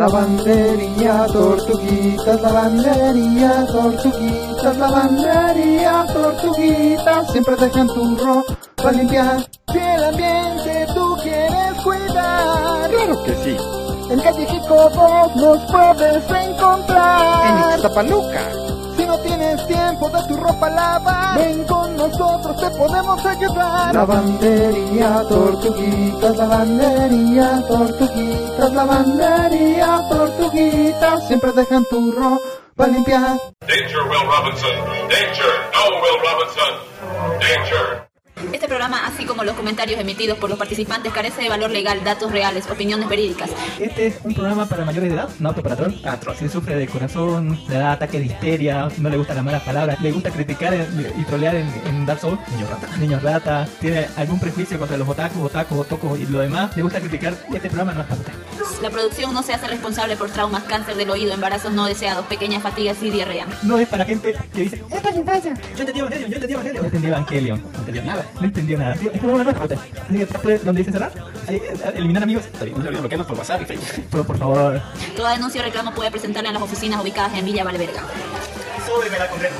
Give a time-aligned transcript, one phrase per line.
[0.00, 9.46] Lavandería, tortuguitas, lavandería, tortuguitas, lavandería, tortuguitas, siempre dejan tu ropa limpiar.
[9.70, 13.56] Si el ambiente tú quieres cuidar, Claro que sí.
[14.08, 17.66] en calle vos nos puedes encontrar.
[17.66, 18.40] En Ixtapaluca.
[18.96, 20.70] Si no tienes tiempo de tu ropa
[21.36, 23.94] ven con nosotros, te podemos ayudar.
[23.94, 33.36] Lavandería, tortuguitas, lavandería, tortuguitas, lavandería, tortuguitas, siempre dejan tu ropa limpiar.
[33.66, 34.76] Danger, Will Robinson.
[35.08, 35.52] Danger.
[35.74, 36.72] No, Will Robinson.
[37.40, 37.89] Danger.
[39.20, 43.06] Así como los comentarios emitidos por los participantes, carece de valor legal, datos reales, opiniones
[43.06, 43.50] verídicas.
[43.78, 45.92] Este es un programa para mayores de edad, no apto para troll.
[46.38, 50.00] Si sufre de corazón, le da ataque de histeria, no le gustan las malas palabras,
[50.00, 52.96] le gusta criticar y trolear en, en Dark Souls, niño rata.
[52.96, 56.98] Niño rata, tiene algún prejuicio contra los otakus, otakus, otocos y lo demás, le gusta
[56.98, 57.34] criticar.
[57.52, 58.32] Este programa no es para usted.
[58.80, 62.62] La producción no se hace responsable por traumas, cáncer del oído, embarazos no deseados, pequeñas
[62.62, 63.46] fatigas y diarrea.
[63.62, 65.54] No es para gente que dice, ¡Esto es infancia!
[65.74, 66.82] Yo entendí Evangelion, yo entendí Evangelion.
[66.82, 70.18] No entendí Evangelion, no entendió nada, no entendió nada digo, es como una nueva Así
[70.18, 71.12] que parte donde dice cerrar,
[71.48, 72.44] ahí, eh, eliminar amigos.
[72.52, 74.04] No se olviden bloquearnos por WhatsApp y Facebook.
[74.10, 74.82] Pero por favor.
[75.16, 78.02] Toda denuncia o reclamo puede presentarla en las oficinas ubicadas en Villa Valverga.
[78.86, 79.54] Súbeme la condena.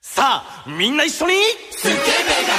[0.00, 0.42] ¡Sa!
[0.66, 2.57] ¡Minna y ¡Sukebe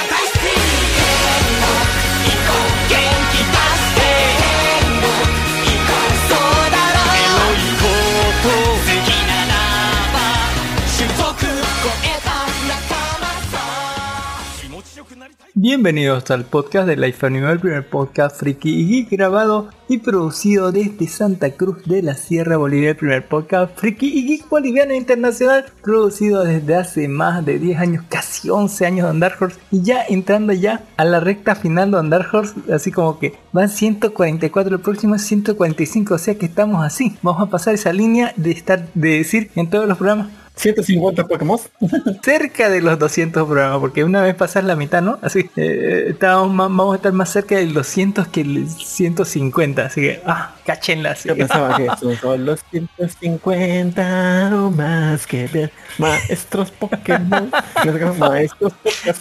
[15.62, 20.72] Bienvenidos al podcast de Life Animal, el primer podcast friki y geek grabado y producido
[20.72, 25.66] desde Santa Cruz de la Sierra Bolivia, el primer podcast friki y geek boliviano internacional,
[25.82, 29.60] producido desde hace más de 10 años, casi 11 años de Dark Horse.
[29.70, 33.68] Y ya entrando ya a la recta final de Dark Horse, así como que van
[33.68, 38.32] 144, el próximo es 145, o sea que estamos así, vamos a pasar esa línea
[38.36, 41.58] de estar, de decir en todos los programas 150 Pokémon.
[42.22, 45.18] cerca de los 200 programas, porque una vez pasar la mitad, ¿no?
[45.22, 50.00] Así, eh, estábamos más- vamos a estar más cerca del 200 que el 150, así
[50.02, 51.12] que, ah, cáchenla.
[51.12, 57.50] así Yo pensaba que son solo 150 o más que ver maestros Pokémon.
[58.18, 58.72] maestros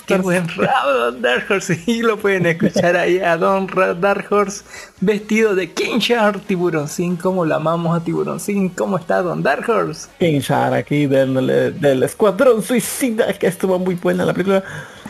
[0.05, 1.79] Qué buen rabo, Don Dark Horse.
[1.85, 3.67] Y lo pueden escuchar ahí a Don
[3.99, 4.63] Dark Horse
[5.01, 7.15] vestido de King Shark, Tiburoncín.
[7.15, 8.69] Como la amamos a Tiburoncín.
[8.69, 10.07] ¿Cómo está Don Dark Horse?
[10.19, 14.63] King Shark aquí del, del Escuadrón Suicida, que estuvo muy buena la película.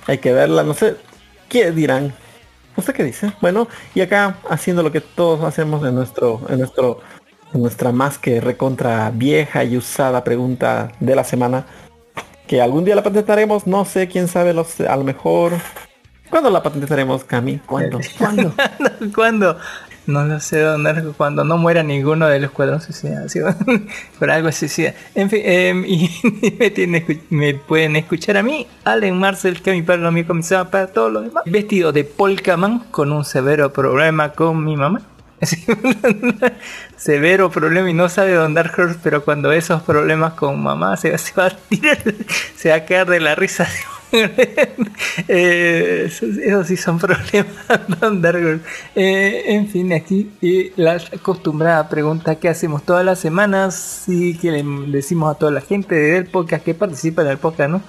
[0.07, 0.95] Hay que verla, no sé.
[1.47, 2.13] ¿Qué dirán?
[2.75, 3.33] ¿Usted qué dice?
[3.41, 6.99] Bueno, y acá haciendo lo que todos hacemos en nuestro, en nuestro,
[7.53, 11.65] en nuestra más que recontra vieja y usada pregunta de la semana.
[12.47, 15.53] Que algún día la patentaremos, no sé, quién sabe, los, a lo mejor.
[16.29, 17.57] ¿Cuándo la patentaremos, Cami?
[17.59, 17.99] ¿Cuándo?
[18.17, 18.53] ¿Cuándo?
[19.13, 19.57] ¿Cuándo?
[20.09, 23.29] No lo sé, Horse, cuando no muera ninguno del escuadrón suicida.
[23.29, 23.41] ¿sí?
[24.19, 24.95] Por algo suicida.
[25.13, 26.09] En fin, em, y
[26.87, 30.87] me, me pueden escuchar a mí, Allen Marcel, que mi padre lo mío comenzaba para
[30.87, 31.43] todos los demás.
[31.45, 35.01] Vestido de Polkaman con un severo problema con mi mamá.
[36.97, 41.45] Severo problema y no sabe Don Dark pero cuando esos problemas con mamá se, va
[41.45, 41.99] a tirar,
[42.55, 43.67] se va a quedar de la risa.
[45.27, 47.55] Eh, esos, sí son problemas,
[47.99, 48.61] Don.
[48.95, 50.31] Eh, en fin, aquí
[50.75, 55.61] la acostumbrada pregunta que hacemos todas las semanas y que le decimos a toda la
[55.61, 57.81] gente del podcast que participa en el podcast, ¿no?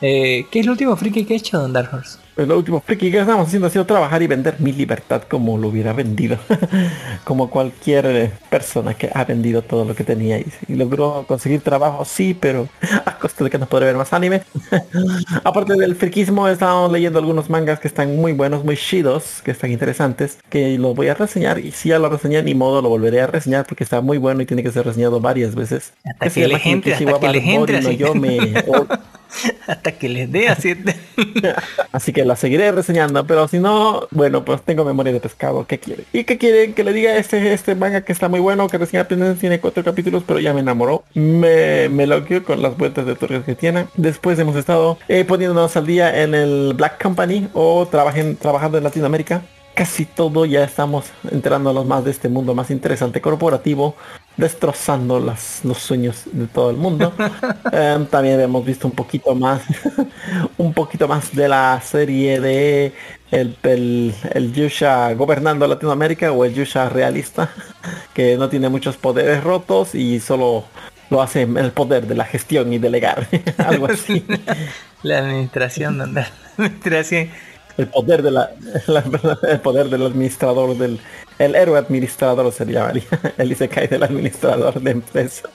[0.00, 2.18] Eh, ¿Qué es lo último friki que ha hecho Don Dark Horse?
[2.46, 5.68] Lo último friki que estamos haciendo ha sido trabajar y vender mi libertad como lo
[5.68, 6.38] hubiera vendido.
[7.24, 11.60] como cualquier eh, persona que ha vendido todo lo que tenía y, y logró conseguir
[11.60, 12.68] trabajo, sí, pero
[13.04, 14.42] a costa de que no podré ver más anime.
[15.44, 19.70] Aparte del friquismo, estamos leyendo algunos mangas que están muy buenos, muy chidos, que están
[19.70, 23.20] interesantes, que los voy a reseñar y si ya lo reseñé ni modo lo volveré
[23.20, 25.92] a reseñar porque está muy bueno y tiene que ser reseñado varias veces.
[26.04, 28.86] Hasta que entre, si hasta que no yo me- o-
[29.66, 30.74] Hasta que les dé así.
[31.92, 35.66] Así que la seguiré reseñando, pero si no, bueno, pues tengo memoria de pescado.
[35.66, 36.04] ¿Qué quiere?
[36.12, 39.02] ¿Y qué quieren que le diga este este manga que está muy bueno, que recién
[39.02, 41.04] apenas tiene cuatro capítulos, pero ya me enamoró?
[41.14, 43.86] Me, me loqueó con las vueltas de tuercas que tiene.
[43.96, 48.84] Después hemos estado eh, poniéndonos al día en el Black Company o trabajen, trabajando en
[48.84, 49.42] Latinoamérica.
[49.74, 53.94] Casi todo ya estamos enterándonos más de este mundo más interesante corporativo,
[54.40, 57.12] destrozando las, los sueños de todo el mundo.
[57.72, 59.62] Em, también hemos visto un poquito más,
[60.58, 62.92] un poquito más de la serie de
[63.30, 67.50] el, el, el Yusha gobernando Latinoamérica o el Yusha realista,
[68.14, 70.64] que no tiene muchos poderes rotos y solo
[71.10, 73.26] lo hace el poder de la gestión y delegar,
[73.58, 74.24] algo así.
[75.02, 77.30] La administración, donde la administración.
[77.76, 78.50] El poder de la,
[79.48, 81.00] el poder del administrador del
[81.40, 83.04] el héroe administrador se llamaría.
[83.38, 85.48] El Isekai del administrador de empresa.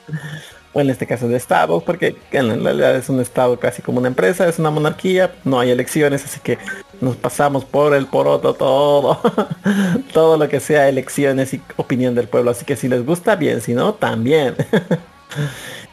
[0.74, 4.10] O en este caso de estado porque en realidad es un estado casi como una
[4.10, 6.58] empresa es una monarquía no hay elecciones así que
[7.00, 9.22] nos pasamos por el poroto todo
[10.14, 12.52] todo lo que sea elecciones y opinión del pueblo.
[12.52, 14.56] Así que si les gusta bien si no también.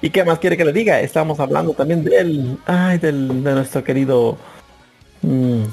[0.00, 3.84] Y qué más quiere que le diga estamos hablando también del ay del de nuestro
[3.84, 4.38] querido
[5.20, 5.64] mm,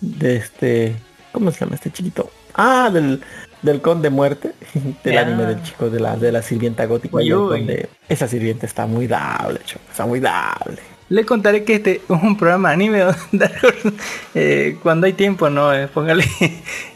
[0.00, 0.96] de este
[1.32, 2.30] ¿cómo se llama este chiquito?
[2.54, 3.20] Ah, del
[3.62, 4.52] del conde muerte,
[5.04, 5.22] del Ya.
[5.22, 7.88] anime del chico de la de la sirvienta gótica y conde.
[8.08, 10.78] Esa sirvienta está muy dable, choco, está muy dable.
[11.08, 13.50] Le contaré que este es un programa anime donde
[14.34, 15.72] eh, cuando hay tiempo, ¿no?
[15.72, 16.24] Eh, póngale.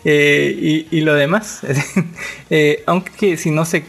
[0.04, 0.54] eh,
[0.90, 1.60] y, y lo demás.
[2.86, 3.84] Aunque si no sé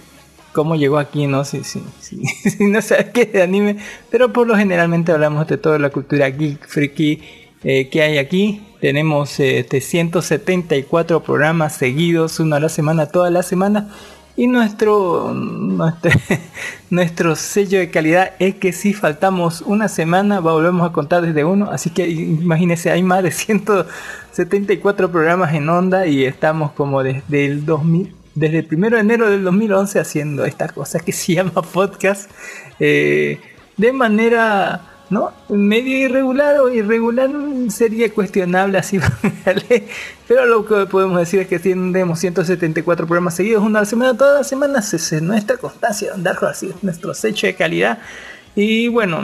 [0.54, 3.78] cómo llegó aquí, no sé si, si, si no sabes qué de anime,
[4.10, 7.22] pero por lo generalmente hablamos de toda la cultura geek, friki
[7.62, 8.62] que hay aquí.
[8.82, 13.90] Tenemos este 174 programas seguidos, uno a la semana, toda la semana.
[14.36, 16.12] Y nuestro, nuestro,
[16.90, 21.70] nuestro sello de calidad es que si faltamos una semana, volvemos a contar desde uno.
[21.70, 27.64] Así que imagínense, hay más de 174 programas en onda y estamos como desde el
[27.68, 32.32] 2000, desde el 1 de enero del 2011 haciendo esta cosa que se llama podcast
[32.80, 33.40] eh,
[33.78, 35.32] de manera ¿no?
[35.50, 37.30] medio irregular o irregular
[37.70, 39.00] sería cuestionable así
[40.28, 44.48] pero lo que podemos decir es que tenemos 174 programas seguidos una semana todas las
[44.48, 48.00] semanas es es nuestra constancia Horse, así es nuestro sello de calidad.
[48.56, 49.22] Y bueno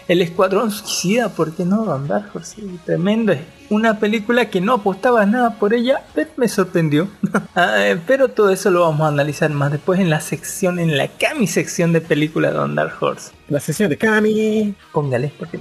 [0.08, 2.32] el Escuadrón Suicida, ¿por qué no, Don Dark
[2.86, 3.34] tremendo.
[3.72, 7.08] Una película que no apostaba nada por ella, pero me sorprendió.
[7.56, 10.98] Ah, eh, pero todo eso lo vamos a analizar más después en la sección, en
[10.98, 13.32] la Cami sección de películas de Don Dark Horse.
[13.50, 14.74] La sesión de Cami.
[14.92, 15.60] Póngale, porque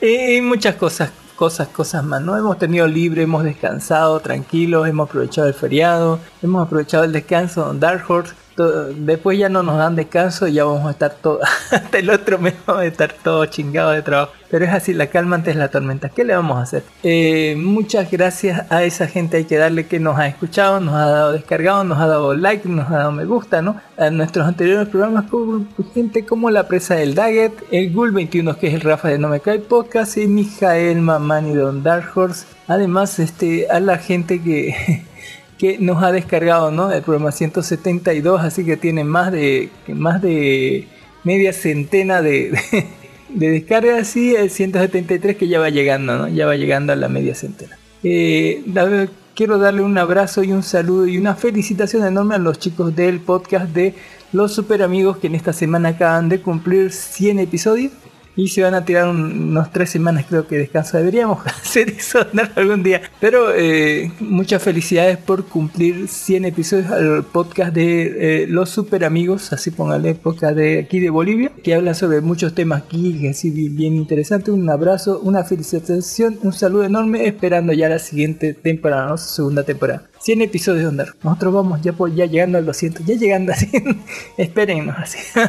[0.36, 2.20] y muchas cosas, cosas, cosas más.
[2.22, 7.72] No hemos tenido libre, hemos descansado tranquilos, hemos aprovechado el feriado, hemos aprovechado el descanso
[7.72, 8.34] de Dark Horse.
[8.56, 11.40] Después ya no nos dan descanso y ya vamos a estar todo,
[11.70, 14.32] hasta el otro mes vamos a estar todo chingado de trabajo.
[14.50, 16.10] Pero es así, la calma antes la tormenta.
[16.10, 16.84] ¿Qué le vamos a hacer?
[17.02, 21.06] Eh, muchas gracias a esa gente, hay que darle que nos ha escuchado, nos ha
[21.06, 23.80] dado descargado, nos ha dado like, nos ha dado me gusta, ¿no?
[23.96, 25.24] A nuestros anteriores programas
[25.94, 29.28] gente como La Presa del Daggett, el Gul 21 que es el Rafa de No
[29.28, 32.44] Me Cae Podcast y Mijael Mamani Don Dark Horse.
[32.68, 35.02] Además, este, a la gente que...
[35.62, 36.90] que nos ha descargado ¿no?
[36.90, 40.88] el programa 172, así que tiene más de más de
[41.22, 42.86] media centena de, de,
[43.28, 46.26] de descargas y el 173 que ya va llegando, ¿no?
[46.26, 47.78] ya va llegando a la media centena.
[48.02, 48.64] Eh,
[49.36, 53.20] quiero darle un abrazo y un saludo y una felicitación enorme a los chicos del
[53.20, 53.94] podcast de
[54.32, 57.92] Los Super Amigos que en esta semana acaban de cumplir 100 episodios.
[58.34, 60.96] Y se van a tirar un- unos tres semanas creo que descanso.
[60.96, 62.18] Deberíamos hacer eso
[62.56, 63.02] algún día.
[63.20, 69.52] Pero eh, muchas felicidades por cumplir 100 episodios al podcast de eh, Los Super Amigos.
[69.52, 71.52] Así póngale podcast de aquí de Bolivia.
[71.62, 73.18] Que hablan sobre muchos temas aquí.
[73.20, 74.50] Que así bien interesante.
[74.50, 77.26] Un abrazo, una felicitación, un saludo enorme.
[77.26, 79.18] Esperando ya la siguiente temporada, ¿no?
[79.18, 80.08] segunda temporada.
[80.22, 81.14] 100 episodios de Ondar.
[81.24, 83.04] Nosotros vamos ya, por, ya llegando al 200.
[83.04, 83.68] Ya llegando así.
[84.36, 85.18] Espérennos así.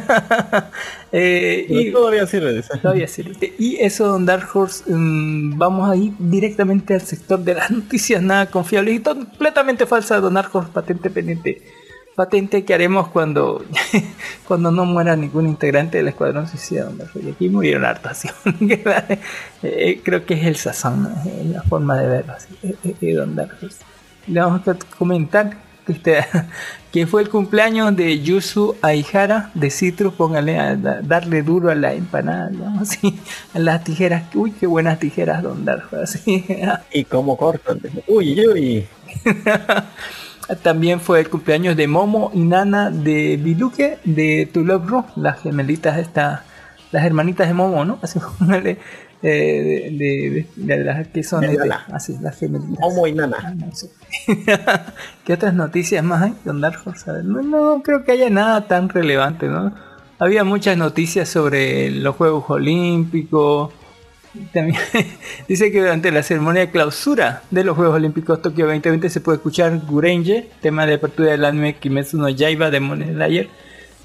[1.15, 2.74] Eh, y todavía sirve de eso.
[2.82, 3.53] Todavía sirve.
[3.60, 8.20] Y eso, Don Dark Horse, mm, vamos a ir directamente al sector de las noticias
[8.24, 9.86] nada confiables y completamente.
[9.86, 11.62] Don Dark Horse, patente pendiente.
[12.15, 13.63] Patente que haremos cuando,
[14.48, 16.88] cuando no muera ningún integrante del Escuadrón Suicida.
[16.89, 17.20] Horse.
[17.24, 18.12] Y aquí murieron hartos.
[18.12, 18.30] así.
[19.62, 21.13] Eh, Creo que es el sazón,
[21.46, 22.34] la forma de verlo.
[22.34, 22.56] así.
[22.63, 23.93] Eh, eh, Dark Horse.
[24.27, 26.25] Le vamos a comentar que, este-
[26.92, 30.13] que fue el cumpleaños de Yusu Aihara de Citrus.
[30.13, 33.20] Póngale a da- darle duro a la empanada, digamos así,
[33.53, 34.24] a las tijeras.
[34.36, 35.98] Uy, qué buenas tijeras, Don Darjo.
[35.98, 36.46] Así.
[36.92, 37.80] Y cómo cortan.
[38.08, 38.88] Uy, uy.
[40.62, 46.42] También fue el cumpleaños de Momo y Nana de Biluque de Ru, las gemelitas estas,
[46.92, 47.98] las hermanitas de Momo, ¿no?
[48.01, 48.77] Así póngale.
[49.25, 52.77] Eh, de, de, las que son así, las gemelitas.
[52.77, 53.56] Momo y Nana.
[53.72, 53.89] Sé.
[55.25, 57.10] ¿Qué otras noticias más hay, Don Dark Horse?
[57.10, 59.74] Ver, No, no creo que haya nada tan relevante, ¿no?
[60.20, 63.72] Había muchas noticias sobre los Juegos Olímpicos.
[64.51, 64.77] También
[65.48, 69.38] dice que durante la ceremonia de clausura de los Juegos Olímpicos Tokio 2020 se puede
[69.38, 73.48] escuchar Gurenje, tema de apertura del anime Kimetsu no Yaiba de Demon Slayer,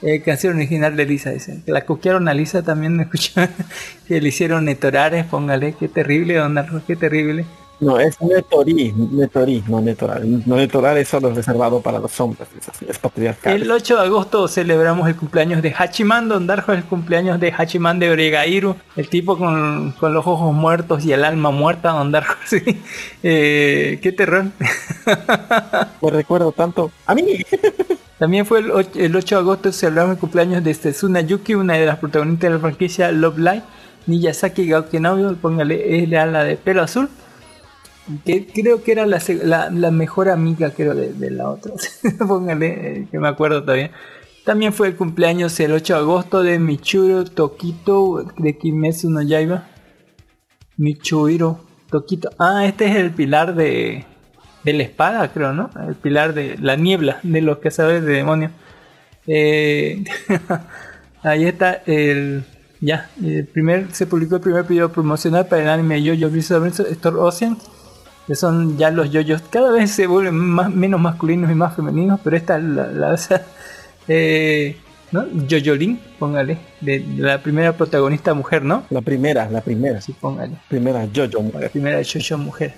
[0.02, 1.60] eh, canción original de Lisa, dice.
[1.64, 3.50] Que la copiaron a Lisa también, escucharon
[4.08, 7.44] que le hicieron netorares, póngale, qué terrible, Don Horse, qué terrible.
[7.80, 10.42] No, es Netori, Netori, no Netoral.
[10.46, 13.62] No Netoral es solo reservado para los hombres, es, es patriarcal.
[13.62, 18.00] El 8 de agosto celebramos el cumpleaños de Hachiman, Don Darjo el cumpleaños de Hachiman
[18.00, 22.34] de Oregairu, el tipo con, con los ojos muertos y el alma muerta, Don Darjo,
[22.46, 22.62] sí.
[23.22, 24.46] Eh, qué terror.
[26.02, 27.22] Me recuerdo tanto a mí.
[28.18, 31.74] También fue el 8, el 8 de agosto celebramos el cumpleaños de Setsuna Yuki, una
[31.74, 33.62] de las protagonistas de la franquicia Love Live,
[34.06, 37.08] Miyazaki Gaokenauyo, póngale, es la, de pelo azul,
[38.24, 39.20] que creo que era la,
[39.70, 41.74] la, mejor amiga creo de, de la otra,
[42.26, 43.92] póngale, eh, que me acuerdo todavía.
[44.44, 49.68] También fue el cumpleaños el 8 de agosto de Michiro Tokito de Kimetsu no Yaiba.
[50.78, 51.60] Michuiro
[51.90, 52.30] Tokito.
[52.38, 54.06] Ah, este es el pilar de,
[54.64, 55.70] de la espada, creo, ¿no?
[55.86, 58.52] El pilar de la niebla, de los sabes de demonios.
[59.26, 60.04] Eh,
[61.22, 62.44] ahí está el.
[62.80, 67.58] Ya, el primer, se publicó el primer video promocional para el anime Bizarre Store Ocean.
[68.26, 72.20] Que son ya los yoyos, cada vez se vuelven más, menos masculinos y más femeninos,
[72.22, 73.18] pero esta es la, la,
[74.08, 74.76] eh,
[75.12, 75.24] ¿no?
[75.48, 78.84] Joyolin, póngale, de, de la primera protagonista mujer, ¿no?
[78.90, 80.00] La primera, la primera.
[80.00, 80.56] Sí, póngale.
[80.68, 81.44] Primera Jojo.
[81.58, 82.74] La primera Jojo mujer.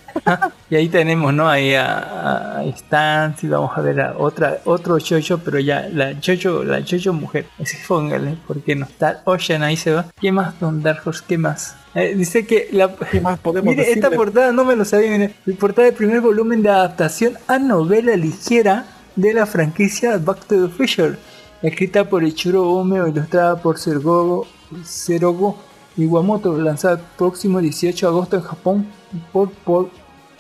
[0.71, 1.49] y ahí tenemos, ¿no?
[1.49, 6.15] Ahí a, a Stan, y vamos a ver a otra, otro Jojo, pero ya la
[6.25, 7.47] Jojo, la Jojo mujer.
[7.61, 10.07] Así póngale, porque no está Ocean ahí se va.
[10.21, 11.25] ¿Qué más, Don Dark Horse?
[11.27, 11.77] ¿Qué más?
[11.95, 12.95] Eh, dice que la...
[13.11, 15.35] ¿Qué más podemos Mire, esta portada no me lo sabía, mire.
[15.45, 20.69] La portada del primer volumen de adaptación a novela ligera de la franquicia Back to
[20.69, 21.17] the Future.
[21.63, 24.47] Escrita por Ichiro Ome o ilustrada por Sergogo,
[24.83, 25.59] Serogo
[25.97, 26.57] Iwamoto.
[26.57, 28.87] Lanzada el próximo 18 de agosto en Japón
[29.33, 29.91] por, por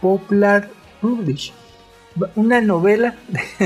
[0.00, 1.52] Popular Publish.
[2.34, 3.14] Una novela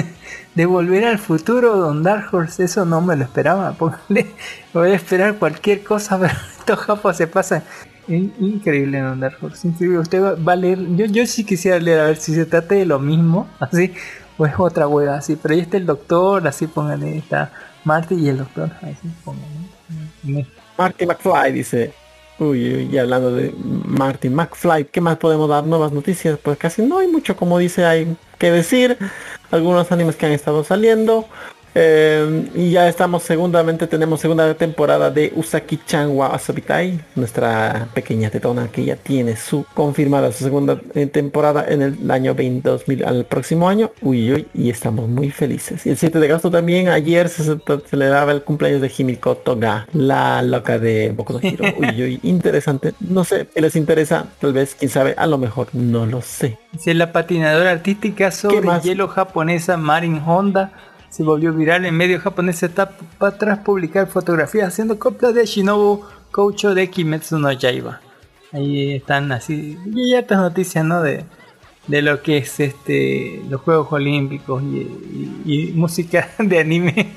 [0.55, 2.64] de, volver al futuro, Don Dark Horse.
[2.64, 3.77] Eso no me lo esperaba.
[4.73, 7.62] Voy a esperar cualquier cosa, pero estos japos se pasan.
[8.09, 9.69] In- Increíble, Don Dark Horse.
[9.69, 10.01] Increíble.
[10.01, 10.79] Usted va, va a leer.
[10.97, 13.93] Yo, yo sí quisiera leer a ver si se trata de lo mismo, así,
[14.38, 15.37] o es otra hueá así.
[15.37, 17.18] Pero ahí está el doctor, así póngale.
[17.18, 17.53] Está
[17.85, 18.70] Marty y el doctor.
[18.83, 20.47] Así póngale.
[20.77, 21.92] Marty McFly dice.
[22.37, 25.64] Uy, uy, y hablando de Marty McFly, ¿qué más podemos dar?
[25.64, 28.99] Nuevas noticias, pues casi no hay mucho, como dice, hay que decir.
[29.53, 31.27] Algunos animes que han estado saliendo.
[31.75, 38.69] Eh, y ya estamos, segundamente tenemos segunda temporada de Usaki-chan wa Asobitai, nuestra pequeña tetona
[38.69, 43.25] que ya tiene su confirmada su segunda eh, temporada en el año 20, 2000 al
[43.25, 43.91] próximo año.
[44.03, 45.85] Uy, uy, y estamos muy felices.
[45.87, 47.59] Y el 7 de agosto también, ayer se ce-
[47.91, 51.65] celebraba el cumpleaños de Himiko Toga, la loca de Boku no Hero.
[51.79, 52.95] Uy, uy, interesante.
[53.01, 56.57] No sé, les interesa, tal vez, quién sabe, a lo mejor, no lo sé.
[56.73, 60.73] Dice la patinadora artística sobre hielo japonesa Marin Honda
[61.14, 66.03] se volvió viral en medio japonés está pa- tras publicar fotografías haciendo coplas de Shinobu
[66.33, 68.00] Koucho de Kimetsu no Yaiba.
[68.50, 71.03] Ahí están así y hay otras noticias, ¿no?
[71.03, 71.24] De,
[71.87, 74.77] de lo que es este los Juegos Olímpicos y,
[75.46, 77.12] y- y música de anime.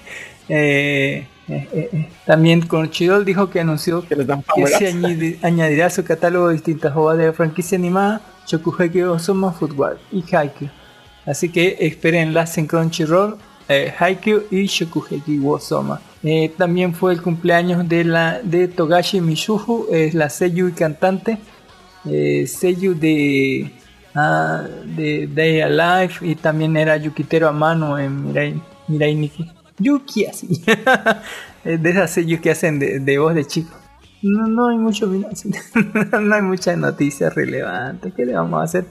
[0.50, 2.10] Eh, eh, eh.
[2.26, 7.26] También Crunchyroll dijo que anunció Que que se añadirá a su catálogo distintas obras de
[7.28, 10.70] la franquicia animada Shokugeki Osama Football y Haikyuu.
[11.26, 13.36] Así que espérenlas en Crunchyroll,
[13.70, 16.00] eh, Haikyuu y Shokugeki Osama.
[16.24, 21.38] Eh, también fue el cumpleaños de la de Togashi Mizuhu, es la seiyuu y cantante,
[22.06, 22.48] eh,
[23.00, 23.72] de
[24.16, 29.52] ah, de Day Alive y también era yukitero a mano en Mirai, Mirai Nikki.
[29.80, 30.64] Yuki así.
[31.66, 33.76] Eh, de esas seiyuu que hacen de, de voz de chico.
[34.22, 35.08] No, no hay mucho
[36.22, 38.14] no hay muchas noticias relevantes.
[38.14, 38.86] ¿Qué le vamos a hacer?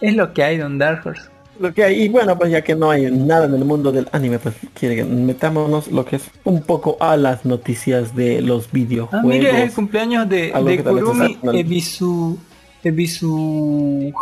[0.00, 1.30] Es lo que hay, Don Dark Horse.
[1.60, 4.08] Lo que hay, y bueno, pues ya que no hay nada en el mundo del
[4.12, 8.66] anime, pues quiere que metámonos lo que es un poco a las noticias de los
[8.66, 9.26] Ah, videojuegos.
[9.26, 12.38] mire, es el cumpleaños de, de Kurumi Ebisu,
[12.84, 14.12] Ebisusawa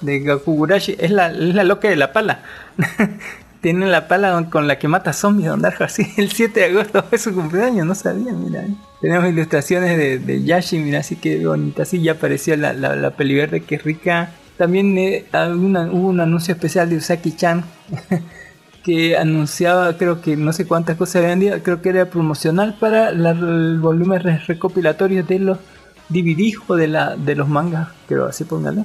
[0.00, 0.96] de Gakugurashi.
[0.98, 2.40] Es la, es la loca de la pala.
[3.62, 5.84] Tiene la pala con la que mata zombies, Don Darjo.
[5.84, 8.64] Así, el 7 de agosto es su cumpleaños, no sabía, mira.
[9.00, 11.84] Tenemos ilustraciones de, de Yashi, mira, así que bonita.
[11.84, 14.30] Así ya apareció la, la, la peli verde que rica.
[14.62, 15.24] También eh,
[15.90, 17.64] hubo un anuncio especial de Usaki-chan
[18.84, 23.32] que anunciaba, creo que no sé cuántas cosas vendía, creo que era promocional para la-
[23.32, 25.58] el volumen re- recopilatorio de los
[26.08, 28.84] DVD o de, la, de los mangas, creo, así póngale.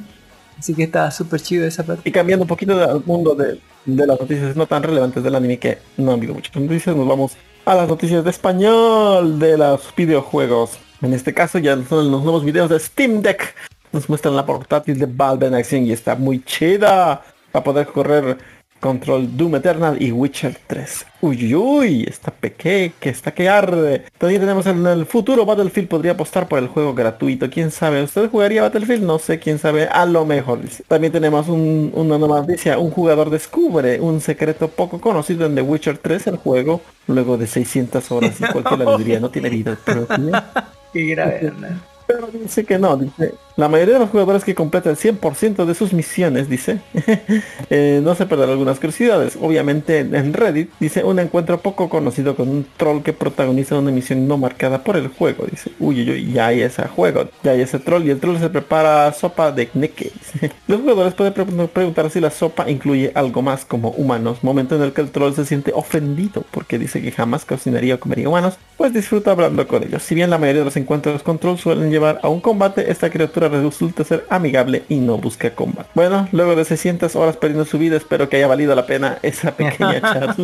[0.57, 2.09] Así que estaba súper chido esa parte.
[2.09, 5.59] Y cambiando un poquito del mundo de, de las noticias no tan relevantes del anime,
[5.59, 7.33] que no han habido muchas noticias, nos vamos
[7.65, 10.71] a las noticias de español de los videojuegos.
[11.03, 13.53] En este caso ya son los nuevos videos de Steam Deck.
[13.91, 17.21] Nos muestran la portátil de Valve en acción y está muy chida.
[17.51, 18.37] Para poder correr
[18.79, 21.05] Control Doom Eternal y Witcher 3.
[21.21, 24.03] Uy, uy, está peque, que está que arde.
[24.19, 27.49] También tenemos en el futuro Battlefield podría apostar por el juego gratuito.
[27.49, 28.03] ¿Quién sabe?
[28.03, 29.03] ¿Usted jugaría Battlefield?
[29.03, 29.87] No sé, quién sabe.
[29.87, 30.59] A lo mejor.
[30.87, 32.77] También tenemos un- una nueva noticia.
[32.77, 36.81] Un jugador descubre un secreto poco conocido en The Witcher 3, el juego.
[37.07, 40.51] Luego de 600 horas y cualquiera le diría, no tiene vida propia.
[40.93, 41.67] Qué grave, ¿no?
[42.05, 43.33] Pero dice que no, dice.
[43.57, 46.79] La mayoría de los jugadores que completan el 100% de sus misiones, dice,
[47.71, 49.35] eh, no se perderán algunas curiosidades.
[49.41, 54.27] Obviamente en Reddit, dice, un encuentro poco conocido con un troll que protagoniza una misión
[54.27, 55.45] no marcada por el juego.
[55.49, 58.49] Dice, uy, uy, ya hay ese juego, ya hay ese troll y el troll se
[58.49, 60.11] prepara sopa de Kneke.
[60.67, 64.83] Los jugadores pueden pre- preguntar si la sopa incluye algo más como humanos, momento en
[64.83, 68.59] el que el troll se siente ofendido porque dice que jamás cocinaría o comería humanos,
[68.77, 70.03] pues disfruta hablando con ellos.
[70.03, 73.09] Si bien la mayoría de los encuentros con trolls suelen llevar a un combate, esta
[73.09, 75.89] criatura resulta ser amigable y no busca combate.
[75.93, 79.51] Bueno, luego de 600 horas perdiendo su vida, espero que haya valido la pena esa
[79.55, 80.35] pequeña charla.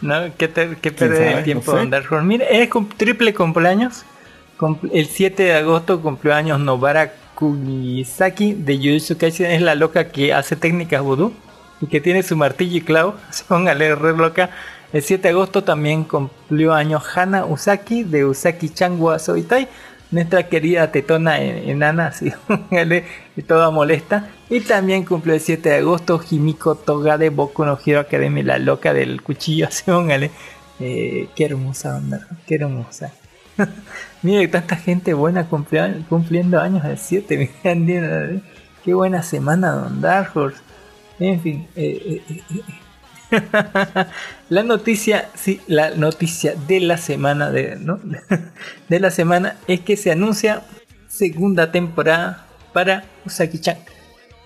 [0.00, 1.78] No, que, te, que perder el tiempo No sé.
[1.78, 2.24] Don Dark Horse.
[2.26, 4.04] Mire, es triple cumpleaños.
[4.58, 9.50] Cum- El 7 de agosto cumplió años Nobara Kunisaki de Jujutsu Kaisen.
[9.50, 11.32] Es la loca que hace técnicas vudú
[11.80, 13.14] y que tiene su martillo y clavo.
[13.48, 14.50] Póngale re loca.
[14.92, 19.66] El 7 de agosto también cumplió años Hana Usaki de Usaki Changwa Soitai.
[20.12, 22.32] Nuestra querida tetona en- enana, así,
[23.48, 24.28] toda molesta.
[24.50, 28.58] Y también cumplió el 7 de agosto Himiko Toga de Boku no Hero Academy, la
[28.58, 30.30] loca del cuchillo, así, póngale.
[30.78, 33.12] Eh, qué hermosa onda, qué hermosa.
[34.22, 38.42] Mire, tanta gente buena cumplea- cumpliendo años el 7, miren,
[38.84, 40.58] qué buena semana, Don Dark Horse.
[41.18, 42.60] En fin, eh, eh, eh, eh.
[44.48, 48.00] la noticia, sí, la noticia de la semana de, ¿no?
[48.88, 50.62] de la semana es que se anuncia
[51.08, 53.78] segunda temporada para Usaki-chan.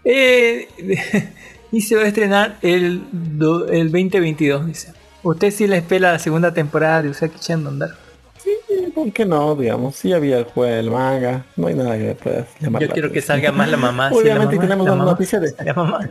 [0.05, 0.69] Eh,
[1.73, 4.93] y se va a estrenar el, do- el 2022, dice.
[5.23, 7.97] ¿Usted sí le espera la segunda temporada de Usaki-chan, Don Dark?
[8.43, 8.51] Sí,
[8.95, 9.57] ¿por qué no?
[9.57, 12.81] Digamos, si había el juego, el manga, no hay nada que puedas llamar.
[12.83, 14.11] Yo quiero que salga más la mamá.
[14.11, 16.09] sí, la Obviamente mamá, tenemos la una mamá, noticia de la mamá.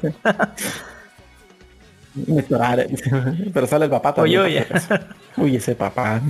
[3.54, 4.41] Pero sale el papá también.
[4.41, 4.95] Oye, acaso.
[5.38, 6.21] Uy, ese papá.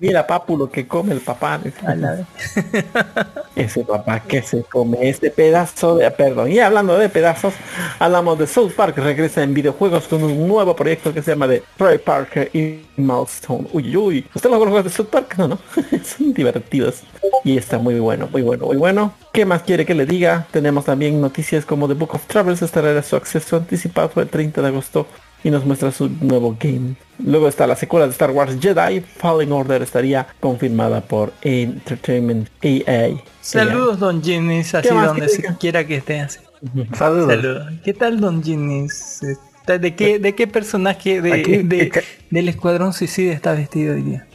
[0.00, 1.60] Mira, mira, papu, lo que come el papá.
[3.56, 6.52] Ese papá que se come este pedazo de perdón.
[6.52, 7.54] Y hablando de pedazos,
[7.98, 11.64] hablamos de South Park, regresa en videojuegos con un nuevo proyecto que se llama de
[11.76, 13.66] Trey Parker y Milestone.
[13.72, 14.26] Uy, uy.
[14.32, 15.34] ¿Usted los juegos de South Park?
[15.36, 15.58] No, no.
[16.04, 17.02] Son divertidos.
[17.42, 19.14] Y está muy bueno, muy bueno, muy bueno.
[19.32, 20.46] ¿Qué más quiere que le diga?
[20.52, 24.68] Tenemos también noticias como The Book of Travels estará su acceso anticipado el 30 de
[24.68, 25.08] agosto
[25.44, 26.94] y nos muestra su nuevo game.
[27.24, 33.10] Luego está la secuela de Star Wars Jedi, Fallen Order estaría confirmada por Entertainment EA.
[33.40, 36.20] Saludos, Don Ginis, así ¿Qué más donde se quiera que esté.
[36.20, 36.38] así.
[36.96, 37.28] Saludos.
[37.28, 37.72] Saludos.
[37.84, 39.22] ¿Qué tal, Don Ginis?
[39.22, 41.92] Está- ¿De qué, ¿De qué personaje de, Aquí, de-
[42.30, 44.26] del Escuadrón Suicida está vestido hoy día?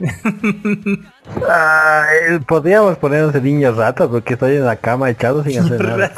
[1.48, 5.82] Ah, eh, podríamos ponernos de niños ratas porque estoy en la cama echado sin hacer
[5.82, 6.12] nada.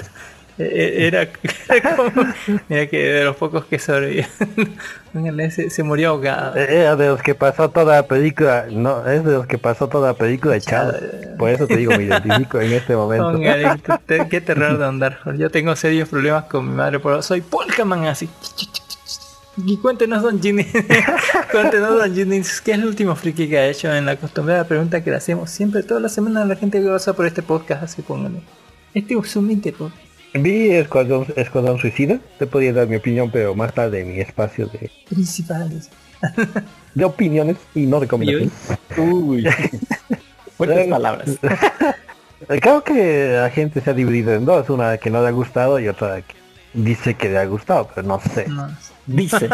[0.59, 1.29] Eh, eh, Era,
[1.69, 2.11] era como...
[2.69, 4.31] Mira que de los pocos que sobrevivieron.
[5.51, 6.57] Se, se murió ahogado.
[6.57, 9.87] Eh, Era de los que pasó toda la película, no, es de los que pasó
[9.87, 10.95] toda la película echado.
[11.39, 13.33] Por eso te digo, me identifico en este momento.
[13.33, 13.69] Póngale,
[14.31, 15.19] qué terror de andar.
[15.37, 18.27] Yo tengo serios problemas con mi madre, pero soy Polkaman así.
[19.59, 20.65] Y cuéntenos, Don Ginny.
[21.53, 25.05] cuéntenos, Don Ginny, ¿qué es el último friki que ha hecho en la acostumbrada pregunta
[25.05, 27.83] que le hacemos siempre, toda la semana a la gente que pasa por este podcast?
[27.83, 28.41] Así pónganle.
[28.95, 30.12] Este es un podcast.
[30.35, 34.67] Vi Escuadrón, Escuadrón Suicida, te podría dar mi opinión, pero más tarde en mi espacio
[34.67, 35.91] de, Principales.
[36.95, 38.53] de opiniones y no recomendaciones.
[38.97, 39.47] Uy.
[40.57, 41.31] Fuertes palabras.
[42.61, 45.79] Creo que la gente se ha dividido en dos, una que no le ha gustado
[45.79, 46.35] y otra que
[46.73, 48.49] dice que le ha gustado, pero no sé.
[48.49, 48.69] No.
[49.07, 49.49] Dice.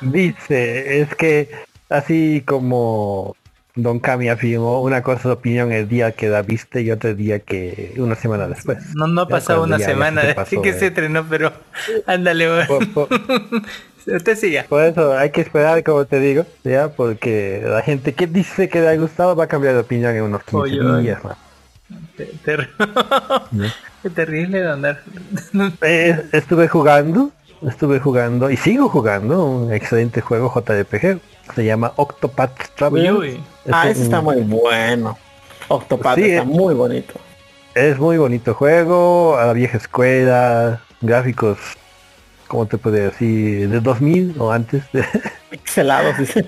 [0.00, 1.50] Dice, es que
[1.88, 3.36] así como
[3.76, 7.40] Don Cami afirmó, una cosa es opinión el día que la viste y otro día
[7.40, 8.78] que una semana después.
[8.94, 11.52] No, no ha pasado una semana se desde pasó que de- se estrenó, pero
[12.06, 12.64] ándale.
[12.66, 13.08] Por, por-
[14.06, 14.64] Usted siga.
[14.68, 18.80] por eso hay que esperar, como te digo, ya, porque la gente que dice que
[18.80, 21.02] le ha gustado va a cambiar de opinión en unos 15 Oye, oye.
[21.02, 21.36] días más.
[22.16, 22.70] Te- ter-
[24.02, 25.02] Qué terrible de andar.
[25.82, 27.32] Eh, estuve jugando,
[27.68, 31.18] estuve jugando y sigo jugando un excelente juego JRPG.
[31.54, 33.12] Se llama Octopath Traveler.
[33.14, 33.40] uy.
[33.70, 35.18] Ah, ese un- está muy bueno.
[35.68, 37.14] Octopath Sí, está muy bonito.
[37.74, 41.58] Es muy bonito juego, a la vieja escuela, gráficos,
[42.48, 43.68] ¿cómo te podría decir?
[43.68, 44.82] De 2000 o antes,
[45.50, 46.46] Pixelados, dice.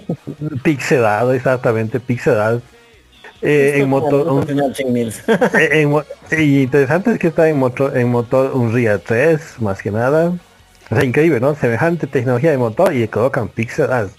[0.62, 2.62] pixelado, exactamente, pixelado.
[3.42, 4.44] Eh, en motor, un-
[5.28, 9.80] eh, en mo- y interesante es que está en motor, en motor Unreal 3, más
[9.82, 10.32] que nada.
[10.90, 11.54] O sea, increíble, ¿no?
[11.54, 14.10] Semejante tecnología de motor y le colocan pixel art.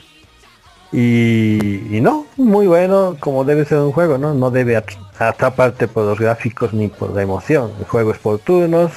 [0.91, 4.33] Y, no, muy bueno, como debe ser un juego, ¿no?
[4.33, 7.71] No debe at- atraparte por los gráficos ni por la emoción.
[7.79, 8.91] El juego es por turnos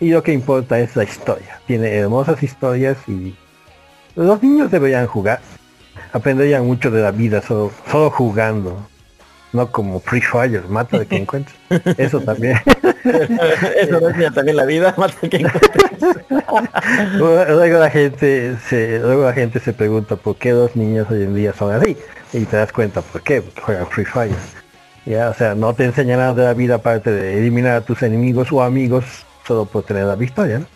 [0.00, 1.60] y lo que importa es la historia.
[1.66, 3.34] Tiene hermosas historias y
[4.16, 5.40] los niños deberían jugar.
[6.12, 8.76] Aprenderían mucho de la vida solo, solo jugando.
[9.54, 11.56] No como Free Fire, mata de que encuentres.
[11.96, 12.58] Eso también.
[13.04, 14.92] Eso no es ni también la vida.
[14.96, 16.24] mata al que encuentre.
[17.16, 21.34] luego la gente se luego la gente se pregunta por qué los niños hoy en
[21.36, 21.96] día son así
[22.32, 24.34] y te das cuenta por qué porque juegan Free Fire
[25.06, 28.02] ya o sea no te enseña nada de la vida aparte de eliminar a tus
[28.02, 29.04] enemigos o amigos
[29.46, 30.66] solo por tener la victoria ¿no?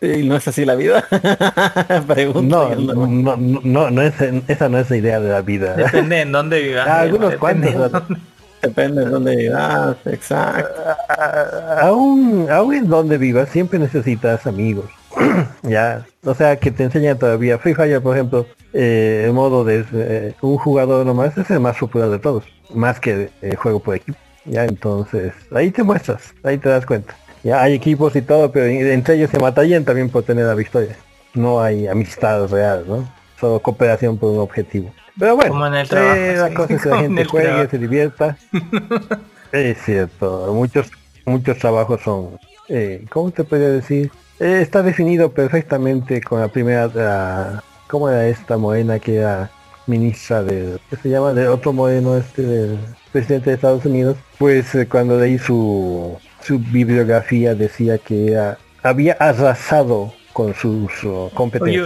[0.00, 1.04] ¿Y no es así la vida?
[2.06, 2.74] Pregunto.
[2.76, 4.14] no no, no, no, no, es,
[4.48, 6.86] esa no es la idea de la vida Depende en dónde vivas.
[6.86, 8.18] Ah, algunos Depende cuantos
[8.62, 9.96] Depende de dónde vivas.
[10.06, 10.80] Exacto.
[11.08, 14.86] A- aún, aún en donde vivas siempre necesitas amigos.
[15.62, 17.58] ya, o sea que te enseñan todavía.
[17.58, 21.78] Free Fire, por ejemplo, eh, el modo de eh, un jugador nomás es el más
[21.78, 24.18] popular de todos, más que el juego por equipo.
[24.44, 27.14] Ya, entonces, ahí te muestras, ahí te das cuenta.
[27.46, 30.54] Ya hay equipos y todo, pero en- entre ellos se matarían también por tener la
[30.54, 30.96] victoria.
[31.34, 33.08] No hay amistad real, ¿no?
[33.40, 34.92] Solo cooperación por un objetivo.
[35.18, 36.54] Pero bueno, Como en el eh, trabajo, la sí.
[36.54, 37.70] cosa es que la Como en gente juegue, trabajo.
[37.70, 38.36] se divierta.
[39.52, 40.90] Es cierto, muchos
[41.24, 42.36] muchos trabajos son,
[42.68, 44.10] eh, ¿cómo te podría decir?
[44.40, 49.50] Eh, está definido perfectamente con la primera, la- ¿cómo era esta morena que era
[49.86, 51.32] ministra del, ¿qué se llama?
[51.32, 52.78] De otro moreno este del
[53.12, 54.16] presidente de Estados Unidos?
[54.38, 61.30] Pues eh, cuando leí su, su bibliografía decía que era- había arrasado con sus uh,
[61.34, 61.82] competencias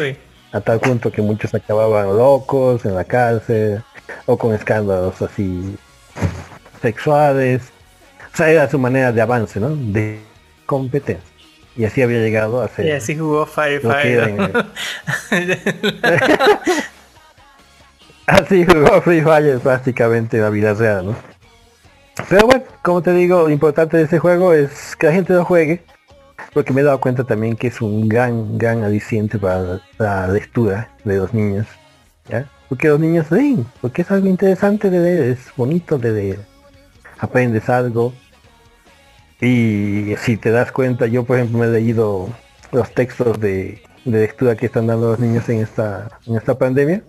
[0.53, 3.83] a tal punto que muchos acababan locos en la cárcel
[4.27, 5.77] o con escándalos así
[6.83, 7.63] sexuales.
[8.35, 9.71] O sea, era su manera de avance, ¿no?
[9.77, 10.21] De
[10.67, 11.25] competencia.
[11.77, 12.87] Y así había llegado a ser.
[12.87, 13.47] Y así jugó.
[18.27, 21.17] Así jugó Free Fire prácticamente en la vida real, ¿no?
[22.29, 25.45] Pero bueno, como te digo, lo importante de este juego es que la gente lo
[25.45, 25.83] juegue,
[26.53, 30.91] porque me he dado cuenta también que es un gran, gran aliciente para la, lectura
[31.05, 31.67] de los niños,
[32.29, 32.47] ¿ya?
[32.69, 36.41] Porque los niños leen, porque es algo interesante de leer, es bonito de leer.
[37.19, 38.13] aprendes algo.
[39.41, 42.29] Y si te das cuenta, yo por ejemplo me he leído
[42.73, 47.03] los textos de, de lectura que están dando los niños en esta, en esta pandemia.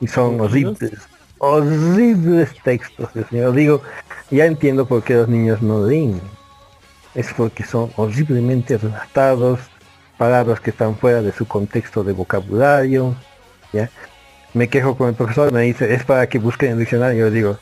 [0.00, 1.08] Y son horribles,
[1.44, 3.50] horribles textos, Dios mío.
[3.50, 3.82] Digo,
[4.30, 6.20] ya entiendo por qué los niños no leen.
[7.16, 9.58] Es porque son horriblemente redactados,
[10.16, 13.16] palabras que están fuera de su contexto de vocabulario.
[13.72, 13.90] ¿ya?
[14.54, 17.28] Me quejo con el profesor, me dice, es para que busquen el diccionario.
[17.28, 17.58] Digo,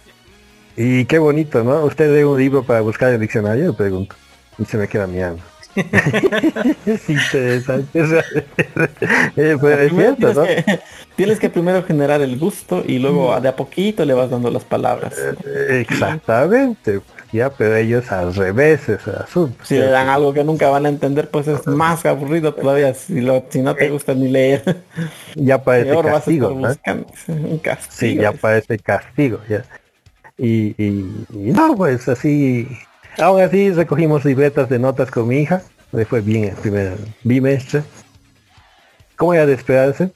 [0.77, 1.83] y qué bonito, ¿no?
[1.85, 3.69] ¿Usted lee un libro para buscar el diccionario?
[3.69, 4.15] Le pregunto.
[4.59, 5.43] Y se me queda mirando.
[6.87, 8.01] es interesante.
[9.37, 10.43] Eh, pues, es cierto, ¿no?
[10.43, 10.81] tienes, que,
[11.17, 14.65] tienes que primero generar el gusto y luego de a poquito le vas dando las
[14.65, 15.15] palabras.
[15.19, 17.01] Eh, Exactamente.
[17.33, 19.65] Ya, pero ellos al revés es el asunto.
[19.65, 22.93] Si le dan algo que nunca van a entender, pues es más aburrido todavía.
[22.93, 24.83] Si, lo, si no te gusta ni leer,
[25.37, 26.69] Ya parece castigo, ¿no?
[27.29, 27.91] Un castigo.
[27.91, 29.65] Sí, ya parece castigo, ya.
[30.37, 32.67] Y, y- y no, pues así,
[33.21, 37.83] aún así recogimos libretas de notas con mi hija, le fue bien el primer bimestre.
[39.17, 40.11] ¿Cómo era de esperarse?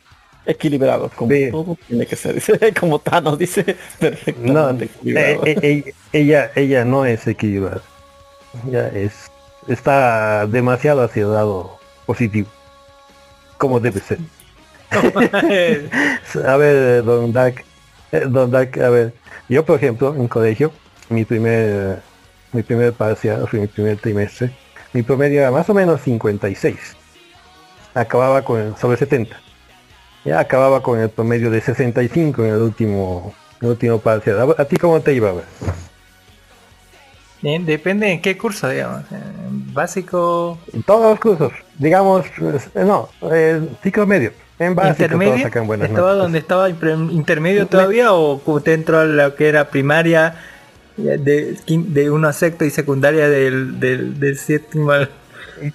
[0.47, 1.51] Equilibrado, como Sí.
[1.51, 2.35] todo tiene que ser.
[2.37, 3.65] Dice, como Thanos dice,
[4.41, 5.47] No, perfectamente eh, equilibrado.
[5.47, 7.81] eh, eh, ella, ella no es equilibrada.
[8.71, 9.31] Ya es,
[9.69, 12.49] está demasiado hacia el lado positivo.
[13.59, 14.19] Como debe ser.
[16.47, 17.65] a ver, don Dark,
[18.13, 19.15] eh, don Dark, a ver,
[19.49, 20.73] yo por ejemplo, en colegio,
[21.09, 22.01] mi primer,
[22.55, 24.51] mi primer parcial, o sea, mi primer trimestre,
[24.93, 26.97] mi promedio era más o menos 56.
[27.95, 29.37] Acababa con el- sobre 70.
[30.25, 34.41] Ya acababa con el promedio de 65 en el último, el último parcial.
[34.57, 35.33] ¿A, a ti cómo te iba?
[37.43, 39.03] Bien, depende en qué curso, digamos.
[39.13, 42.25] En básico, En todos los cursos, digamos,
[42.75, 44.33] eh, no, eh, ciclo medio.
[44.59, 45.43] En básico todos intermedio.
[45.45, 46.23] sacan buenas ¿Estaba notas.
[46.23, 50.37] donde estaba intermedio todavía o usted entró a lo que era primaria eh,
[50.97, 55.11] de, de uno a sexto y secundaria del, del, del séptimo al,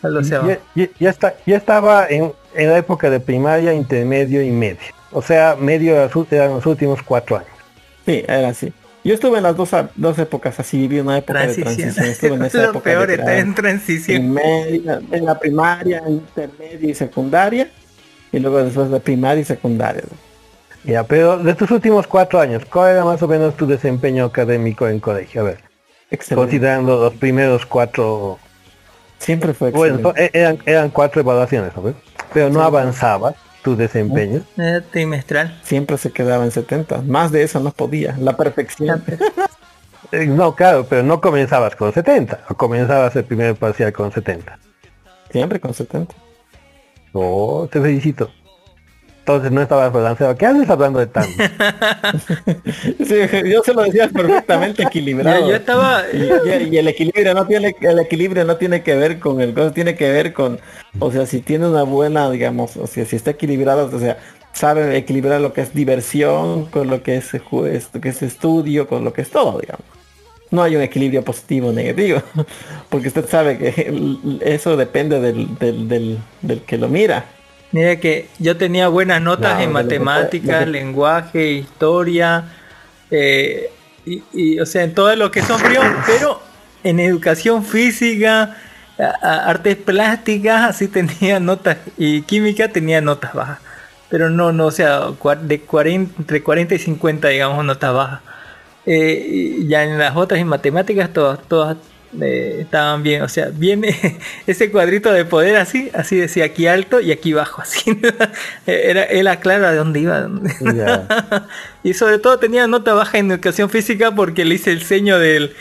[0.01, 0.47] al doceavo?
[0.49, 4.79] Ya, ya- ya está, ya estaba en, en la época de primaria, intermedio y medio.
[5.11, 7.49] O sea, medio eran los- eran los últimos cuatro años.
[8.05, 8.71] Sí, era así.
[9.03, 11.89] Yo estuve en las dos, dos épocas así, viví una época de Transición.
[12.05, 14.17] Estuve en esa Lo época peor de está en transición.
[14.35, 17.69] primaria, en la primaria, intermedia y secundaria.
[18.31, 20.03] Y luego después de primaria y secundaria.
[20.83, 24.87] Ya, pero de tus últimos cuatro años, ¿cuál era más o menos tu desempeño académico
[24.87, 25.41] en colegio?
[25.41, 25.59] A ver,
[26.09, 26.35] Excelente.
[26.43, 28.39] considerando los primeros cuatro,
[29.17, 30.37] Siempre fue bueno, excelente.
[30.37, 31.93] e- eran, eran cuatro evaluaciones, ¿no?
[32.33, 34.41] Pero no avanzaba tu desempeño.
[34.57, 35.59] Eh, trimestral.
[35.63, 37.01] Siempre se quedaba en 70.
[37.01, 38.15] Más de eso no podía.
[38.17, 39.03] La perfección.
[40.11, 44.57] Eh, No, claro, pero no comenzabas con 70, o comenzabas el primer parcial con 70.
[45.31, 46.15] Siempre con 70.
[47.13, 48.31] Oh, te felicito.
[49.29, 50.35] Entonces no estabas balanceado.
[50.35, 51.29] ¿Qué haces hablando de tanto?
[53.05, 53.15] Sí,
[53.45, 55.47] yo se lo decía perfectamente equilibrado.
[55.47, 59.53] Yo estaba- y, el equilibrio no tiene el equilibrio no tiene que ver con el
[59.53, 60.59] cosa tiene que ver con
[60.99, 64.17] o sea si tiene una buena digamos o sea si está equilibrado o sea
[64.53, 69.13] sabe equilibrar lo que es diversión con lo que es que es estudio con lo
[69.13, 69.85] que es todo digamos
[70.51, 72.21] no hay un equilibrio positivo o negativo
[72.89, 73.91] porque usted sabe que
[74.41, 77.25] eso depende del, del, del, del que lo mira
[77.71, 82.45] Mira que yo tenía buenas notas No, en matemáticas, que- lenguaje, historia,
[83.11, 83.69] eh,
[84.05, 86.41] y, y, o sea, en todo lo que son fríos, pero
[86.83, 88.55] en educación física,
[88.97, 93.59] a- a- artes plásticas, así tenía notas, y química tenía notas bajas.
[94.09, 95.01] Pero no, no, o sea,
[95.43, 98.21] de 40, entre 40 y 50, digamos, notas bajas.
[98.87, 101.77] Eh, ya en las otras, en matemáticas, todas, todas
[102.21, 103.21] eh, estaban bien.
[103.21, 103.95] O sea, viene
[104.47, 107.99] ese cuadrito de poder así, así decía aquí alto y aquí bajo, así.
[108.65, 110.29] Era, era claro a dónde iba.
[111.83, 115.53] Y sobre todo tenía nota baja en educación física porque le hice el seño del...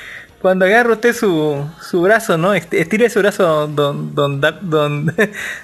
[0.43, 2.55] Cuando agarra usted su, su brazo, ¿no?
[2.55, 5.13] Est- Estire su brazo, don, don, Dar- don,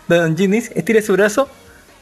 [0.09, 1.49] don Ginis, estire su brazo,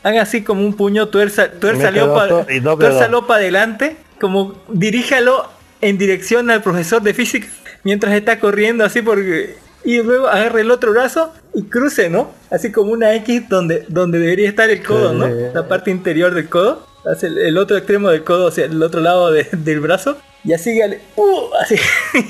[0.02, 5.50] haga así como un puño, tuerza, tuérzalo para adelante, como diríjalo
[5.82, 7.46] en dirección al profesor de física
[7.84, 12.30] mientras está corriendo así porque y luego agarre el otro brazo y cruce, ¿no?
[12.50, 15.26] Así como una X donde donde debería estar el codo, ¿no?
[15.28, 18.80] La parte interior del codo, hace el, el otro extremo del codo, o sea, el
[18.82, 20.18] otro lado de- del brazo.
[20.44, 20.76] Y así
[21.16, 21.54] ¡uh!
[21.60, 21.76] así.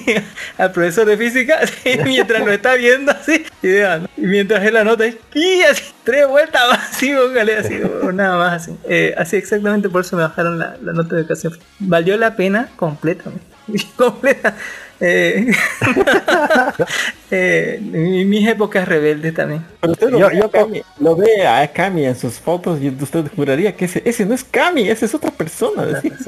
[0.59, 3.45] Al profesor de física así, mientras lo está viendo así.
[3.63, 8.13] Y, vean, y mientras él anota y así tres vueltas más así póngale así o
[8.13, 8.77] nada más así.
[8.89, 11.59] Eh, así exactamente por eso me bajaron la, la nota de educación.
[11.79, 13.45] Valió la pena completamente.
[13.97, 14.57] Completa
[15.05, 15.51] Eh,
[17.31, 19.65] eh, mi- mis épocas rebeldes también.
[19.81, 22.89] Pero usted lo, Yo- ve yo Kami, lo ve a Kami en sus fotos y
[22.89, 25.85] usted juraría que ese, ese no es Kami, ese es otra persona.
[25.87, 26.13] decía.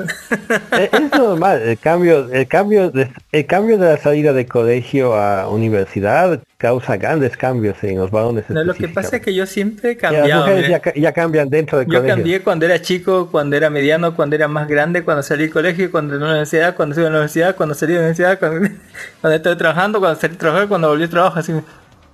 [0.72, 5.14] Eh, es normal, el cambio, el cambio de, el cambio de la salida de colegio
[5.14, 8.44] a universidad causa grandes cambios en los varones.
[8.48, 10.40] No, lo que pasa es que yo siempre he Y las cambiado.
[10.42, 10.82] mujeres mire.
[10.84, 12.14] ya, ya cambian dentro del Yo colegio.
[12.16, 15.90] cambié cuando era chico, cuando era mediano, cuando era más grande, cuando salí del colegio,
[15.90, 18.63] cuando en la universidad, cuando estuve en la universidad, cuando salí de la universidad, cuando,
[19.20, 21.52] cuando estoy trabajando, cuando salí a trabajar, cuando volví a trabajo, así.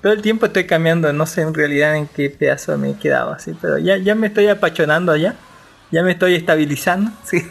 [0.03, 3.33] Todo el tiempo estoy cambiando, no sé en realidad en qué pedazo me he quedado
[3.33, 5.35] así, pero ya, ya me estoy apachonando allá,
[5.91, 7.47] ya me estoy estabilizando, sí.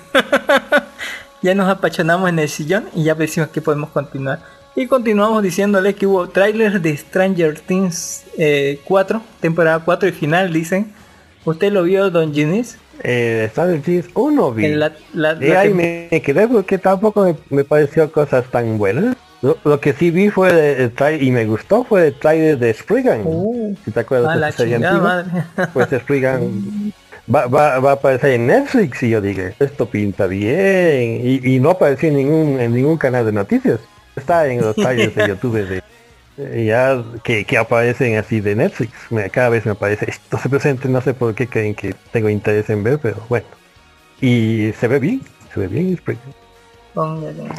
[1.43, 4.39] ya nos apachonamos en el sillón y ya decimos que podemos continuar.
[4.75, 10.53] Y continuamos diciéndole que hubo trailers de Stranger Things eh, 4, temporada 4 y final,
[10.53, 10.93] dicen.
[11.45, 12.77] ¿Usted lo vio, Don Ginis?
[13.03, 14.67] Eh, Stranger Things 1 vi.
[14.69, 19.15] La- la- y ahí me quedé porque tampoco me, me pareció cosas tan buenas.
[19.41, 20.49] Lo, lo que sí vi fue
[20.83, 23.23] el trai- y me gustó fue el trailer de Spriggan.
[23.85, 24.33] si te acuerdas Uh.
[24.33, 25.47] de la chingada.
[25.73, 26.91] Pues Spriggan
[27.33, 31.21] va, va, va a aparecer en Netflix y yo dije, esto pinta bien.
[31.23, 33.79] Y, y no apareció en ningún, en ningún canal de noticias.
[34.15, 35.81] Está en los trailers de YouTube de
[36.65, 38.91] ya que, que aparecen así de Netflix.
[39.09, 42.29] Me- cada vez me aparece esto se presente, no sé por qué creen que tengo
[42.29, 43.45] interés en ver, pero bueno.
[44.21, 45.21] Y se ve bien,
[45.53, 45.99] se ve bien.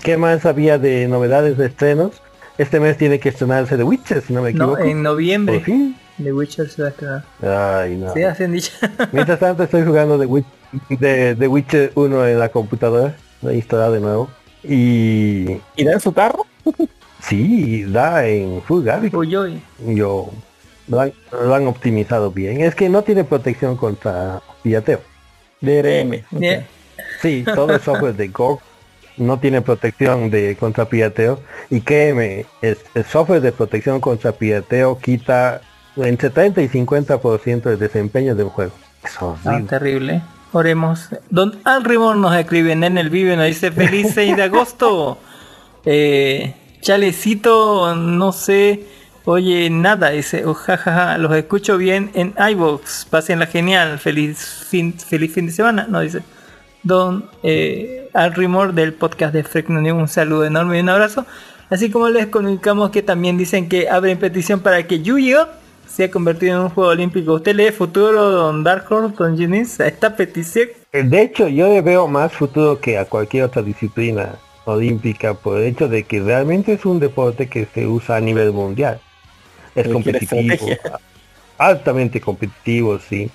[0.03, 2.21] ¿Qué más había de novedades de estrenos?
[2.59, 4.85] Este mes tiene que estrenarse The Witcher, si no me No, equivoco.
[4.91, 5.57] en noviembre.
[5.57, 5.97] Por fin.
[6.23, 7.25] The Witcher se va a estrenar.
[7.43, 8.13] Ay, no.
[8.13, 8.73] Sí, hacen dicho.
[9.13, 10.45] Mientras tanto estoy jugando The, Witch-
[10.91, 13.17] de, The Witcher 1 en la computadora.
[13.51, 14.31] Instalado de nuevo.
[14.63, 15.47] Y...
[15.77, 16.45] ¿Y da en su carro?
[17.23, 18.89] Sí, da en Full.
[19.13, 19.63] Uy, uy.
[19.95, 20.31] Yo...
[20.89, 22.61] Lo han, lo han optimizado bien.
[22.63, 25.01] Es que no tiene protección contra pirateo.
[25.61, 26.15] DRM.
[26.33, 26.41] ok.
[26.41, 26.67] Bien.
[27.23, 28.61] Sí, todo el software de GOG
[29.19, 31.41] no tiene protección de contra pirateo.
[31.69, 35.61] Y créeme, es- el software de protección contra pirateo quita
[35.97, 38.73] entre 30 y 50% del desempeño del juego.
[39.05, 40.23] Eso es Ah, terrible.
[40.53, 41.09] Oremos.
[41.29, 45.19] Don Alrimor nos escribe en el vivo y nos dice feliz 6 de agosto.
[45.87, 48.85] Eh, chalecito, no sé.
[49.25, 55.33] Oye, nada, dice, oh, jajaja, los escucho bien en iVoox, pásenla genial, feliz fin, feliz
[55.33, 56.23] fin de semana, no dice.
[56.83, 61.27] Don eh, Alrimor del podcast de Freak No News, un saludo enorme y un abrazo.
[61.69, 65.47] Así como les comunicamos que también dicen que abren petición para que Yu-Gi-Oh!
[65.87, 67.35] se ha convertido en un juego olímpico.
[67.35, 70.69] ¿Usted lee futuro, don Dark Horse, don Ginis, a esta petición?
[70.93, 74.37] Eh, De hecho, yo le veo más futuro que a cualquier otra disciplina
[74.71, 78.53] olímpica por el hecho de que realmente es un deporte que se usa a nivel
[78.53, 79.01] mundial.
[79.75, 80.67] Es Requiere competitivo,
[81.59, 83.31] altamente competitivo, sí.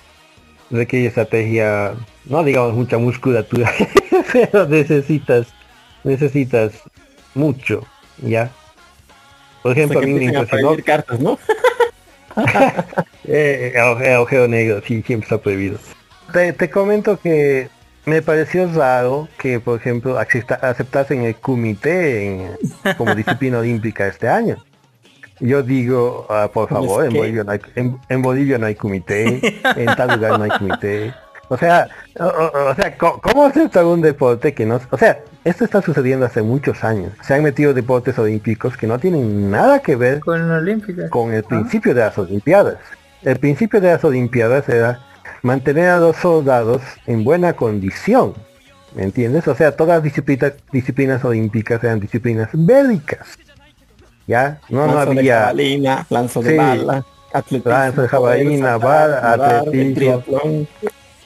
[0.70, 3.72] Requiere estrategia, no digamos mucha musculatura,
[4.32, 5.46] pero necesitas,
[6.02, 6.72] necesitas
[7.34, 7.86] mucho,
[8.18, 8.50] ¿ya?
[9.62, 11.38] Por O sea, ejemplo, a mí me impresionó cartas, ¿no?
[13.24, 15.78] eh, el, el agujero negro, sí, siempre está prohibido.
[16.32, 17.68] Te, te comento que
[18.06, 22.50] me pareció raro que, por ejemplo, acepta- aceptasen el comité en-
[22.96, 24.56] como disciplina olímpica este año.
[25.40, 29.60] Yo digo, ah, por favor, en Bolivia, no hay, en, en Bolivia no hay comité,
[29.76, 31.12] en tal lugar no hay comité.
[31.48, 31.88] O sea,
[32.18, 34.80] o, sea, ¿cómo, cómo aceptar un deporte que no...
[34.90, 37.12] O sea, esto está sucediendo hace muchos años.
[37.22, 40.40] Se han metido deportes olímpicos que no tienen nada que ver Con
[41.10, 42.78] con el principio de las Olimpiadas.
[43.22, 45.00] El principio de las Olimpiadas era
[45.46, 48.34] mantener a los soldados en buena condición.
[48.94, 49.46] ¿Me entiendes?
[49.46, 53.38] O sea, todas las disciplinas, disciplinas olímpicas eran disciplinas bélicas.
[54.26, 54.58] ¿Ya?
[54.68, 56.56] No, no Lanzo de había jabalina, lanzo de Sí.
[56.56, 59.94] bala, atletismo, Lanzo de jabalina, bala, atletismo.
[59.94, 60.68] triatlón.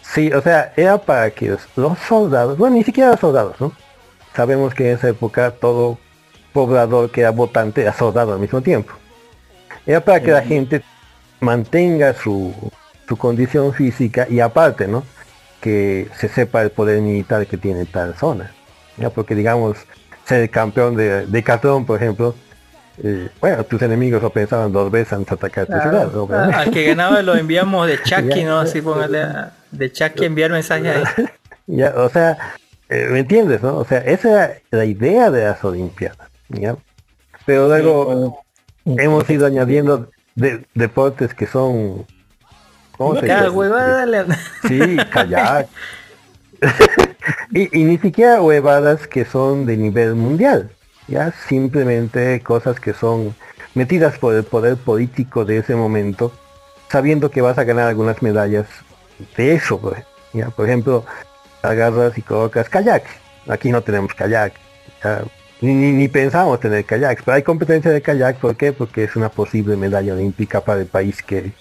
[0.03, 3.73] Sí, o sea, era para que los, los soldados, bueno, ni siquiera los soldados, ¿no?
[4.35, 5.99] Sabemos que en esa época todo
[6.53, 8.93] poblador que era votante era soldado al mismo tiempo.
[9.87, 10.83] Era para que la gente
[11.41, 12.53] mantenga su,
[13.11, 15.03] su condición física y aparte, ¿no?
[15.61, 18.53] Que se sepa el poder militar que tiene tal zona.
[18.97, 19.11] ¿ya?
[19.11, 19.79] Porque digamos,
[20.25, 22.37] ser campeón de, de Catón, por ejemplo,
[23.03, 26.15] eh, bueno, tus enemigos lo pensaban dos veces antes de atacar tu ciudad.
[26.15, 26.55] Obviamente.
[26.57, 28.45] Ah, al que ganaba lo enviamos de Chucky.
[28.45, 28.61] ¿no?
[28.61, 31.25] Así póngale a- de Chucky enviar mensajes ahí.
[31.67, 32.37] Ya, o sea,
[32.89, 33.77] eh, ¿me entiendes, no?
[33.77, 36.77] O sea, esa era la idea de las Olimpiadas, ¿ya?
[37.47, 38.43] Pero luego
[38.87, 42.07] hemos ido añadiendo de- deportes que son...
[43.01, 44.27] ¿Cómo se Cada huevada le-
[44.69, 45.69] Sí, kayak.
[47.51, 50.71] y, y ni siquiera huevadas que son de nivel mundial,
[51.09, 53.35] ya simplemente cosas que son
[53.75, 56.31] metidas por el poder político de ese momento,
[56.91, 58.67] sabiendo que vas a ganar algunas medallas
[59.35, 60.05] de eso, pues.
[60.35, 61.07] Ya, por ejemplo,
[61.63, 63.05] agarras y colocas kayak.
[63.49, 64.53] Aquí no tenemos kayak.
[65.03, 65.23] ya,
[65.63, 68.75] ni, ni, ni pensamos tener kayaks, pero hay competencia de kayak, ¿por qué?
[68.75, 71.53] Porque es una posible medalla olímpica para el país que,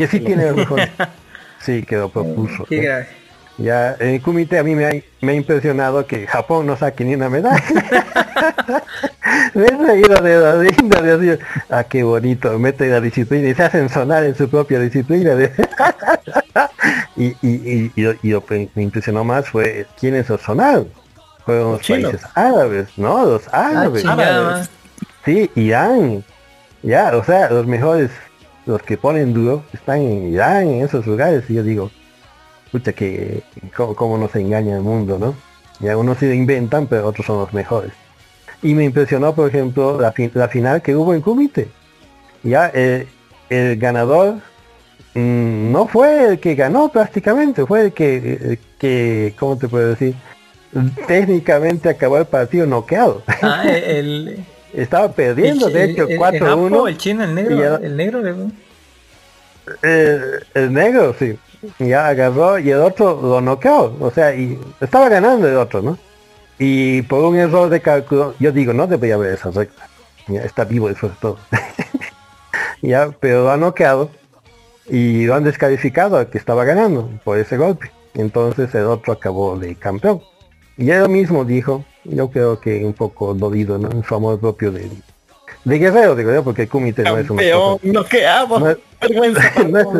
[0.00, 0.90] que sí tiene los mejores.
[1.60, 2.64] Sí, que lo propuso.
[2.64, 3.06] Qué grave.
[3.58, 7.04] Ya, en el comité a mí me ha, me ha impresionado que Japón no saque
[7.04, 7.62] ni una medalla.
[9.54, 11.38] me he reído de la linda, Dios mío.
[11.68, 15.34] Ah, qué bonito, meten la disciplina y se hacen sonar en su propia disciplina.
[17.16, 20.88] y, y, y, y lo, y lo que me impresionó más fue quiénes los sonaron.
[21.44, 23.26] Fueron los países árabes, ¿no?
[23.26, 24.00] Los árabes.
[24.00, 24.68] chingada madre.
[25.26, 26.24] Sí, Irán.
[26.82, 28.10] Ya, o sea, los mejores,
[28.70, 31.44] los que ponen duro, están en Irán, en esos lugares.
[31.48, 31.90] Y yo digo,
[32.72, 33.42] pucha, que
[33.76, 35.34] cómo, cómo nos engaña el mundo, ¿no?
[35.80, 37.92] Ya unos se inventan, pero otros son los mejores.
[38.62, 41.68] Y me impresionó, por ejemplo, la, fi- la final que hubo en Kumite.
[42.42, 43.06] Ya, eh,
[43.48, 44.34] el ganador
[45.14, 49.88] mm, no fue el que ganó prácticamente, fue el que, el que, ¿cómo te puedo
[49.88, 50.14] decir?
[51.06, 53.22] Técnicamente acabó el partido noqueado.
[53.42, 54.44] Ah, el,
[54.74, 56.70] Estaba perdiendo, el- de hecho, el- el 4-1.
[56.76, 58.20] Japo, el chino, el negro, ya- el negro
[59.82, 61.38] El, el negro, sí.
[61.78, 63.96] Ya agarró y el otro lo noqueó.
[64.00, 65.98] O sea, y estaba ganando el otro, ¿no?
[66.58, 69.74] Y por un error de cálculo, yo digo, no debería haber esa regla.
[70.28, 71.38] Ya está vivo después de todo.
[72.82, 74.10] ya, pero lo han noqueado
[74.88, 77.90] y lo han descalificado al que estaba ganando por ese golpe.
[78.14, 80.20] Entonces el otro acabó de campeón.
[80.76, 83.90] Y él mismo dijo, yo creo que un poco dolido, ¿no?
[83.90, 84.90] En su amor propio de,
[85.64, 87.26] de guerrero, digo yo, porque el kumite no es
[87.82, 88.60] noqueamos.
[88.60, 88.78] no es-
[89.68, 89.92] no,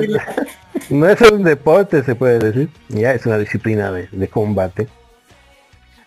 [0.90, 2.68] no un deporte, se puede decir.
[2.88, 4.88] Ya es una disciplina de, de combate.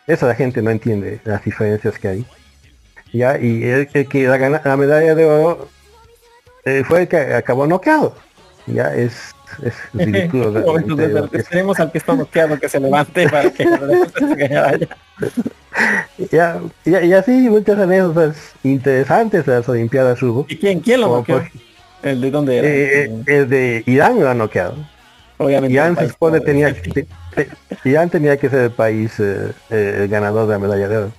[0.08, 2.26] Eso la gente no entiende las diferencias que hay.
[3.14, 5.70] Ya, y el, el que la, la medalla de oro
[6.66, 8.16] eh, fue el que acabó noqueado.
[8.66, 9.34] Ya es,
[9.64, 10.51] es ridículo.
[10.51, 13.66] De- Esperemos al que está noqueado que se levante para que
[16.32, 20.45] ya, ya- y así muchas anécdotas interesantes de las Olimpiadas hubo.
[20.47, 21.43] ¿Y quién, quién lo por-
[22.04, 22.68] ¿El de dónde era?
[22.68, 24.76] Eh, eh, el de Irán lo ha noqueado.
[25.38, 25.74] Obviamente.
[25.74, 27.47] Irán se supone tenía te- te-
[27.86, 31.12] Irán tenía que ser el país eh, eh, el ganador de la medalla de oro.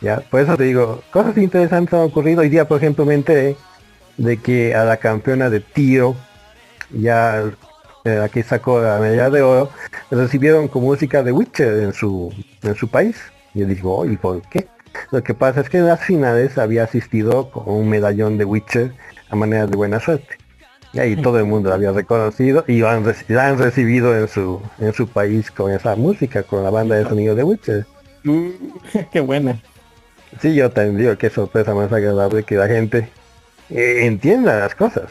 [0.00, 2.40] Ya, por eso te digo, cosas interesantes han ocurrido.
[2.40, 3.56] Hoy día, por ejemplo, me enteré
[4.16, 6.16] de que a la campeona de tiro,
[6.92, 7.42] ya
[8.04, 9.70] eh, la que sacó la medalla de oro,
[10.10, 12.32] recibieron con música de Witcher en su
[12.62, 13.16] en su país.
[13.54, 14.68] Y yo digo, ¿y por qué?
[15.10, 18.92] Lo que pasa es que en las finales había asistido con un medallón de Witcher
[19.28, 20.38] a manera de buena suerte.
[20.92, 24.26] Y ahí todo el mundo la había reconocido y la han, la han recibido en
[24.26, 27.86] su en su país con esa música, con la banda de sonido de Witcher.
[29.12, 29.60] Qué buena.
[30.40, 33.08] Sí, yo también digo que sorpresa más agradable que la gente
[33.68, 35.10] eh, entienda las cosas.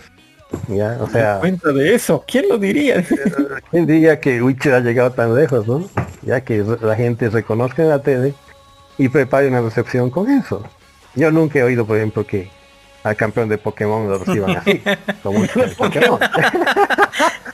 [0.67, 2.23] Ya, o sea, Cuenta de eso.
[2.27, 3.03] ¿Quién lo diría?
[3.71, 5.87] ¿quién diría que Witcher ha llegado tan lejos, no?
[6.21, 8.33] Ya que la gente reconozca en la tele
[8.97, 10.63] y prepare una recepción con eso.
[11.15, 12.49] Yo nunca he oído, por ejemplo, que
[13.03, 14.81] al campeón de Pokémon lo reciban así,
[15.23, 16.19] música de Pokémon.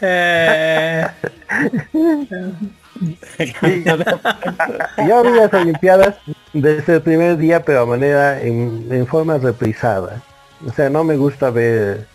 [0.02, 1.06] Eh,
[5.08, 6.16] Yo vi las Olimpiadas
[6.54, 10.22] desde el primer día, pero a manera en, en forma reprisada.
[10.66, 12.08] O sea, no me gusta ver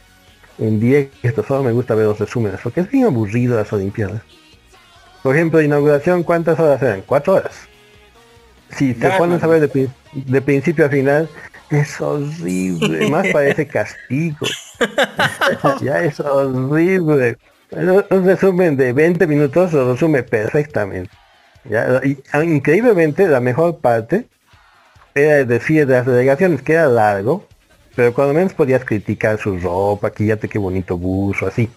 [0.61, 4.23] en directo, solo me gusta ver los resúmenes, porque es bien aburrido las Olimpiadas.
[5.23, 7.03] Por ejemplo, inauguración, ¿cuántas horas eran?
[7.07, 7.55] Cuatro horas.
[8.71, 11.29] Si te pones a ver de, pri- de principio a final,
[11.71, 14.47] es horrible, más parece castigo.
[15.81, 17.37] ya es horrible.
[17.73, 21.11] Un un resumen de 20 minutos lo resume perfectamente.
[21.65, 24.27] Ya, y, ah, increíblemente la mejor parte
[25.15, 27.47] era el desfile de las delegaciones, que era largo,
[28.01, 31.69] pero cuando menos podías criticar su ropa, que ya te qué bonito buzo, así.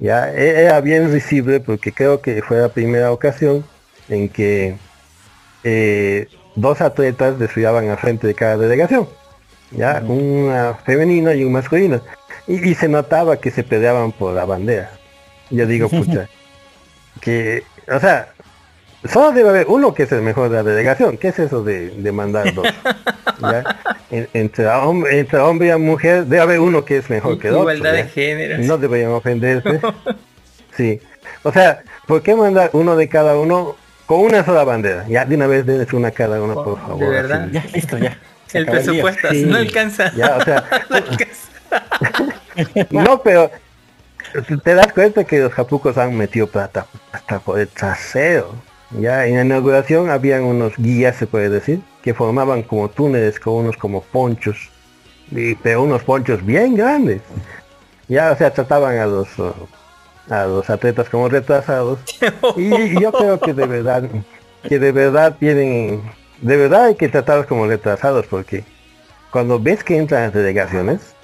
[0.00, 3.62] Ya, e- era bien visible porque creo que fue la primera ocasión
[4.08, 4.74] en que
[5.64, 9.06] eh, dos atletas desfilaban al frente de cada delegación.
[9.70, 12.00] Ya, una femenina y un masculino.
[12.46, 14.92] Y, y se notaba que se peleaban por la bandera.
[15.50, 16.26] Yo digo, pucha,
[17.20, 18.31] que, o sea,
[19.10, 21.16] solo debe haber uno que es el mejor de la delegación.
[21.16, 22.66] ¿Qué es eso de, de mandar dos?
[23.40, 23.64] ¿Ya?
[24.10, 27.54] En- entre, hombre, entre hombre y mujer debe haber uno que es mejor que el
[27.54, 27.72] otro.
[27.72, 28.58] igualdad de género.
[28.58, 29.80] No deberían ofenderse.
[30.76, 31.00] Sí.
[31.42, 33.76] O sea, ¿por qué mandar uno de cada uno
[34.06, 35.04] con una sola bandera?
[35.06, 36.98] Ya de una vez denles una a cada uno, por favor.
[37.00, 37.42] De verdad.
[37.42, 37.52] así.
[37.52, 38.18] Ya, listo, ya.
[38.46, 39.44] Se El presupuesto Sí.
[39.44, 40.10] no alcanza.
[40.16, 42.86] Ya, o sea, No alcanza.
[42.90, 43.50] no, pero
[44.64, 48.54] te das cuenta que los japucos han metido plata hasta por el trasero.
[48.98, 53.54] Ya en la inauguración habían unos guías, se puede decir, que formaban como túneles con
[53.54, 54.70] unos como ponchos,
[55.30, 57.22] y, pero unos ponchos bien grandes.
[58.08, 59.28] Ya, o sea, trataban a los
[60.28, 61.98] a los atletas como retrasados.
[62.56, 64.08] Y, y yo creo que de verdad,
[64.68, 66.02] que de verdad tienen
[66.42, 68.64] de verdad hay que tratarlos como retrasados porque
[69.30, 71.14] cuando ves que entran las delegaciones,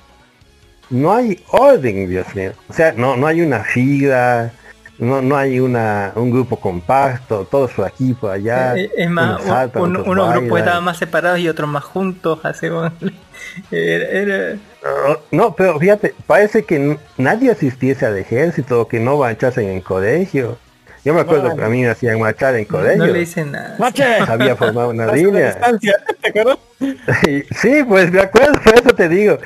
[0.89, 2.53] no hay orden, Dios mío.
[2.69, 4.53] O sea, no, no hay una fila,
[4.99, 8.77] no, no hay una, un grupo compacto, todos por aquí, por allá.
[8.77, 10.59] Eh, es más, unos saltan, un- unos grupos bailan.
[10.69, 12.41] estaban más separados y otros más juntos.
[12.45, 12.67] Así,
[13.71, 19.69] era- era- No, No, pero fíjate, parece que nadie asistiese al ejército, que no marchasen
[19.69, 20.59] en colegio.
[21.05, 22.99] Yo me acuerdo que a mí me hacían marchar en colegio.
[22.99, 23.77] no le dicen nada.
[24.29, 25.47] Había formado una línea.
[25.53, 26.59] distancia, ¿te acuerdas?
[27.61, 29.39] sí, pues me acuerdo, por eso te digo.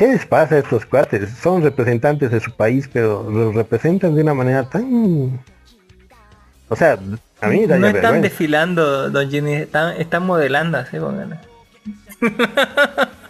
[0.00, 1.28] ¿Qué les pasa a estos cuates?
[1.42, 5.38] Son representantes de su país, pero los representan de una manera tan...
[6.70, 6.98] O sea,
[7.42, 8.20] a mí no están vergüenza.
[8.22, 11.36] desfilando, Don Ginny, están, están modelando así, póngale.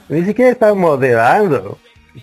[0.09, 1.77] Ni siquiera están modelando.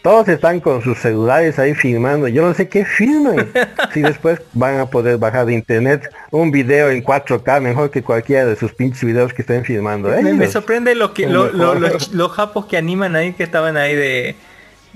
[0.03, 2.27] Todos están con sus celulares ahí filmando.
[2.27, 3.47] Yo no sé qué filman.
[3.93, 8.45] si después van a poder bajar de internet un video en 4K mejor que cualquiera
[8.45, 10.51] de sus pinches videos que estén filmando Me, me ellos.
[10.51, 14.35] sorprende lo que lo- lo- los, los japos que animan ahí que estaban ahí de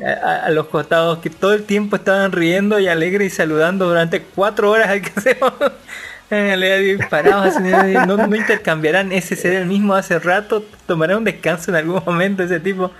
[0.03, 4.71] a, los costados que todo el tiempo estaban riendo y alegres y saludando durante cuatro
[4.71, 5.01] horas al
[7.09, 7.63] parados así,
[8.07, 12.43] no, no intercambiarán ese ser el mismo hace rato tomará un descanso en algún momento
[12.43, 12.91] ese tipo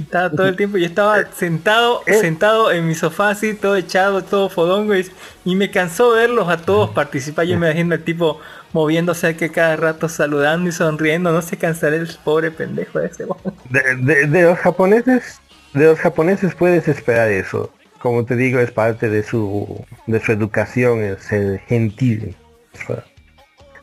[0.00, 4.48] estaba todo el tiempo yo estaba sentado sentado en mi sofá así todo echado todo
[4.48, 5.06] fodongo y,
[5.44, 8.40] y me cansó verlos a todos participar yo me imagino el tipo
[8.72, 13.24] moviéndose que cada rato saludando y sonriendo no se cansará el pobre pendejo ese
[13.70, 15.40] De, de- de los japoneses,
[15.74, 17.72] de los japoneses puedes esperar eso.
[17.98, 22.34] Como te digo, es parte de su, de su educación, el ser gentil.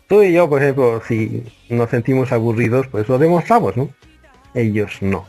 [0.08, 3.90] Tú y yo, por ejemplo, si nos sentimos aburridos, pues lo demostramos, ¿no?
[4.54, 5.26] Ellos no.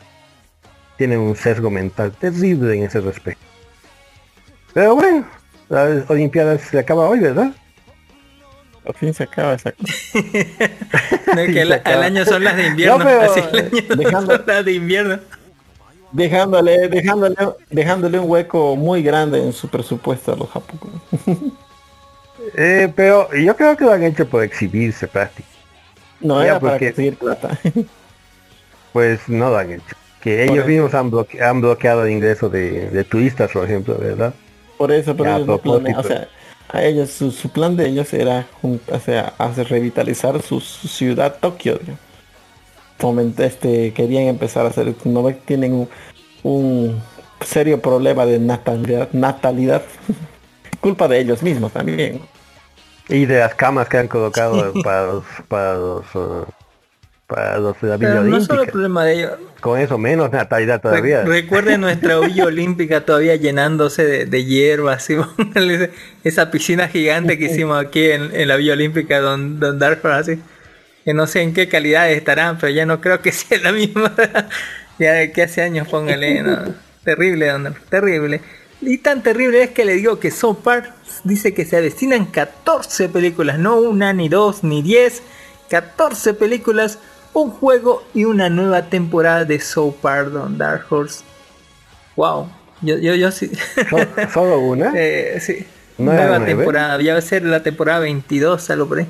[0.99, 3.43] Tienen un sesgo mental terrible en ese respecto.
[4.75, 5.27] Pero bueno,
[5.71, 7.53] las Olimpiadas se acaba hoy, ¿verdad?
[8.87, 9.93] Al fin se acaba esa cosa.
[11.35, 14.37] No, es que al, año son las de invierno No, pero, así el año dejando-
[14.37, 15.19] son las de invierno
[16.11, 17.37] Dejándole, dejándole,
[17.69, 21.53] dejándole un hueco muy grande en su presupuesto a los japoneses.
[22.57, 25.59] Eh, pero yo creo que lo han hecho por exhibirse prácticamente.
[26.21, 27.59] No Ya, era para porque- conseguir plata.
[28.93, 29.97] Pues no lo han hecho.
[30.23, 34.35] Que ellos mismos han, bloque- han bloqueado el ingreso de, de turistas, por ejemplo, ¿verdad?
[34.77, 36.29] Por eso, pero ellos no planean- o sea,
[36.69, 41.37] a ellos, su, su plan de ellos era o sea, hacer revitalizar su, su ciudad
[41.41, 41.77] Tokio.
[41.79, 42.01] digamos.
[42.99, 45.89] Foment- este, querían empezar a hacer, no tienen un,
[46.43, 47.03] un
[47.45, 49.83] serio problema de natalidad, natalidad.
[50.81, 52.21] culpa de ellos mismos también.
[53.09, 56.05] Y de las camas que han colocado para los, para los,
[57.29, 60.33] para los de la Villa pero no solo el problema de ellos Con eso menos
[60.33, 61.23] natalidad todavía.
[61.23, 64.99] Re- Recuerden nuestra Villa Olímpica todavía llenándose de, de hierba,
[66.25, 70.41] esa piscina gigante que hicimos aquí en, en la Villa Olímpica, don, don Darfur, así.
[71.05, 74.13] Que no sé en qué calidad estarán, pero ya no creo que sea la misma.
[74.99, 76.75] ya que hace años, póngale, no.
[77.05, 78.41] Terrible, don Darfur, terrible.
[78.81, 80.93] Y tan terrible es que le digo que South Park
[81.25, 85.23] dice que se avecinan 14 películas, no una, ni dos, ni 10,
[85.69, 86.99] 14 películas,
[87.35, 91.23] un juego y una nueva temporada de South Park, Don Dark Horse.
[92.17, 92.49] Wow,
[92.83, 93.51] yo, yo, yo sí.
[93.91, 94.93] ¿So- ¿Solo una?
[94.97, 95.65] Eh, sí.
[95.99, 99.07] ¿No era nueva temporada, ya va a ser la temporada 22, algo por ahí.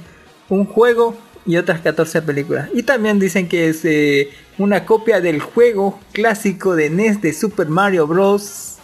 [0.48, 1.14] Un juego
[1.44, 2.68] y otras 14 películas.
[2.74, 7.68] Y también dicen que es eh, una copia del juego clásico de NES de Super
[7.68, 8.76] Mario Bros.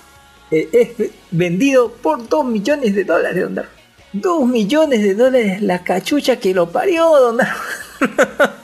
[0.50, 0.68] Eh,
[0.98, 3.70] es vendido por 2 millones de dólares, Don Dark.
[4.12, 7.56] 2 millones de dólares la cachucha que lo parió, Don Dark.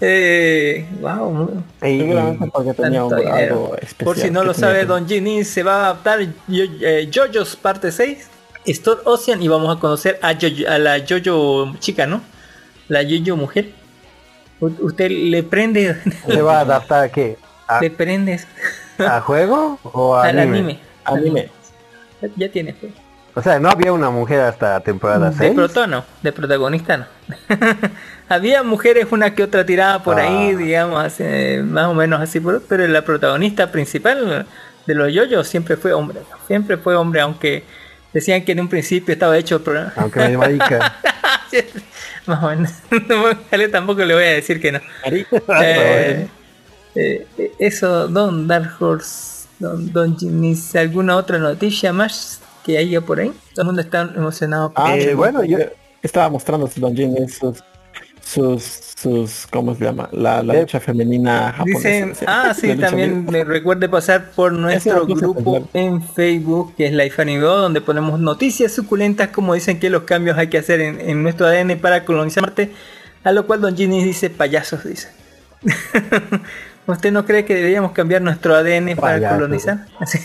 [0.00, 4.04] eh, wow, Seguramente porque tenía un- algo especial.
[4.04, 7.56] Por si no lo sabe, que- Don Ginny se va a adaptar Yo- eh, JoJo's
[7.56, 8.28] parte 6,
[8.66, 12.22] Store Ocean y vamos a conocer a, Jojo- a la JoJo chica, ¿no?
[12.88, 13.70] La JoJo mujer.
[14.60, 17.36] U- usted le prende, ¿Se va a adaptar a qué?
[17.66, 18.40] ¿A, le prende
[18.98, 20.58] a juego o a al anime?
[20.58, 20.78] anime.
[21.04, 21.50] Anime.
[22.22, 22.92] Ya, ya tiene fe.
[23.34, 25.54] O sea, no había una mujer hasta temporada De 6.
[25.54, 27.06] proto no, de protagonista no.
[28.28, 30.56] Había mujeres una que otra tirada por ahí, Ah.
[30.56, 34.46] digamos, así, eh, más o menos así, pero la protagonista principal
[34.86, 37.64] de los yoyos siempre fue hombre, siempre fue hombre, aunque
[38.12, 39.92] decían que en un principio estaba hecho el programa.
[39.96, 40.96] Aunque me marica.
[42.26, 42.70] más o menos.
[43.50, 44.80] Él tampoco le voy a decir que no.
[45.04, 46.28] Eh,
[46.94, 53.00] eh, eh, eso, Don Dark Horse, Don, Don Jimmy, ¿alguna otra noticia más que haya
[53.00, 53.32] por ahí?
[53.54, 54.72] Todo el mundo está emocionado.
[54.72, 55.16] por Ah, eso.
[55.16, 55.58] bueno, yo
[56.02, 57.62] estaba mostrando Don Jin sus,
[58.24, 58.62] sus,
[58.96, 60.08] sus, ¿cómo se llama?
[60.12, 61.88] La, la lucha femenina japonesa.
[61.88, 62.24] Dicen, sí.
[62.26, 67.42] ah, sí, también me recuerde pasar por nuestro grupo en Facebook, que es Life Anime,
[67.44, 71.46] donde ponemos noticias suculentas, como dicen que los cambios hay que hacer en, en nuestro
[71.46, 72.72] ADN para colonizar Marte.
[73.24, 75.08] A lo cual Don Ginny dice payasos, dice.
[76.86, 79.86] ¿Usted no cree que deberíamos cambiar nuestro ADN para colonizar?
[79.98, 80.18] Así.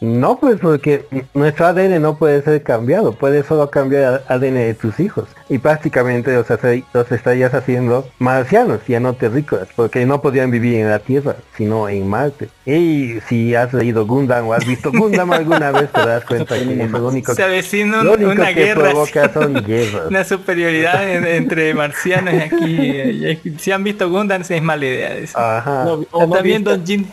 [0.00, 4.74] No, pues porque nuestro ADN no puede ser cambiado, puede solo cambiar el ADN de
[4.74, 5.28] tus hijos.
[5.48, 10.74] Y prácticamente los, hace- los estarías haciendo marcianos, ya no terrícolas, porque no podrían vivir
[10.76, 12.48] en la Tierra, sino en Marte.
[12.66, 16.82] Y si has leído Gundam o has visto Gundam alguna vez, te das cuenta que
[16.82, 18.90] es lo único, Se avecina un- lo único una que guerra.
[18.90, 20.06] provoca son guerras.
[20.08, 23.38] Una superioridad en- entre marcianos aquí.
[23.58, 25.14] Si han visto Gundam, es mala idea.
[25.14, 25.34] dice.
[25.36, 25.84] Ajá.
[25.84, 27.06] No, o no También viste- Don Jin,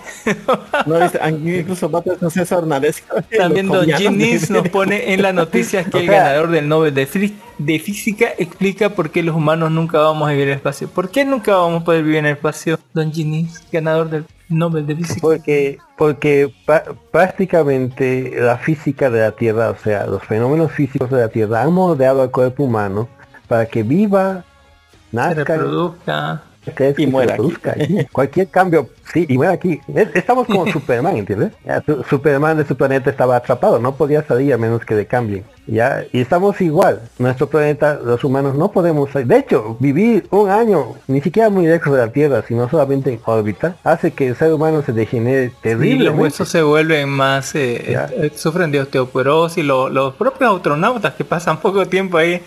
[0.87, 1.19] No, viste,
[1.59, 2.65] incluso con César
[3.37, 3.85] También Don.
[3.85, 7.79] Ginis nos pone en la noticia que O el ganador del Nobel de, Fri- de
[7.79, 10.87] Física explica por qué los humanos nunca vamos a vivir en el espacio.
[10.89, 12.79] ¿Por qué nunca vamos a poder vivir en el espacio?
[12.93, 15.19] Don Ginis, ganador del Nobel de Física.
[15.21, 16.53] Porque, porque
[17.11, 21.73] prácticamente la física de la Tierra, o sea, los fenómenos físicos de la Tierra han
[21.73, 23.07] moldeado al cuerpo humano
[23.47, 24.43] para que viva,
[25.11, 26.43] Se nazca, reproduzca.
[26.73, 27.37] Crezca Y y muera.
[28.11, 29.79] Cualquier cambio, sí, y muera aquí.
[29.93, 31.51] Es- Estamos como Superman, ¿entiendes?
[31.65, 35.05] Ya, su- Superman de su planeta estaba atrapado, no podía salir a menos que le
[35.05, 35.43] cambien.
[35.67, 37.01] Ya, y estamos igual.
[37.19, 39.27] Nuestro planeta, los humanos no podemos salir.
[39.27, 43.19] De hecho, vivir un año, ni siquiera muy lejos de la Tierra, sino solamente en
[43.25, 47.93] órbita, hace que el ser humano se degenere Y los huesos se vuelven más, eh,
[47.95, 52.41] eh, sufren de osteoporosis, lo- los propios astronautas que pasan poco tiempo ahí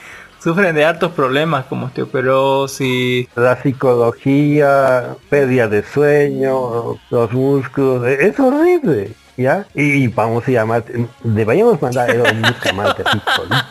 [0.45, 8.39] sufren de hartos problemas como osteoporosis, La psicología, pérdida de sueño, los músculos, e- es
[8.39, 9.67] horrible, ¿ya?
[9.75, 10.85] Y, y vamos a llamar,
[11.23, 13.65] deberíamos mandar a Marte así, solito,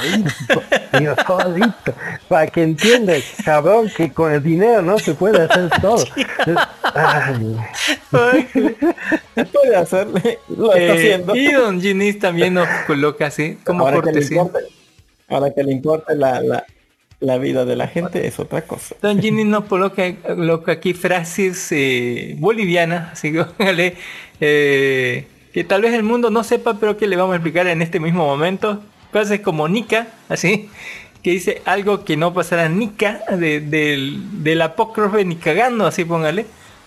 [0.00, 0.62] solito,
[0.98, 1.92] Dios, solito,
[2.28, 3.12] para que entienda,
[3.44, 6.04] cabrón, que con el dinero no se puede hacer todo.
[6.94, 7.66] Ay,
[9.52, 10.08] Puede hacer,
[10.48, 11.36] lo está Eh, haciendo.
[11.36, 14.42] y Don Ginis también nos coloca así como cortesía.
[15.28, 16.64] Ahora que le importe la, la,
[17.20, 18.96] la vida de la gente es otra cosa.
[19.02, 23.96] Don Ginis nos coloca, coloca aquí frases eh, bolivianas, así que póngale,
[24.40, 27.82] eh, que tal vez el mundo no sepa, pero que le vamos a explicar en
[27.82, 28.82] este mismo momento.
[29.10, 30.68] Frases como Nika, así,
[31.22, 36.46] que dice algo que no pasará Nika, de, del, del apócrife ni cagando, así póngale.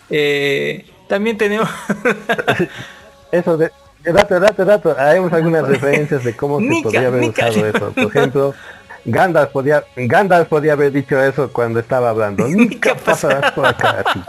[0.10, 1.70] Eh, también tenemos
[3.32, 3.72] eso de...
[4.04, 7.91] Dato, dato, dato, haremos algunas referencias de cómo se podría haber usado eso.
[7.91, 8.56] Por ejemplo,
[9.06, 12.48] Gandalf podía, Gandalf podía haber dicho eso cuando estaba hablando.
[12.48, 14.22] Nica pasarás por acá así.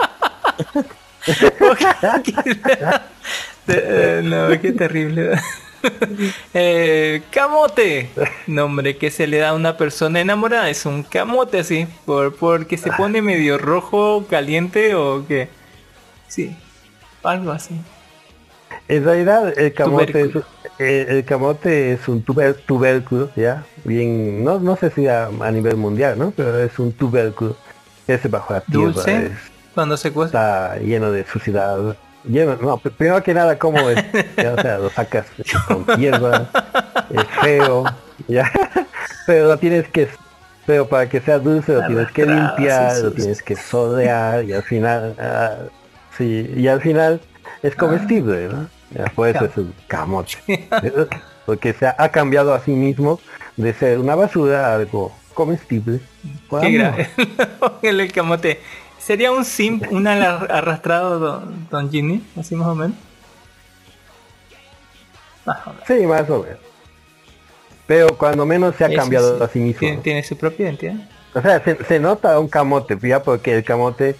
[3.68, 5.38] Eh, no, qué terrible.
[6.54, 8.10] Eh, camote,
[8.46, 12.76] nombre que se le da a una persona enamorada, es un camote así, por porque
[12.76, 15.48] se pone medio rojo, caliente o qué.
[16.26, 16.56] Sí,
[17.22, 17.80] algo así.
[18.88, 20.30] En realidad el camote, es,
[20.78, 25.50] eh, el camote es un tuber- tubérculo, ya, bien, no, no sé si a, a
[25.50, 26.30] nivel mundial, ¿no?
[26.30, 27.54] Pero es un tubérculo
[28.06, 29.32] que es bajo la tierra, Dulce, es-
[29.74, 30.72] cuando se cuesta.
[30.74, 31.96] está lleno de suciedad.
[32.24, 34.02] Lleno, no, pr- primero que nada, ¿cómo es?
[34.36, 35.26] Ya, o sea, lo sacas
[35.66, 36.48] con tierra,
[37.10, 37.84] es feo,
[38.26, 38.50] ya,
[39.26, 40.08] pero lo tienes que,
[40.66, 44.52] pero para que sea dulce lo tienes que limpiar, sí, lo tienes que solear y
[44.54, 45.56] al final, ah,
[46.16, 47.20] sí, y al final
[47.62, 48.66] es comestible, ¿no?
[48.90, 50.36] Ya, por eso es un camote,
[51.46, 53.20] porque se ha, cambiado a sí mismo
[53.56, 56.00] de ser una basura a algo comestible.
[56.60, 57.06] Qué.
[57.58, 58.60] Póngale el camote.
[58.98, 62.96] Sería un simp, un arrastrado don, don Ginny, así más o menos.
[65.44, 65.84] Más o menos.
[65.86, 66.58] Sí, más o menos.
[67.86, 69.44] Pero cuando menos se ha Eso cambiado sí.
[69.44, 69.80] a sí mismo.
[69.80, 70.96] Tiene, tiene su propia identidad.
[71.34, 74.16] O sea, se, se nota un camote, ya porque el camote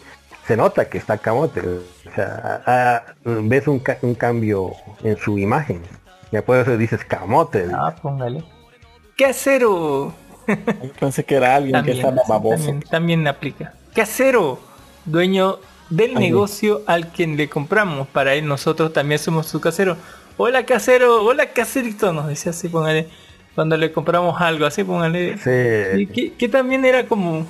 [0.47, 1.63] se nota que está camote.
[2.19, 4.73] Sea, ah, ves un, ca- un cambio
[5.05, 5.83] en su imagen.
[6.33, 7.69] Ya por eso dices camote.
[7.73, 8.43] Ah, póngale.
[9.17, 10.13] Casero.
[10.49, 12.57] Yo pensé que era alguien que estaba baboso.
[12.65, 13.73] También, también aplica.
[13.95, 14.59] Casero,
[15.05, 15.59] dueño
[15.91, 18.09] del negocio al quien le compramos.
[18.09, 19.97] Para él nosotros también somos su casero.
[20.37, 23.09] Hola casero, hola caserito, nos decía así, póngale.
[23.59, 25.37] Cuando le compramos algo, así póngale.
[25.39, 27.45] Sí, que, que también era como,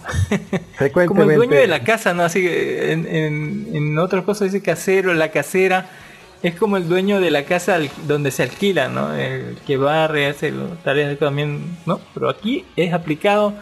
[1.07, 2.23] como el dueño de la casa, ¿no?
[2.23, 5.91] Así que en, en, en otras cosas dice casero, la casera.
[6.43, 9.15] Es como el dueño de la casa donde se alquila, ¿no?
[9.15, 10.51] El que barre, hace
[10.83, 12.01] tareas también, ¿no?
[12.15, 13.53] Pero aquí es aplicado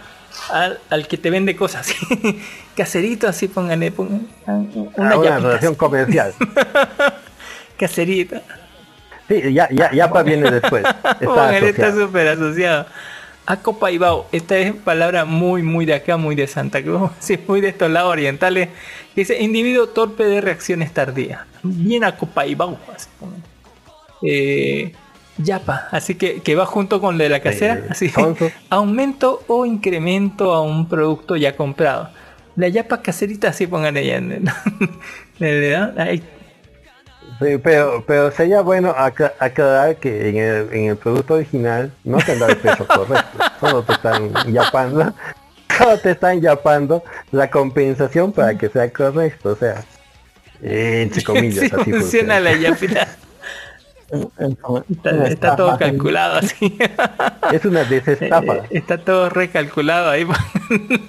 [0.53, 1.93] al, al que te vende cosas.
[2.77, 6.33] Caserito, así pónganle, pongan a una Ah, una relación comercial.
[7.77, 8.37] Caserito.
[9.29, 10.85] Sí, ya, ya, Yapa viene después.
[11.05, 12.87] Está Póngale, está súper asociado.
[13.49, 17.61] A Copaibao, esta es palabra muy, muy de acá, muy de Santa Cruz, sí, muy
[17.61, 18.71] de estos lados orientales.
[19.15, 21.41] Dice, individuo torpe de reacciones tardías.
[21.63, 22.79] Bien a Copaibao.
[24.23, 24.93] Eh,
[25.39, 28.11] Yapa, así que, que va junto con lo de la casera, así
[28.71, 32.11] aumento o incremento a un producto ya comprado.
[32.57, 34.19] La yapa caserita, así pongan ella.
[35.39, 36.23] Dan ahí.
[37.39, 42.19] Sí, pero, pero sería bueno acla- aclarar que en el, en el producto original no
[42.19, 43.39] te han dado el peso correcto.
[43.61, 45.13] Solo te están yapando.
[45.79, 49.51] Solo te están yapando la compensación para que sea correcto.
[49.51, 49.85] O sea,
[50.63, 52.41] eh, entre comillas, Sí así funciona funciona.
[52.41, 53.09] la yapita.
[54.09, 56.79] Está, está todo calculado así.
[57.53, 58.55] Es una desestafa.
[58.57, 60.27] Eh, Está todo recalculado ahí.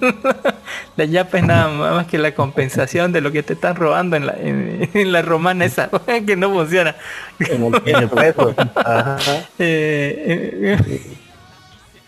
[0.96, 4.26] La yapa es nada más que la compensación de lo que te están robando en
[4.26, 5.90] la, en, en la romana esa
[6.26, 6.96] que no funciona.
[7.38, 8.54] En el peso.
[8.74, 9.16] Ajá.
[9.58, 11.16] Eh, eh,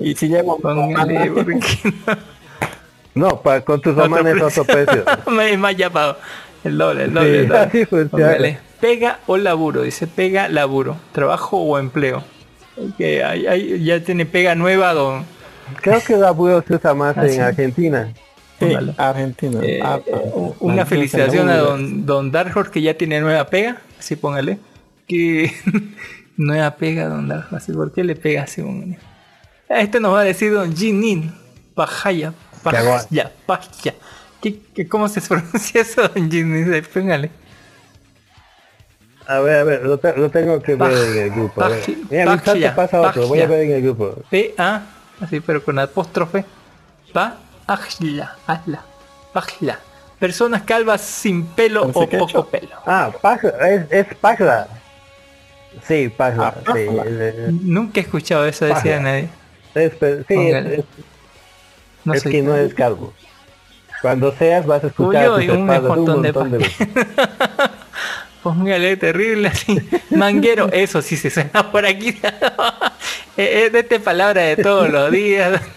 [0.00, 0.28] Y si
[1.34, 1.92] porque
[3.14, 5.04] No, para, con tus romanes es otro precio.
[5.40, 6.16] es más.
[6.64, 7.30] El doble, el doble.
[7.30, 7.58] Sí, el doble.
[7.58, 8.60] así funciona.
[8.80, 12.24] Pega o laburo, dice pega, laburo, trabajo o empleo.
[12.96, 15.24] Que hay- ya tiene pega nueva, don.
[15.82, 17.38] Creo que la burro se usa más Ah, en sí.
[17.38, 18.12] Argentina.
[18.58, 18.74] Sí.
[18.96, 19.60] Argentina.
[19.62, 20.00] Eh, Ah,
[20.34, 23.46] u- ah, una ah, felicitación a ah, don, don Dark Horse que ya tiene nueva
[23.46, 24.58] pega, así póngale.
[25.06, 25.52] Que
[26.36, 28.62] nueva pega don Dark Horse, así, ¿por qué le pega así?
[28.62, 28.98] póngale?
[29.68, 31.32] A Este nos va a decir don Jinin,
[31.74, 33.94] Pajaya, Pajaya, Pajaya.
[34.42, 36.82] ¿Qué, qué, cómo se pronuncia eso, don Jinin?
[36.92, 37.30] Póngale.
[39.30, 41.62] A ver, a ver, lo, te- lo tengo que ver en el grupo.
[41.62, 41.70] a.
[41.70, 44.14] Paj- Mira, mi chat te Pajia, pasa otro, voy a ver en el grupo.
[44.28, 44.82] P-A,
[45.20, 46.44] así, pero con apóstrofe.
[47.12, 48.82] Pajla, hazla,
[49.32, 49.78] Pajla.
[50.18, 52.44] Personas calvas sin pelo o poco hecho.
[52.46, 52.70] pelo.
[52.84, 54.66] Ah, Pajla, es, es Pajla.
[55.86, 56.54] Sí, Pajla.
[56.66, 57.32] Ah, sí, Pajla.
[57.52, 59.00] Nunca he escuchado eso, decía Pajla.
[59.00, 59.28] nadie.
[59.76, 59.92] es,
[60.26, 60.84] sí, es,
[62.04, 63.12] No es que no es calvo.
[64.02, 66.58] Cuando seas vas a escuchar Uy, tus uy, un espaldas un montón de montón de
[66.58, 66.88] veces.
[68.42, 69.76] Póngale terrible así.
[70.10, 72.16] Manguero, eso sí se suena por aquí.
[73.36, 75.60] De esta palabra de todos los días.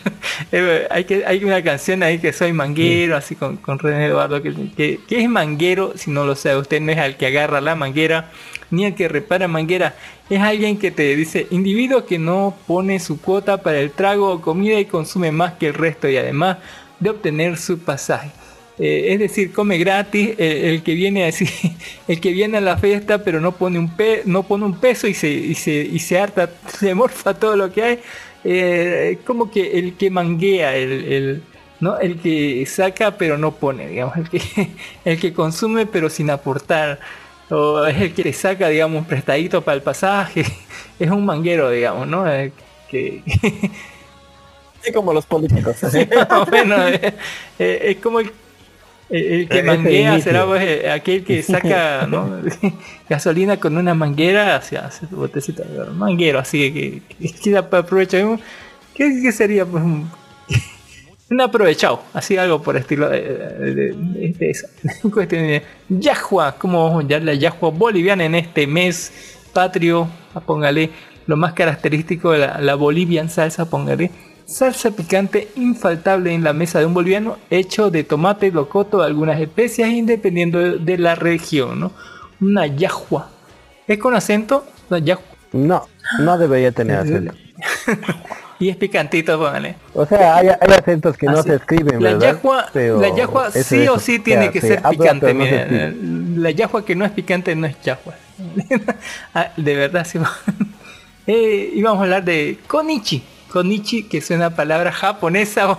[0.51, 4.41] Eh, hay, que, hay una canción ahí que soy manguero, así con, con René Eduardo.
[4.41, 7.61] Que, que, que es manguero, si no lo sabe usted, no es al que agarra
[7.61, 8.31] la manguera,
[8.71, 9.95] ni al que repara manguera.
[10.29, 14.41] Es alguien que te dice, individuo que no pone su cuota para el trago o
[14.41, 16.57] comida y consume más que el resto y además
[16.99, 18.31] de obtener su pasaje.
[18.79, 21.45] Eh, es decir, come gratis, eh, el que viene así,
[22.07, 25.07] el que viene a la fiesta pero no pone un pe no pone un peso
[25.07, 26.49] y se, y se, y se harta,
[26.79, 27.99] se morfa todo lo que hay,
[28.43, 31.43] eh, como que el que manguea, el, el-
[31.79, 31.99] ¿no?
[31.99, 34.41] el que saca pero no pone, digamos, el que,
[35.05, 36.99] el que consume pero sin aportar,
[37.49, 40.43] o es el que le saca, digamos, un prestadito para el pasaje,
[40.99, 42.27] es un manguero, digamos, ¿no?
[42.31, 42.51] Eh,
[42.89, 43.21] que,
[44.93, 45.77] como los políticos.
[45.91, 47.13] Sí, más o menos, eh,
[47.59, 48.31] eh, es como el,
[49.17, 52.41] el- el que Ese manguea, será pues, eh, aquel que saca ¿no?
[53.09, 55.63] gasolina con una manguera hacia, hacia su botecita
[55.95, 58.17] manguero, así que, que, que aprovecha.
[58.95, 59.65] ¿Qué, qué sería?
[59.65, 60.09] Pues un,
[61.29, 64.67] un aprovechado, así algo por estilo de, de- de- de eso.
[65.11, 69.11] Cuestión de Yahua, ¿cómo vamos a llamar la Yahua boliviana en este mes
[69.53, 70.07] patrio?
[70.45, 70.89] Póngale
[71.27, 74.11] lo más característico de la, la Bolivian salsa, póngale.
[74.45, 79.89] Salsa picante infaltable en la mesa de un boliviano, hecho de tomate, locoto, algunas especias,
[79.89, 81.91] independiendo de, de la región, ¿no?
[82.41, 83.29] Una yahua.
[83.87, 84.65] ¿Es con acento?
[84.89, 85.23] La yahua.
[85.53, 85.87] No,
[86.19, 87.33] no debería tener acento.
[88.59, 89.75] Y es picantito, póngale.
[89.93, 92.33] O sea, hay, hay acentos que no se escriben, La ¿verdad?
[92.35, 95.33] yahua, Pero la yahua sí o sí tiene que se ser habla, picante.
[95.33, 95.93] no mira,
[96.41, 98.15] la yahua que no es picante no es yahua.
[99.33, 100.19] Ah, de verdad, sí.
[101.25, 103.23] Eh, íbamos a hablar de konichi.
[103.53, 105.77] Konichi, que es una palabra japonesa.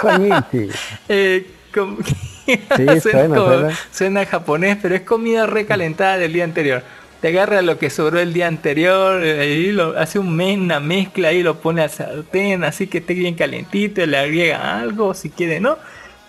[0.00, 0.70] Konichi.
[1.08, 1.98] Eh, com-
[3.02, 3.78] suena, suena.
[3.90, 6.84] suena japonés, pero es comida recalentada del día anterior.
[7.20, 10.78] Te agarra lo que sobró el día anterior, eh, y lo, hace un mes, una
[10.78, 15.30] mezcla y lo pone al sartén, así que esté bien calentito, le agrega algo si
[15.30, 15.78] quiere, ¿no?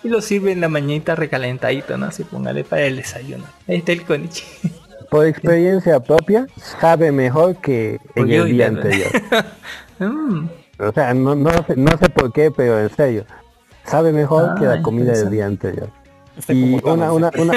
[0.02, 2.06] Y lo sirve en la mañanita recalentadito, ¿no?
[2.06, 3.44] Así póngale para el desayuno.
[3.68, 4.42] Ahí está el konichi.
[5.10, 6.46] Por experiencia propia,
[6.80, 9.10] sabe mejor que en el día anterior.
[10.00, 10.46] Mm,
[10.78, 13.24] O sea, no, no, sé, no sé por qué, pero en serio.
[13.84, 15.88] Sabe mejor que Ah, la comida del día anterior.
[16.36, 17.54] Está Y como una, una, una,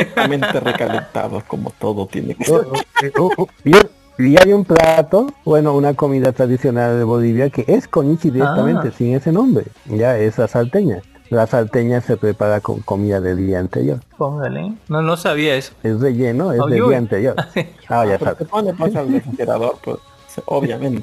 [0.62, 2.56] recalentado, como todo tiene que ser.
[2.56, 3.76] Oh, oh, oh, oh, y,
[4.24, 8.94] y hay un plato, bueno, una comida tradicional de Bolivia que es konichi directamente, Ah.
[8.98, 9.66] sin ese nombre.
[9.86, 11.02] Ya, es la salteña.
[11.30, 14.00] La salteña se prepara con comida del día anterior.
[14.18, 14.74] póngale.
[14.90, 15.74] No, no sabía eso.
[15.84, 17.36] Es relleno, es del día anterior.
[17.88, 18.38] Ah, ya sabes.
[18.40, 19.98] te pone pasa al refrigerador, pues,
[20.46, 21.02] obviamente.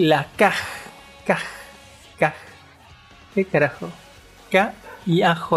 [0.00, 0.54] La caj,
[1.26, 1.42] caj,
[2.18, 2.32] caj.
[3.34, 3.90] ¿Qué carajo?
[4.50, 4.72] K
[5.04, 5.50] y AJ.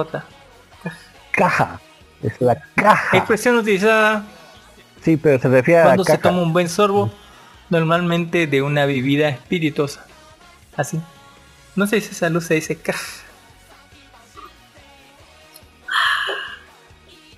[1.32, 1.80] Caja.
[2.22, 3.18] Es la caja.
[3.18, 4.26] Expresión utilizada
[5.02, 6.24] Sí, pero se refiere a la cuando se caja.
[6.24, 7.10] toma un buen sorbo
[7.70, 10.06] normalmente de una bebida espirituosa.
[10.76, 11.00] Así.
[11.78, 12.98] No sé si esa luz se dice kaj.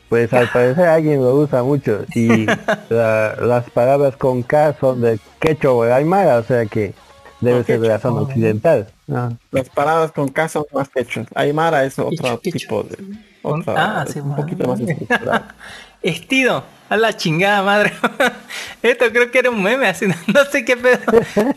[0.10, 2.46] Pues al parecer alguien lo usa mucho y
[2.90, 6.94] la- las palabras con K son de quechua o de aymara, o sea que
[7.42, 8.88] debe ser de la zona occidental.
[9.12, 9.30] Ah.
[9.52, 11.26] Las palabras con K son más quechua.
[11.36, 12.98] Aymara es otro Quechua, tipo de...
[13.42, 14.80] Otra- ah, es sí, un poquito más.
[16.02, 17.92] Estido, a la chingada madre.
[18.84, 21.00] Esto creo que era un meme, así no, no sé qué pedo.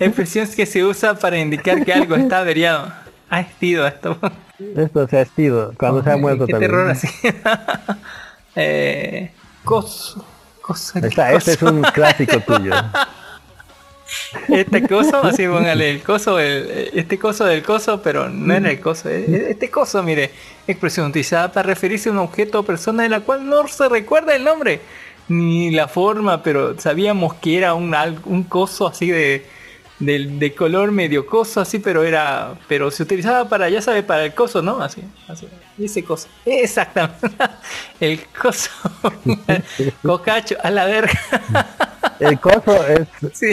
[0.01, 2.91] Expresión que se usa para indicar que algo está averiado.
[3.31, 4.17] Ah, estido esto.
[4.75, 6.71] Esto se ha estido cuando se ha muerto Qué también.
[6.71, 7.09] terror así.
[8.57, 9.31] Eh,
[9.65, 10.25] coso.
[10.61, 12.73] Cosa, Está, este es un clásico tuyo.
[14.49, 18.81] Este coso, así póngale el coso, el- este coso del coso, pero no era el
[18.81, 19.09] coso.
[19.11, 20.31] Este coso, mire,
[20.67, 24.35] expresión utilizada para referirse a un objeto o persona de la cual no se recuerda
[24.35, 24.81] el nombre
[25.29, 27.95] ni la forma, pero sabíamos que era un,
[28.25, 29.47] un coso así de,
[29.99, 34.25] de, de color medio coso, así, pero era, pero se utilizaba para, ya sabe, para
[34.25, 34.81] el coso, ¿no?
[34.81, 36.29] Así, así, ese coso.
[36.45, 37.29] Exactamente.
[38.01, 38.71] El coso.
[40.03, 41.19] Cocacho, a la verga.
[42.21, 43.53] El coso es, Sí.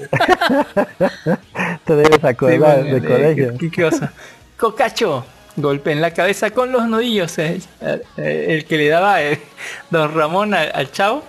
[1.84, 3.54] te debes acordar Sí, de colegio.
[3.58, 4.12] ¿Qué, qué cosa?
[4.56, 5.24] Cocacho.
[5.56, 7.36] Golpe en la cabeza con los nudillos.
[7.38, 9.40] eh, eh, el que le daba eh,
[9.90, 11.24] don Ramón al, al chavo.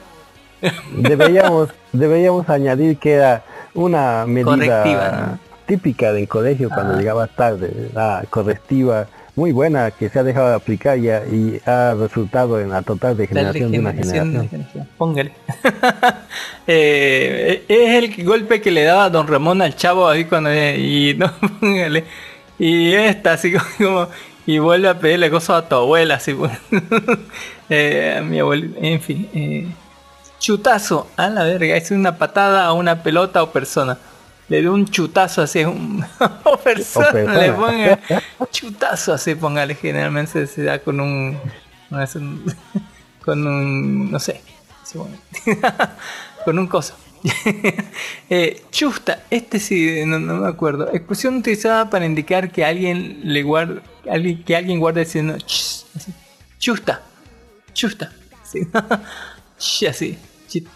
[0.96, 3.44] Deberíamos, deberíamos añadir que era
[3.74, 6.98] una medida Correctiva, típica del colegio cuando Ah.
[6.98, 11.94] llegabas tarde, la correctiva muy buena que se ha dejado de aplicar ya y ha
[11.98, 14.50] resultado en la total degeneración de una generación.
[14.98, 15.32] Póngale.
[16.68, 21.16] Eh, es el golpe que le daba don Ramón al chavo ahí cuando eh, y
[21.18, 22.04] no póngale.
[22.60, 24.08] Y esta así como
[24.46, 26.36] y vuelve a pedirle cosas a tu abuela así.
[27.70, 29.28] Eh, a mi abuela, en fin.
[29.34, 29.68] eh,
[30.42, 33.98] chutazo, a la verga, es una patada a una pelota o persona.
[34.50, 36.04] Le dio un chutazo así a un
[36.44, 37.42] o persona, O persona.
[37.42, 38.00] le ponga
[38.52, 41.38] chutazo así, póngale, generalmente se da con un,
[43.24, 44.42] con un, no sé,
[46.44, 46.96] con un coso.
[48.32, 50.92] eh, chusta, este sí, no, no me acuerdo.
[50.92, 55.38] Expresión utilizada para indicar que alguien le guarda, alguien, que alguien guarda diciendo
[56.58, 57.04] chusta,
[57.74, 58.12] chusta,
[58.44, 58.68] sí.
[59.88, 60.18] Así,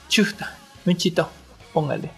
[0.07, 1.29] chusta, un chito,
[1.73, 2.11] póngale.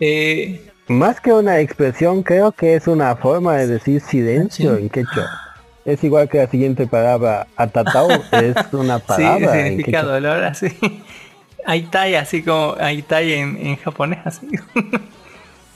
[0.00, 5.30] Eh, Más que una expresión, creo que es una forma de decir silencio en quechua.
[5.84, 10.12] Es igual que la siguiente palabra, atatao, es una sí, palabra en significa quechua.
[10.12, 10.68] dolor, así.
[11.66, 14.48] Aitai, así como Aitai en, en japonés, así.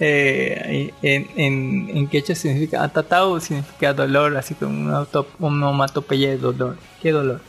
[0.01, 5.07] Eh, en, en, en quechua significa atatao, significa dolor, así como una
[5.39, 6.77] onomatopeya de dolor.
[7.01, 7.41] ¿Qué dolor?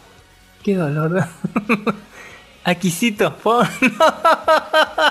[0.63, 1.25] ¿Qué dolor?
[2.65, 3.67] Aquisito, pon-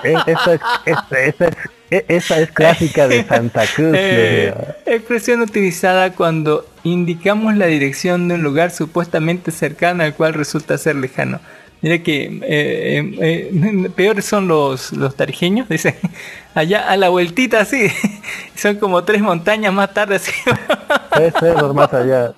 [0.03, 1.49] Eh, Esta es, esta, esta
[1.91, 3.93] es, es clásica de Santa Cruz.
[3.95, 4.53] Eh,
[4.87, 10.97] expresión utilizada cuando indicamos la dirección de un lugar supuestamente cercano al cual resulta ser
[10.97, 11.41] lejano.
[11.85, 15.95] Mira que eh, eh, eh, peores son los, los tarijeños, dicen,
[16.55, 17.89] allá a la vueltita así,
[18.57, 20.33] son como tres montañas más tarde así.
[21.11, 22.33] Tres cerros más allá.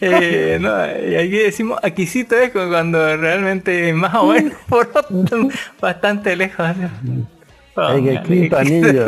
[0.00, 0.70] Eh, no,
[1.10, 5.48] y aquí decimos aquisito es cuando realmente más o menos por otro,
[5.80, 6.64] bastante lejos.
[7.76, 9.06] En el quinto anillo.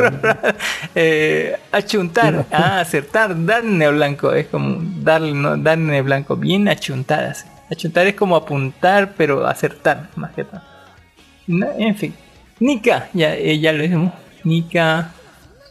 [0.95, 7.47] eh, achuntar, ah, acertar, darne blanco, es como darle, no, darne blanco, bien achuntar así.
[7.69, 10.45] Achuntar es como apuntar, pero acertar, más que.
[11.47, 12.13] No, en fin,
[12.59, 14.13] Nika, ya, eh, ya lo dijimos.
[14.43, 15.11] Nika,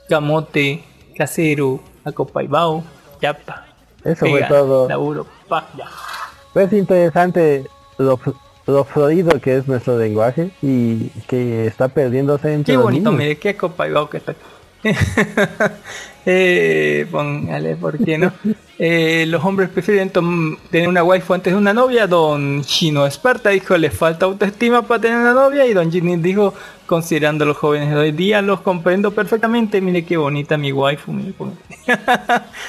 [0.08, 0.84] camote,
[1.16, 2.84] casero, acopaibao,
[3.20, 3.66] yapa.
[4.04, 4.88] Eso fue pega, todo.
[4.88, 5.86] Laburo, pa, ya.
[6.52, 7.64] Pues interesante
[7.98, 8.20] lo,
[8.66, 13.18] lo fluido que es nuestro lenguaje y que está perdiéndose entre Qué bonito, niños.
[13.18, 14.34] mire, qué acopaibao que está.
[16.26, 18.32] eh, póngale, ¿por qué no?
[18.78, 20.10] Eh, los hombres prefieren
[20.70, 22.06] tener una waifu antes de una novia.
[22.06, 25.66] Don Chino Esparta dijo, le falta autoestima para tener una novia.
[25.66, 26.52] Y Don Ginny dijo,
[26.84, 29.80] considerando a los jóvenes de hoy día, los comprendo perfectamente.
[29.80, 31.12] Mire qué bonita mi waifu.
[31.12, 31.32] Mire,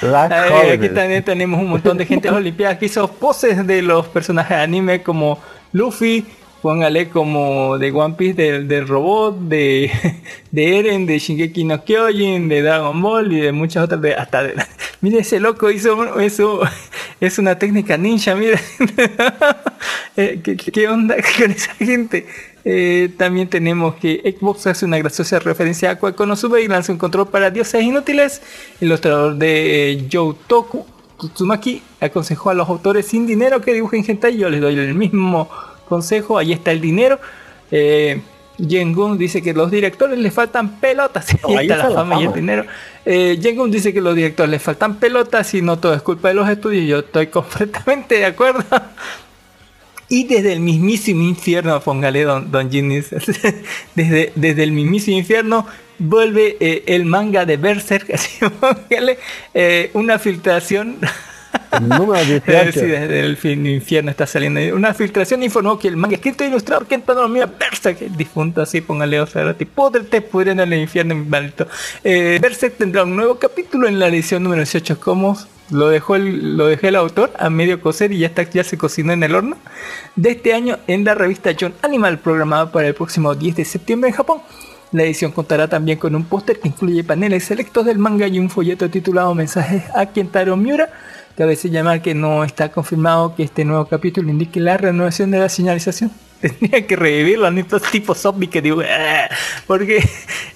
[0.02, 3.82] Eh, aquí también tenemos un montón de gente en las Olimpiadas que hizo poses de
[3.82, 5.38] los personajes de anime como
[5.72, 6.24] Luffy,
[6.62, 9.90] póngale como de One Piece del, robot, de,
[10.50, 14.42] de Eren, de Shingeki no Kyojin, de Dragon Ball y de muchas otras de hasta
[14.42, 14.54] de,
[15.00, 16.60] mire ese loco hizo eso
[17.20, 18.58] es una técnica ninja, mire
[20.20, 22.26] Eh, ¿qué, onda con esa gente?
[22.64, 27.28] Eh, también tenemos que Xbox hace una graciosa referencia a Konosuba y lanza un control
[27.28, 28.42] para dioses inútiles.
[28.80, 30.84] Ilustrador de eh, Joe Toku
[31.34, 34.36] Tsumaki aconsejó a los autores sin dinero que dibujen hentai.
[34.36, 35.48] Yo les doy el mismo
[35.88, 36.38] consejo.
[36.38, 37.18] Ahí está el dinero.
[37.70, 38.20] Eh,
[38.58, 41.26] Jengun dice que los directores les faltan pelotas.
[41.42, 42.64] No, ahí está la fama y el dinero.
[43.04, 46.34] Eh, Jengun dice que los directores les faltan pelotas y no todo es culpa de
[46.34, 46.86] los estudios.
[46.86, 48.64] Yo estoy completamente de acuerdo.
[50.08, 53.00] Y desde el mismísimo infierno, póngale Don, don Ginny,
[53.94, 55.66] desde, desde el mismísimo infierno
[55.98, 59.18] vuelve eh, el manga de Berserk, así póngale
[59.52, 60.96] eh, una filtración.
[61.80, 62.72] Número Eh, 18.
[62.72, 64.60] sí, desde el infierno está saliendo.
[64.74, 68.80] Una filtración informó que el manga escrito e ilustrado que no mira Berserk, difunto así,
[68.80, 71.66] póngale otra tipo podrete pudriendo en el infierno, mi maldito.
[72.04, 75.36] Eh, Berserk tendrá un nuevo capítulo en la edición número 18, como
[75.70, 78.78] lo dejó el, lo dejó el autor a medio cocer y ya está ya se
[78.78, 79.56] cocinó en el horno.
[80.16, 84.10] De este año en la revista John Animal, programada para el próximo 10 de septiembre
[84.10, 84.40] en Japón.
[84.90, 88.48] La edición contará también con un póster que incluye paneles selectos del manga y un
[88.48, 90.88] folleto titulado Mensajes a Kentaro Miura.
[91.38, 95.48] Cabe señalar que no está confirmado que este nuevo capítulo indique la renovación de la
[95.48, 96.10] señalización.
[96.40, 99.28] Tendría que revivirlo en estos tipos zombies que digo, "Ah",
[99.68, 100.04] porque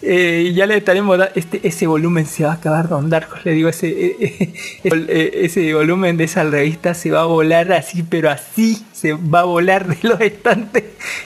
[0.03, 3.53] eh, ya le estaremos da- este ese volumen se va a acabar Don Darkos, le
[3.53, 4.53] digo ese eh,
[4.85, 9.41] eh, ese volumen de esa revista se va a volar así, pero así se va
[9.41, 10.83] a volar de los estantes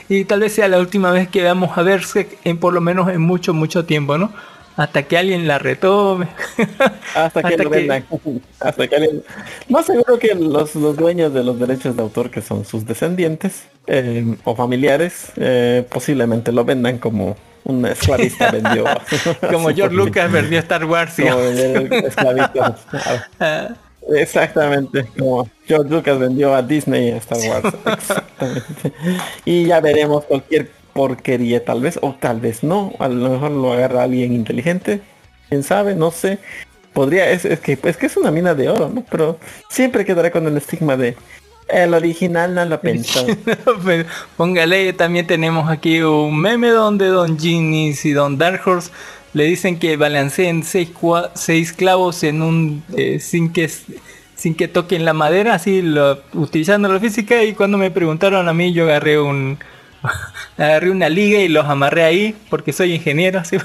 [0.07, 3.09] y tal vez sea la última vez que veamos a Berserk en por lo menos
[3.09, 4.31] en mucho mucho tiempo, ¿no?
[4.77, 6.27] Hasta que alguien la retome.
[7.15, 8.05] Hasta que Hasta lo que- vendan.
[8.59, 9.23] Hasta que alguien-
[9.69, 13.63] Más seguro que los, los dueños de los derechos de autor, que son sus descendientes
[13.87, 18.85] eh, o familiares, eh, posiblemente lo vendan como un esclavista vendió.
[19.51, 21.15] Como George Lucas vendió Star Wars.
[21.17, 22.77] Como el esclavista.
[23.39, 23.69] Ah,
[24.15, 27.75] Exactamente, como George Lucas vendió a Disney a Star Wars.
[27.85, 28.93] Exactamente.
[29.43, 32.91] Y ya veremos cualquier porquería tal vez, o tal vez no.
[32.97, 34.99] A lo mejor lo agarra alguien inteligente.
[35.47, 36.39] Quién sabe, no sé.
[36.91, 39.05] Podría, es, que es que es una mina de oro, ¿no?
[39.07, 39.37] Pero
[39.69, 41.15] siempre quedará con el estigma de
[41.67, 43.27] el original no lo pensó.
[43.85, 48.89] Pero Póngale, también tenemos aquí un meme donde Don Genies y Don Dark Horse
[49.33, 50.89] le dicen que balanceen seis,
[51.35, 53.69] seis clavos en un eh, sin que
[54.33, 55.83] sin que toquen la madera, así
[56.33, 59.59] utilizando la física y cuando me preguntaron a mí yo agarré un
[60.57, 63.57] agarré una liga y los amarré ahí porque soy ingeniero así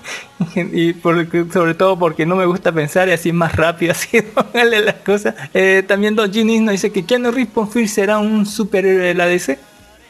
[0.54, 4.22] y porque- sobre todo porque no me gusta pensar y así es más rápido así
[4.22, 8.18] póngale las cosas Eh, también Don Ginis nos dice que Keanu Reeves por fin será
[8.18, 9.58] un superhéroe de la DC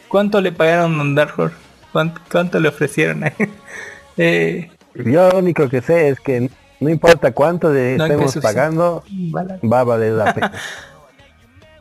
[0.07, 1.55] ¿cuánto le pagaron a Dark Horse?
[1.91, 3.23] ¿Cuánto, cuánto le ofrecieron?
[4.17, 9.03] eh, Yo lo único que sé es que no importa cuánto le No, estemos pagando,
[9.63, 10.51] va a valer la pena.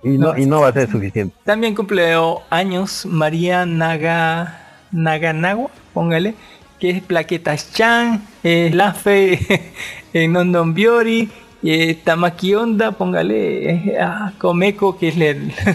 [0.03, 1.35] Y no, y no va a ser suficiente.
[1.45, 2.15] También cumple
[2.49, 4.59] años María Naga
[4.93, 6.35] Naganagua, póngale,
[6.79, 9.39] que es Plaquetas Chan, eh, La Fe
[10.13, 11.29] en Nondon Biori,
[11.63, 15.35] eh, Tamaki Onda, póngale, eh, ah, Komeko, que es la,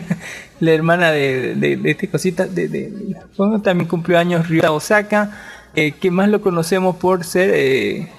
[0.59, 5.31] la hermana de, de, de este cosita, de, de- bueno, también cumplió años Ryota Osaka,
[5.75, 8.09] eh, que más lo conocemos por ser eh,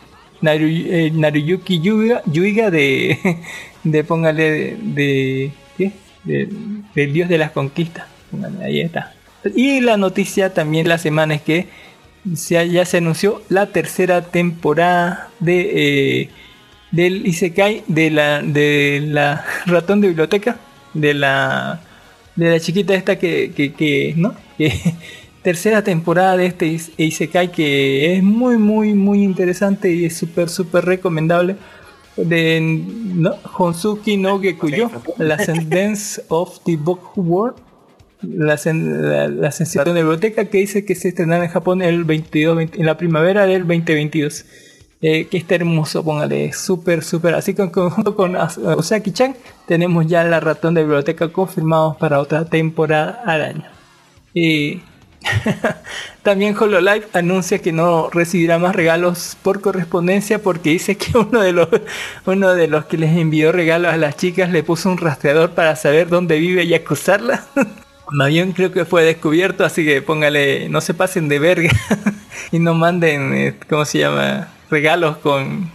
[0.42, 3.38] eh, Naruyuki Yuiga, Yuiga de,
[3.84, 5.52] de póngale de,
[6.24, 8.06] del dios de las conquistas.
[8.62, 9.12] Ahí está.
[9.54, 11.66] Y la noticia también la semana es que
[12.34, 16.28] se ya se anunció la tercera temporada de eh,
[16.90, 20.56] del Isekai de la de la ratón de biblioteca
[20.94, 21.80] de la
[22.34, 24.34] de la chiquita esta que, que, que no
[25.42, 30.48] tercera temporada de este Is- Isekai que es muy muy muy interesante y es súper
[30.48, 31.56] súper recomendable
[32.16, 37.56] de no, Honsuki no Gekuyo la Sentence of the Book World
[38.22, 42.56] la, la, la sensación de biblioteca que dice que se estrenará en Japón el 22
[42.56, 44.44] 20 en la primavera del 2022
[45.02, 47.34] eh, que está hermoso, póngale, súper, súper.
[47.34, 49.36] Así que en conjunto con Osaki-chan
[49.66, 53.64] tenemos ya la ratón de biblioteca confirmados para otra temporada al año.
[54.32, 54.80] Y
[56.22, 61.52] también HoloLive anuncia que no recibirá más regalos por correspondencia porque dice que uno de
[61.52, 61.68] los
[62.26, 65.76] uno de los que les envió regalos a las chicas le puso un rastreador para
[65.76, 67.44] saber dónde vive y acusarla.
[68.12, 71.70] Más bien creo que fue descubierto, así que póngale, no se pasen de verga
[72.52, 74.48] y no manden, eh, ¿cómo se llama?
[74.70, 75.70] Regalos con,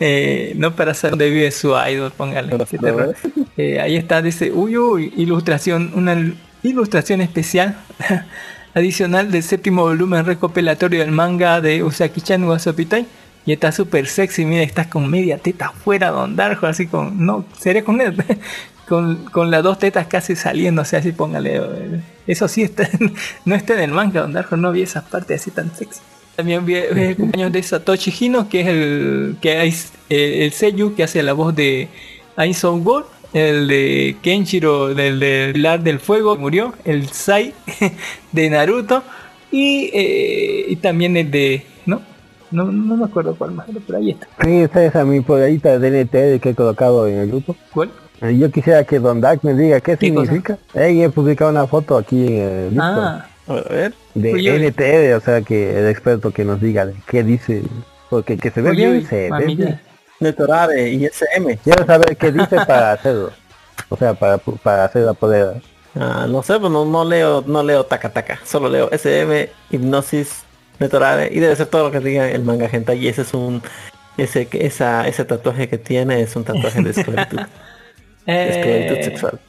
[0.00, 2.52] eh, no para saber dónde vive su idol, póngale.
[3.56, 6.14] Eh, ahí está, dice, uy, uy, ilustración, una
[6.62, 7.76] ilustración especial
[8.74, 13.06] adicional del séptimo volumen recopilatorio del manga de Usaki-chan Wasopitai.
[13.46, 17.46] Y está súper sexy, mira, estás con media teta afuera, Don Darjo, así con, no,
[17.58, 18.14] sería con él,
[18.88, 22.86] con, con las dos tetas casi saliendo, o sea, así póngale, eh, eso sí está,
[23.46, 26.00] no está en el manga, Don Darjo, no vi esas partes así tan sexy.
[26.36, 30.52] También vi vi el cumpleaños de Satoshi Hino, que es el que es eh, el
[30.52, 31.88] Seiyu que hace la voz de
[32.36, 37.54] of Gold, el de Kenshiro del de Pilar del Fuego que murió, el Sai
[38.32, 39.02] de Naruto
[39.52, 41.64] Y, eh, y también el de...
[41.86, 42.02] ¿no?
[42.50, 44.26] No, no me acuerdo cuál más, pero ahí está.
[44.44, 47.54] Sí, esa es a mi poderita de NT que he colocado en el grupo.
[47.72, 47.90] ¿Cuál?
[48.22, 50.58] Eh, Yo quisiera que Don Dark me diga qué, significa.
[50.74, 53.94] Ey, he publicado una foto aquí en el Discord Ah, A ver.
[54.14, 54.68] de.
[54.68, 57.62] NTR, o sea que el experto que nos diga qué dice,
[58.10, 59.78] porque que se ve bien, se ve
[60.20, 61.56] Netorare y SM.
[61.58, 63.30] Quiero saber qué dice para hacerlo.
[63.88, 65.60] O sea, para, para hacer la poder.
[65.98, 68.38] Ah, no sé, pues no, no leo, no leo taca taca.
[68.44, 70.42] Solo leo SM, hipnosis,
[70.78, 72.98] Netorare y debe ser todo lo que diga el manga hentai.
[72.98, 73.62] Y ese es un
[74.16, 77.40] ese que esa ese tatuaje que tiene es un tatuaje de esclavitud,
[78.26, 79.40] de esclavitud eh, sexual.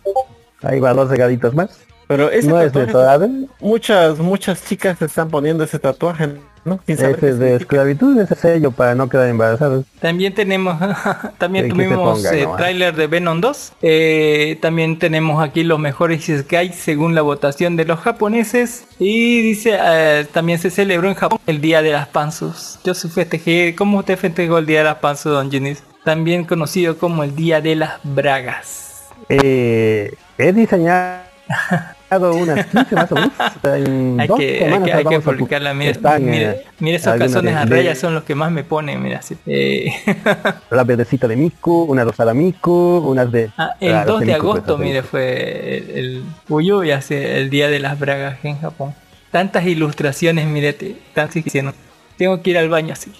[0.63, 1.79] Ahí va dos regalitos más.
[2.07, 3.29] Pero ese No es de tatuaje- Torade,
[3.59, 6.29] muchas muchas chicas se están poniendo ese tatuaje,
[6.65, 6.79] ¿no?
[6.87, 9.85] Ese es de esclavitud, ese sello para no quedar embarazados.
[9.99, 10.77] También tenemos,
[11.37, 12.55] también Sí, se tuvimos ponga, eh, ¿no?
[12.55, 13.73] tráiler de Venom 2.
[13.81, 18.85] Eh, también tenemos aquí los mejores Isekais según la votación de los japoneses.
[18.99, 22.79] Y dice, eh, también se celebró en Japón el Día de las Panzus.
[22.83, 25.83] Yo sí festejé, ¿cómo usted festejó el Día de las Panzus, don Ginis?
[26.03, 29.03] También conocido como el Día de las Bragas.
[29.29, 31.21] Eh, he diseñado
[32.19, 33.31] unas 15 más o menos.
[33.63, 37.53] En Hay dos que, hay que, hay que publicarla, mira, están, mira, mira esos calzones
[37.53, 39.37] de- a de- rayas son los que más me ponen, mira, así.
[39.45, 39.91] Eh,
[40.69, 43.49] La verdecita de Miku, una rosada Miku, unas de...
[43.57, 44.83] Ah, el ah, los 2 de Miku, pues, agosto, así.
[44.83, 48.93] mire, fue el, el Uyu y hace el día de las bragas en Japón.
[49.31, 50.73] Tantas ilustraciones, mire,
[51.13, 51.73] tan si hicieron.
[52.17, 53.11] Tengo que ir al baño así.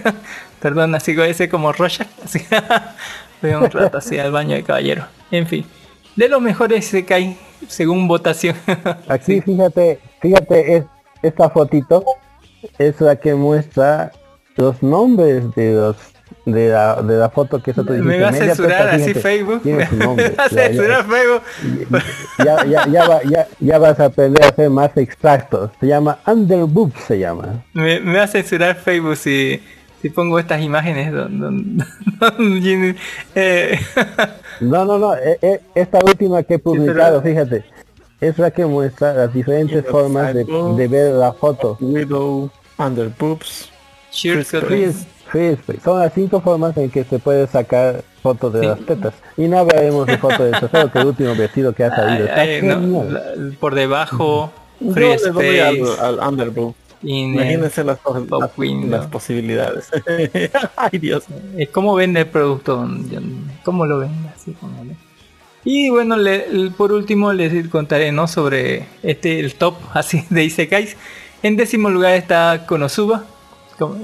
[0.60, 2.40] Perdón, así ese como Rorschach, así.
[3.42, 5.04] Voy un rato así al baño de caballero.
[5.30, 5.64] En fin.
[6.16, 7.36] De los mejores se cae
[7.68, 8.56] según votación.
[9.08, 10.84] Aquí fíjate, fíjate, es,
[11.22, 12.04] esta fotito
[12.78, 14.12] es la que muestra
[14.56, 15.96] los nombres de los
[16.46, 19.60] de la, de la foto que eso te Me va a censurar así Facebook.
[19.64, 19.86] Me va a
[20.26, 21.42] Ya, ya, censurar Facebook.
[22.38, 25.70] ya, ya, ya, va- ya- ya vas a aprender a hacer más extractos.
[25.80, 27.62] Se llama Underboob, se llama.
[27.72, 29.60] Me, me va a censurar Facebook si,
[30.02, 31.12] si pongo estas imágenes.
[31.12, 31.76] Don, don-
[32.38, 32.96] don.
[33.34, 33.78] Eh,
[34.60, 37.64] No, no, no, e- e- esta última que he publicado, fíjate,
[38.20, 41.76] es la que muestra las diferentes formas de, de ver la foto.
[41.80, 43.70] Widow, under boobs,
[44.10, 45.82] Cheers, Chris Frizz, frizz, frizz.
[45.82, 48.66] Son las cinco formas en que se puede sacar fotos de Sí.
[48.66, 49.14] las tetas.
[49.36, 52.26] Y no hablaremos de fotos de solo que el último vestido que ha salido.
[52.26, 53.12] Está Ay, no, genial.
[53.14, 54.50] la- por debajo,
[54.80, 55.78] Yo Free le doy al,
[56.20, 56.74] al underboob.
[57.02, 57.98] Imagínense las,
[58.28, 58.50] las-
[58.88, 59.88] las posibilidades.
[60.76, 61.24] Ay Dios.
[61.72, 62.86] ¿Cómo vende el producto?
[63.64, 64.28] ¿Cómo lo vende?
[64.28, 64.54] Así
[65.64, 68.26] Y bueno, le- por último les contaré ¿no?
[68.28, 70.96] sobre este el top así de Isekais.
[71.42, 73.24] En décimo lugar está Konosuba.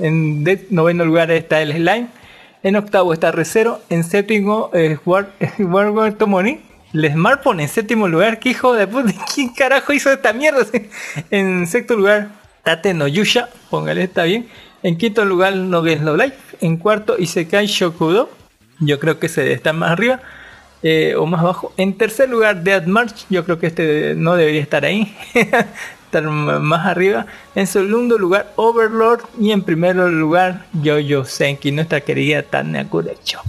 [0.00, 2.06] En de- noveno lugar está el Slime.
[2.62, 3.80] En octavo está Recero.
[3.90, 6.60] En séptimo es War, War, War Tomoni.
[6.94, 8.38] El smartphone en séptimo lugar.
[8.38, 9.12] ¿Qué hijo de puta?
[9.34, 10.64] ¿Quién carajo hizo esta mierda?
[11.30, 12.30] En sexto lugar
[12.66, 13.48] Tate no Yusha.
[13.70, 14.48] Póngale, está bien.
[14.82, 16.36] En quinto lugar No Games No Life.
[16.60, 18.28] En cuarto Isekai Shokudo.
[18.80, 20.20] Yo creo que se está más arriba.
[20.82, 21.72] eh, o más abajo.
[21.76, 23.26] En tercer lugar Dead March.
[23.30, 25.16] Yo creo que este no debería estar ahí.
[25.34, 27.26] estar más arriba.
[27.54, 29.22] En segundo lugar Overlord.
[29.38, 31.70] Y en primer lugar Jojo Senki.
[31.72, 33.40] Nuestra querida Tania Kurecho.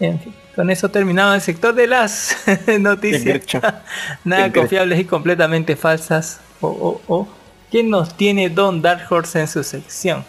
[0.00, 0.34] En fin.
[0.56, 2.36] Con eso terminado el sector de las
[2.80, 3.42] noticias.
[4.24, 6.40] Nada confiables y completamente falsas.
[6.60, 7.41] O, o, o.
[7.72, 10.22] ¿Quién nos tiene Don Dark Horse en su sección?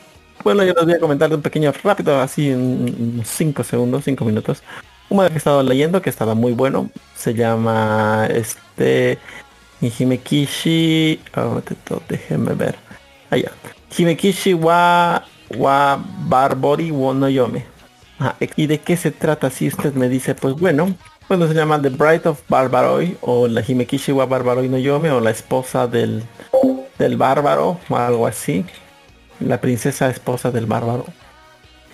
[0.46, 4.64] Bueno, yo les voy a comentar un pequeño rápido, así en 5 segundos, 5 minutos.
[5.10, 6.90] Un manga que he estado leyendo que estaba muy bueno.
[7.18, 9.20] Se llama este
[9.82, 11.20] Himekishi.
[11.36, 11.62] Oh,
[12.08, 12.78] déjenme ver.
[13.30, 13.52] Allá.
[13.98, 15.26] Himekishi wa
[15.58, 17.14] wa Barbori wo
[18.56, 19.50] ¿Y de qué se trata?
[19.50, 20.96] Si usted me dice, pues bueno,
[21.28, 25.20] bueno se llama The Bride of Barbaroi o la Himekishi wa Barbaroi no Yome o
[25.20, 26.24] la esposa del
[26.98, 28.66] del bárbaro o algo así.
[29.40, 31.06] La princesa esposa del bárbaro.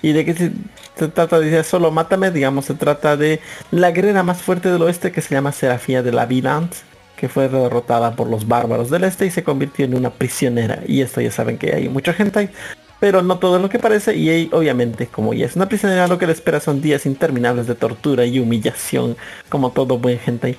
[0.01, 0.51] ¿Y de qué se,
[0.95, 1.39] se trata?
[1.39, 3.41] Dice, solo mátame, digamos, se trata de
[3.71, 6.73] la guerrera más fuerte del oeste que se llama Serafía de la Vilant,
[7.17, 10.79] que fue derrotada por los bárbaros del este y se convirtió en una prisionera.
[10.87, 12.49] Y esto ya saben que hay mucha gente ahí,
[12.99, 14.15] pero no todo es lo que parece.
[14.15, 17.67] Y ahí, obviamente, como ella es una prisionera, lo que le espera son días interminables
[17.67, 19.17] de tortura y humillación,
[19.49, 20.57] como todo buen gente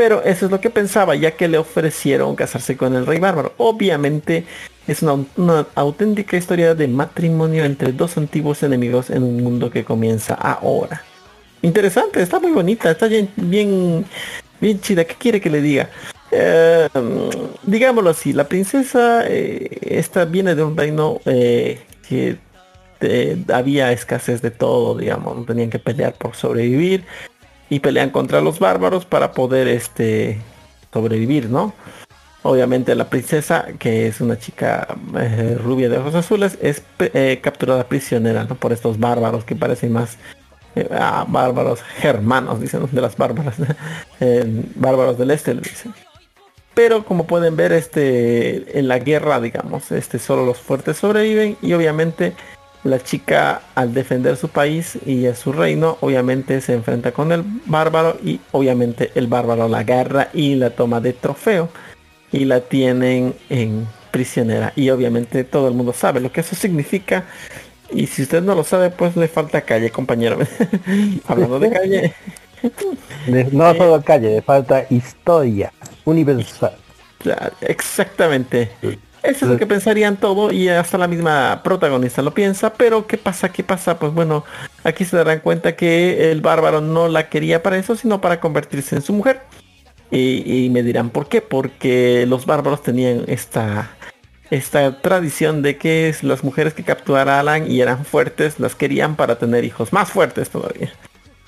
[0.00, 3.52] pero eso es lo que pensaba, ya que le ofrecieron casarse con el rey bárbaro.
[3.58, 4.46] Obviamente
[4.86, 9.84] es una, una auténtica historia de matrimonio entre dos antiguos enemigos en un mundo que
[9.84, 11.04] comienza ahora.
[11.60, 14.06] Interesante, está muy bonita, está bien, bien,
[14.58, 15.04] bien chida.
[15.04, 15.90] ¿Qué quiere que le diga?
[16.32, 16.88] Eh,
[17.64, 22.38] digámoslo así, la princesa eh, esta viene de un reino eh, que
[23.00, 27.04] eh, había escasez de todo, digamos, tenían que pelear por sobrevivir
[27.68, 30.38] y pelean contra los bárbaros para poder este
[30.92, 31.72] sobrevivir, ¿no?
[32.42, 34.88] Obviamente la princesa, que es una chica
[35.62, 36.82] rubia de ojos azules, es
[37.42, 38.54] capturada prisionera ¿no?
[38.54, 40.16] por estos bárbaros que parecen más
[40.90, 43.56] ah, bárbaros germanos, dicen de las bárbaras,
[44.74, 45.92] bárbaros del este, le dicen.
[46.82, 51.74] Pero como pueden ver, este en la guerra, digamos, este solo los fuertes sobreviven y
[51.74, 52.32] obviamente
[52.84, 57.44] la chica al defender su país y a su reino, obviamente se enfrenta con el
[57.66, 61.68] bárbaro y obviamente el bárbaro la agarra y la toma de trofeo
[62.32, 64.72] y la tienen en prisionera.
[64.74, 67.26] Y obviamente todo el mundo sabe lo que eso significa.
[67.90, 70.38] Y si usted no lo sabe pues le falta calle compañero.
[71.28, 72.14] Hablando de calle
[73.52, 75.72] no solo calle, le falta historia
[76.04, 76.76] universal.
[77.60, 78.70] Exactamente.
[79.22, 83.18] Eso es lo que pensarían todo y hasta la misma protagonista lo piensa pero qué
[83.18, 84.46] pasa qué pasa pues bueno
[84.82, 88.96] aquí se darán cuenta que el bárbaro no la quería para eso sino para convertirse
[88.96, 89.42] en su mujer.
[90.10, 93.90] Y, y me dirán por qué porque los bárbaros tenían esta
[94.50, 99.64] esta tradición de que las mujeres que capturaran y eran fuertes las querían para tener
[99.64, 100.92] hijos más fuertes todavía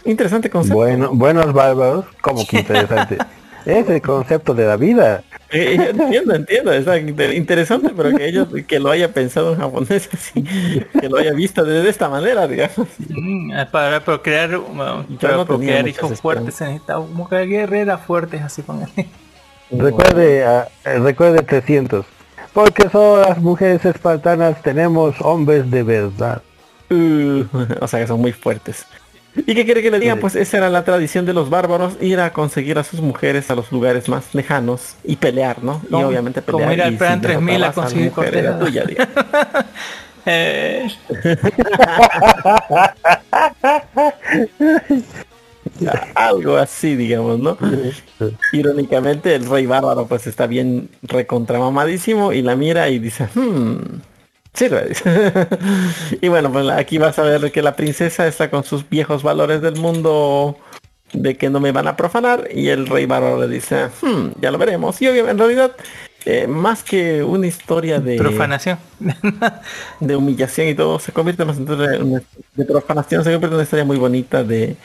[0.05, 3.19] interesante concepto Bueno, buenos bárbaros, como que interesante.
[3.67, 5.23] es el concepto de la vida.
[5.51, 9.59] Eh, yo entiendo, entiendo, está inter- interesante, pero que ellos, que lo haya pensado en
[9.59, 12.89] japonés así, que lo haya visto de, de esta manera, digamos.
[12.99, 18.63] Mm, para procrear, bueno, para no procrear hijos fuertes se necesita mujer guerrera fuertes así
[18.63, 19.07] con él.
[19.71, 22.07] Recuerde, ah, eh, recuerde 300.
[22.53, 26.43] Porque solo las mujeres espartanas tenemos hombres de verdad.
[26.91, 27.45] Uh,
[27.81, 28.87] o sea que son muy fuertes.
[29.47, 30.17] ¿Y qué quiere que le diga?
[30.17, 33.55] Pues esa era la tradición de los bárbaros, ir a conseguir a sus mujeres a
[33.55, 35.81] los lugares más lejanos y pelear, ¿no?
[35.85, 36.75] Y Como- obviamente como pelear.
[36.79, 38.85] ir al plan si 3000 a conseguir tuya.
[40.25, 40.87] Eh,
[46.15, 47.57] Algo así, digamos, ¿no?
[48.53, 53.77] Irónicamente, el rey bárbaro pues está bien recontramamadísimo y la mira y dice, hmm,
[54.55, 54.93] sirve.
[56.21, 59.61] y bueno, pues aquí vas a ver que la princesa está con sus viejos valores
[59.63, 60.57] del mundo
[61.13, 64.51] de que no me van a profanar y el rey bárbaro le dice, hmm, ya
[64.51, 65.01] lo veremos.
[65.03, 65.73] Y obviamente, en realidad,
[66.25, 68.79] eh, más que una historia de profanación.
[70.01, 72.23] de humillación y todo, se convierte más en una-
[72.55, 74.77] de profanación, se convierte en una historia muy bonita de,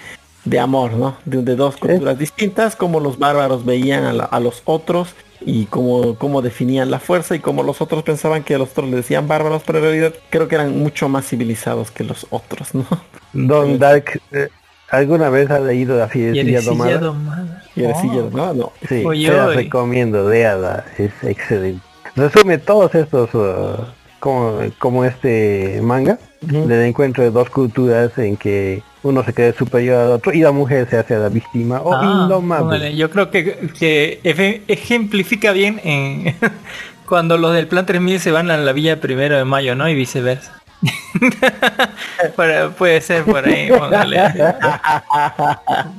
[0.43, 1.17] de amor, ¿no?
[1.25, 5.09] De, de dos culturas distintas, como los bárbaros veían a, la- a los otros
[5.41, 8.97] y cómo, cómo definían la fuerza y como los otros pensaban que los otros le
[8.97, 12.85] decían bárbaros, pero en realidad creo que eran mucho más civilizados que los otros, ¿no?
[13.33, 14.47] Don Dark, eh,
[14.89, 16.97] ¿alguna vez ha leído la fierecilla domada?
[16.97, 17.63] domada.
[17.75, 18.29] Y Oh.
[18.33, 18.71] no, no.
[18.89, 19.55] Sí, Oye, la oye.
[19.57, 21.81] recomiendo, léala, es excelente.
[22.15, 23.83] Resume todos estos, uh,
[24.19, 29.99] como, como este manga, del encuentro de dos culturas en que uno se cree superior
[30.01, 32.63] al otro y la mujer se hace la víctima o Ah, indomable.
[32.63, 34.19] póngale, yo creo que, que
[34.67, 36.35] ejemplifica bien en
[37.07, 39.87] cuando los del plan 3000 se van a la villa primero de mayo, ¿no?
[39.89, 40.53] Y viceversa.
[42.35, 43.67] Para- puede ser por ahí.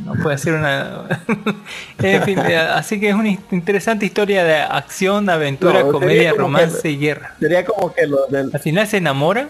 [0.05, 1.09] No puede ser una...
[1.99, 6.83] en fin, eh, así que es una interesante historia de acción, aventura, No, comedia, romance
[6.83, 7.35] que- y guerra.
[7.41, 9.49] Sería como que los del, Al final se enamoran.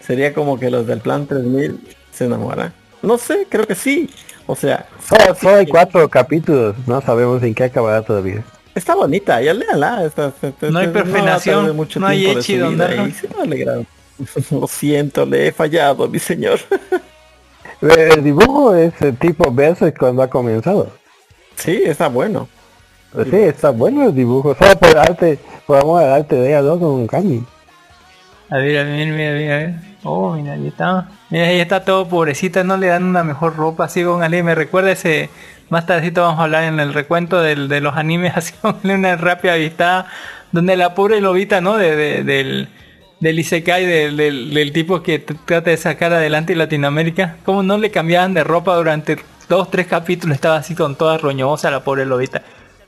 [0.00, 1.80] sería como que los del plan 3000
[2.10, 2.72] se enamoran.
[3.02, 4.08] No sé, creo que sí.
[4.46, 8.42] O sea, Solo, solo hay cuatro capítulos, no sabemos en qué acabará todavía.
[8.74, 10.04] Está bonita, ya léala.
[10.04, 12.60] Está, está- está- No hay a profanación, tardar mucho no hay tiempo de echi, su
[12.60, 13.06] don vida Darko.
[13.06, 13.82] y se va a alegrar.
[14.50, 16.58] Lo siento, le he fallado, mi señor.
[17.80, 20.88] El dibujo es el tipo versus cuando ha comenzado.
[21.56, 22.48] Sí, está bueno.
[23.28, 27.06] Sí, está bueno el dibujo, solo por arte, por amor al arte de ella con
[27.08, 27.44] Kami.
[28.50, 29.82] A ver, a ver, mira, mira.
[30.04, 31.08] Oh, mira, ahí está.
[31.30, 34.42] Mira, ahí está todo pobrecita, no le dan una mejor ropa así con Ale.
[34.42, 35.30] Me recuerda ese.
[35.70, 39.54] Más tardecito vamos a hablar en el recuento de los animes así con una rápida
[39.54, 40.06] vista.
[40.50, 41.76] Donde la pobre lobita, ¿no?
[41.78, 42.68] De, de- del,
[43.20, 44.16] del Isekai, del,
[44.52, 47.36] del, tipo que trata de sacar adelante Latinoamérica.
[47.44, 49.18] Como no le cambiaban de ropa durante
[49.48, 52.42] dos, tres capítulos, estaba así con toda roñosa la pobre lobita.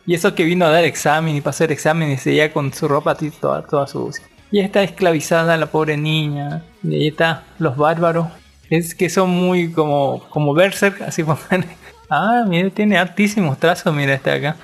[0.04, 3.12] Y eso que vino a dar examen y hacer examen y seguía con su ropa
[3.12, 4.26] así toda, toda sucia.
[4.54, 6.62] Y está esclavizada la pobre niña.
[6.84, 8.28] Y ahí está los bárbaros.
[8.70, 11.64] Es que son muy como, como berserk, así pongan.
[12.08, 14.54] Ah, mire, tiene altísimos trazos, mira este acá.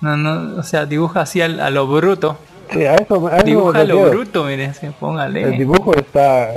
[0.00, 2.36] No, no, o sea, dibuja así al- a, lo bruto.
[2.72, 5.42] Sí, a eso, a eso Dibuja a lo bruto, mire, así, póngale.
[5.42, 6.48] El dibujo está...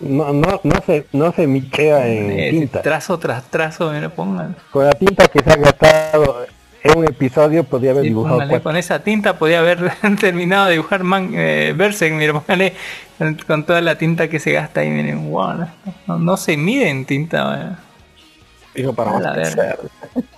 [0.00, 2.80] No, no, no se, no se michea en Eh, tinta.
[2.80, 4.54] Trazo tras trazo, mire, póngale.
[4.70, 6.46] Con la tinta que se ha gastado
[6.92, 9.90] en un episodio podría haber Sí, dibujado con esa tinta podía haber
[10.20, 12.14] terminado de dibujar man, eh, Berserk,
[13.46, 15.68] con, toda la tinta que se gasta ahí, miren, wow, no,
[16.06, 17.76] no- no se mide en tinta.
[17.78, 17.84] eh.
[18.74, 19.76] Dijo para la.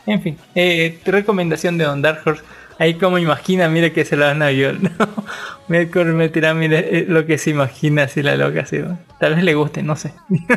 [0.07, 2.43] En fin, eh, recomendación de Don Dark Horse.
[2.79, 4.81] Ahí como imagina, mire que se lo dan a violar.
[5.69, 8.79] Mercury me tira, mire eh, lo que se imagina así la loca, así.
[8.79, 8.99] ¿no?
[9.19, 10.13] Tal vez le guste, no sé.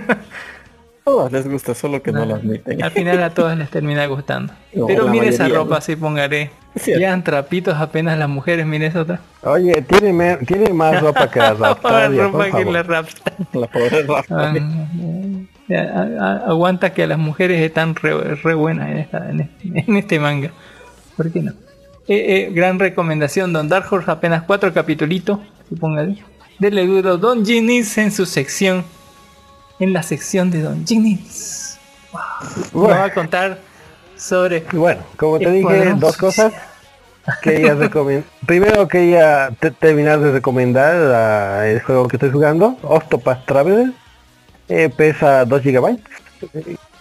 [1.03, 2.81] Todas les gusta, solo que no, lo admiten.
[2.81, 4.53] Al final a todas les termina gustando.
[4.73, 5.75] No, Pero la mire esa ropa ¿no?
[5.75, 6.49] así, póngale.
[6.77, 6.99] cierto.
[7.01, 9.19] Quedan trapitos apenas las mujeres, mire esa otra.
[9.41, 13.33] Oye, tiene, tiene más ropa que la Más Raptalia, ropa que la Rapstar.
[13.53, 14.05] La pobre.
[14.29, 14.53] Ah,
[15.69, 19.41] eh, a- a- aguanta que a las mujeres están re, re buenas en, esta, en,
[19.41, 20.51] este, en este manga.
[21.17, 21.51] ¿Por qué no?
[22.07, 25.39] Eh, eh, gran recomendación, Don Dark Horse, apenas cuatro capitulitos,
[25.69, 26.17] supóngale.
[26.59, 28.83] Dele duro Don Ginis en su sección.
[29.83, 30.79] En la sección de Don.
[30.79, 31.77] Nos
[32.71, 32.87] Bueno.
[32.95, 33.59] va a contar
[34.15, 34.61] sobre...
[34.71, 36.53] Bueno, como te dije, dos cosas.
[37.41, 38.23] Quería recomendar.
[38.45, 43.91] Primero quería te- terminar de recomendar la- el juego que estoy jugando, Octopath Traveler.
[44.69, 45.97] Eh, pesa 2 GB.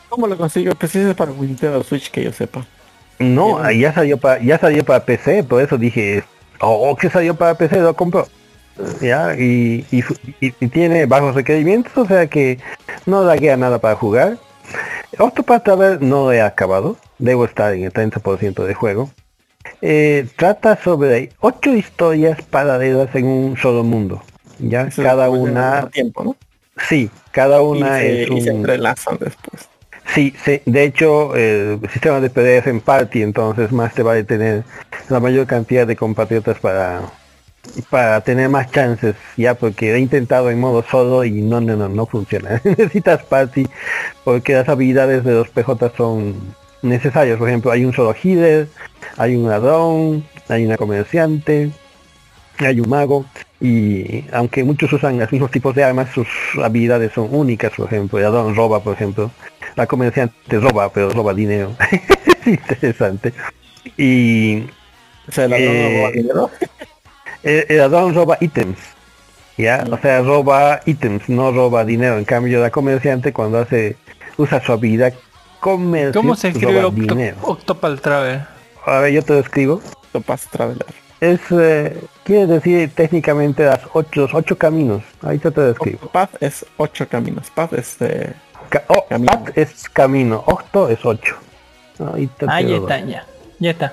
[0.09, 0.75] ¿Cómo lo consigo?
[0.75, 2.67] Pues es para Nintendo Switch que yo sepa.
[3.21, 6.25] No, ya salió para ya salió para PC, por eso dije,
[6.59, 8.27] oh, que salió para PC, lo compro.
[9.01, 10.03] Ya, y, y,
[10.40, 12.59] y- tiene bajos requerimientos, o sea que
[13.07, 14.39] no guía nada para jugar.
[15.19, 19.11] Octopath Traveler no lo he acabado, debo estar en el 30% de juego.
[19.81, 24.23] Eh, trata sobre ocho historias paralelas en un solo mundo.
[24.59, 26.36] Ya, Eso cada una, tiempo, ¿no?
[26.89, 29.69] sí, cada una y, se, es y se un, entrelazan después.
[30.15, 34.65] Sí, sí, de hecho, el sistema de PDF en Party, entonces más te vale tener
[35.09, 37.03] la mayor cantidad de compatriotas para
[37.90, 41.89] para tener más chances, ya porque he intentado en modo solo y no, no, no,
[41.89, 42.60] no funciona.
[42.64, 43.66] Necesitas Party
[44.24, 46.34] porque las habilidades de los PJ son
[46.82, 47.39] necesarias.
[47.39, 48.68] Por ejemplo, hay un solo healer,
[49.16, 51.70] hay un ladrón, hay una comerciante,
[52.59, 53.24] hay un mago
[53.60, 56.26] y aunque muchos usan los mismos tipos de armas, sus
[56.62, 57.72] habilidades son únicas.
[57.72, 59.30] Por ejemplo, el ladrón roba, por ejemplo,
[59.76, 61.74] la comerciante roba, pero roba dinero.
[61.90, 63.32] es interesante.
[63.97, 64.64] Y
[65.28, 66.51] O sea, la Eh, ¿no?
[67.43, 68.78] El, el ladrón roba ítems.
[69.59, 72.16] Ya, o sea, roba ítems, no roba dinero.
[72.19, 73.97] En cambio, la comerciante cuando hace
[74.39, 75.12] usa su habilidad
[75.60, 77.36] comercial ¿Cómo se escribe roba Octo- dinero.
[77.43, 78.47] Octopal Traveler?
[78.86, 79.74] A ver, yo te lo escribo.
[80.14, 80.86] Octopath Traveler.
[81.20, 85.02] Es, eh, quiere decir técnicamente las ocho, los ocho caminos.
[85.23, 85.98] Ahí te lo escribo.
[86.02, 87.48] Octopath es ocho caminos.
[87.51, 88.32] Path es eh,
[88.70, 89.31] Ca- oh, Camino.
[89.31, 91.36] path es camino, octo es ocho.
[92.12, 93.24] Ahí te está, ya.
[93.60, 93.93] Ya está.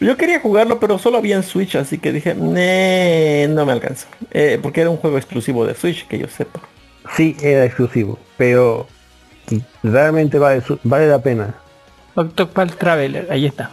[0.00, 4.06] Yo quería jugarlo, pero solo había en Switch, así que dije, "Nee, no me alcanza.
[4.30, 6.60] Eh, porque era un juego exclusivo de Switch, que yo sepa.
[7.16, 8.86] Sí, era exclusivo, pero
[9.82, 11.54] realmente vale, vale la pena.
[12.14, 13.70] Octopal Traveler, ahí está.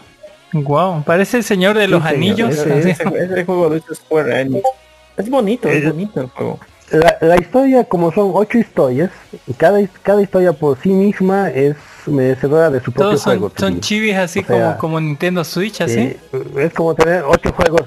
[0.53, 2.57] Wow, parece el señor de los señor, anillos.
[2.57, 2.89] ese así.
[2.91, 4.63] Ese, ese juego hizo Square Enix.
[5.17, 6.59] Es bonito, es bonito el juego.
[6.91, 9.09] La, la historia, como son ocho historias,
[9.57, 11.75] cada, cada historia por sí misma es
[12.11, 13.51] merecedora de su propio Todos juego.
[13.57, 15.99] son, chivis así O sea, como, como Nintendo Switch, así.
[15.99, 16.19] Eh,
[16.57, 17.83] es como tener ocho juegos.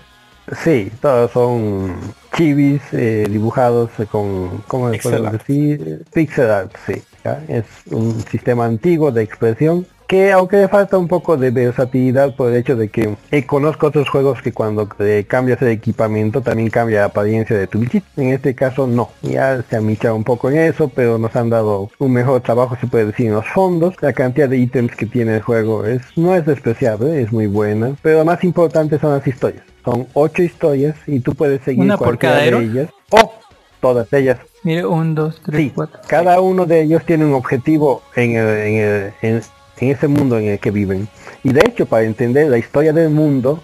[0.65, 1.95] Sí, todos son
[2.37, 5.43] chivis eh, dibujados con, ¿cómo podemos art.
[5.47, 6.05] decir?
[6.13, 7.03] Pixel art, sí.
[7.25, 7.43] ¿ya?
[7.49, 12.51] Es un sistema antiguo de expresión que aunque le falta un poco de versatilidad por
[12.51, 16.71] el hecho de que eh, conozco otros juegos que cuando eh, cambias el equipamiento también
[16.71, 18.07] cambia la apariencia de tu bichito.
[18.17, 21.51] En este caso no, ya se han michado un poco en eso, pero nos han
[21.51, 23.95] dado un mejor trabajo se puede decir en los fondos.
[24.01, 27.93] La cantidad de ítems que tiene el juego es no es despreciable, es muy buena,
[28.01, 29.63] pero lo más importante son las historias.
[29.85, 32.89] Son ocho historias y tú puedes seguir ¿Una por cualquiera cada de ellas.
[33.11, 33.33] O
[33.81, 34.39] todas ellas.
[34.65, 36.01] Mire, un, dos, tres, Sí, cuatro.
[36.09, 39.43] cada uno de ellos tiene un objetivo en, el- en, el- en-
[39.81, 41.09] en ese mundo en el que viven.
[41.43, 43.63] Y de hecho, para entender la historia del mundo,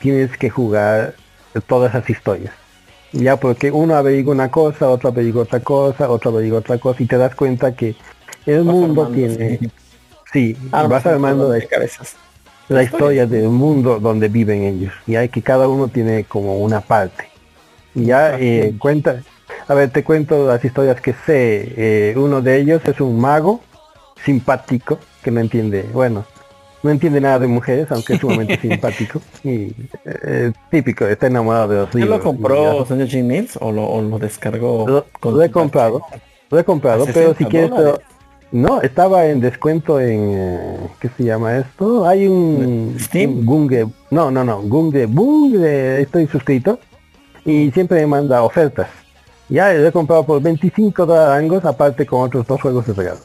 [0.00, 1.14] tienes que jugar
[1.66, 2.52] todas esas historias.
[3.12, 7.06] Ya porque uno averigua una cosa, otro averigua otra cosa, otro averigua otra cosa, y
[7.06, 7.94] te das cuenta que
[8.46, 9.58] el Vas mundo armando, tiene...
[9.58, 9.70] sí.
[10.34, 12.16] Sí, vas armando de cabezas.
[12.68, 14.92] la historia del mundo donde viven ellos.
[15.06, 17.28] Y hay que cada uno tiene como una parte.
[17.94, 19.22] Y ya eh, cuenta,
[19.68, 21.72] a ver, te cuento las historias que sé.
[21.76, 23.60] Eh, uno de ellos es un mago
[24.24, 26.24] simpático que no entiende, bueno,
[26.84, 29.20] no entiende nada de mujeres, aunque es sumamente simpático.
[29.42, 29.72] Y
[30.04, 32.18] eh, típico, está enamorado de los ¿Quién libros.
[32.18, 34.86] lo compró, señor Jim Mills, o lo, o lo descargó?
[34.86, 36.02] Lo, con lo he comprado,
[36.50, 37.70] lo he comprado, ¿A pero si 60 quieres,
[38.52, 42.06] no, estaba en descuento en, eh, ¿qué se llama esto?
[42.06, 43.38] Hay un, Steam.
[43.38, 46.78] un Gunge, no, no, no, Gunge, Bunge, estoy suscrito
[47.44, 48.88] y siempre me manda ofertas.
[49.48, 53.20] Ya lo he comprado por 25 dólares, aparte con otros dos juegos de regalo.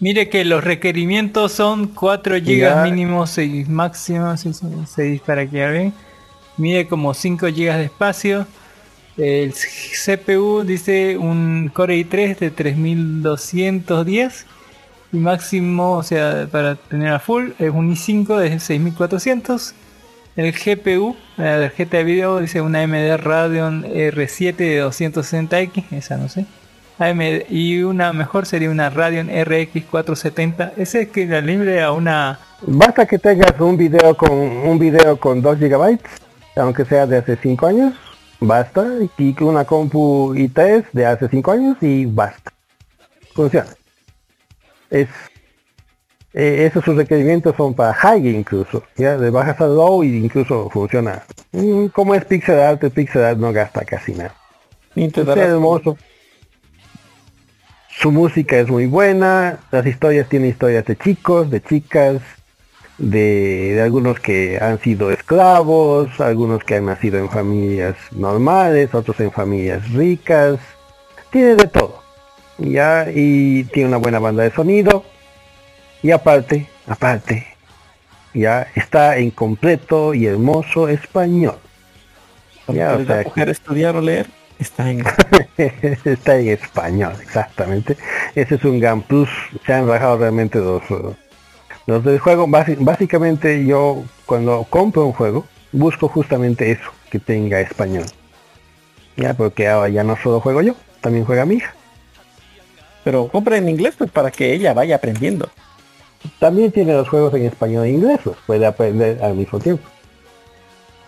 [0.00, 5.94] Mire que los requerimientos son 4 GB mínimo, 6 máximo, 6 para que vean.
[6.56, 8.46] Mide como 5 GB de espacio.
[9.16, 14.46] El CPU dice un Core i3 de 3210
[15.12, 19.74] y máximo, o sea, para tener a full es un i5 de 6400
[20.36, 26.28] el GPU, la tarjeta de video, dice una AMD Radeon R7 de 260X, esa no
[26.28, 26.44] sé.
[26.98, 30.72] AMD, y una mejor sería una Radeon RX 470.
[30.76, 35.16] Ese es que la libre a una Basta que tengas un video con un video
[35.18, 35.98] con 2 GB,
[36.56, 37.94] aunque sea de hace 5 años,
[38.40, 38.86] basta.
[39.18, 42.52] Y una compu i3 de hace 5 años y basta.
[43.34, 43.68] Funciona.
[44.88, 45.08] Es
[46.32, 50.68] eh, esos sus requerimientos son para high incluso, ya de bajas a low y incluso
[50.70, 51.22] funciona.
[51.52, 54.34] Mm, Como es pixel art, el pixel art no gasta casi nada.
[54.94, 55.96] Ni te Es darás- hermoso.
[58.00, 62.20] Su música es muy buena, las historias tienen historias de chicos, de chicas,
[62.98, 69.18] de, de algunos que han sido esclavos, algunos que han nacido en familias normales, otros
[69.20, 70.58] en familias ricas,
[71.30, 72.02] tiene de todo.
[72.58, 75.04] Ya, y tiene una buena banda de sonido.
[76.02, 77.46] Y aparte, aparte,
[78.34, 81.56] ya está en completo y hermoso español.
[82.68, 84.26] Ya, o ¿Quieres sea, estudiar o leer?
[84.58, 85.04] Está en
[86.04, 87.96] está en español, exactamente.
[88.34, 89.28] Ese es un gran plus.
[89.66, 91.14] Se han rajado realmente los, eh,
[91.86, 92.46] los del juego.
[92.46, 98.04] Basi- básicamente yo cuando compro un juego busco justamente eso, que tenga español.
[99.16, 101.74] Ya, porque ahora ya no solo juego yo, también juega mi hija.
[103.02, 105.48] Pero compra en inglés pues para que ella vaya aprendiendo.
[106.38, 109.86] También tiene los juegos en español e inglés, los puede aprender al mismo tiempo.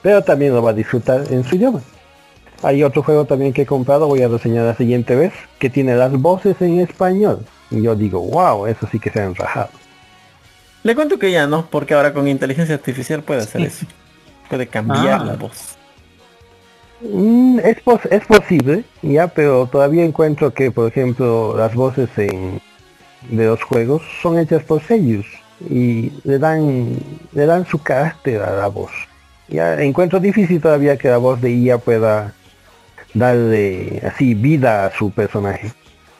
[0.03, 1.81] Pero también lo va a disfrutar en su idioma.
[2.63, 5.95] Hay otro juego también que he comprado, voy a reseñar la siguiente vez, que tiene
[5.95, 7.45] las voces en español.
[7.71, 9.71] Y yo digo, wow, eso sí que se han rajado.
[10.83, 13.87] Le cuento que ya no, porque ahora con inteligencia artificial puede hacer eso.
[14.49, 15.25] Puede cambiar Ah.
[15.25, 15.77] la voz.
[17.01, 22.61] Mm, es, pos- es posible, ya, pero todavía encuentro que, por ejemplo, las voces en,
[23.29, 25.27] de los juegos son hechas por sellos
[25.69, 26.97] y le dan,
[27.33, 28.93] le dan su carácter a la voz.
[29.49, 32.33] Ya encuentro difícil todavía que la voz de IA pueda
[33.19, 35.73] darle así vida a su personaje.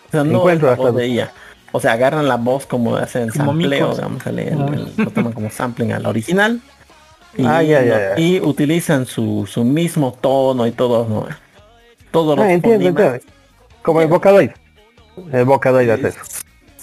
[0.09, 1.33] O sea, no Encuentro es la voz hasta- de ella.
[1.73, 5.33] O sea, agarran la voz como hacen Como sampleo, digamos, el- el- el- lo toman
[5.33, 6.61] como sampling al original.
[7.37, 8.19] Y, Ah, ya, ya, ya.
[8.21, 11.27] y utilizan su, su mismo tono y todo, ¿no?
[12.11, 13.19] Todos los Ah, entiendo, entiendo.
[13.83, 14.51] Como el Vocaloid.
[15.33, 16.21] El Vocaloid hace eso.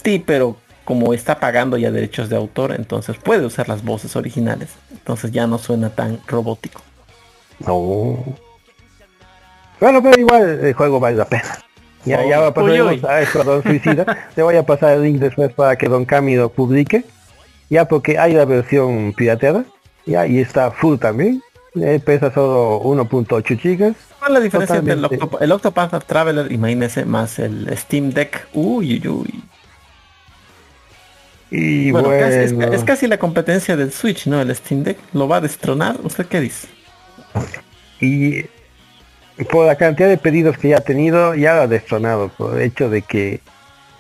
[0.04, 4.70] Sí, pero como está pagando ya derechos de autor, entonces puede usar las voces originales.
[4.92, 6.82] Entonces ya no suena tan robótico.
[7.66, 8.24] No.
[9.80, 11.58] Bueno, pero igual el juego vale la pena.
[12.06, 13.02] Ya, Oh, ya va a uy, pasar uy.
[13.08, 14.30] a Escuadrón Suicida.
[14.36, 17.06] Le voy a pasar el link después para que Don Cami lo publique.
[17.70, 19.64] Ya porque hay la versión pirateada.
[20.06, 21.42] Ya, y está full también.
[21.76, 23.96] Eh, pesa solo 1.8 gigas.
[24.20, 25.24] ¿Cuál es la diferencia entre el, Totalmente.
[25.26, 28.48] Octopath, el Octopath Traveler, imagínese, más el Steam Deck?
[28.54, 29.44] Uy, uy, uy.
[31.52, 34.42] Y Bueno, bueno, casi- es, es casi la competencia del Switch, ¿no?
[34.42, 34.98] El Steam Deck.
[35.14, 35.98] ¿Lo va a destronar?
[36.04, 36.68] ¿Usted qué dice?
[38.02, 38.46] y
[39.50, 42.30] por la cantidad de pedidos que ya ha tenido, ya ha destronado.
[42.30, 43.42] Por el hecho de que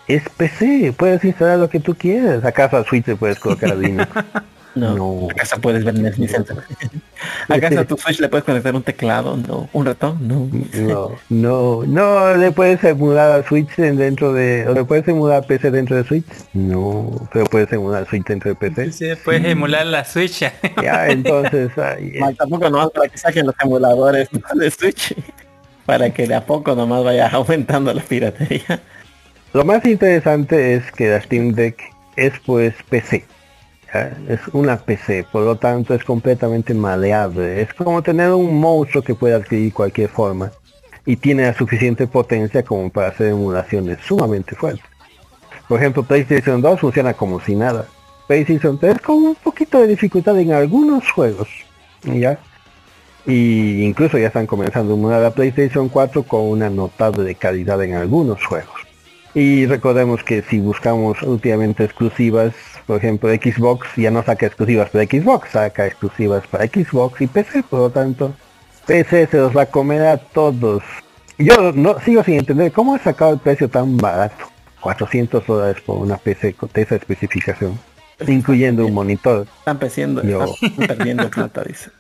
[0.07, 0.93] es PC.
[0.95, 2.43] Puedes instalar lo que tú quieras.
[2.45, 4.07] ¿Acaso al Switch puedes colocar Linux?
[4.75, 4.95] No.
[4.95, 5.27] No.
[5.29, 6.33] ¿Acaso puedes ver Netflix?
[7.49, 9.37] ¿Acaso a tu Switch le puedes conectar un teclado?
[9.37, 9.69] No.
[9.73, 10.17] ¿Un ratón?
[10.27, 10.49] No.
[10.73, 15.45] No, no, no le puedes emular al Switch en- dentro de, o le puedes emular
[15.45, 16.25] PC dentro de Switch.
[16.53, 18.91] No, pero puedes emular Switch dentro de PC.
[18.91, 20.39] Sí, puedes emular la Switch.
[20.81, 25.15] Ya, entonces, ay, Mal, tampoco nomás para que saquen los emuladores de Switch.
[25.85, 28.79] Para que de a poco nomás vaya aumentando la piratería.
[29.53, 31.79] lo más interesante es que la Steam Deck
[32.15, 33.25] es pues PC.
[33.93, 34.17] ¿Ya?
[34.27, 37.61] Es una PC, por lo tanto es completamente maleable.
[37.61, 40.51] Es como tener un monstruo que puede adquirir cualquier forma
[41.05, 44.85] y tiene la suficiente potencia como para hacer emulaciones sumamente fuertes.
[45.67, 47.85] Por ejemplo, PlayStation 2 funciona como si nada.
[48.27, 51.49] PlayStation 3 con un poquito de dificultad en algunos juegos.
[52.03, 52.37] ¿Ya?
[53.25, 57.95] Y incluso ya están comenzando a emular a PlayStation 4 con una notable calidad en
[57.95, 58.75] algunos juegos.
[59.33, 62.53] Y recordemos que si buscamos últimamente exclusivas,
[62.85, 67.63] por ejemplo Xbox ya no saca exclusivas para Xbox, saca exclusivas para Xbox y PC,
[67.63, 68.33] por lo tanto
[68.85, 70.83] PC se los va a comer a todos.
[71.37, 74.45] Yo no sigo sin entender cómo ha sacado el precio tan barato.
[74.81, 77.79] 400 dólares por una PC con esa especificación,
[78.27, 79.47] incluyendo un monitor.
[79.59, 80.43] Están perdiendo, Yo.
[80.61, 81.89] están perdiendo plata, dice.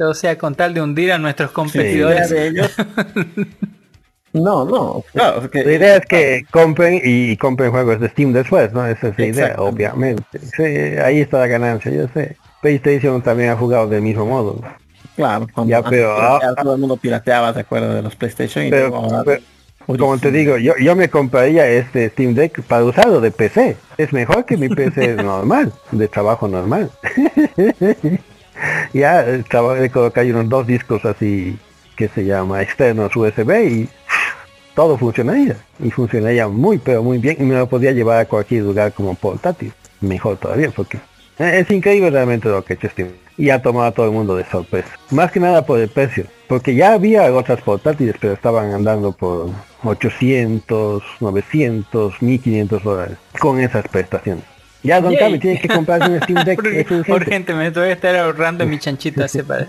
[0.00, 2.30] O sea, con tal de hundir a nuestros competidores.
[2.30, 2.72] de ellos.
[4.32, 8.86] No, no, claro, La idea es que compren y compren juegos de Steam después, ¿no?
[8.86, 10.38] Esa es la idea, obviamente.
[10.38, 12.36] Sí, ahí está la ganancia, yo sé.
[12.60, 14.60] PlayStation también ha jugado del mismo modo.
[15.16, 17.94] Claro, cuando Ya, pero, ah, todo el mundo pirateaba, ¿de acuerdo?
[17.94, 19.42] De los PlayStation y Pero, luego ahora- pero,
[19.98, 23.76] como te digo, yo, yo me compraría este Steam Deck para usarlo de PC.
[23.96, 26.90] Es mejor que mi PC normal, de trabajo normal.
[28.92, 31.58] ya le coloqué ahí unos dos discos así
[31.96, 33.88] que se llama externos USB y
[34.78, 35.56] todo funcionaría.
[35.82, 39.16] Y funcionaría muy pero muy bien y me lo podía llevar a cualquier lugar como
[39.16, 39.72] portátil.
[40.00, 41.00] Mejor todavía porque
[41.36, 43.08] es increíble realmente lo que ha hecho Steam.
[43.36, 44.88] Y ha tomado a todo el mundo de sorpresa.
[45.10, 46.26] Más que nada por el precio.
[46.46, 49.50] Porque ya había otras portátiles, pero estaban andando por
[49.82, 53.16] 800, 900, 1500 dólares.
[53.40, 54.44] Con esas prestaciones.
[54.84, 55.16] Ya Don.
[55.16, 56.64] Cami tiene que comprarse un Steam Deck.
[56.64, 57.12] es urgente.
[57.12, 59.66] Urgente, me voy a estar ahorrando mi chanchito así para...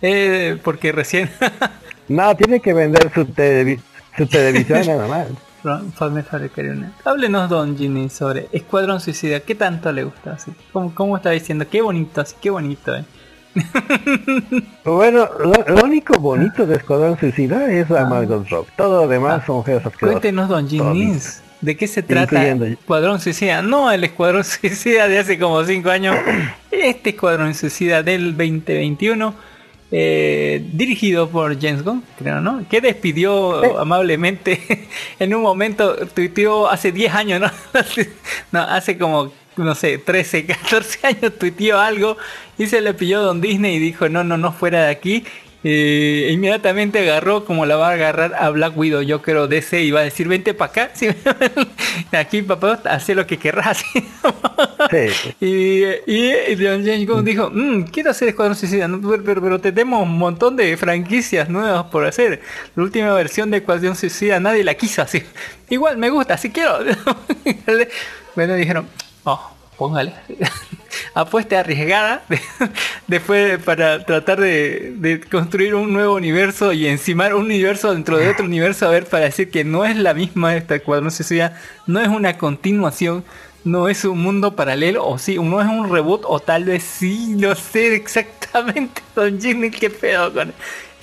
[0.00, 1.28] Eh, porque recién...
[2.08, 3.24] No, tiene que vender su,
[4.16, 5.26] su televisión nada más.
[7.04, 9.38] Háblenos, Don Ginny, sobre Escuadrón Suicida.
[9.40, 10.32] ¿Qué tanto le gusta?
[10.32, 10.50] Así?
[10.72, 11.64] ¿Cómo, ¿Cómo está diciendo?
[11.70, 13.04] Qué bonito, así, qué bonito, eh.
[14.84, 18.70] Bueno, lo, lo único bonito de Escuadrón Suicida es la Margot Robbie.
[18.76, 19.82] Todo lo demás son feos.
[20.00, 21.16] Cuéntenos, Don Ginny,
[21.60, 23.62] ¿de qué se trata Incluyendo- Escuadrón Suicida?
[23.62, 26.16] No el Escuadrón Suicida de hace como 5 años.
[26.70, 29.34] Este Escuadrón Suicida del 2021.
[29.94, 32.66] Eh, dirigido por James Gunn, creo, ¿no?
[32.66, 34.88] Que despidió amablemente
[35.18, 37.50] en un momento, tuiteó hace 10 años, ¿no?
[38.52, 42.16] no, hace como, no sé, 13, 14 años tuiteó algo
[42.56, 45.24] y se le pilló Don Disney y dijo, no, no, no, fuera de aquí.
[45.64, 49.92] Eh, inmediatamente agarró como la va a agarrar a Black Widow, yo creo DC y
[49.92, 51.06] va a decir, vente para acá, sí,
[52.10, 53.84] aquí papá, hace lo que querrás.
[55.40, 59.60] Y, y, y James Gunn dijo, "Mm, quiero hacer Escuadrón Suicida, no, pero, pero, pero
[59.60, 62.42] tenemos un montón de franquicias nuevas por hacer.
[62.74, 65.22] La última versión de Escuadrón Suicida nadie la quiso así.
[65.70, 66.78] Igual me gusta, así quiero.
[68.34, 68.86] bueno, dijeron,
[69.24, 69.51] oh,
[69.82, 70.12] póngale.
[71.14, 72.22] Apuesta arriesgada
[73.08, 78.44] después para tratar de, construir un nuevo universo y encimar un universo dentro de otro
[78.44, 82.06] universo a ver para decir que no es la misma esta Escuadrón Suicida, no es
[82.06, 83.24] una continuación,
[83.64, 87.34] no es un mundo paralelo, o sí, no es un reboot, o tal vez sí,
[87.36, 90.52] no sé exactamente, Don Jimmy, qué pedo con...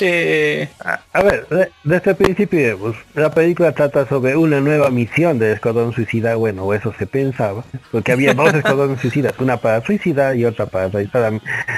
[0.02, 0.70] Eh,
[1.14, 5.54] A ver, de- desde el principio, pues, la película trata sobre una nueva misión de
[5.54, 10.46] Escuadrón Suicida, bueno, eso se pensaba, porque había dos Escuadrones Suicidas, una para suicidar y
[10.46, 11.34] otra para realizar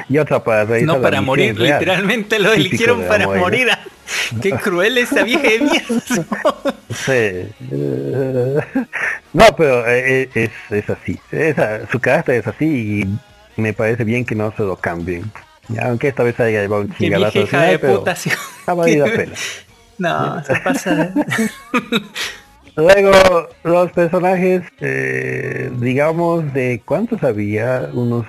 [0.10, 1.80] y otra para realizar no para morir, real.
[1.80, 3.68] literalmente lo eligieron para morir.
[3.72, 3.80] ah.
[4.42, 6.02] Qué cruel esa vieja de mierda.
[6.90, 7.12] Sí.
[7.72, 8.60] eh,
[9.34, 11.18] no, pero eh, es, es así.
[11.32, 13.06] Esa- su carácter es así
[13.58, 15.32] y me parece bien que no se lo cambien.
[15.82, 18.16] Aunque esta vez haya llevado un chingadazo hija final, de pero puta.
[18.16, 18.30] sí.
[18.66, 19.34] ha valido la pena.
[19.98, 21.12] No, se pasa de...
[22.76, 28.26] Luego, los personajes, eh, digamos, de cuántos había, unos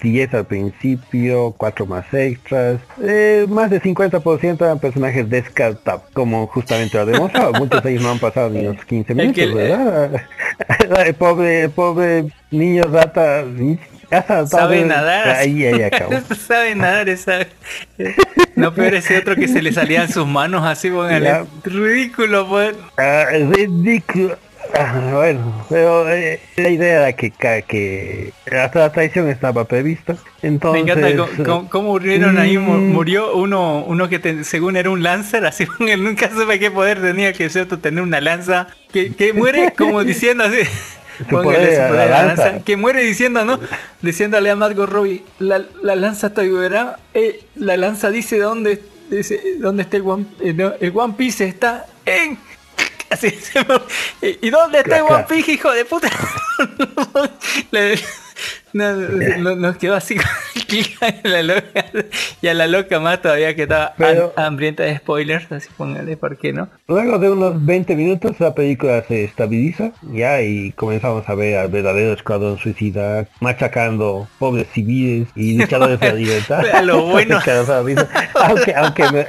[0.00, 6.96] 10 al principio, 4 más extras, eh, más de 50% eran personajes descartables, como justamente
[6.96, 7.52] lo ha demostrado.
[7.58, 10.22] Muchos de ellos no han pasado ni los 15 El minutos, ¿verdad?
[11.06, 13.44] el pobre, el pobre niño rata,
[14.46, 15.28] Sabe de- nadar.
[15.30, 16.12] Ahí, ahí acabó.
[16.46, 17.46] sabe nadar esa.
[18.56, 21.44] No peor ese otro que se le salían sus manos así, póngale.
[21.64, 22.74] Ridículo, pues.
[22.96, 24.36] Ah, ridículo.
[24.76, 30.14] Ah, bueno, pero eh, la idea era que, que hasta la traición estaba prevista.
[30.42, 35.44] Me Entonces, encanta cómo, murieron ahí, mm, murió uno uno que según era un lancer,
[35.46, 39.72] así él nunca supe qué poder tenía que cierto tener una lanza, que, que muere
[39.76, 40.60] como diciendo así.
[41.30, 42.44] Póngale poder su era poder la a la lanza.
[42.46, 43.60] lanza, que muere diciendo, ¿no?
[44.02, 49.40] Diciéndole a Margot Robbie, la, la lanza te ayudará, eh, la lanza dice dónde, dice,
[49.58, 52.38] dónde está el One, eh, no, el One Piece está en
[53.10, 53.32] Así
[54.42, 56.08] ¿Y dónde está el One Piece, hijo de puta?
[57.70, 57.98] Le-
[58.72, 60.16] no, no- nos quedó así
[61.00, 61.84] con la loca.
[62.42, 66.36] Y a la loca más todavía que estaba Pero- hambrienta de spoilers, así póngale, ¿por
[66.38, 66.68] qué no?
[66.88, 71.68] Luego de unos 20 minutos la película se estabiliza ya y comenzamos a ver al
[71.68, 76.64] verdadero escuadrón suicida machacando pobres civiles y luchadores de la libertad.
[76.74, 77.38] A lo bueno.
[78.34, 79.26] Aunque, aunque, me-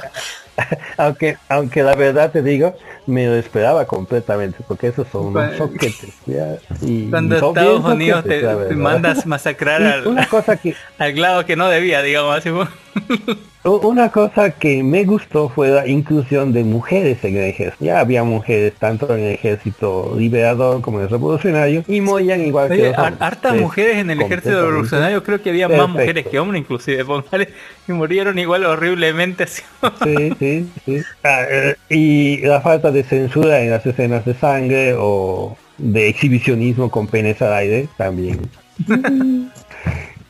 [0.96, 2.76] aunque, aunque la verdad te digo,
[3.06, 6.14] me lo esperaba completamente porque esos son unos Cuando- soquetes.
[6.26, 11.12] ya, y Cuando son Estados Unidos te, soquetes, mandas masacrar al, una cosa que al
[11.12, 12.50] glado que no debía, digamos así.
[13.64, 17.84] Una cosa que me gustó fue la inclusión de mujeres en el ejército.
[17.84, 22.68] Ya había mujeres tanto en el ejército liberador como en el revolucionario y morían igual
[22.68, 23.22] que Oye, los har- hombres.
[23.22, 25.98] hartas Es mujeres en el ejército revolucionario, creo que había más perfecto.
[25.98, 27.48] mujeres que hombres inclusive, póngale,
[27.88, 29.62] y murieron igual horriblemente así.
[30.04, 31.02] Sí, sí, sí.
[31.24, 36.88] Ah, eh, y la falta de censura en las escenas de sangre o de exhibicionismo
[36.88, 38.42] con penes al aire también.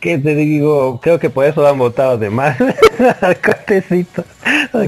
[0.01, 2.59] que te digo, creo que por eso lo han votado de más
[3.21, 4.25] al cortecito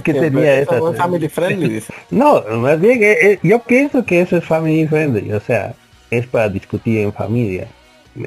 [0.03, 0.81] que tenía esa.
[0.95, 1.83] Family friendly.
[2.11, 5.75] No, más bien, eh, eh, yo pienso que eso es family friendly, o sea,
[6.11, 7.69] es para discutir en familia.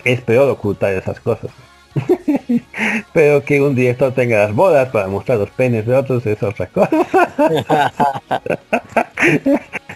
[0.03, 1.51] Es peor ocultar esas cosas.
[3.13, 6.67] Pero que un director tenga las bodas para mostrar los penes de otros es otra
[6.67, 6.89] cosa.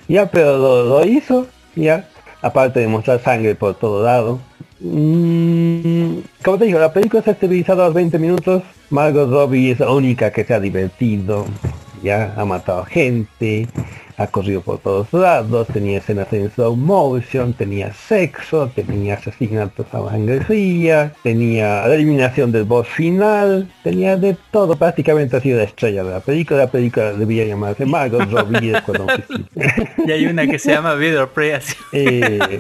[0.07, 2.09] ya, pero lo, lo hizo, ya.
[2.41, 4.39] Aparte de mostrar sangre por todo lado.
[4.85, 8.63] Mm, como te digo, la película se ha estabilizado a los 20 minutos.
[8.91, 11.45] Margot Robbie es la única que se ha divertido.
[12.03, 13.67] Ya ha matado gente,
[14.17, 20.07] ha corrido por todos lados, tenía escenas en slow motion, tenía sexo, tenía asesinatos a
[20.11, 25.63] sangre fría, tenía la eliminación del boss final, tenía de todo, prácticamente ha sido la
[25.63, 28.73] estrella de la película, la película debería llamarse Margot Robbie.
[30.05, 31.75] Y hay una que se llama Video Prey así.
[31.91, 32.59] Eh,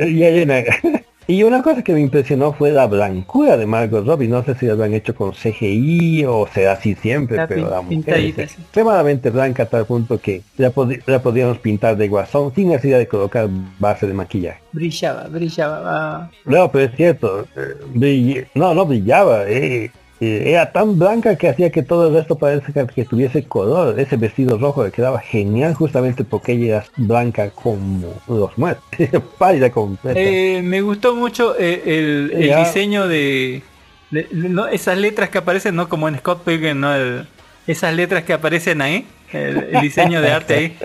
[0.00, 0.62] y hay una-
[1.26, 4.28] y una cosa que me impresionó fue la blancura de Margot Robbie.
[4.28, 8.14] No sé si lo han hecho con CGI o será así siempre, pero la mujer
[8.40, 10.72] es extremadamente blanca a tal punto que la,
[11.06, 14.60] la podíamos pintar de guasón sin necesidad de colocar base de maquillaje.
[14.72, 16.30] Brillaba, brillaba.
[16.44, 17.46] No, pero es cierto.
[17.56, 19.44] eh, brill- No, no brillaba.
[19.48, 19.90] eh,
[20.24, 23.98] era tan blanca que hacía que todo el resto parece que, tuviese color.
[23.98, 28.84] Ese vestido rojo le quedaba genial justamente porque ella era blanca como los muertos.
[29.38, 30.18] Pálida completa.
[30.18, 33.62] Eh, me gustó mucho eh, el, diseño de,
[34.10, 37.26] de- no, esas letras que aparecen, no como en Scott Pilgrim, no el-
[37.66, 40.78] esas letras que aparecen ahí, el, diseño de arte ahí,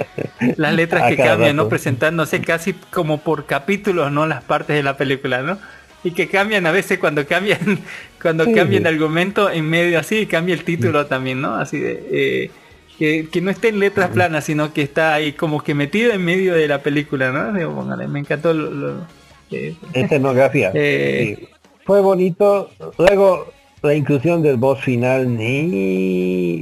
[0.58, 1.64] las letras que cambian, ¿no?
[1.64, 1.70] rato.
[1.70, 4.26] Presentándose casi como por capítulos, ¿no?
[4.26, 5.58] Las partes de la película, ¿no?
[6.04, 7.60] Y que cambian a veces cuando cambian,
[8.22, 8.54] cuando Sí.
[8.54, 11.56] cambian el argumento en medio así, cambia el título también, ¿no?
[11.56, 12.52] Así de, eh,
[13.00, 16.24] que, que no esté en letras planas, sino que está ahí como que metido en
[16.24, 17.54] medio de la película, ¿no?
[17.54, 19.08] Digo, me encantó lo, lo-
[19.52, 20.72] eh, escenografía.
[20.76, 21.48] Eh, Sí.
[21.86, 22.70] Fue bonito.
[22.98, 25.38] Luego la inclusión del boss final.
[25.38, 26.58] Ni,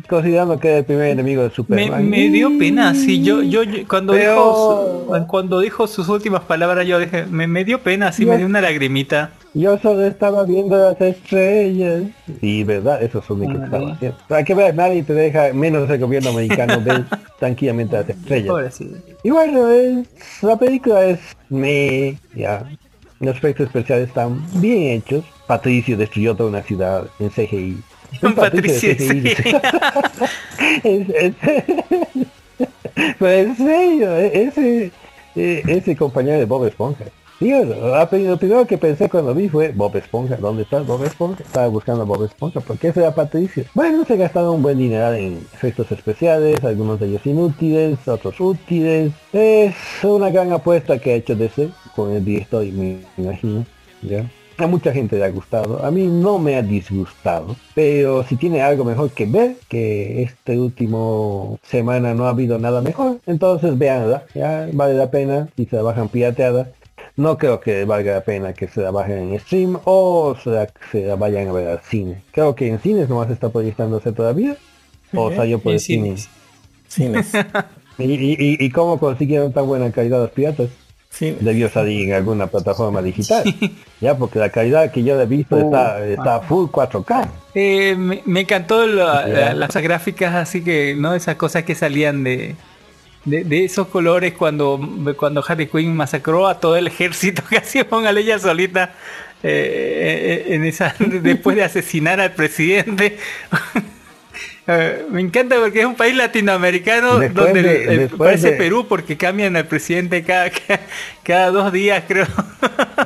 [0.00, 2.08] considerando que era el primer enemigo de Superman.
[2.08, 6.86] me dio pena, sí, yo, yo, yo- cuando Pero- dijo cuando dijo sus últimas palabras
[6.86, 9.30] yo dije, me, me dio pena, sí, Yo- me dio una lagrimita.
[9.54, 12.02] Yo solo estaba viendo las estrellas.
[12.40, 14.18] Sí, verdad, eso es lo único que estaba haciendo.
[14.28, 17.04] Hay que ver, nadie te deja, menos el gobierno americano, ver
[17.38, 18.80] tranquilamente las estrellas.
[19.22, 20.06] Y bueno, es-
[20.42, 22.68] la película es me ya.
[23.18, 25.24] Los efectos especiales están bien hechos.
[25.46, 27.78] Patricio destruyó toda una ciudad en CGI.
[28.22, 29.22] Un Patricio, sí.
[30.84, 31.34] Es- es-
[33.18, 34.90] Pero en serio, e- ese,
[35.34, 37.04] e- ese compañero de Bob Esponja.
[37.38, 38.08] Digo, lo
[38.38, 41.42] primero que pensé cuando vi fue Bob Esponja, ¿dónde está Bob Esponja?
[41.42, 43.64] Estaba buscando a Bob Esponja, porque ese era Patricio.
[43.74, 49.12] Bueno, se gastaron un buen dineral en efectos especiales, algunos de ellos inútiles, otros útiles.
[49.34, 53.66] Es una gran apuesta que ha hecho DC con el director, y me imagino.
[54.00, 54.24] ¿ya?
[54.58, 58.62] A mucha gente le ha gustado, a mí no me ha disgustado, pero si tiene
[58.62, 64.24] algo mejor que ver, que este último semana no ha habido nada mejor, entonces véanla,
[64.34, 66.70] ya vale la pena si se la bajan pirateada.
[67.16, 70.68] No creo que valga la pena que se la bajen en stream o se la,
[70.92, 72.22] se la vayan a ver al cine.
[72.30, 74.56] Creo que en cines nomás está proyectándose todavía.
[75.14, 76.16] O salió por el cine.
[76.16, 76.28] cines.
[76.88, 77.32] Cines.
[77.98, 80.68] ¿Y, y, y- y cómo consiguieron tan buena calidad los piratas?
[81.16, 81.44] Cines.
[81.44, 83.42] Debió salir en alguna plataforma digital.
[84.00, 87.28] Ya, porque la calidad que yo he visto está, está full 4K.
[87.54, 91.14] Eh, me, me encantó la- la- las gráficas así que, ¿no?
[91.14, 92.54] Esas cosas que salían de,
[93.24, 94.78] de, de esos colores cuando,
[95.18, 98.92] cuando Harley Quinn masacró a todo el ejército, casi póngale ella solita.
[99.42, 103.16] eh, eh, en esa después de asesinar al presidente
[104.68, 108.56] Eh, me encanta porque es un país latinoamericano Después donde de- el- el- parece de-
[108.56, 110.80] Perú porque cambian al presidente cada, cada,
[111.22, 112.26] cada dos días creo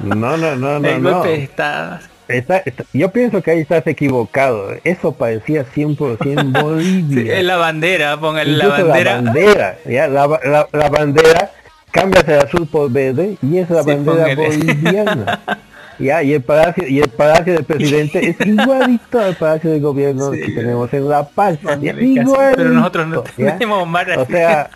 [0.03, 1.13] No, no, no, no, el no.
[1.13, 4.71] golpe de estado Está- está- yo pienso que ahí estás equivocado.
[4.85, 7.23] Eso parecía 100% Bolivia.
[7.25, 11.51] Sí, es la bandera póngale la bandera La bandera, ya, la, la- la bandera
[11.91, 14.57] cambia de azul por verde y es la Sí, bandera póngale.
[14.57, 15.41] boliviana.
[16.01, 20.31] Ya, y el palacio, y el palacio del presidente es igualito al palacio del gobierno
[20.31, 21.59] que tenemos en La Paz.
[21.63, 24.71] Igualito, pero nosotros no tenemos mar O sea,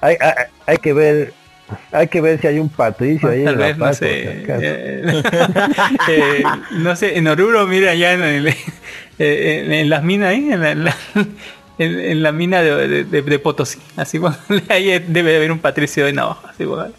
[0.00, 0.32] hay, hay,
[0.66, 1.32] hay que ver
[1.92, 3.98] hay que ver si hay un patricio ahí tal en La vez no Paz.
[3.98, 4.08] sé
[4.48, 5.22] eh,
[6.08, 6.42] eh,
[6.72, 8.48] no sé en Oruro mira allá en, el-
[9.18, 10.96] eh, en, en las minas ahí en la, en la-
[11.78, 15.58] en- en la mina de, de- de Potosí así póngale, ahí debe de haber un
[15.58, 16.94] patricio de navaja así póngale.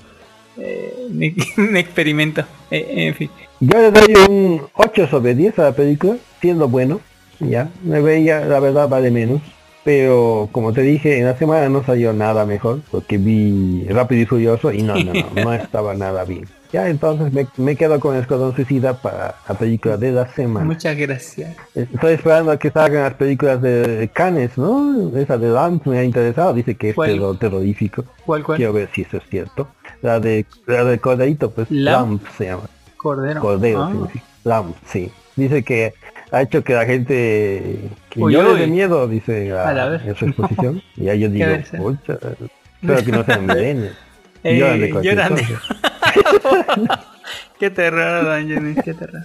[0.61, 1.07] Eh,
[1.57, 3.30] un, experimento Eh, en fin
[3.60, 7.02] Yo le doy un 8 sobre 10 a la película, siendo bueno,
[7.40, 9.41] ya, me veía, la verdad vale menos,
[9.84, 14.26] pero como te dije, en la semana no salió nada mejor, porque vi Rápido y
[14.26, 16.45] Furioso y no, no, no, no estaba nada bien.
[16.72, 20.68] Ya, entonces me, me quedo con Escuadrón Suicida para la película de la semana.
[20.68, 25.18] muchas gracias Estoy esperando a que salgan las películas de Canes, ¿no?
[25.18, 27.14] Esa de Lamp me ha interesado, dice que es ¿Cuál?
[27.14, 28.03] terror terrorífico.
[28.23, 28.57] ¿Cuál, cuál?
[28.57, 29.68] Quiero ver si eso es cierto.
[30.01, 32.21] La de la de Cordeito, pues Lamp.
[32.21, 32.63] Lamp se llama.
[32.97, 33.41] Cordero.
[33.41, 33.89] Cordero, Ah.
[33.91, 34.26] significa.
[34.43, 35.11] Lamb, sí.
[35.35, 35.93] Dice que
[36.31, 38.59] ha hecho que la gente que Uy, llore uy.
[38.59, 40.01] de miedo, dice A la a- vez.
[40.05, 40.81] en su exposición.
[40.95, 43.95] y ahí yo digo, espero que no sean milenios.
[44.43, 47.05] Eh, Lloran de cualquier lloran de- cosa.
[47.59, 49.23] Qué terror, don Jenny, qué terror.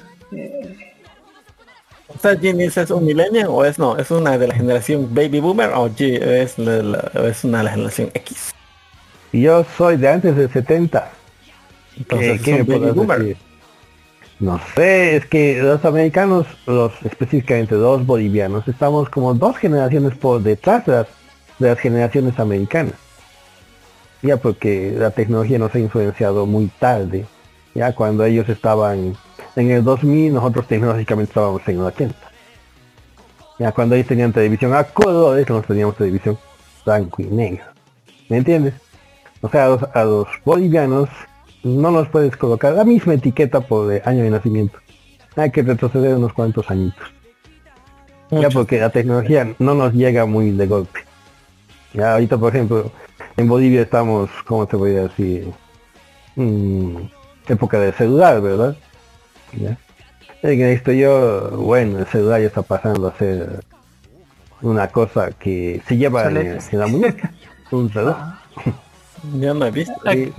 [2.09, 3.96] O sea, Ginny ¿es un millennial o es no?
[3.96, 7.64] ¿Es una de la generación baby boomer o G- es, la- la- es una de
[7.64, 8.52] la generación X?
[9.35, 11.11] Y yo soy de antes del 70.
[11.97, 13.19] Entonces, ¿Qué, ¿son me boomer?
[13.19, 13.36] decir?
[14.39, 20.40] No sé, es que los americanos, los específicamente los bolivianos, estamos como dos generaciones por
[20.40, 21.06] detrás de las,
[21.59, 22.94] de las generaciones americanas.
[24.23, 27.27] Ya porque la tecnología nos ha influenciado muy tarde.
[27.74, 29.16] Ya cuando ellos estaban
[29.56, 32.15] en el 2000, nosotros tecnológicamente estábamos en el 80.
[33.59, 36.39] Ya cuando ellos tenían televisión a colores, nosotros teníamos televisión
[36.85, 37.65] blanco y negro.
[38.28, 38.84] ¿Me entiendes?
[39.44, 41.10] O sea, a los, a los bolivianos
[41.64, 44.78] no nos puedes colocar la misma etiqueta por eh, año de nacimiento.
[45.36, 47.06] Hay que retroceder unos cuantos añitos.
[48.30, 51.00] Ya porque la tecnología no nos llega muy de golpe.
[51.92, 52.90] Ya ahorita, por ejemplo,
[53.36, 55.52] en Bolivia estamos, ¿cómo te voy a decir?
[56.36, 56.96] Mm,
[57.46, 58.74] época de celular, ¿verdad?
[59.52, 59.76] Ya.
[60.42, 63.60] En esto yo, bueno, el celular ya está pasando a ser
[64.62, 67.30] una cosa que se lleva en, la muñeca.
[67.70, 68.16] Un reloj.
[68.64, 68.72] Yo
[69.55, 69.94] no he visto.
[70.10, 70.32] Sí.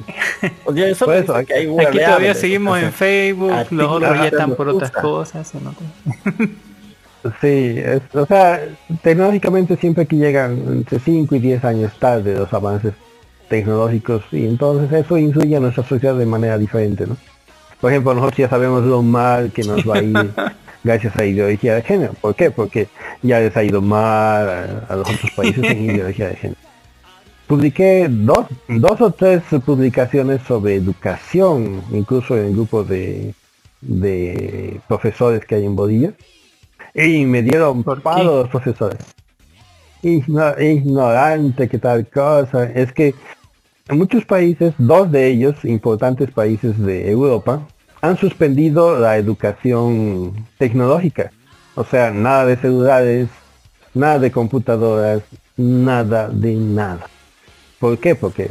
[0.65, 4.17] O sea, eso, visto que hay Aquí todavía seguimos o sea, en Facebook, los otros
[4.17, 5.53] ya están por otras cosas.
[5.55, 5.81] nota.
[7.41, 8.61] Sí, es- o sea,
[9.01, 12.93] tecnológicamente siempre que llegan entre 5 y 10 años tarde los avances
[13.49, 17.17] tecnológicos y entonces eso influye a nuestra sociedad de manera diferente, ¿no?
[17.81, 20.13] Por ejemplo, nosotros ya sabemos lo mal que nos va a ir
[20.83, 22.13] gracias a ideología de género.
[22.21, 22.51] ¿Por qué?
[22.51, 22.89] Porque
[23.23, 26.59] ya les ha ido mal a, a los otros países en ideología de género.
[27.47, 33.35] Publiqué dos, dos o tres publicaciones sobre educación, incluso en el grupo de,
[33.81, 36.13] de profesores que hay en Bolivia.
[36.95, 38.97] Y me dieron palo los profesores.
[40.01, 42.63] Igno- ignorante, que tal cosa.
[42.65, 43.13] Es que
[43.89, 47.61] en muchos países, dos de ellos, importantes países de Europa,
[48.01, 51.31] han suspendido la educación tecnológica.
[51.75, 53.27] O sea, nada de celulares,
[53.93, 55.21] nada de computadoras,
[55.57, 57.07] nada de nada.
[57.85, 58.15] ¿Por qué?
[58.15, 58.49] Porque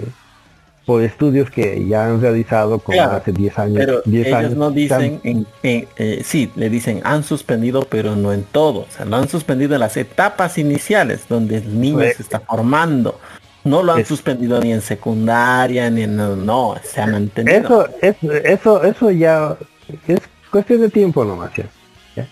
[0.86, 3.76] por estudios que ya han realizado como Claro, hace 10 años.
[3.78, 8.14] Pero 10 ellos años, no dicen, en, en- eh, sí, le dicen han suspendido, pero
[8.16, 8.80] no en todo.
[8.80, 12.38] O sea, lo han suspendido en las etapas iniciales, donde el niño Pues- se está
[12.40, 13.18] formando.
[13.64, 16.16] No lo han Es- suspendido ni en secundaria, ni en...
[16.44, 17.56] No, se ha mantenido.
[17.56, 19.56] Eso, es, eso, eso ya
[20.06, 20.20] es
[20.50, 21.50] cuestión de tiempo nomás.
[21.56, 22.26] ¿ya?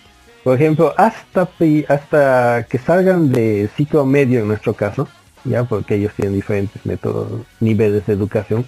[0.45, 1.49] Por ejemplo, hasta
[1.89, 5.09] hasta que salgan de ciclo medio en nuestro caso,
[5.45, 8.65] ya porque ellos tienen diferentes métodos, niveles de educación.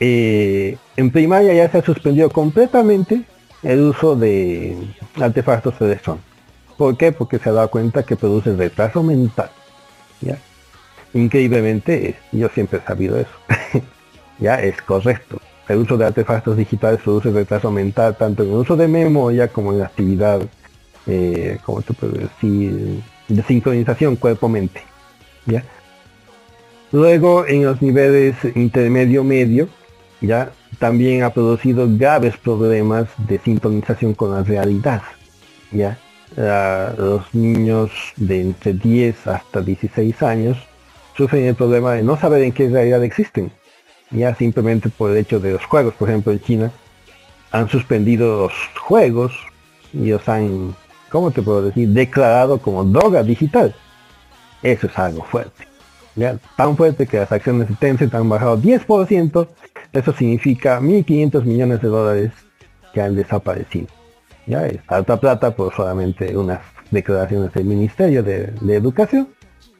[0.00, 3.24] eh, en primaria ya se ha suspendido completamente
[3.62, 4.76] el uso de
[5.20, 6.26] artefactos electrónicos.
[6.76, 7.10] ¿Por qué?
[7.12, 9.50] Porque se ha dado cuenta que produce retraso mental.
[10.20, 10.38] ¿ya?
[11.12, 13.30] Increíblemente, yo siempre he sabido eso.
[14.38, 15.40] ya es correcto.
[15.68, 19.72] El uso de artefactos digitales produce retraso mental tanto en el uso de memoria como
[19.72, 20.40] en la actividad,
[21.06, 24.82] eh, como te puedo decir, de sincronización cuerpo-mente.
[26.92, 29.68] Luego en los niveles intermedio medio,
[30.20, 35.02] ya también ha producido graves problemas de sintonización con la realidad.
[35.70, 35.98] ¿ya?
[36.36, 40.56] Ah, los niños de entre 10 hasta 16 años
[41.16, 43.50] sufren el problema de no saber en qué realidad existen.
[44.10, 46.72] Ya simplemente por el hecho de los juegos, por ejemplo en China,
[47.50, 49.32] han suspendido los juegos
[49.92, 50.74] y los han,
[51.10, 53.74] ¿cómo te puedo decir?, declarado como droga digital.
[54.62, 55.66] Eso es algo fuerte.
[56.16, 56.38] ¿ya?
[56.56, 59.48] Tan fuerte que las acciones de Tencent han bajado 10%,
[59.92, 62.32] eso significa 1.500 millones de dólares
[62.92, 63.88] que han desaparecido.
[64.46, 66.60] Ya es alta plata por solamente unas
[66.90, 69.28] declaraciones del Ministerio de, de Educación.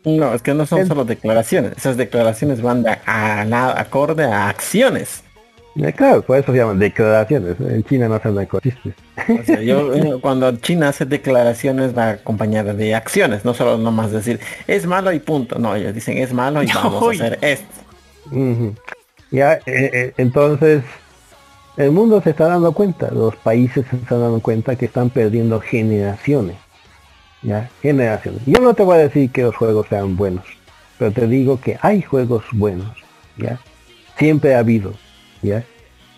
[0.04, 1.72] No, es que no son solo declaraciones.
[1.76, 5.22] Esas declaraciones van de a, acorde a acciones.
[5.76, 7.56] Eh, claro, por eso se llaman declaraciones.
[7.60, 8.94] En China no hacen chistes.
[9.28, 14.10] O sea, yo eh, cuando China hace declaraciones va acompañada de acciones, no solo nomás
[14.10, 15.58] decir es malo y punto.
[15.58, 17.74] No, ellos dicen es malo y vamos a hacer esto.
[19.30, 20.82] Ya, eh, eh, entonces,
[21.76, 25.60] el mundo se está dando cuenta, los países se están dando cuenta que están perdiendo
[25.60, 26.56] generaciones.
[27.42, 28.42] Ya, generaciones.
[28.46, 30.44] Yo no te voy a decir que los juegos sean buenos,
[30.98, 32.96] pero te digo que hay juegos buenos,
[33.36, 33.60] ya.
[34.16, 34.94] Siempre ha habido,
[35.42, 35.64] ya.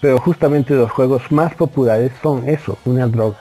[0.00, 3.38] Pero justamente los juegos más populares son eso, una droga.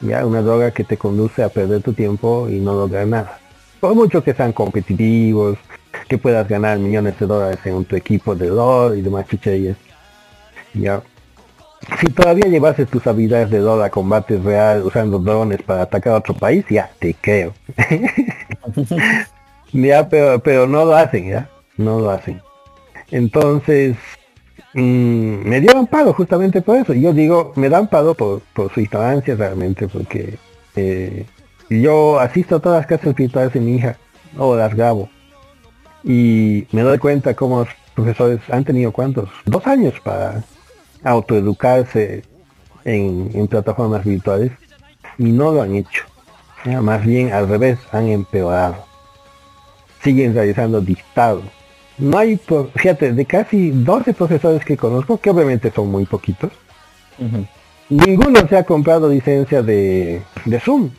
[0.00, 3.38] Ya, una droga que te conduce a perder tu tiempo y no lograr nada.
[3.80, 5.58] Por mucho que sean competitivos,
[6.08, 9.76] que puedas ganar millones de dólares en tu equipo de LOL y demás chucherías.
[10.74, 11.02] Ya.
[12.00, 16.18] si todavía llevases tus habilidades de Dota a combate real usando drones para atacar a
[16.18, 17.52] otro país, ya te creo.
[19.72, 21.48] ya, pero, pero no lo hacen, ya.
[21.76, 22.40] No lo hacen.
[23.10, 23.96] Entonces,
[24.74, 26.92] mm, me dieron paro justamente por eso.
[26.94, 30.38] Yo digo, me dan paro por, por su ignorancia realmente, porque
[30.76, 31.26] eh,
[31.68, 33.96] yo asisto a todas las clases virtuales de mi hija,
[34.38, 35.08] o las grabo.
[36.04, 40.42] Y me doy cuenta cómo los profesores han tenido cuántos, dos años para
[41.04, 42.22] autoeducarse
[42.84, 44.52] en, en plataformas virtuales
[45.18, 46.04] y no lo han hecho.
[46.64, 48.84] Ya, Más bien al revés, han empeorado.
[50.02, 51.42] Siguen realizando dictado.
[51.98, 52.40] No hay,
[52.74, 56.50] fíjate, de casi 12 profesores que conozco, que obviamente son muy poquitos,
[57.88, 60.90] ninguno se ha comprado licencia de, de Zoom.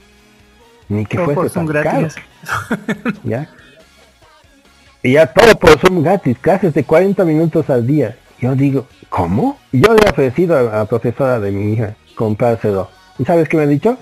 [0.89, 1.99] Ni que Todo fuese por Zoom tan caro.
[1.99, 2.15] gratis.
[3.23, 3.49] ¿ya?
[5.01, 8.15] Y ya todo por Zoom gratis, clases de 40 minutos al día.
[8.39, 9.57] Yo digo, ¿cómo?
[9.71, 12.89] Y Yo le he ofrecido a la profesora de mi hija comprárselo.
[13.17, 13.97] ¿Y sabes qué me ha dicho?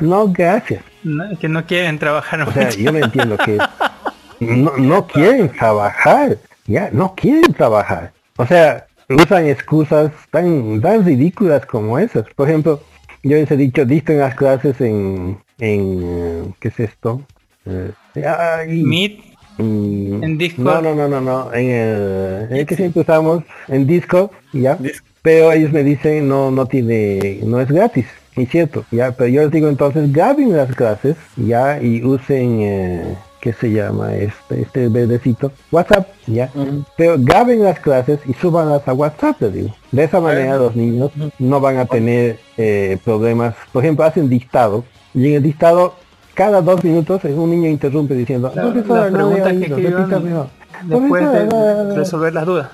[0.00, 0.82] No, gracias.
[1.02, 3.58] No, que no quieren trabajar O sea, yo me entiendo que
[4.40, 6.38] no, no quieren trabajar.
[6.66, 8.12] Ya, no quieren trabajar.
[8.36, 12.24] O sea, usan excusas tan, tan ridículas como esas.
[12.34, 12.80] Por ejemplo,
[13.22, 17.22] yo les he dicho, dicten las clases en, en ¿qué es esto?
[17.66, 17.92] Eh,
[18.26, 20.82] ay, Meet, Mm, En Discord.
[20.82, 21.54] No, no, no, no, no.
[21.54, 24.78] En el, en el que siempre usamos, en Discord, ya.
[25.22, 28.06] Pero ellos me dicen no, no tiene, no es gratis.
[28.36, 29.12] Y cierto, ya.
[29.12, 33.14] Pero yo les digo entonces graben las clases, ya, y usen, eh,
[33.44, 34.14] ¿qué se llama?
[34.14, 36.50] Este, este verdecito, WhatsApp, ya.
[36.96, 39.68] Pero graben las clases y súbanlas a WhatsApp, les digo.
[39.92, 43.54] De esa manera los niños no van a tener eh, problemas.
[43.70, 45.94] Por ejemplo, hacen dictado y en el dictado
[46.32, 50.46] cada dos minutos eh, un niño interrumpe diciendo, La- "Profesora, las no que escriban repítamelo".
[50.86, 52.68] después de resolver las dudas.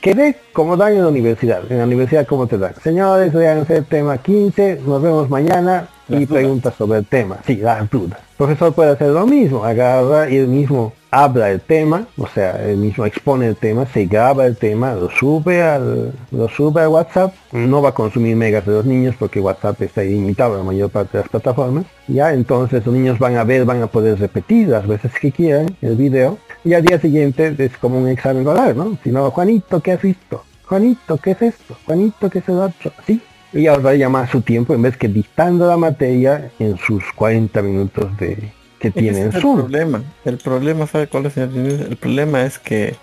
[0.00, 1.60] Quedé como dan en la universidad.
[1.70, 2.74] En la universidad, ¿cómo te dan?
[2.82, 7.38] Señores, véanse el tema 15, nos vemos mañana y preguntas sobre el tema.
[7.46, 8.18] Sí, las dudas.
[8.18, 12.62] El profesor puede hacer lo mismo, agarra y él mismo habla el tema, o sea,
[12.62, 16.88] él mismo expone el tema, se graba el tema, lo sube al, lo sube a
[16.88, 20.64] WhatsApp, no va a consumir megas de los niños porque WhatsApp está ilimitado en la
[20.64, 21.86] mayor parte de las plataformas.
[22.06, 25.74] Ya, entonces los niños van a ver, van a poder repetir las veces que quieran
[25.80, 28.98] el video y al día siguiente es como un examen oral, ¿no?
[29.04, 30.42] Si no, Juanito, ¿qué has visto?
[30.64, 31.76] Juanito, ¿qué es esto?
[31.86, 32.92] Juanito, ¿qué es el otro?
[33.06, 33.20] Sí.
[33.52, 38.16] Y ahorraría más su tiempo en vez que dictando la materia en sus 40 minutos
[38.18, 39.58] de que tiene en es el Zoom.
[39.60, 40.02] problema.
[40.24, 41.36] El problema, ¿sabe cuál es?
[41.36, 42.96] El problema es que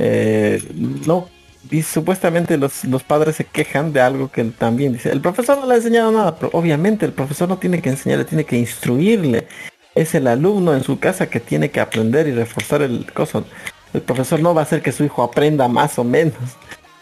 [0.00, 0.60] eh,
[1.06, 1.28] no.
[1.70, 5.66] Y supuestamente los, los padres se quejan de algo que también dice, el profesor no
[5.66, 9.46] le ha enseñado nada, pero obviamente el profesor no tiene que enseñarle, tiene que instruirle.
[9.94, 13.44] Es el alumno en su casa que tiene que aprender y reforzar el coso.
[13.92, 16.34] El profesor no va a hacer que su hijo aprenda más o menos.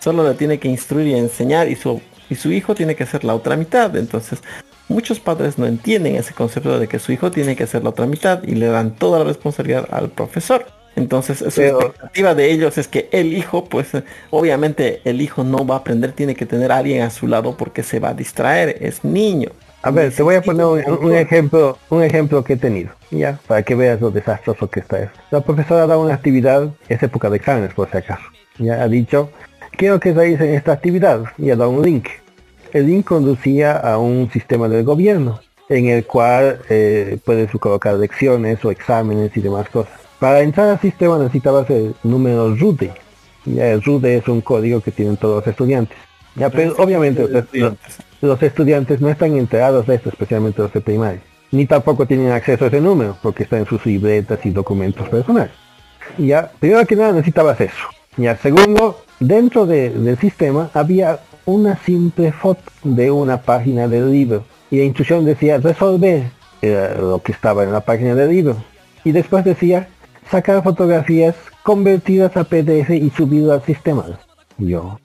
[0.01, 3.25] Solo le tiene que instruir y enseñar y su, y su hijo tiene que hacer
[3.25, 3.97] la otra mitad.
[3.97, 4.41] Entonces,
[4.89, 8.07] muchos padres no entienden ese concepto de que su hijo tiene que hacer la otra
[8.07, 10.67] mitad y le dan toda la responsabilidad al profesor.
[10.95, 13.89] Entonces, su Pero- expectativa de ellos es que el hijo, pues
[14.31, 17.57] obviamente el hijo no va a aprender, tiene que tener a alguien a su lado
[17.57, 19.49] porque se va a distraer, es niño.
[19.83, 23.39] A ver, te voy a poner un, un ejemplo, un ejemplo que he tenido, ya,
[23.49, 25.19] para que veas lo desastroso que está esto.
[25.31, 28.23] La profesora da una actividad, es época de exámenes por si acaso.
[28.59, 29.31] Ya ha dicho,
[29.77, 32.07] quiero que realicen esta actividad y ha dado un link.
[32.73, 38.65] El link conducía a un sistema del gobierno, en el cual eh, puedes colocar lecciones
[38.65, 39.93] o exámenes y demás cosas.
[40.21, 42.93] Para entrar al sistema necesitabas el número RUDE.
[43.47, 45.99] Ya el RUDE es un código que tienen todos los estudiantes.
[46.37, 47.75] Ya, pero obviamente los, los-
[48.23, 51.21] los estudiantes no están enterados de esto, especialmente los de primaria.
[51.51, 55.53] Ni tampoco tienen acceso a ese número, porque está en sus libretas y documentos personales.
[56.17, 57.85] Ya, primero que nada necesitabas eso.
[58.17, 64.45] Ya, segundo, dentro de- del sistema había una simple foto de una página del libro.
[64.71, 66.25] Y la instrucción decía resolver
[66.63, 68.57] era lo que estaba en la página del libro.
[69.05, 69.89] Y después decía
[70.31, 74.05] sacar fotografías convertidas a PDF y subirlo al sistema.
[74.59, 74.99] Yo,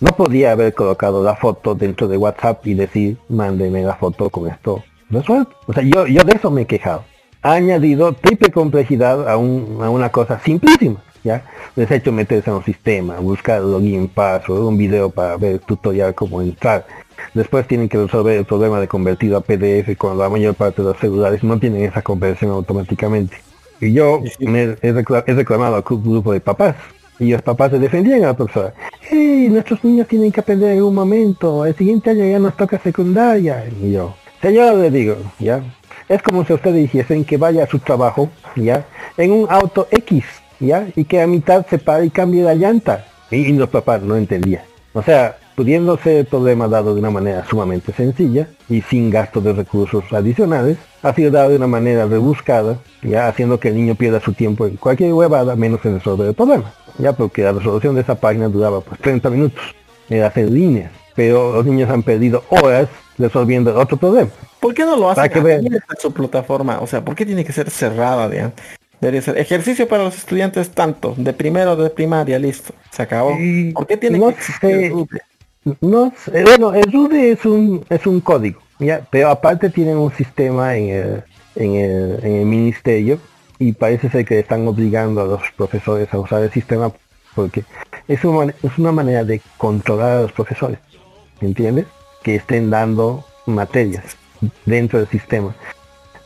[0.00, 4.48] no podía haber colocado la foto dentro de WhatsApp y decir, mándeme la foto con
[4.48, 5.52] esto resuelto.
[5.66, 7.04] O sea, yo, yo de eso me he quejado.
[7.42, 11.02] Ha añadido triple complejidad a, un- a una cosa simplísima.
[11.24, 11.44] ¿ya?
[11.76, 16.14] Les he hecho meterse en un sistema, buscar login, password, un video para ver tutorial
[16.14, 16.86] cómo entrar.
[17.34, 20.88] Después tienen que resolver el problema de convertido a PDF cuando la mayor parte de
[20.88, 23.36] los celulares no tienen esa conversión automáticamente.
[23.82, 26.76] Y yo me he, recla- he reclamado al club- grupo de papás.
[27.20, 28.72] Y los papás se defendían a la profesora.
[29.02, 29.48] ¡Hey!
[29.50, 31.66] Nuestros niños tienen que aprender en algún momento.
[31.66, 33.66] El siguiente año ya nos toca secundaria.
[33.82, 35.62] Y yo, señor, le digo, ¿ya?
[36.08, 38.86] Es como si ustedes dijesen que vaya a su trabajo, ¿ya?
[39.18, 40.24] En un auto X,
[40.58, 40.88] ¿ya?
[40.96, 43.06] Y que a mitad se pare y cambie la llanta.
[43.30, 44.62] Y, y los papás no entendían.
[44.94, 49.42] O sea, pudiendo ser el problema dado de una manera sumamente sencilla y sin gasto
[49.42, 53.94] de recursos adicionales, ha sido dado de una manera rebuscada, ya haciendo que el niño
[53.94, 56.72] pierda su tiempo en cualquier huevada menos en resolver el problema.
[56.96, 59.62] Ya porque la resolución de esa página duraba pues 30 minutos,
[60.08, 62.88] era hacer líneas, pero los niños han perdido horas
[63.18, 64.30] resolviendo otro problema.
[64.60, 66.80] ¿Por qué no lo hacen que abierta su plataforma?
[66.80, 68.54] O sea, ¿por qué tiene que ser cerrada, digamos?
[68.98, 73.36] Debería ser ejercicio para los estudiantes tanto, de primero de primaria, listo, se acabó.
[73.74, 75.20] ¿Por qué tiene no que RUDE?
[75.80, 79.06] No sé, bueno, el es un, es un código, ¿ya?
[79.10, 81.24] pero aparte tienen un sistema en el,
[81.54, 83.18] en, el, en el ministerio
[83.58, 86.90] y parece ser que están obligando a los profesores a usar el sistema
[87.34, 87.64] porque
[88.08, 90.78] es una, es una manera de controlar a los profesores,
[91.42, 91.84] ¿entiendes?
[92.22, 94.16] Que estén dando materias
[94.64, 95.54] dentro del sistema.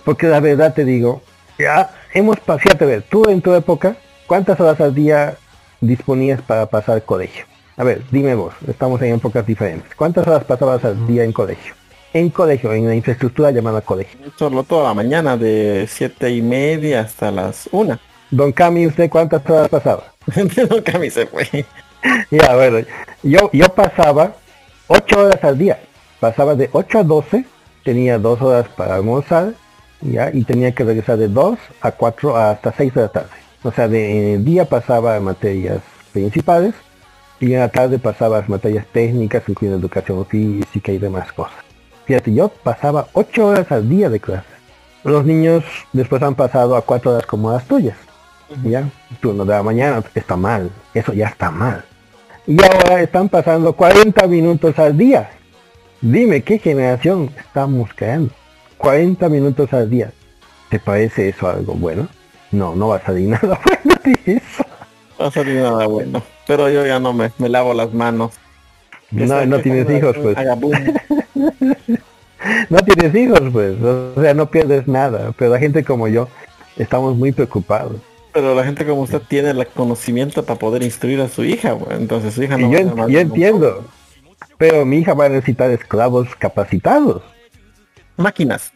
[0.05, 1.23] Porque la verdad te digo,
[1.59, 3.97] ya hemos pasado, a ver, tú en tu época,
[4.29, 5.37] ¿cuántas horas al día
[5.81, 7.47] disponías para pasar colegio?
[7.77, 9.95] A ver, dime vos, estamos en épocas diferentes.
[9.97, 11.75] ¿Cuántas horas pasabas al día en colegio?
[12.13, 14.21] En colegio, en la infraestructura llamada colegio.
[14.39, 17.99] Solo toda la mañana, de siete y media hasta las una.
[18.31, 20.05] Don Cami, ¿usted cuántas horas pasaba?
[20.69, 21.47] Don Cami se fue.
[22.31, 22.87] Ya, bueno,
[23.23, 24.35] yo, yo pasaba
[24.89, 25.81] 8 horas al día.
[26.21, 27.47] Pasaba de 8 a 12,
[27.83, 29.55] tenía 2 horas para almorzar,
[30.03, 33.31] ya, y tenía que regresar de 2 a 4 hasta 6 de la tarde.
[33.63, 35.81] O sea, de, en el día pasaba materias
[36.13, 36.75] principales
[37.45, 41.57] y en la tarde pasaba las materias técnicas, incluyendo educación física y demás cosas.
[42.07, 44.47] Fíjate, yo pasaba 8 horas al día de clase.
[45.05, 45.63] Los niños
[45.93, 47.99] después han pasado a 4 horas como las tuyas.
[48.65, 48.89] Ya,
[49.21, 51.85] turno de la mañana está mal, eso ya está mal.
[52.47, 55.31] Y ahora están pasando 40 minutos al día.
[56.01, 58.33] Dime, ¿qué generación estamos creando?
[58.79, 60.13] 40 minutos al día.
[60.71, 62.09] ¿Te parece eso algo bueno?
[62.53, 64.64] No, no va a salir nada bueno de eso.
[65.19, 66.23] No salir nada bueno.
[66.47, 68.35] Pero yo ya no me, me lavo las manos.
[69.11, 70.37] No, no tienes hijos, pues.
[72.69, 73.81] No tienes hijos, pues.
[73.83, 75.33] O sea, no pierdes nada.
[75.39, 76.29] Pero la gente como yo,
[76.77, 77.97] estamos muy preocupados.
[78.33, 81.97] Pero la gente como usted tiene el conocimiento para poder instruir a su hija, güey.
[81.97, 83.85] entonces su hija no Y yo, yo entiendo.
[84.59, 87.23] Pero mi hija va a necesitar esclavos capacitados.
[88.17, 88.73] Máquinas.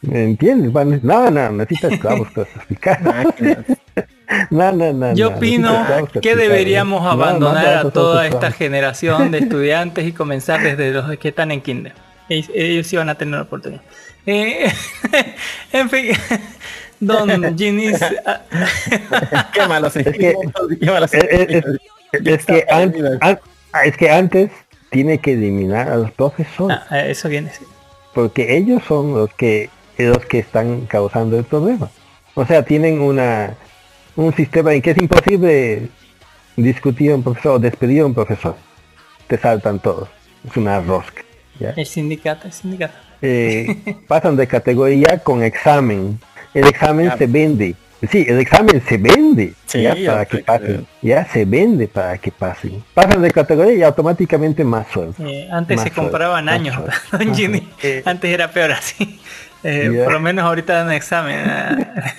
[0.00, 0.74] ¿Me entiendes?
[0.74, 3.34] Va a ne- No, no, necesita esclavos clasificados.
[4.50, 5.14] No, no, no.
[5.14, 5.86] Yo no, opino
[6.20, 11.28] que deberíamos No, abandonar a toda esta generación de estudiantes y comenzar desde los que
[11.28, 11.92] están en kinder.
[12.28, 13.82] Ellos, ellos sí van a tener la oportunidad.
[14.26, 14.70] Eh,
[15.72, 16.12] en fin,
[17.00, 18.40] don Ginis, ah,
[19.52, 20.36] Qué malo Es que,
[20.80, 21.64] es,
[22.12, 23.38] es- es que an- an-
[23.84, 24.50] es que antes
[24.90, 26.78] tiene que eliminar a los profesores.
[26.90, 27.50] ah, eso viene.
[27.50, 27.64] sí.
[28.14, 31.88] porque ellos son los que los que están causando el problema.
[32.34, 33.54] O sea, tienen una
[34.16, 35.88] un sistema en que es imposible
[36.56, 38.56] discutir a un profesor o despedir a un profesor.
[39.26, 40.08] Te saltan todos.
[40.48, 41.22] Es una rosca.
[41.58, 41.70] ¿ya?
[41.76, 42.94] El sindicato, el sindicato.
[43.22, 46.18] Eh, pasan de categoría con examen.
[46.54, 47.16] El examen Ya.
[47.16, 47.74] se vende.
[48.10, 50.66] Sí, el examen se vende Sí, ya, para que pasen.
[50.66, 50.84] creo.
[51.02, 52.82] Ya se vende para que pasen.
[52.94, 55.14] Pasan de categoría y automáticamente más sueldo.
[55.24, 56.76] Eh, antes Más se sueldo, compraban años,
[57.12, 57.68] don Ginny.
[57.82, 59.20] Eh, Antes era peor así.
[59.62, 60.00] Eh.
[60.02, 61.38] Por lo menos ahorita dan examen.
[61.48, 62.14] ah.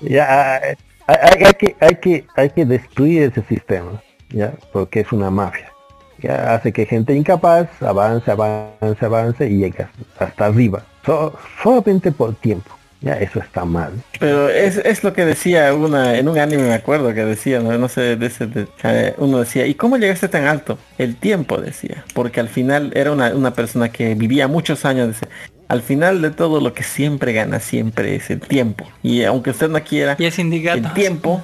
[0.00, 0.60] Ya,
[1.06, 5.70] hay, que, hay que, hay que destruir ese sistema, ya, porque es una mafia.
[6.18, 10.82] Ya hace que gente incapaz avance, avance, avance y llega hasta arriba.
[11.04, 12.70] So- solamente por tiempo.
[13.02, 13.92] Ya, eso está mal.
[14.18, 17.76] Pero es, es lo que decía una en un anime me acuerdo que decía, no,
[17.76, 20.78] no sé, de ese, de- eh, uno decía, ¿y cómo llegaste tan alto?
[20.96, 25.28] El tiempo decía, porque al final era una, una persona que vivía muchos años, decía,
[25.68, 28.86] al final de todo lo que siempre gana siempre es el tiempo.
[29.02, 30.78] Y aunque usted no quiera, Y el sindicato.
[30.78, 31.42] el tiempo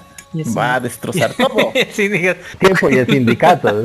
[0.56, 1.72] va a destrozar todo.
[2.58, 3.82] Tiempo y el sindicato.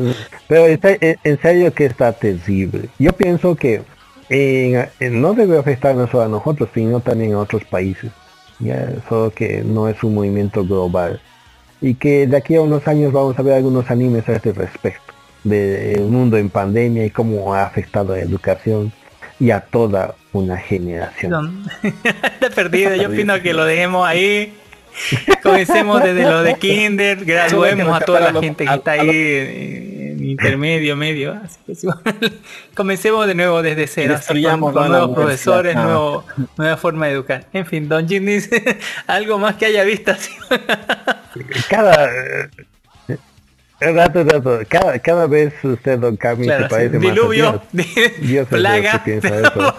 [0.48, 2.90] Pero está- en serio que está terrible.
[3.00, 3.82] Yo pienso que
[4.30, 8.12] en- en- no debe afectarnos solo a nosotros, sino también a otros países.
[8.60, 11.22] Ya, solo que no es un movimiento global.
[11.80, 15.14] Y que de aquí a unos años vamos a ver algunos animes a este respecto.
[15.44, 18.92] Del mundo en pandemia y cómo ha afectado a la educación
[19.40, 21.64] y a toda una generación.
[21.84, 22.96] Está perdido.
[22.96, 24.54] Yo opino que lo dejemos ahí.
[25.44, 30.96] Comencemos desde lo de kinder, graduemos a toda la gente que está ahí en, intermedio,
[30.96, 31.40] medio.
[31.44, 31.88] así que sí,
[32.76, 35.84] Comencemos de nuevo desde cero, destruyamos con nuevos profesores, Ah.
[35.84, 36.26] nuevo,
[36.58, 37.46] nueva forma de educar.
[37.54, 40.32] En fin, Don Jim dice algo más que haya visto así.
[41.70, 42.50] Cada
[43.80, 47.06] rato, rato, cada, cada vez usted, don Cami, Claro, se parece sí.
[47.06, 47.88] más Diluvio, Dios.
[47.96, 49.76] Dios Dios plaga, que piensa eso.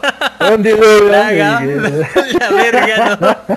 [0.55, 3.57] Un diluvio, plaga, y- la verga, ¿no?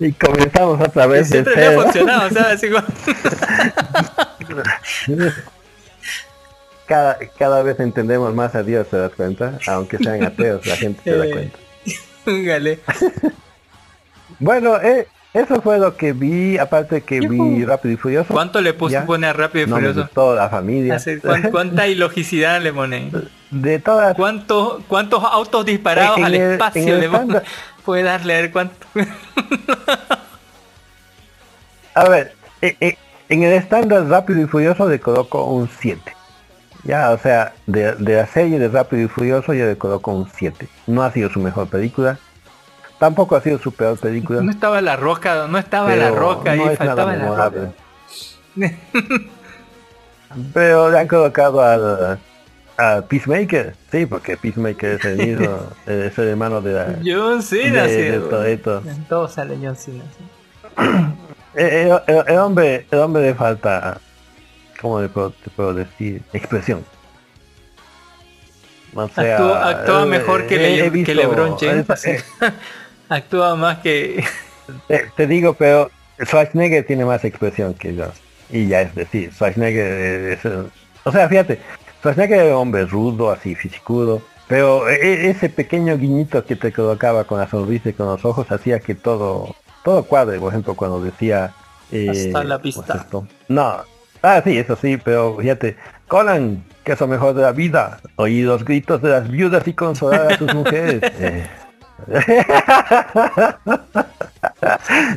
[0.06, 2.60] y comenzamos otra vez de siempre me ha funcionado, ¿sabes?
[2.60, 2.84] Como-
[6.86, 9.58] cada, cada vez entendemos más a Dios, ¿te das cuenta?
[9.66, 11.58] Aunque sean ateos, la gente se da Eh, cuenta.
[12.24, 12.78] Póngale.
[14.38, 18.32] Bueno, eh, eso fue lo que vi, aparte que vi Rápido y Furioso.
[18.32, 20.02] ¿Cuánto le puso pone a Rápido y No me Furioso?
[20.02, 20.96] gustó la familia.
[20.96, 23.10] Hace- ¿cuán- ¿Cuánta ilogicidad le pone?
[23.50, 27.22] De todas ¿Cuántos, ¿Cuántos autos disparados En al el- espacio le pone?
[27.22, 27.42] estándar-
[27.84, 28.86] Puede darle a ver cuánto.
[31.94, 32.96] A ver, eh, eh,
[33.28, 36.14] en el estándar Rápido y Furioso le coloco un 7.
[36.84, 40.28] Ya, o sea, de, de la serie de Rápido y Furioso yo le coloco un
[40.32, 40.68] 7.
[40.86, 42.18] No ha sido su mejor película.
[42.98, 44.40] Tampoco ha sido su peor película.
[44.42, 47.72] No estaba la roca, no estaba la roca ahí, no es nada la roca.
[50.52, 52.18] Pero le han colocado al,
[53.08, 53.74] Peacemaker.
[53.90, 56.86] Sí, porque Peacemaker es el mismo, es el hermano de la...
[57.04, 59.00] John Cena, de- sí.
[59.08, 60.04] todo sale John Cena.
[60.16, 60.24] sí.
[61.54, 63.98] El, el hombre, el hombre le falta,
[64.80, 66.22] ¿cómo le puedo, te puedo decir?
[66.32, 66.84] Expresión.
[68.94, 71.86] O sea, Actúa, actúa eh, mejor que, Le- LeBron James.
[73.08, 74.22] Actúa más que...
[74.86, 75.90] Te, te digo, pero
[76.22, 78.06] Schwarzenegger tiene más expresión que yo.
[78.50, 80.40] Y ya es decir, Schwarzenegger es...
[81.04, 81.60] o sea, fíjate,
[82.00, 84.22] Schwarzenegger era un hombre rudo, así, fisicudo.
[84.48, 88.24] Pero e- e- ese pequeño guiñito que te colocaba con la sonrisa y con los
[88.24, 89.54] ojos hacía que todo
[89.84, 90.38] todo cuadre.
[90.38, 91.52] Por ejemplo, cuando decía...
[91.92, 93.06] eh, Hasta la ¿cómo pista.
[93.48, 93.76] No.
[94.22, 95.76] Ah, sí, eso sí, pero fíjate.
[96.08, 98.00] Conan, que es lo mejor de la vida.
[98.16, 101.00] Oí los gritos de las viudas y consolar a sus mujeres.
[101.20, 101.46] Eh.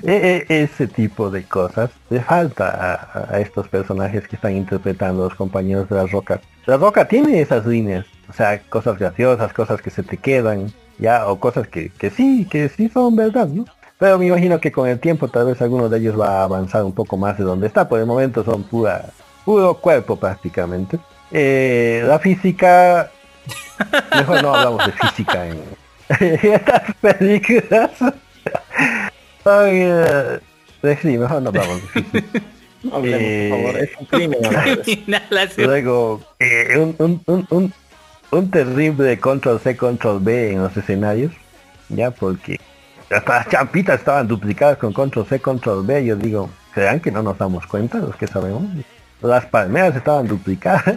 [0.04, 5.36] E- e- ese tipo de cosas le falta a, estos personajes que están interpretando los
[5.36, 6.42] compañeros de la roca.
[6.66, 11.28] La roca tiene esas líneas, o sea, cosas graciosas, cosas que se te quedan, ya,
[11.28, 13.66] o cosas que, que sí, que sí son verdad, ¿no?
[13.98, 16.84] Pero me imagino que con el tiempo tal vez alguno de ellos va a avanzar
[16.84, 17.88] un poco más de donde está.
[17.88, 19.06] Por el momento son pura,
[19.46, 20.98] puro cuerpo prácticamente.
[21.30, 23.12] Eh, la física,
[24.16, 25.62] mejor no hablamos de física en
[26.20, 27.92] estas películas.
[29.46, 30.40] Eh,
[31.02, 31.82] sí, mejor no hablamos
[32.92, 34.40] hablemos, Eh, es un crimen.
[35.58, 36.22] Luego,
[36.76, 37.74] un, un, un, un,
[38.32, 41.32] un terrible control C, control B en los escenarios,
[41.90, 42.60] ya porque
[43.10, 47.22] hasta las champitas estaban duplicadas con control C, control B, yo digo, ¿serán que no
[47.22, 48.64] nos damos cuenta los que sabemos?
[49.22, 50.96] Las palmeras estaban duplicadas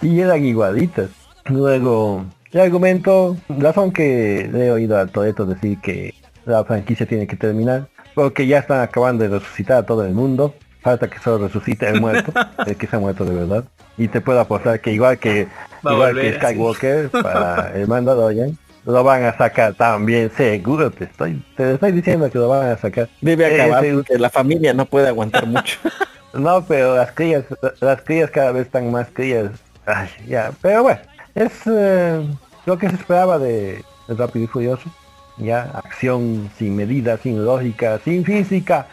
[0.00, 1.10] y eran igualitas.
[1.44, 6.14] Luego, el argumento, razón que le he oído a Toreto decir que
[6.44, 10.54] la franquicia tiene que terminar, porque ya están acabando de resucitar a todo el mundo.
[10.82, 12.32] Falta que solo resucite el muerto,
[12.66, 13.64] el que se ha muerto de verdad.
[13.96, 15.46] Y te puedo apostar que igual que
[15.86, 21.04] Va igual volver, que Skywalker para el Mandalorian, lo van a sacar también, seguro te
[21.04, 23.08] estoy, te estoy diciendo que lo van a sacar.
[23.20, 25.78] Debe acabar porque la familia no puede aguantar mucho.
[26.34, 27.44] no, pero las crías,
[27.80, 29.52] las crías cada vez están más crías.
[29.86, 31.00] Ay, ya, pero bueno,
[31.34, 32.26] es eh,
[32.66, 34.88] lo que se esperaba de, de Rápido y Furioso.
[35.38, 38.86] Ya, acción sin medida, sin lógica, sin física.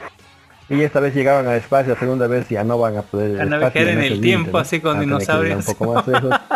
[0.70, 3.41] Y esta vez llegaron al espacio, la segunda vez ya no van a poder.
[3.41, 4.60] A ya en el tiempo, ¿no?
[4.60, 5.68] así con Van a tener que ir dinosaurios.
[5.68, 6.36] Un poco más lejos.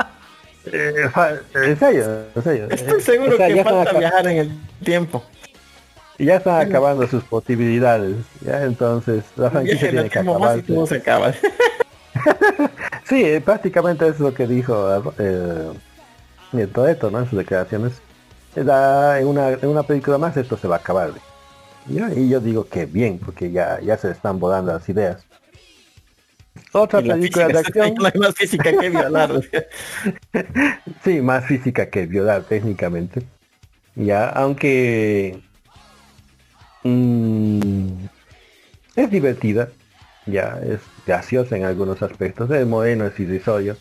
[0.66, 1.10] Eh,
[1.56, 2.68] en serio, en serio.
[2.70, 5.22] Estoy Eh, seguro o sea, que ya están falta acá- viajar en el tiempo.
[6.18, 8.16] y ya están acabando sus posibilidades.
[8.40, 10.24] Ya entonces la franquicia tiene que
[10.66, 11.34] todo se acaba.
[13.04, 15.70] Sí, eh, prácticamente es lo que dijo eh,
[16.54, 17.20] eh, Toretto, ¿no?
[17.20, 17.94] En sus declaraciones.
[18.56, 21.12] Da- en, una, en una película más esto se va a acabar.
[21.90, 25.26] Y yo, y yo digo que bien, porque ya, ya se están volando las ideas.
[26.72, 27.94] Otra Y película de acción.
[28.00, 29.42] no hay más física que violar.
[31.04, 33.24] Sí, más física que violar técnicamente.
[33.96, 35.40] Ya, aunque
[36.84, 38.06] mm,
[38.96, 39.70] es divertida,
[40.26, 42.50] ya, es graciosa en algunos aspectos.
[42.52, 43.76] El moreno es irrisorio.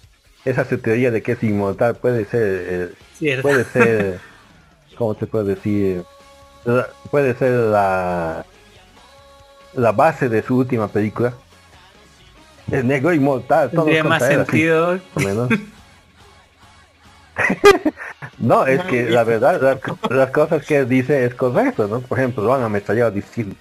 [0.44, 4.18] Esa su teoría de que es inmortal puede ser, eh, puede ser,
[4.98, 6.02] ¿cómo se puede decir?
[6.64, 8.44] La- Puede ser la,
[9.74, 11.32] la base de su última película.
[12.70, 13.70] El negro inmortal.
[13.70, 14.98] Tendría más él, así, sentido.
[15.14, 15.48] o menos.
[18.38, 19.78] No, es que la verdad, las,
[20.10, 22.00] las cosas que él dice es correcto, ¿no?
[22.00, 23.12] Por ejemplo, lo han ametrallado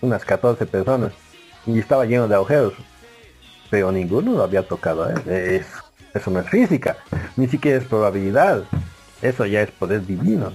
[0.01, 1.13] unas 14 personas
[1.65, 2.73] y estaba lleno de agujeros,
[3.69, 5.09] pero ninguno lo había tocado.
[5.29, 5.65] Es,
[6.13, 6.97] eso no es física,
[7.35, 8.63] ni siquiera es probabilidad,
[9.21, 10.53] eso ya es poder divino.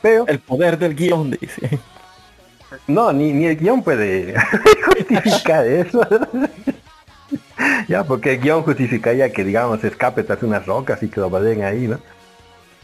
[0.00, 1.78] Pero el poder del guion, dice.
[2.86, 4.34] No, ni, ni el guion puede
[4.86, 6.06] justificar eso.
[7.88, 11.62] ya, porque el guion justificaría que, digamos, escape tras unas rocas y que lo valen
[11.64, 11.98] ahí, ¿no?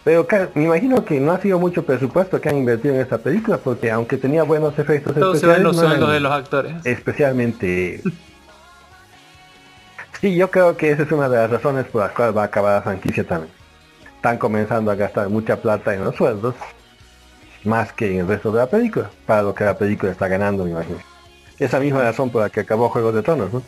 [0.04, 3.58] Pero me imagino que no ha sido mucho presupuesto que han invertido en esta película,
[3.58, 6.20] porque aunque tenía buenos efectos Todo se ve en especiales, los no sueldos eran de
[6.20, 6.86] los actores.
[6.86, 8.02] especialmente...
[10.20, 12.46] Sí, yo creo que esa es una de las razones por las cuales va a
[12.46, 13.52] acabar la franquicia también.
[14.16, 16.56] Están comenzando a gastar mucha plata en los sueldos,
[17.64, 20.64] más que en el resto de la película, para lo que la película está ganando,
[20.64, 20.98] me imagino.
[21.58, 23.62] Esa misma razón por la que acabó Juegos de Tronos, ¿no?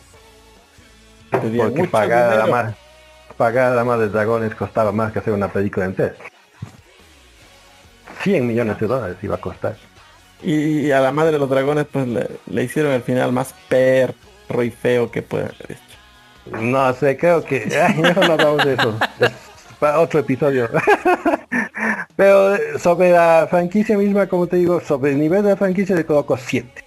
[1.31, 2.75] Porque pagar a la más
[3.37, 6.13] pagar a la más de dragones costaba más que hacer una película entera.
[8.23, 9.77] 100 millones de dólares iba a costar.
[10.43, 14.13] Y a la madre de los dragones pues le, le hicieron el final más perro
[14.63, 15.90] y feo que puede haber.
[16.49, 17.67] No sé, creo que...
[17.87, 18.97] Ay, mejor no hablamos de eso.
[19.19, 19.31] Es
[19.79, 20.69] para otro episodio.
[22.15, 25.95] Pero eh, sobre la franquicia misma, como te digo, sobre el nivel de la franquicia
[25.95, 26.85] le coloco 7.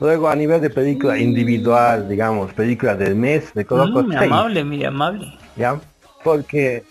[0.00, 4.22] Luego a nivel de película individual, digamos, película del mes, le coloco Mm, 6.
[4.32, 5.32] amable, muy amable.
[5.56, 5.80] ¿Ya?
[6.22, 6.84] Porque...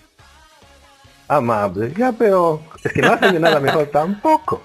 [1.28, 4.62] Amable, ya, pero es que no ha salido nada mejor tampoco.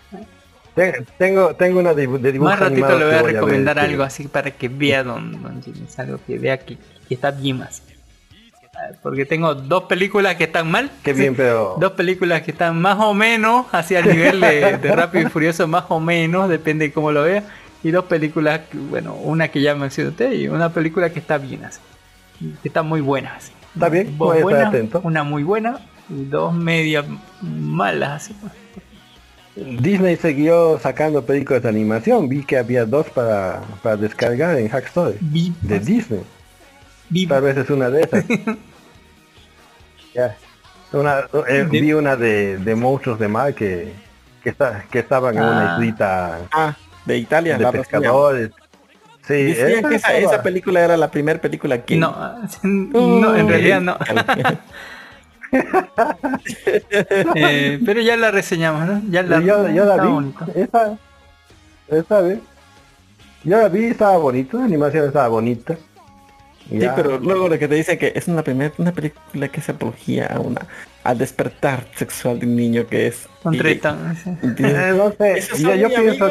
[0.75, 4.29] Te- Tengo, tengo una de, de dibujo Más ratito le voy a recomendar algo así
[4.29, 5.61] para que vea don, don
[5.97, 6.77] algo que vea que,
[7.11, 7.83] que está bien más.
[8.77, 10.93] Ah, Porque tengo dos películas que están mal.
[11.03, 11.75] Qué bien, pero...
[11.81, 15.67] Dos películas que están más o menos hacia el nivel de, de Rápido y Furioso,
[15.67, 17.43] más o menos, depende de cómo lo vea.
[17.83, 21.65] Y dos películas, bueno, una que ya mencioné usted y una película que está bien
[21.65, 21.81] así.
[22.63, 23.51] Que está muy buena así.
[23.75, 25.01] Está bien, voy a estar buenas, atento.
[25.03, 27.07] Una muy buena y dos medias
[27.41, 28.37] malas así.
[29.57, 32.29] Disney siguió sacando películas de animación.
[32.29, 35.17] Vi que había dos para, para descargar en Hackstory.
[35.63, 36.21] De Disney.
[37.29, 38.25] Tal vez es una de esas.
[40.15, 40.37] Ya.
[40.93, 43.93] Una, eh, vi una de, de monstruos de mar que,
[44.43, 45.79] que, está, que estaban en una Ah.
[45.79, 48.51] islita Ah, de Italia, de la pescadores.
[49.25, 51.97] Sí, Decían que esa, película era la primera película que...
[51.97, 52.13] No,
[52.65, 53.97] no, en realidad no.
[57.35, 59.03] Eh, pero ya la reseñamos, ¿no?
[59.11, 60.09] Ya la, yo, yo la vi.
[60.09, 60.47] bonito.
[60.55, 60.97] Esa,
[61.89, 62.39] esa vez.
[63.45, 65.77] Yo la vi, estaba bonito, la animación estaba bonita.
[66.69, 66.95] Sí, Ya.
[66.95, 70.27] pero luego lo que te dice que es una primera una película que se apología
[70.27, 70.61] a una
[71.03, 74.31] al despertar sexual de un niño que es Con y- 30, sí.
[74.59, 76.29] Eh, no sé, yo, yo pienso,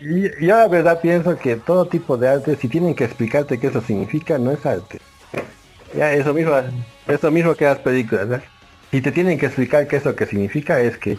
[0.00, 3.68] yo, yo la verdad pienso que todo tipo de arte, si tienen que explicarte qué
[3.68, 4.98] eso significa, no es arte.
[5.96, 6.52] Ya, eso mismo,
[7.08, 8.44] eso mismo que las películas, ¿verdad?
[8.90, 11.16] Si te tienen que explicar qué eso que significa, es que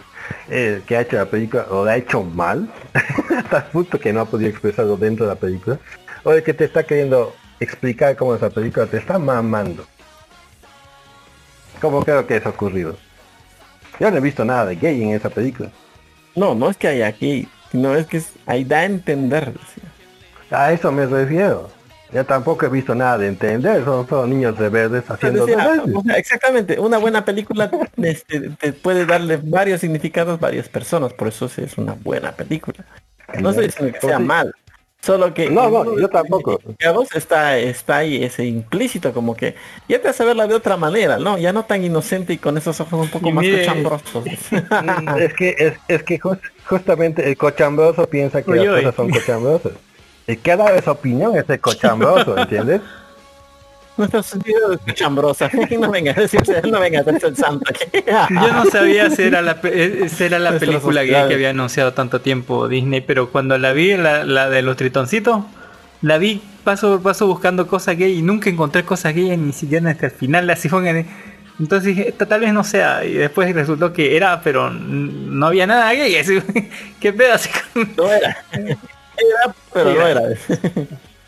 [0.50, 2.68] el que ha hecho la película o la ha hecho mal,
[3.36, 5.78] hasta el punto que no ha podido expresarlo dentro de la película,
[6.24, 9.84] o el que te está queriendo explicar cómo es la película, te está mamando.
[11.80, 12.96] ¿Cómo creo que ha ocurrido?
[13.98, 15.70] Yo no he visto nada de gay en esa película.
[16.34, 19.52] No, no es que haya aquí, no es que es, ahí da a entender.
[19.52, 19.90] decía.
[20.50, 21.70] A eso me refiero.
[22.12, 25.96] Yo tampoco he visto nada de entender, son, son niños rebeldes haciendo Decía, rebeldes.
[25.96, 27.70] o sea, exactamente, una buena película
[28.02, 32.32] este, te puede darle varios significados a varias personas, por eso sí es una buena
[32.32, 32.84] película.
[33.40, 34.24] No estoy diciendo que sea Sí.
[34.24, 34.54] mal,
[35.02, 36.58] solo que No, no, de yo tampoco.
[37.14, 39.54] está, está ahí ese implícito como que
[39.88, 41.36] ya te hace verla de otra manera, ¿no?
[41.38, 44.24] Ya no tan inocente y con esos ojos un poco Y más mire- cochambrosos.
[44.26, 49.10] es que es, es que jus- justamente el cochambroso piensa que Uy, las cosas son
[49.10, 49.72] cochambrosas.
[50.28, 52.80] El que ha dado esa opinión es el cochambroso, ¿entiendes?
[53.96, 55.50] Nuestro sentido es cochambrosa.
[55.78, 56.14] no venga
[56.70, 57.72] no venga a el santo.
[58.30, 61.92] Yo no sabía si era la, eh, si era la película gay que había anunciado
[61.92, 65.44] tanto tiempo Disney, pero cuando la vi, la, la de los tritoncitos,
[66.00, 69.90] la vi paso por paso buscando cosas gay y nunca encontré cosas gay ni siquiera
[69.90, 71.06] hasta el final así fue en-
[71.60, 75.66] entonces dije, "Esta tal vez no sea, y después resultó que era, pero no había
[75.66, 76.38] nada gay, así,
[77.00, 77.50] qué pedo así
[77.96, 78.36] No era.
[78.52, 80.22] Era, pero no era.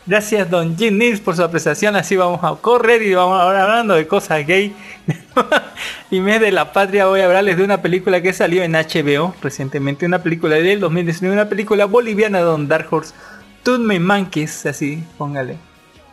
[0.07, 1.95] Gracias Don Jim Nils por su apreciación.
[1.95, 4.75] Así vamos a correr y vamos ahora hablando de cosas gay.
[6.11, 9.33] y mes de la patria voy a hablarles de una película que salió en HBO
[9.41, 10.05] recientemente.
[10.05, 11.33] Una película del 2019.
[11.33, 13.15] Una película boliviana Don Dark Horse.
[13.63, 15.57] Tú me manques, así, póngale.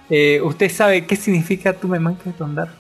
[0.09, 2.73] Eh, ¿Usted sabe qué significa tú me manques, Don Dark?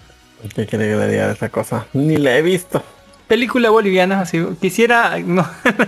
[0.54, 1.86] ¿Qué quiere que le diga de esa cosa?
[1.92, 2.82] Ni la he visto.
[3.28, 5.46] película boliviana, así quisiera no,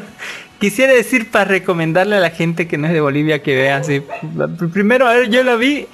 [0.64, 4.02] quisiera decir para recomendarle a la gente que no es de Bolivia que vea así.
[4.72, 5.86] Primero, a ver, yo la vi,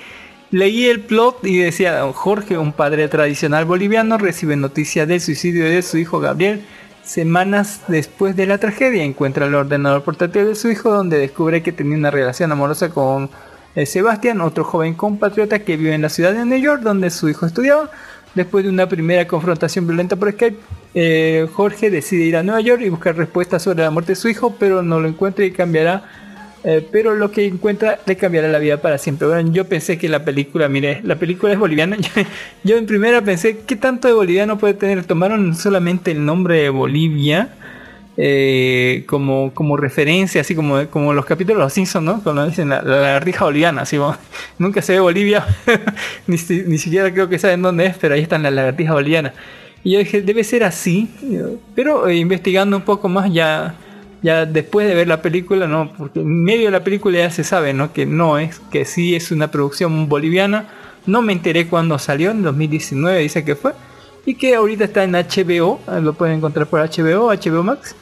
[0.52, 5.82] leí el plot y decía, Jorge, un padre tradicional boliviano, recibe noticia del suicidio de
[5.82, 6.62] su hijo Gabriel.
[7.02, 11.72] Semanas después de la tragedia encuentra el ordenador portátil de su hijo donde descubre que
[11.72, 13.28] tenía una relación amorosa con
[13.74, 17.28] eh, Sebastián, otro joven compatriota que vive en la ciudad de New York donde su
[17.28, 17.90] hijo estudiaba.
[18.36, 20.59] Después de una primera confrontación violenta por Skype,
[20.94, 24.28] eh, Jorge decide ir a Nueva York y buscar respuestas sobre la muerte de su
[24.28, 26.04] hijo, pero no lo encuentra y cambiará.
[26.64, 29.26] eh, pero lo que encuentra le cambiará la vida para siempre.
[29.28, 31.96] Bueno, yo pensé que la película, mire, la película es boliviana.
[32.64, 35.04] Yo, en primera pensé, ¿qué tanto de boliviano puede tener?
[35.04, 37.50] Tomaron solamente el nombre de Bolivia
[38.16, 42.22] eh, como, como referencia, así como, como los capítulos de los Simpsons, ¿no?
[42.22, 44.16] Cuando dicen la, la lagartija boliviana, así como,
[44.58, 45.46] nunca se ve Bolivia,
[46.26, 49.32] ni, ni siquiera creo que saben dónde es, pero ahí están las lagartijas bolivianas.
[49.82, 51.09] Y yo dije, debe ser así,
[51.74, 53.74] pero eh, investigando un poco más ya,
[54.23, 57.44] ya después de ver la película, no, porque en medio de la película ya se
[57.44, 57.93] sabe, ¿no?
[57.93, 60.69] Que no es, que sí es una producción boliviana.
[61.07, 63.73] No me enteré cuándo salió, en 2019 dice que fue.
[64.27, 67.97] Y que ahorita está en HBO, lo pueden encontrar por HBO, HBO Max.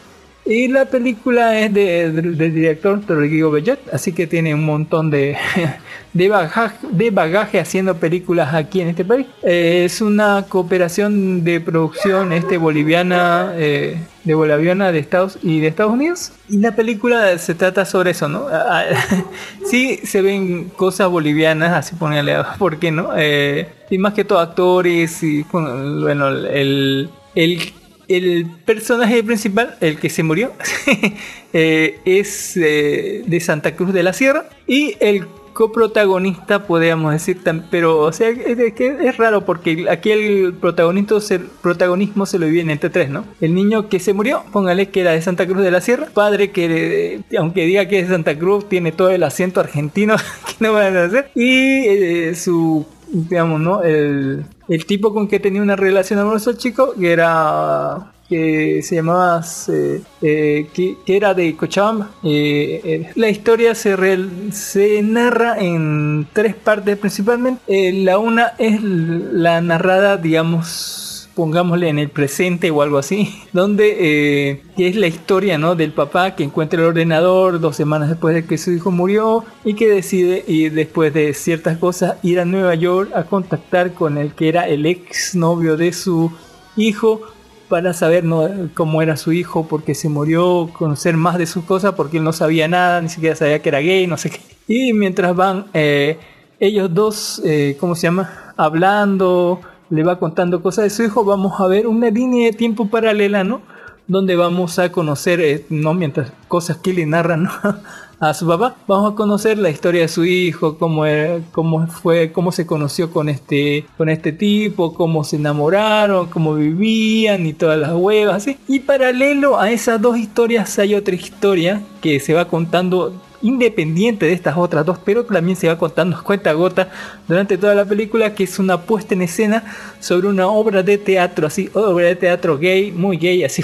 [0.51, 5.11] Y la película es de- de- del director Rodrigo Bellet, así que tiene un montón
[5.11, 5.37] de,
[6.15, 9.27] de, bagaje, de bagaje haciendo películas aquí en este país.
[9.43, 15.67] Eh, es una cooperación de producción este boliviana, eh, de boliviana de Estados y de
[15.67, 16.33] Estados Unidos.
[16.49, 18.47] Y la película se trata sobre eso, ¿no?
[18.51, 18.85] Ah,
[19.71, 23.11] sí se ven cosas bolivianas, así ponerle, ¿por qué no?
[23.19, 27.73] Eh, y más que todo actores y bueno, el, el
[28.09, 30.53] el personaje principal, el que se murió,
[31.53, 34.49] eh, es eh, de Santa Cruz de la Sierra.
[34.67, 41.41] Y el coprotagonista, podríamos decir, pero o sea, es, raro porque aquí el protagonista se-
[41.41, 43.25] protagonismo se lo divide entre tres, ¿no?
[43.41, 46.53] El niño que se murió, póngale que era de Santa Cruz de la Sierra, padre
[46.53, 50.15] que eh, aunque diga que es de Santa Cruz, tiene todo el acento argentino
[50.47, 51.31] que no van a hacer.
[51.35, 53.83] Y su digamos, ¿no?
[53.83, 58.97] El, el tipo con que tenía una relación amorosa el chico, que era que se
[58.97, 66.27] llamaba eh, eh, que, era de Cochabamba Eh, la historia se, real- se narra en
[66.35, 67.63] tres partes principalmente
[68.05, 71.08] la una es la narrada digamos
[71.39, 75.77] pongámosle en el presente o algo así, donde eh, es la historia ¿no?
[75.77, 79.75] del papá que encuentra el ordenador dos semanas después de que su hijo murió y
[79.75, 84.33] que decide ir después de ciertas cosas ir a Nueva York a contactar con el
[84.35, 86.33] que era el ex novio de su
[86.77, 87.21] hijo
[87.69, 88.49] para saber ¿no?
[88.75, 92.33] cómo era su hijo, porque se murió, conocer más de sus cosas, porque él no
[92.33, 94.41] sabía nada, ni siquiera sabía que era gay, no sé qué.
[94.67, 96.19] Y mientras van eh,
[96.59, 98.55] ellos dos, eh, ¿cómo se llama?
[98.57, 99.61] Hablando,
[99.91, 103.45] le va contando cosas de su hijo, vamos a ver una línea de tiempo paralela,
[103.45, 103.61] ¿no?
[104.07, 105.95] Donde vamos a conocer, eh, ¿no?
[105.95, 107.49] Mientras cosas que le narran
[108.21, 112.33] a su papá, vamos a conocer la historia de su hijo, cómo, era- cómo fue,
[112.33, 117.79] cómo se conoció con este, con este tipo, cómo se enamoraron, cómo vivían y todas
[117.79, 118.57] las huevas, así.
[118.67, 123.13] Y paralelo a esas dos historias hay otra historia que se va contando
[123.43, 126.91] independiente de estas otras dos, pero también se va contando cuenta gota
[127.27, 129.65] durante toda la película, que es una puesta en escena
[130.01, 133.63] sobre una obra de teatro, así, obra de teatro gay, muy gay, así,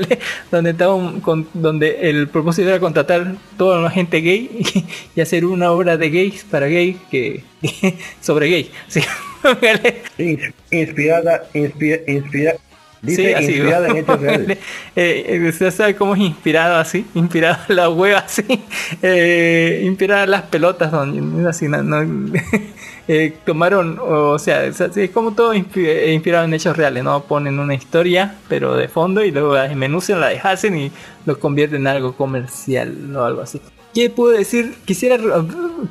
[0.50, 4.84] donde estaba con- donde el propósito era contratar toda la gente gay
[5.16, 7.42] y, hacer una obra de gays para gay que
[8.20, 9.00] sobre gay, sí.
[10.70, 12.54] Inspirada, inspira, inspira,
[13.04, 14.58] dice Sí, así, inspirada en hechos reales.
[14.96, 18.44] Eh, eh, sabe cómo es inspirado así, inspirado la hueva así,
[19.02, 22.32] eh, inspirada las pelotas, don- así, no, no,
[23.08, 27.02] eh, tomaron, o sea, es así, es como todo inspi- eh, inspirado en hechos reales,
[27.02, 27.24] ¿no?
[27.24, 30.92] Ponen una historia, pero de fondo, y luego la desmenuzan, la deshacen y
[31.26, 33.60] lo convierten en algo comercial o algo así.
[33.92, 34.74] ¿Qué puedo decir?
[34.84, 35.16] Quisiera,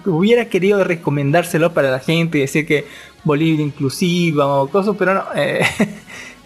[0.06, 2.85] hubiera querido recomendárselo para la gente y decir que
[3.23, 5.23] Bolivia inclusiva o cosas, pero no.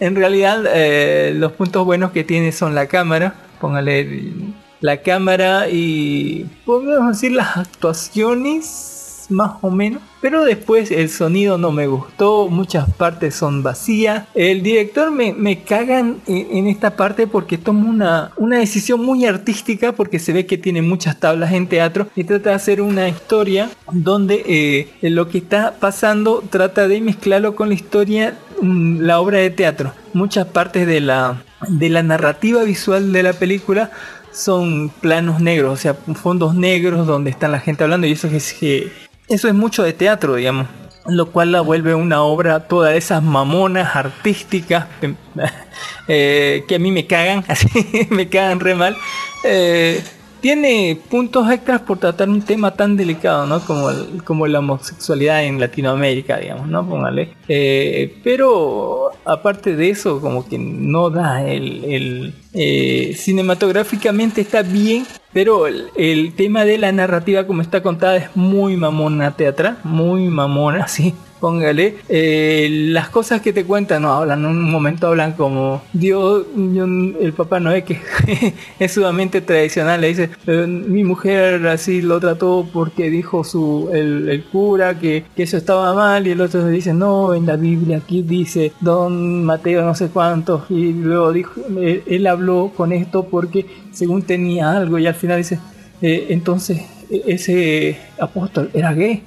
[0.00, 4.32] En realidad, eh, los puntos buenos que tiene son la cámara, póngale
[4.80, 10.02] la cámara y podemos decir las actuaciones más o menos.
[10.20, 14.26] Pero después el sonido no me gustó, muchas partes son vacías.
[14.34, 19.92] El director me, me cagan en, esta parte porque toma una, una decisión muy artística
[19.92, 23.70] porque se ve que tiene muchas tablas en teatro y trata de hacer una historia
[23.92, 29.50] donde eh, lo que está pasando trata de mezclarlo con la historia, la obra de
[29.50, 29.92] teatro.
[30.12, 33.90] Muchas partes de la, de la narrativa visual de la película
[34.32, 38.52] son planos negros, o sea, fondos negros donde está la gente hablando y eso es
[38.52, 38.92] que
[39.28, 40.66] eso es mucho de teatro, digamos.
[41.06, 44.86] Lo cual la vuelve una obra, todas esas mamonas artísticas
[46.08, 47.68] eh, que a mí me cagan, así
[48.10, 48.96] me cagan re mal.
[49.44, 50.02] Eh,
[50.40, 53.60] tiene puntos extras por tratar un tema tan delicado, ¿no?
[53.60, 56.88] Como, el- como la homosexualidad en Latinoamérica, digamos, ¿no?
[56.88, 57.30] Póngale.
[57.48, 62.34] Eh, pero aparte de eso, como que no da el...
[62.54, 68.76] eh, cinematográficamente está bien, pero el tema de la narrativa como está contada es muy
[68.76, 71.14] mamona teatral, muy mamona, sí.
[71.40, 76.46] Póngale, eh, las cosas que te cuentan, no hablan, en un momento hablan como Dios,
[76.56, 78.00] el papá Noé que
[78.78, 84.44] es sumamente tradicional, le dice, "Eh, mi mujer así lo trató porque dijo su el,
[84.52, 87.98] cura que, que eso estaba mal y el otro le dice, no, en la Biblia
[87.98, 93.24] aquí dice Don Mateo no sé cuántos y luego dijo, él, él habló con esto
[93.28, 95.58] porque según tenía algo y al final dice,
[96.02, 99.22] "Eh, entonces e- ese apóstol era gay,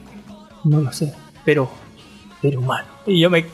[0.63, 1.13] no lo sé,
[1.45, 1.69] pero
[2.43, 2.88] era humano.
[3.05, 3.45] Y yo me,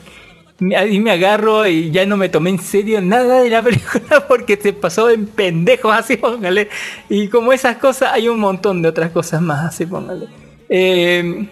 [0.60, 4.72] me- agarro y ya no me tomé en serio nada de la película porque se
[4.72, 6.68] pasó en pendejos así, póngale.
[7.08, 10.26] Y como esas cosas, hay un montón de otras cosas más así, póngale.
[10.68, 11.48] Eh,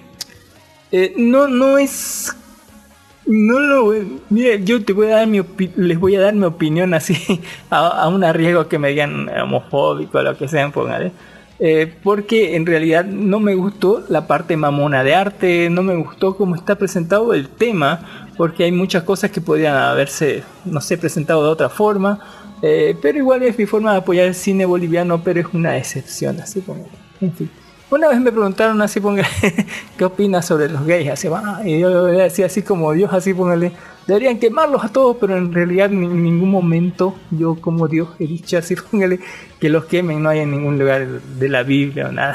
[0.93, 2.35] eh, no, no es.
[3.27, 3.93] No lo.
[4.31, 5.41] Mire, yo te voy a dar mi
[5.77, 7.17] les voy a dar mi opinión así,
[7.71, 11.13] a, a un arriesgo que me digan homofóbico o lo que sean, póngale.
[11.59, 16.37] Eh, porque en realidad no me gustó la parte mamona de arte, no me gustó
[16.37, 21.43] cómo está presentado el tema, porque hay muchas cosas que podrían haberse, no sé, presentado
[21.43, 22.21] de otra forma,
[22.61, 26.39] eh, pero igual es mi forma de apoyar el cine boliviano, pero es una excepción,
[26.41, 26.87] así como,
[27.23, 27.51] en fin.
[27.89, 29.29] Una vez me preguntaron así, póngale,
[29.97, 31.09] ¿qué opinas sobre los gays?
[31.09, 33.73] Así, "Ah", y yo decía así como Dios, así, póngale,
[34.07, 38.59] deberían quemarlos a todos, pero en realidad en ningún momento yo como Dios he dicho
[38.59, 38.75] así,
[39.61, 42.35] que los quemen, no hay en ningún lugar de la Biblia o nada,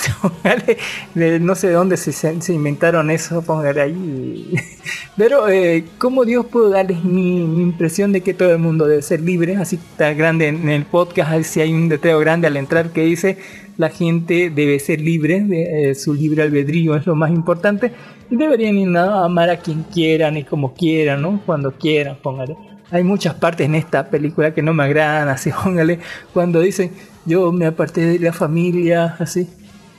[1.15, 4.53] no sé de dónde se, inventaron eso, póngale ahí.
[5.17, 9.01] Pero eh, como Dios puedo darles mi, mi impresión de que todo el mundo debe
[9.01, 12.89] ser libre, así está grande en el podcast, sí hay un letrero grande al entrar
[12.89, 13.37] que dice
[13.77, 17.91] la gente debe ser libre, eh, su libre albedrío es lo más importante,
[18.35, 21.41] deberían ir a amar a quien quieran y como quieran, ¿no?
[21.45, 22.55] Cuando quieran, póngale.
[22.89, 25.99] Hay muchas partes en esta película que no me agradan, así, póngale,
[26.33, 26.91] cuando dicen
[27.25, 29.47] yo me aparté de la familia, así,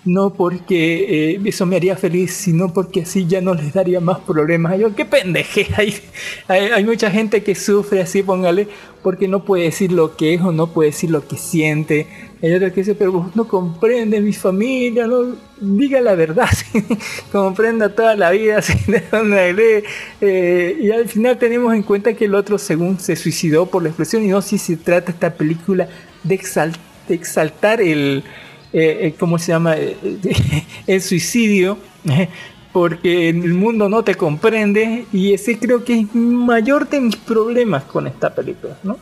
[0.05, 4.19] no porque eh, eso me haría feliz, sino porque así ya no les daría más
[4.21, 4.79] problemas.
[4.79, 5.69] Yo, qué pendeje.
[5.77, 5.95] Hay,
[6.49, 8.69] hay, mucha gente que sufre así, póngale,
[9.03, 12.07] porque no puede decir lo que es o no puede decir lo que siente.
[12.43, 16.49] Hay otra que dice, pero vos no comprendes mi familia, no diga la verdad,
[17.33, 18.75] comprenda toda la vida, ¿sí?
[18.89, 19.85] de donde.
[20.21, 23.91] Eh, y al final tenemos en cuenta que el otro, según se suicidó por la
[23.91, 25.89] expresión, y no si se trata esta película
[26.25, 26.77] de, exal-
[27.09, 28.25] de exaltar el,
[28.73, 29.77] eh, eh, ¿cómo se llama?
[29.77, 31.79] Eh, eh, el suicidio,
[32.73, 37.85] porque el mundo no te comprende y ese creo que es mayor de mis problemas
[37.85, 38.99] con esta película, ¿no?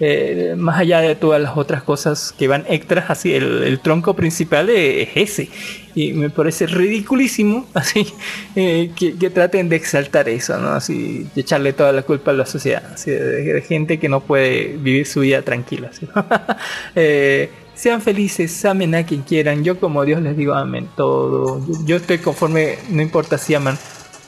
[0.00, 4.14] Eh, más allá de todas las otras cosas que van extras, así el, el tronco
[4.14, 5.48] principal es ese
[5.96, 8.06] y me parece ridiculísimo así
[8.54, 10.68] eh, que, que traten de exaltar eso, ¿no?
[10.68, 14.20] Así de echarle toda la culpa a la sociedad, así de, de gente que no
[14.20, 15.90] puede vivir su vida tranquila.
[15.90, 16.06] así.
[16.94, 19.62] Eh, sean felices, amen a quien quieran.
[19.64, 21.60] Yo como Dios les digo, amen todo.
[21.66, 23.78] Yo, yo estoy conforme, no importa si aman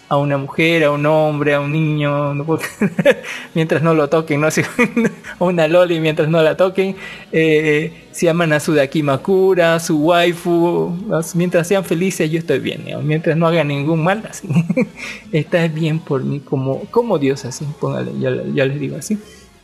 [0.09, 2.35] a una mujer, a un hombre, a un niño,
[3.55, 4.51] mientras no lo toquen, no a
[5.44, 6.97] una loli mientras no la toquen,
[7.31, 12.59] eh, si aman a su Dakimakura, a su waifu, as- mientras sean felices yo estoy
[12.59, 14.48] bien, mientras no hagan ningún mal, así,
[15.32, 19.16] está bien por mí como, como Dios, así, póngale, ya, ya les digo así.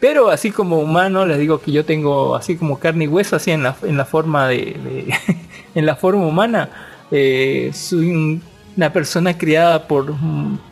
[0.06, 3.50] Pero así como humano, les digo que yo tengo así como carne y hueso, así
[3.50, 5.14] en la, en la forma de, de-
[5.74, 6.70] en la forma humana.
[7.10, 8.40] eh, soy un-
[8.76, 10.12] una persona criada por,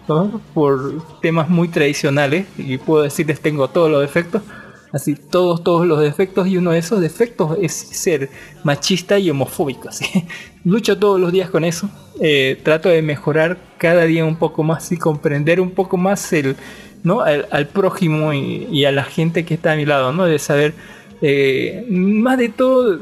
[0.09, 0.41] ¿no?
[0.53, 4.43] por temas muy tradicionales y puedo decirles tengo todos los defectos.
[4.93, 8.31] Así, todos, todos los defectos y uno de esos defectos es ser
[8.63, 9.89] machista y homofóbico.
[9.89, 10.05] Así.
[10.65, 11.89] Lucho todos los días con eso.
[12.21, 16.55] eh, trato de mejorar cada día un poco más y comprender un poco más el,
[17.05, 17.21] ¿no?
[17.21, 20.25] al, al prójimo y, y a la gente que está a mi lado, ¿no?
[20.27, 20.75] De saber,
[21.23, 22.99] eh, más de todo,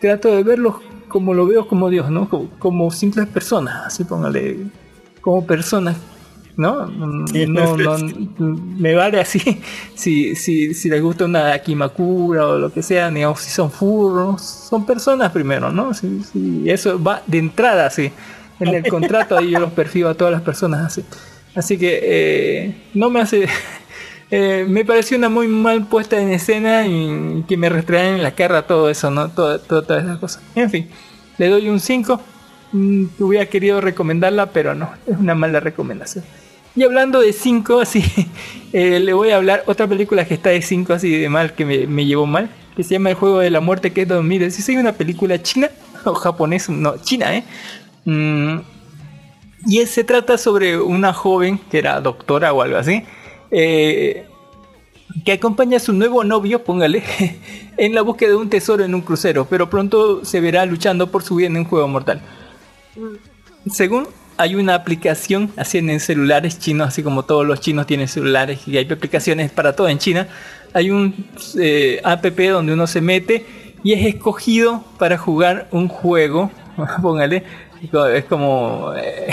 [0.00, 0.76] trato de verlos
[1.08, 2.28] como lo veo como Dios, ¿no?
[2.28, 4.58] Como, como simples personas, así póngale,
[5.20, 5.96] como personas,
[6.56, 6.86] ¿no?
[6.86, 7.96] Mm, No, no,
[8.38, 9.40] me vale así,
[9.94, 14.42] si, si, si les gusta una Akimakura o lo que sea, digamos, si son furros,
[14.42, 15.92] son personas primero, ¿no?
[15.94, 18.12] Si, si eso va de entrada así,
[18.60, 21.04] en el contrato ahí yo los perfilo a todas las personas así.
[21.54, 23.46] Así que eh, no me hace...
[24.30, 28.34] eh, me pareció una muy mal puesta en escena y que me retraen en la
[28.34, 29.28] cara todo eso, ¿no?
[29.30, 30.42] Todo, todo- todas esas cosas.
[30.54, 30.88] En fin,
[31.38, 32.20] le doy un 5.
[32.72, 36.24] Mm, hubiera querido recomendarla, pero no, es una mala recomendación.
[36.74, 38.02] Y hablando de 5, así,
[38.72, 41.66] eh, le voy a hablar otra película que está de 5 así de mal, que
[41.66, 44.14] me, me llevó mal, que se llama El Juego de la Muerte, que es de
[44.14, 45.68] 2016, una película china,
[46.06, 47.44] o japonesa, no, china, ¿eh?
[48.06, 48.56] Mm,
[49.66, 53.02] y se trata sobre una joven que era doctora o algo así,
[53.50, 54.26] eh,
[55.24, 57.02] que acompaña a su nuevo novio, póngale,
[57.76, 61.22] en la búsqueda de un tesoro en un crucero, pero pronto se verá luchando por
[61.22, 62.20] su vida en un juego mortal.
[63.70, 68.66] Según hay una aplicación así en celulares chinos, así como todos los chinos tienen celulares
[68.66, 70.28] y hay aplicaciones para todo en China.
[70.72, 71.26] Hay un
[71.60, 73.46] eh, app donde uno se mete
[73.84, 76.50] y es escogido para jugar un juego,
[77.02, 77.44] póngale,
[78.14, 79.28] es como eh,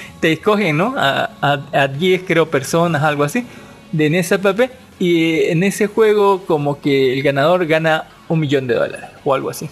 [0.20, 0.94] te escogen, ¿no?
[0.96, 3.44] A, a, a 10 creo personas, algo así,
[3.92, 4.60] de en esa app
[4.98, 9.50] y en ese juego como que el ganador gana un millón de dólares o algo
[9.50, 9.68] así.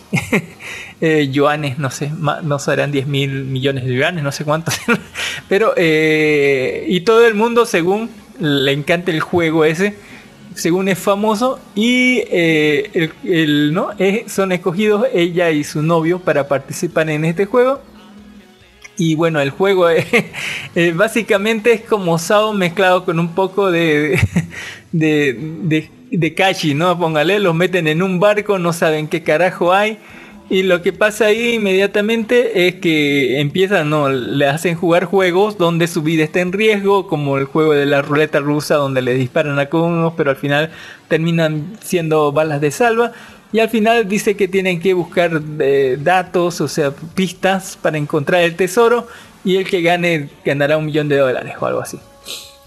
[1.00, 2.10] eh, yuanes, no sé,
[2.42, 4.74] no serán 10 mil millones de yuanes, no sé cuántos.
[5.48, 8.10] Pero, eh, y todo el mundo, según
[8.40, 9.96] le encanta el juego ese,
[10.55, 13.90] según es famoso, y eh, el, ¿no?
[14.26, 17.80] Son escogidos ella y su novio para participar en este juego.
[18.98, 20.04] Y bueno, el juego eh,
[20.74, 24.18] eh, básicamente es como Sao mezclado con un poco de,
[24.92, 26.98] de, de, de Kashi, ¿no?
[26.98, 29.98] Póngale, los meten en un barco, no saben qué carajo hay.
[30.50, 35.86] Y lo que pasa ahí inmediatamente es que empiezan, no, le hacen jugar juegos donde
[35.86, 39.58] su vida está en riesgo, como el juego de la ruleta rusa donde le disparan
[39.58, 40.70] a unos, pero al final
[41.08, 43.12] terminan siendo balas de salva.
[43.52, 48.42] Y al final dice que tienen que buscar eh, datos, o sea, pistas para encontrar
[48.42, 49.06] el tesoro.
[49.44, 51.98] Y el que gane ganará un millón de dólares o algo así.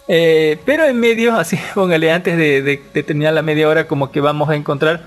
[0.08, 4.22] Eh, pero en medio, así póngale antes de, de- terminar la media hora, como que
[4.22, 5.04] vamos a encontrar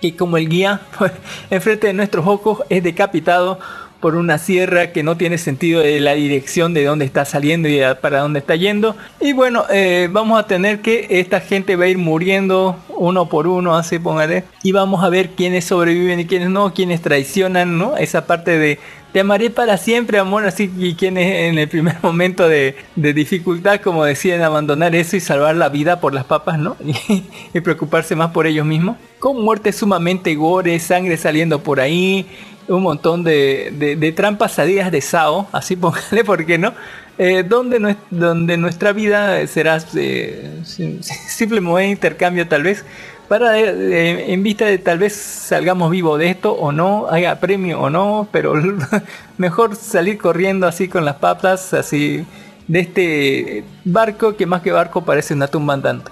[0.00, 1.12] que como el guía pues,
[1.50, 3.58] enfrente de nuestros ojos es decapitado
[4.04, 7.80] por una sierra que no tiene sentido de la dirección de dónde está saliendo y
[8.02, 8.96] para dónde está yendo.
[9.18, 13.46] Y bueno, eh, vamos a tener que esta gente va a ir muriendo uno por
[13.46, 14.44] uno, así póngale.
[14.62, 17.96] Y vamos a ver quiénes sobreviven y quiénes no, quiénes traicionan, ¿no?
[17.96, 18.78] Esa parte de
[19.14, 24.04] te amaré para siempre, amor, así y quienes en el primer momento de, dificultad, como
[24.04, 26.76] deciden abandonar eso y salvar la vida por las papas, ¿no?
[26.84, 27.22] Y,
[27.54, 28.98] y preocuparse más por ellos mismos.
[29.18, 32.26] Con muertes sumamente gore, sangre saliendo por ahí,
[32.68, 36.72] un montón de, de- de trampas salidas de Sao, así póngale, ¿por qué no?
[37.18, 42.84] Eh, donde, nues- donde nuestra vida será eh, sim- simple moneda de intercambio tal vez
[43.28, 47.40] para eh, eh, en vista de tal vez salgamos vivos de esto o no, haya
[47.40, 48.54] premio o no, pero
[49.38, 52.24] mejor salir corriendo así con las papas, así
[52.68, 56.10] de este barco que más que barco parece una tumba andante.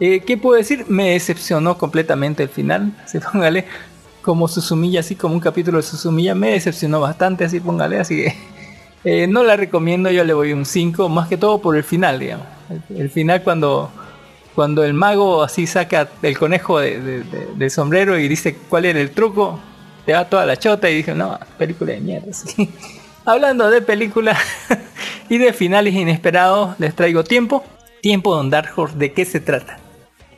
[0.00, 0.86] Eh, ¿Qué puedo decir?
[0.88, 3.66] Me decepcionó completamente el final, así póngale,
[4.22, 8.34] como Susumilla, así como un capítulo de Susumilla, me decepcionó bastante, así póngale, así que
[9.04, 12.18] eh, no la recomiendo, yo le voy un 5, más que todo por el final,
[12.18, 12.46] digamos.
[12.94, 13.90] El, final cuando,
[14.54, 18.84] cuando el mago así saca el conejo de- de- de- del sombrero y dice cuál
[18.84, 19.58] era el truco,
[20.06, 22.28] te va toda la chota y dice, no, película de mierda.
[23.24, 24.38] Hablando de películas
[25.28, 27.64] y de finales inesperados, les traigo tiempo.
[28.02, 29.78] Tiempo Don Dark Horse, ¿de qué se trata?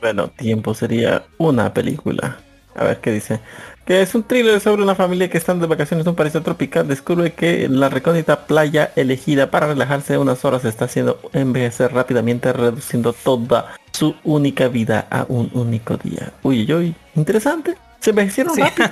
[0.01, 2.39] Bueno, tiempo sería una película.
[2.75, 3.39] A ver qué dice.
[3.85, 6.87] Que es un thriller sobre una familia que estando de vacaciones en un paraíso tropical
[6.87, 13.11] descubre que la recóndita playa elegida para relajarse unas horas está haciendo envejecer rápidamente reduciendo
[13.11, 16.31] toda su única vida a un único día.
[16.43, 16.95] Uy, uy, uy.
[17.15, 17.75] Interesante.
[17.99, 18.89] Se envejecieron rápido.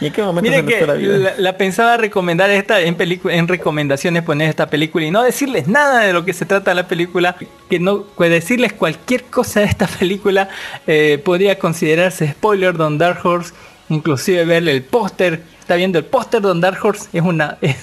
[0.00, 1.16] ¿Y en qué momento Miren que la vida?
[1.18, 5.68] la, la pensaba recomendar esta en pelicu- en recomendaciones poner esta película y no decirles
[5.68, 7.36] nada de lo que se trata la película,
[7.68, 10.48] que no pues decirles cualquier cosa de esta película
[10.86, 13.52] eh, podría considerarse spoiler Don Dark Horse,
[13.90, 17.76] inclusive verle el póster, está viendo el póster Don Dark Horse es una es-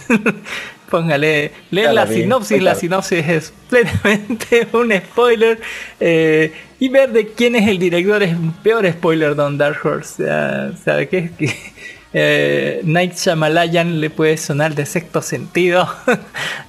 [0.89, 5.59] Póngale, leer la sinopsis, la sinopsis es plenamente un spoiler.
[5.99, 10.23] eh, y ver de quién es el director es un peor spoiler Don Dark Horse.
[10.25, 11.31] Ya, ¿Sabe qué?
[11.37, 11.53] Que,
[12.13, 15.89] eh, Night Shyamalan le puede sonar de sexto sentido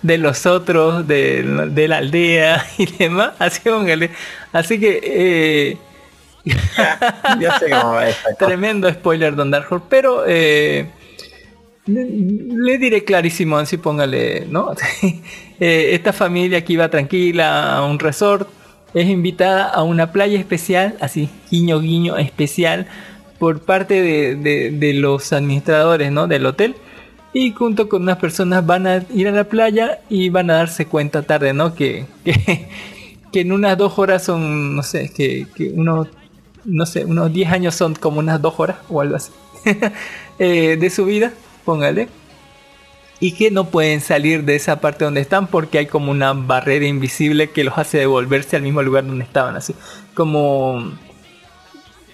[0.02, 3.34] de los otros, de, de la aldea y demás.
[3.38, 4.10] Así, póngale.
[4.52, 5.00] Así que...
[5.04, 5.76] eh,
[7.40, 7.98] Ya sé cómo.
[8.38, 10.90] Tremendo spoiler Don Dark pero eh,
[11.88, 14.72] le, diré clarísimo, así póngale, ¿no?
[15.60, 18.48] Eh, esta familia que iba tranquila a un resort
[18.94, 22.86] es invitada a una playa especial, así, guiño guiño especial,
[23.40, 24.00] por parte
[24.36, 26.28] de, los administradores, ¿no?
[26.28, 26.76] Del hotel.
[27.32, 30.86] Y junto con unas personas van a ir a la playa y van a darse
[30.86, 31.74] cuenta tarde, ¿no?
[31.74, 32.68] Que, que,
[33.32, 36.06] que en unas dos horas son, no sé, que, que unos,
[36.68, 39.32] no sé, unos 10 años son como unas dos horas o algo así.
[40.38, 41.32] eh, de su vida,
[41.64, 42.08] póngale.
[43.20, 46.86] Y que no pueden salir de esa parte donde están porque hay como una barrera
[46.86, 49.74] invisible que los hace devolverse al mismo lugar donde estaban, así.
[50.14, 50.92] Como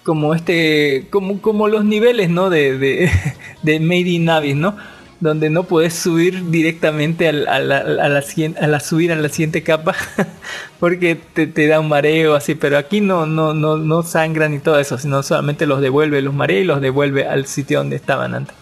[0.03, 3.11] como este como como los niveles no de, de,
[3.63, 4.77] de Made in Navis no
[5.19, 8.23] donde no puedes subir directamente a, la, a, la,
[8.67, 9.95] la subir a la siguiente capa
[10.79, 14.59] porque te, te da un mareo así pero aquí no no no no sangran y
[14.59, 18.35] todo eso sino solamente los devuelve los marea y los devuelve al sitio donde estaban
[18.35, 18.55] antes.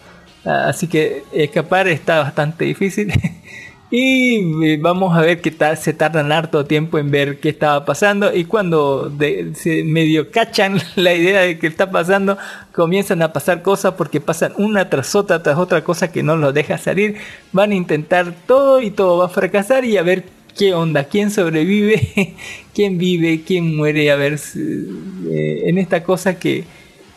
[0.44, 3.12] Ah, así que escapar está bastante difícil
[3.90, 7.84] Y eh, vamos a ver qué tal se tardan harto tiempo en ver qué estaba
[7.84, 8.34] pasando.
[8.34, 9.12] Y cuando
[9.54, 12.38] se medio cachan la idea de que está pasando,
[12.72, 16.54] comienzan a pasar cosas porque pasan una tras otra tras otra cosa que no los
[16.54, 17.16] deja salir.
[17.52, 20.24] Van a intentar todo y todo va a fracasar y a ver
[20.56, 22.34] qué onda, quién sobrevive,
[22.74, 24.10] quién vive, quién muere.
[24.10, 26.64] A ver eh, en esta cosa que,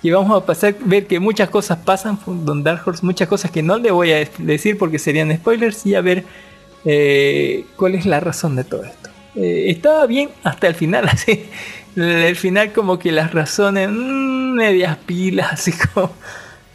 [0.02, 3.64] que vamos a pasar, ver que muchas cosas pasan con Dark Horse, muchas cosas que
[3.64, 6.26] no le voy a decir porque serían spoilers y a ver
[6.90, 9.10] eh, cuál es la razón de todo esto.
[9.36, 11.46] Eh, estaba bien hasta el final, así.
[11.98, 16.12] El final como que las razones, mm, medias pilas, así como...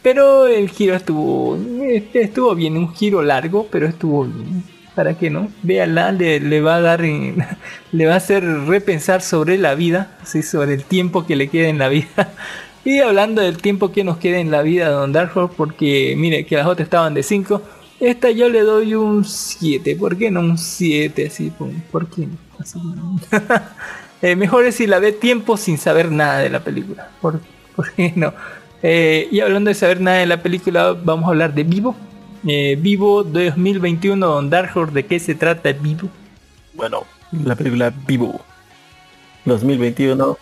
[0.03, 4.63] Pero el giro estuvo, este, estuvo bien, un giro largo, pero estuvo bien.
[4.95, 5.49] ¿Para qué no?
[5.63, 7.01] Véala, le, le va a dar,
[7.91, 11.69] le va a hacer repensar sobre la vida, así sobre el tiempo que le queda
[11.69, 12.07] en la vida.
[12.85, 16.15] Y hablando del tiempo que nos queda en la vida de Don Dark Horse, porque
[16.17, 17.61] mire que las otras estaban de 5,
[18.09, 19.95] esta yo le doy un 7.
[19.95, 21.49] ¿Por qué no un 7 así?
[21.49, 22.37] ¿Por, por qué no?
[22.59, 22.79] Así.
[24.25, 27.09] Eh, mejor es si la ve tiempo sin saber nada de la película.
[27.19, 27.41] ¿Por,
[27.75, 28.33] por qué no?
[28.81, 31.93] Eh, y hablando de saber nada de la película, vamos a hablar de Vivo.
[32.47, 36.07] Eh, Vivo 2021, Don Dark Horse, ¿de qué se trata Vivo?
[36.73, 38.39] Bueno, la película Vivo
[39.43, 40.37] 2021.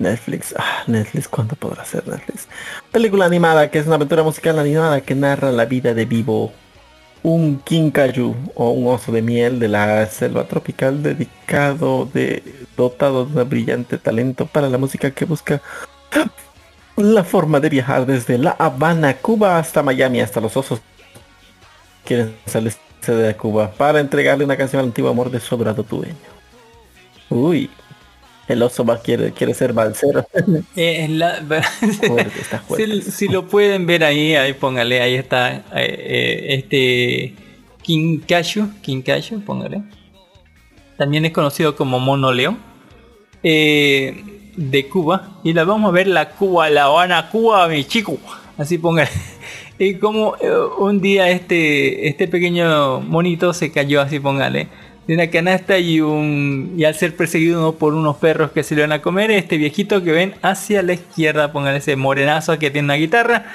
[0.00, 2.48] Netflix, ah, Netflix, ¿cuándo podrá ser Netflix?
[2.90, 6.52] Película animada, que es una aventura musical animada que narra la vida de Vivo,
[7.22, 12.42] un kinkaju o un oso de miel de la selva tropical dedicado de
[12.76, 15.60] dotado de un brillante talento para la música que busca
[16.96, 20.80] la forma de viajar desde La Habana, Cuba hasta Miami, hasta los osos
[22.04, 26.14] quieren salirse de Cuba para entregarle una canción al antiguo amor de su dueño.
[27.28, 27.70] Uy,
[28.52, 30.26] el oso va quiere, quiere ser balsero.
[30.76, 31.36] Eh, la-
[32.06, 33.02] Fuerte, está fuerte.
[33.02, 37.34] si, si lo pueden ver ahí, ahí póngale, ahí está eh, eh, este
[37.82, 39.82] Kinkashu, Kinkashu, póngale.
[40.96, 42.58] También es conocido como Mono León.
[43.42, 44.24] eh,
[44.56, 45.38] de Cuba.
[45.44, 48.18] Y la vamos a ver la Cuba, la Habana, Cuba, mi chico.
[48.58, 49.10] Así póngale.
[49.82, 50.34] Y como
[50.78, 54.68] un día este, este pequeño monito se cayó, así póngale,
[55.10, 58.82] de una canasta y un y al ser perseguido por unos perros que se lo
[58.82, 62.86] van a comer, este viejito que ven hacia la izquierda, póngale ese morenazo que tiene
[62.86, 63.46] una guitarra,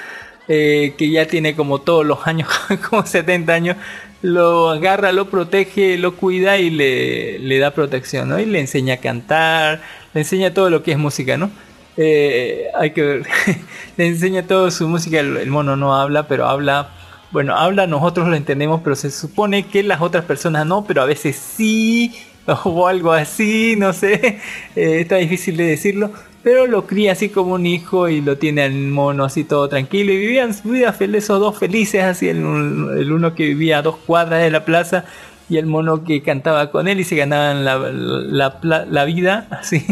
[0.48, 2.46] eh, que ya tiene como todos los años,
[2.90, 3.76] como 70 años,
[4.20, 8.38] lo agarra, lo protege, lo cuida y le, le da protección, ¿no?
[8.38, 9.80] Y le enseña a cantar,
[10.12, 11.50] le enseña todo lo que es música, ¿no?
[11.96, 13.22] Eh, hay que ver,
[13.96, 16.90] le enseña todo su música, el mono no habla, pero habla,
[17.32, 21.06] bueno, habla, nosotros lo entendemos, pero se supone que las otras personas no, pero a
[21.06, 22.14] veces sí,
[22.64, 24.40] o algo así, no sé,
[24.76, 26.10] eh, está difícil de decirlo,
[26.42, 30.12] pero lo cría así como un hijo y lo tiene al mono así todo tranquilo
[30.12, 33.82] y vivían su vida feliz, esos dos felices, así el, el uno que vivía a
[33.82, 35.04] dos cuadras de la plaza
[35.48, 39.84] y el mono que cantaba con él y se ganaban la, la, vida así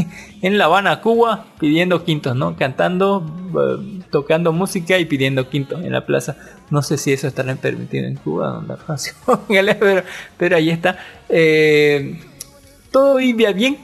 [0.43, 2.57] en La Habana, Cuba, pidiendo quintos, ¿no?
[2.57, 3.25] Cantando,
[3.57, 6.37] eh, tocando música y pidiendo quintos en la plaza.
[6.71, 8.75] No sé si eso estará permitido en Cuba, donde
[9.79, 10.03] pero,
[10.37, 10.99] pero ahí está.
[11.29, 12.21] Eh,
[12.91, 13.79] todo iba bien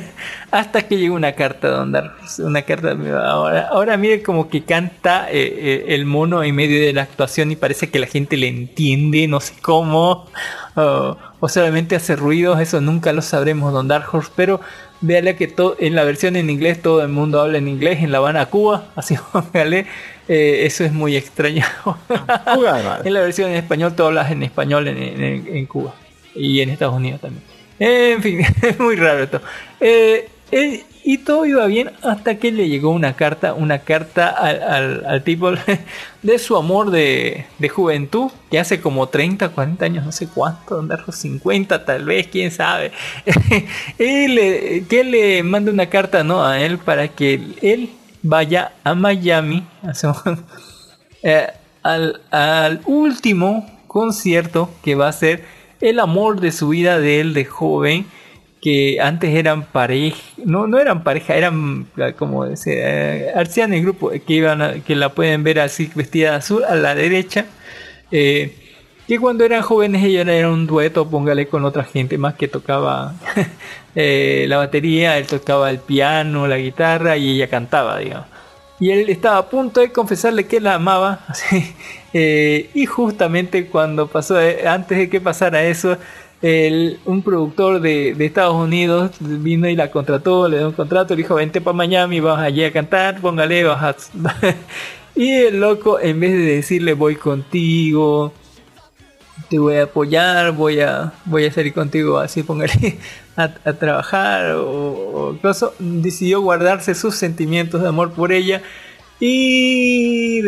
[0.58, 2.02] hasta que llegó una carta donde
[2.38, 6.92] una carta ahora ahora mire como que canta eh, eh, el mono en medio de
[6.92, 10.26] la actuación y parece que la gente le entiende no sé cómo
[10.74, 14.60] o, o solamente hace ruidos eso nunca lo sabremos don Dark Horse pero
[15.00, 18.18] véale que en la versión en inglés todo el mundo habla en inglés en La
[18.18, 19.16] Habana Cuba así
[19.52, 19.86] véale
[20.28, 21.64] eh, eso es muy extraño.
[23.04, 25.94] En la versión en español todo hablas en español en, en, en Cuba
[26.34, 27.42] y en Estados Unidos también.
[27.78, 29.40] En fin, es muy raro esto.
[29.80, 35.04] Eh, eh, y todo iba bien hasta que le llegó una carta, una carta al,
[35.06, 35.50] al, tipo
[36.22, 40.84] de su amor de, de, juventud, que hace como 30, 40 años, no sé cuánto,
[41.12, 42.92] 50 tal vez, quién sabe.
[43.98, 46.44] que le manda una carta ¿no?
[46.44, 47.90] a él para que él
[48.22, 49.64] vaya a Miami
[51.22, 51.46] eh,
[51.82, 55.44] al, al último concierto que va a ser
[55.80, 58.06] el amor de su vida de él de joven
[58.66, 61.86] que antes eran pareja no no eran pareja eran
[62.18, 66.32] como decir eh, Arciano y grupo que iban a, que la pueden ver así vestida
[66.32, 67.46] de azul a la derecha
[68.10, 68.56] eh,
[69.06, 73.14] que cuando eran jóvenes ella era un dueto póngale con otra gente más que tocaba
[73.94, 78.26] eh, la batería él tocaba el piano la guitarra y ella cantaba digamos.
[78.78, 81.72] Y él estaba a punto de confesarle que la amaba así,
[82.12, 84.36] eh, y justamente cuando pasó
[84.66, 85.96] antes de que pasara eso
[86.42, 91.34] un productor de, Estados Unidos vino y la contrató le dio un contrato le dijo
[91.34, 93.96] vente para Miami vas allí a cantar póngale vas a...
[95.16, 98.32] y el loco en vez de decirle voy contigo
[99.48, 102.98] te voy a apoyar, voy a, voy a salir contigo así, póngale
[103.36, 108.62] a, a trabajar o, o decidió guardarse sus sentimientos de amor por ella
[109.18, 110.40] y,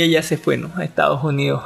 [0.00, 0.70] ella se fue ¿no?
[0.76, 1.62] a Estados Unidos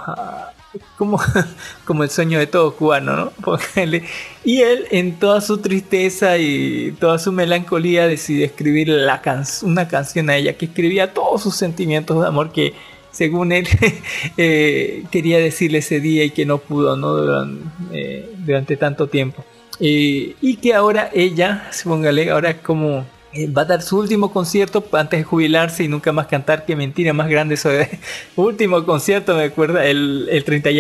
[0.97, 1.21] como,
[1.85, 3.31] como el sueño de todo cubano, ¿no?
[3.43, 4.05] Póngale.
[4.45, 9.89] Y él, en toda su tristeza y toda su melancolía, decidió escribir la can- una
[9.89, 12.75] canción a ella que escribía todos sus sentimientos de amor que,
[13.11, 13.67] según él,
[14.37, 17.15] eh, quería decirle ese día y que no pudo, ¿no?
[17.15, 19.45] Durante, eh, durante tanto tiempo.
[19.81, 23.07] Eh, y que ahora ella, póngale, ahora como
[23.57, 26.65] va a dar su último concierto antes de jubilarse y nunca más cantar.
[26.65, 27.89] Qué mentira más grande eso de
[28.37, 30.71] último concierto, me acuerda, el, el 30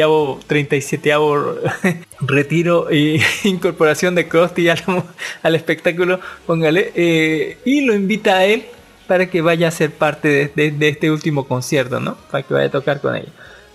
[0.46, 1.12] 37
[2.20, 8.64] retiro e incorporación de Krusty al, espectáculo, póngale, eh, y lo invita a él
[9.06, 12.16] para que vaya a ser parte de, este último concierto, ¿no?
[12.30, 13.32] Para que vaya a tocar con ella.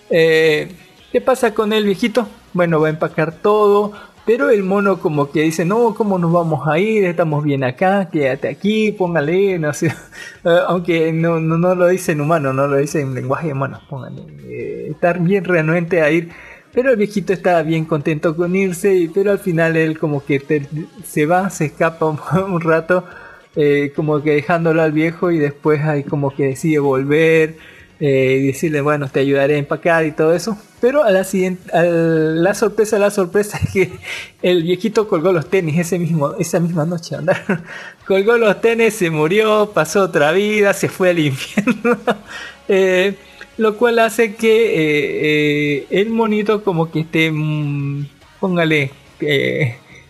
[0.10, 0.72] Eh,
[1.12, 2.28] ¿Qué pasa con el viejito?
[2.54, 3.92] Bueno, va a empacar todo,
[4.26, 7.06] pero el mono como que dice, no, ¿cómo nos vamos a ir?
[7.06, 9.88] Estamos bien acá, quédate aquí, póngale, no sé.
[9.88, 13.82] Eh, aunque no, no, no lo dice en humano, no lo dice en lenguaje humano,
[13.90, 14.22] póngale.
[14.44, 16.32] eh, estar bien renuente a ir.
[16.72, 20.42] Pero el viejito estaba bien contento con irse, pero al final él como que
[21.06, 22.20] se va, se escapa un,
[22.52, 23.06] un rato,
[23.56, 27.58] eh, como que dejándolo al viejo y después ahí como que decide volver
[28.00, 30.58] eh, y decirle, bueno, te ayudaré a empacar y todo eso.
[30.82, 33.92] Pero a la siguiente, a la sorpresa, la sorpresa es que
[34.42, 37.16] el viejito colgó los tenis ese mismo, esa misma noche.
[37.16, 37.64] andar.
[38.08, 41.98] colgó los tenis, se murió, pasó otra vida, se fue al infierno.
[42.68, 43.14] Eh,
[43.58, 48.08] lo cual hace que eh, el monito como que esté, mm,
[48.40, 48.90] póngale,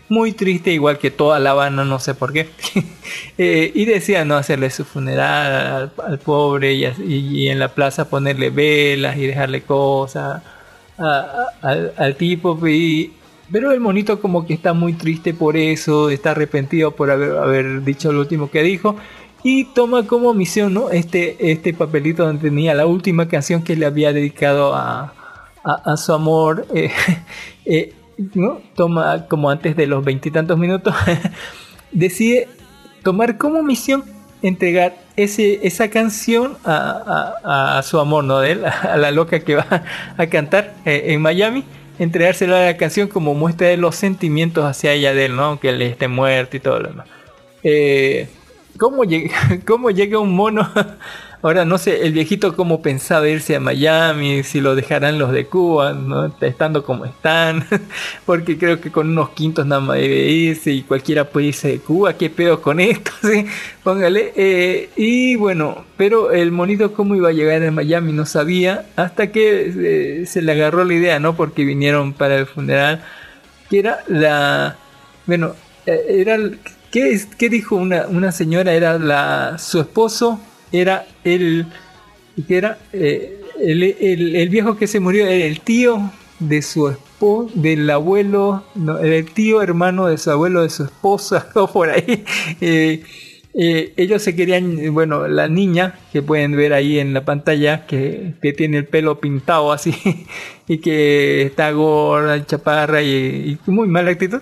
[0.09, 2.49] muy triste, igual que toda La Habana, no sé por qué.
[3.37, 9.17] Eh, y decía no hacerle su funeral al, pobre y, en la plaza ponerle velas
[9.17, 10.41] y dejarle cosas
[10.97, 12.57] al, al tipo.
[12.67, 13.11] Y,
[13.51, 18.11] pero el monito como que está muy triste por eso, está arrepentido por haber, dicho
[18.11, 18.95] lo último que dijo.
[19.43, 20.89] Y toma como misión ¿no?
[20.89, 25.13] este, este papelito donde tenía la última canción que le había dedicado a,
[25.63, 26.65] a, a su amor.
[26.73, 26.89] eh,
[27.65, 27.93] eh,
[28.33, 28.61] ¿no?
[28.75, 30.95] Toma como antes de los veintitantos minutos.
[31.91, 32.47] decide
[33.03, 34.03] tomar como misión
[34.41, 38.39] entregar ese, esa canción a, a- su amor, ¿no?
[38.39, 39.83] De él, a la loca que va
[40.17, 41.63] a cantar eh, en Miami,
[41.99, 45.43] entregársela a la canción como muestra de los sentimientos hacia ella de él, ¿no?
[45.45, 47.07] Aunque él esté muerto y todo lo demás.
[47.63, 48.27] Eh,
[48.77, 49.03] ¿cómo,
[49.65, 50.69] ¿Cómo llega un mono?
[51.45, 55.45] Ahora no sé, el viejito cómo pensaba irse a Miami, si lo dejarán los de
[55.45, 56.35] Cuba, ¿no?
[56.41, 57.67] estando como están,
[58.25, 61.77] porque creo que con unos quintos nada más debe irse y cualquiera puede irse de
[61.77, 63.45] Cuba, qué pedo con esto, ¿sí?
[63.83, 64.33] póngale.
[64.35, 69.31] eh, y bueno, pero el monito cómo iba a llegar a Miami no sabía, hasta
[69.31, 71.35] que eh, se le agarró la idea, ¿no?
[71.35, 73.03] Porque vinieron para el funeral,
[73.69, 74.77] que era la,
[75.27, 75.53] bueno,
[75.85, 76.39] eh, era,
[76.91, 78.73] ¿qué, qué dijo una, una señora?
[78.73, 80.39] Era la, su esposo,
[80.71, 81.65] era el,
[82.47, 87.49] que era eh, el, el- viejo que se murió, era el tío de su esposo,
[87.55, 92.23] del abuelo, no, el tío hermano de su abuelo, de su esposa, o por ahí.
[92.61, 93.03] Eh,
[93.57, 98.33] eh, ellos se querían, bueno, la niña que pueden ver ahí en la pantalla, que,
[98.41, 99.95] que tiene el pelo pintado así
[100.67, 104.41] y que está gorda, chaparra y, muy mala actitud,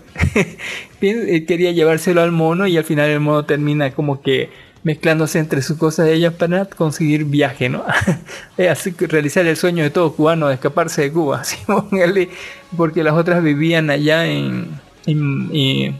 [1.00, 4.50] quería llevárselo al mono y al final el mono termina como que
[4.84, 7.84] mezclándose entre sus cosas de ellas para conseguir viaje, ¿no?
[8.58, 12.30] Eh, así realizar el sueño de todo cubano de escaparse de Cuba, póngale,
[12.78, 16.00] porque las otras vivían allá en, en,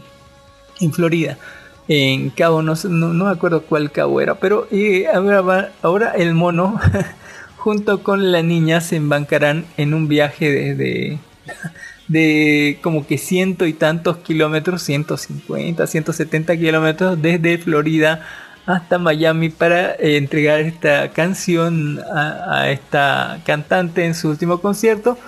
[0.92, 1.36] Florida
[1.88, 4.68] en Cabo, no, no, no me acuerdo cuál cabo era, pero
[5.12, 6.78] ahora, ahora el mono
[7.56, 11.18] junto con la niña se embarcarán en un viaje de, de,
[12.08, 18.24] de como que ciento y tantos kilómetros, 150, 170 kilómetros desde Florida
[18.66, 25.18] hasta Miami para eh, entregar esta canción a, esta cantante en su último concierto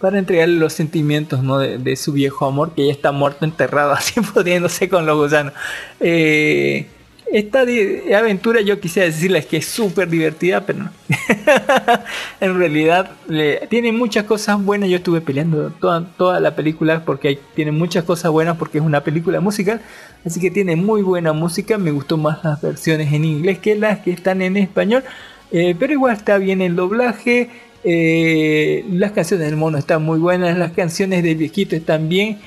[0.00, 1.58] para entregarle los sentimientos ¿no?
[1.58, 5.52] de, su viejo amor que ya está muerto enterrado así pudriéndose con los gusanos
[6.00, 6.86] Eh,
[7.32, 7.62] esta
[8.16, 10.88] aventura yo quisiera decirles que es súper divertida pero
[12.40, 13.10] en realidad
[13.68, 18.30] tiene muchas cosas buenas yo estuve peleando toda, toda la película porque tiene muchas cosas
[18.30, 19.80] buenas porque es una película musical
[20.24, 24.00] así que tiene muy buena música me gustó más las versiones en inglés que las
[24.00, 25.02] que están en español
[25.56, 27.48] eh, pero igual está bien el doblaje.
[27.84, 30.58] eh, las canciones del mono están muy buenas.
[30.58, 32.38] Las canciones del viejito están bien.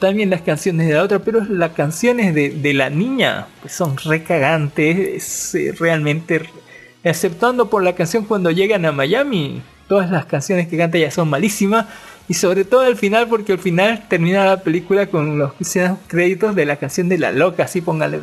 [0.00, 1.18] También las canciones de la otra.
[1.20, 4.98] Pero las canciones de, de la niña pues son recagantes.
[4.98, 6.42] Es, eh, realmente.
[7.04, 9.62] Exceptuando por la canción cuando llegan a Miami.
[9.88, 11.86] todas las canciones que canta ya son malísimas.
[12.28, 15.52] Y sobre todo al final, porque al final termina la película con los
[16.06, 18.20] créditos de la canción de La Loca, así póngale.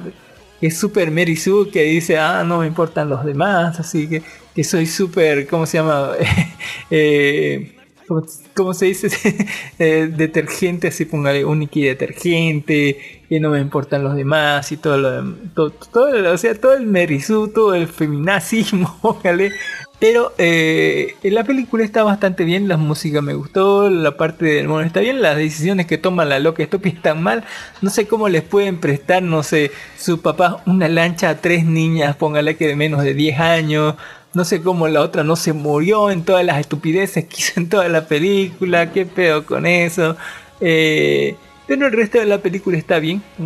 [0.59, 4.21] Que es súper Mary Sue, que dice, ah, no me importan los demás, así que,
[4.53, 6.11] que soy súper, ¿cómo se llama?
[6.91, 7.75] eh,
[8.07, 9.09] ¿cómo, cómo se dice?
[9.77, 15.33] Eh, detergente, así póngale, único detergente, que no me importan los demás y todo lo
[15.53, 19.51] todo, todo, o sea, todo el merizú, todo el feminazismo, póngale.
[19.99, 24.85] Pero eh, la película está bastante bien, la música me gustó, la parte del mono
[24.85, 27.45] está bien, las decisiones que toma la loca estúpida están mal.
[27.81, 32.15] No sé cómo les pueden prestar, no sé, su papá una lancha a tres niñas,
[32.17, 33.95] póngale que de menos de 10 años.
[34.35, 37.69] No sé cómo la otra no se murió en todas las estupideces que hizo en
[37.69, 40.15] toda la película, qué pedo con eso.
[40.61, 41.35] Eh,
[41.67, 43.23] pero el resto de la película está bien.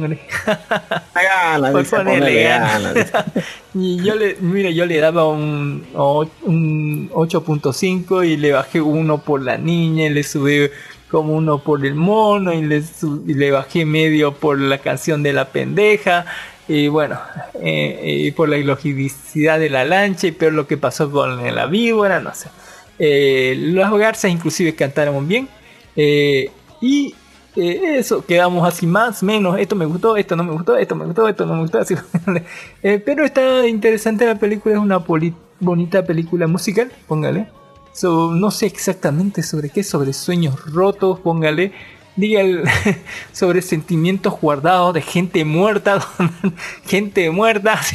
[1.71, 2.93] Por ponerle ganas.
[3.75, 9.43] Y yo le, mira, yo le daba un, un 8.5 y le bajé uno por
[9.43, 10.69] la niña, y le subí
[11.11, 15.21] como uno por el mono y le, su- y le bajé medio por la canción
[15.23, 16.25] de la pendeja.
[16.69, 17.19] Y bueno,
[17.55, 21.65] eh, y por la ilogicidad de la lancha y peor lo que pasó con la
[21.65, 22.49] víbora, no sé.
[22.99, 25.49] Eh, las inclusive cantaron bien.
[25.95, 26.49] Eh,
[26.79, 27.13] y
[27.55, 31.05] eh, eso, quedamos así más, menos, esto me gustó, esto no me gustó, esto me
[31.05, 31.95] gustó, esto no me gustó, así.
[32.83, 35.03] Eh, pero está interesante la película, es una
[35.59, 37.47] bonita película musical, póngale.
[37.91, 41.73] So, no sé exactamente sobre qué, sobre sueños rotos, póngale.
[42.19, 42.41] Diga
[43.31, 46.05] sobre sentimientos guardados de gente muerta,
[46.85, 47.79] gente muerta.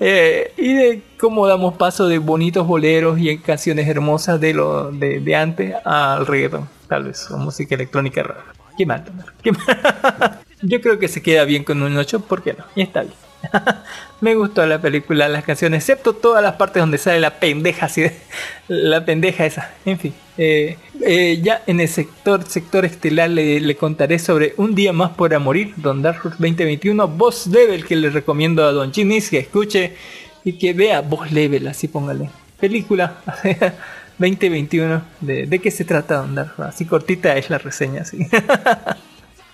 [0.00, 5.34] Eh, y de cómo damos paso de bonitos boleros y canciones hermosas de lo de,
[5.34, 8.44] antes al reggaeton, tal vez, o música electrónica rara.
[8.76, 9.04] Qué mal.
[10.62, 12.64] Yo creo que se queda bien con un 8, ¿por qué no?
[12.76, 13.27] Y está bien.
[14.20, 18.02] Me gustó la película, las canciones, excepto todas las partes donde sale la pendeja, así
[18.02, 18.16] de-
[18.68, 19.70] la pendeja esa.
[19.84, 24.74] En fin, eh, eh, ya en el sector sector estelar le, le contaré sobre Un
[24.74, 28.90] día más para morir, Don Dark Horse 2021, Boss Level, que le recomiendo a Don
[28.90, 29.94] Chinis que escuche
[30.44, 32.30] y que vea Boss Level, así póngale.
[32.58, 33.18] Película
[34.18, 36.68] 2021, ¿de, de qué se trata Don Dark Horse?
[36.70, 38.26] Así cortita es la reseña, así.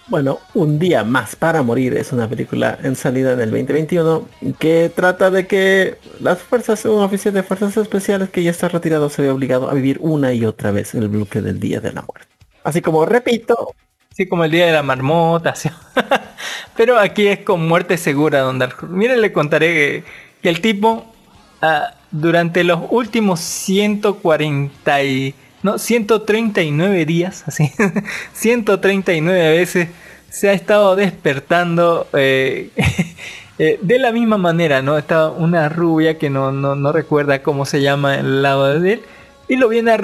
[0.06, 4.92] Bueno, Un día más para morir es una película en salida en el 2021 que
[4.94, 9.22] trata de que las fuerzas, un oficial de fuerzas especiales que ya está retirado se
[9.22, 12.28] ve obligado a vivir una y otra vez el bloque del día de la muerte.
[12.64, 13.74] Así como repito,
[14.14, 15.50] Sí, como el día de la marmota.
[15.50, 15.68] así.
[16.76, 18.88] Pero aquí es con muerte segura, Don Dark.
[18.88, 20.04] Miren, le contaré que,
[20.40, 21.12] que el tipo
[21.60, 25.34] ah, durante los últimos 140 y,
[25.64, 27.72] no, 139 días, así,
[28.34, 29.88] 139 veces
[30.28, 32.68] se ha estado despertando eh,
[33.58, 34.98] eh, de la misma manera, ¿no?
[34.98, 39.02] Está una rubia que no, no, no recuerda cómo se llama el lado de él
[39.48, 39.98] y lo viene a,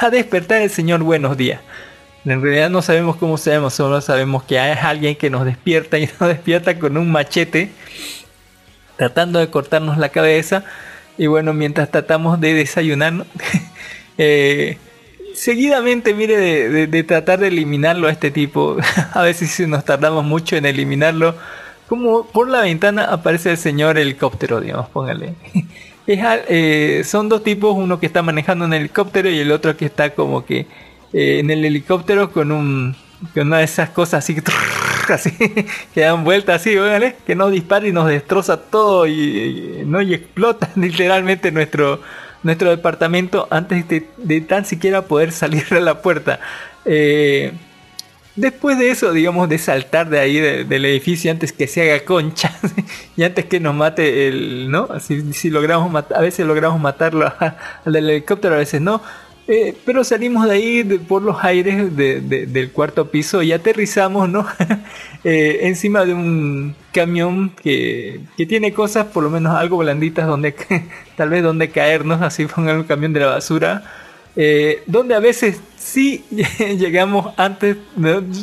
[0.00, 1.60] a despertar el señor Buenos Días.
[2.24, 5.98] En realidad no sabemos cómo se llama, solo sabemos que es alguien que nos despierta
[5.98, 7.72] y nos despierta con un machete
[8.96, 10.64] tratando de cortarnos la cabeza.
[11.18, 13.26] Y bueno, mientras tratamos de desayunar,
[14.18, 14.78] eh,
[15.34, 16.36] seguidamente, mire,
[16.86, 18.76] de, tratar de eliminarlo a este tipo,
[19.12, 21.34] a veces nos tardamos mucho en eliminarlo.
[21.88, 25.34] Como por la ventana aparece el señor helicóptero, digamos, póngale.
[26.06, 29.86] Es eh, son dos tipos, uno que está manejando un helicóptero y el otro que
[29.86, 30.60] está como que
[31.12, 32.94] eh, en el helicóptero con un
[33.34, 34.36] con una de esas cosas así
[35.94, 36.76] que dan vuelta así,
[37.26, 42.00] que nos dispara y nos destroza todo y- no y explota literalmente nuestro
[42.46, 46.40] nuestro departamento antes de, tan siquiera poder salir a la puerta.
[46.86, 47.52] Eh,
[48.34, 52.04] Después de eso, digamos, de saltar de ahí de- del edificio antes que se haga
[52.04, 52.52] concha
[53.16, 54.88] y antes que nos mate el, ¿no?
[55.00, 57.32] Si, si logramos a veces logramos matarlo
[57.86, 59.00] al helicóptero, a veces no.
[59.48, 63.52] Eh, pero salimos de ahí de- por los aires de- de- del cuarto piso y
[63.52, 64.46] aterrizamos, ¿no?
[65.28, 70.54] Eh, encima de un camión que, que tiene cosas, por lo menos algo blanditas, donde
[71.16, 73.82] tal vez donde caernos, así pongan un camión de la basura.
[74.36, 76.24] Eh, donde a veces sí
[76.78, 77.76] llegamos antes,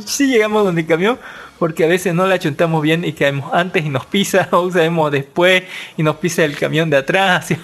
[0.06, 1.20] sí llegamos donde el camión,
[1.58, 5.10] porque a veces no la chuntamos bien y caemos antes y nos pisa, o caemos
[5.12, 5.64] después
[5.96, 7.46] y nos pisa el camión de atrás.
[7.46, 7.56] así.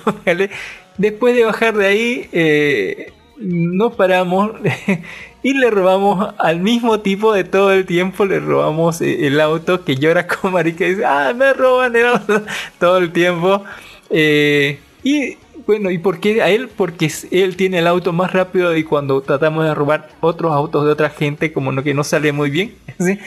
[0.97, 4.51] Después de bajar de ahí, eh, nos paramos
[5.43, 9.83] y le robamos al mismo tipo de todo el tiempo, le robamos eh, el auto
[9.83, 12.41] que llora como marica y dice, ah, me roban el auto
[12.79, 13.63] todo el tiempo.
[14.09, 16.69] Eh, y bueno, ¿y por qué a él?
[16.75, 20.91] Porque él tiene el auto más rápido y cuando tratamos de robar otros autos de
[20.91, 23.19] otra gente, como no, que no sale muy bien, ¿sí?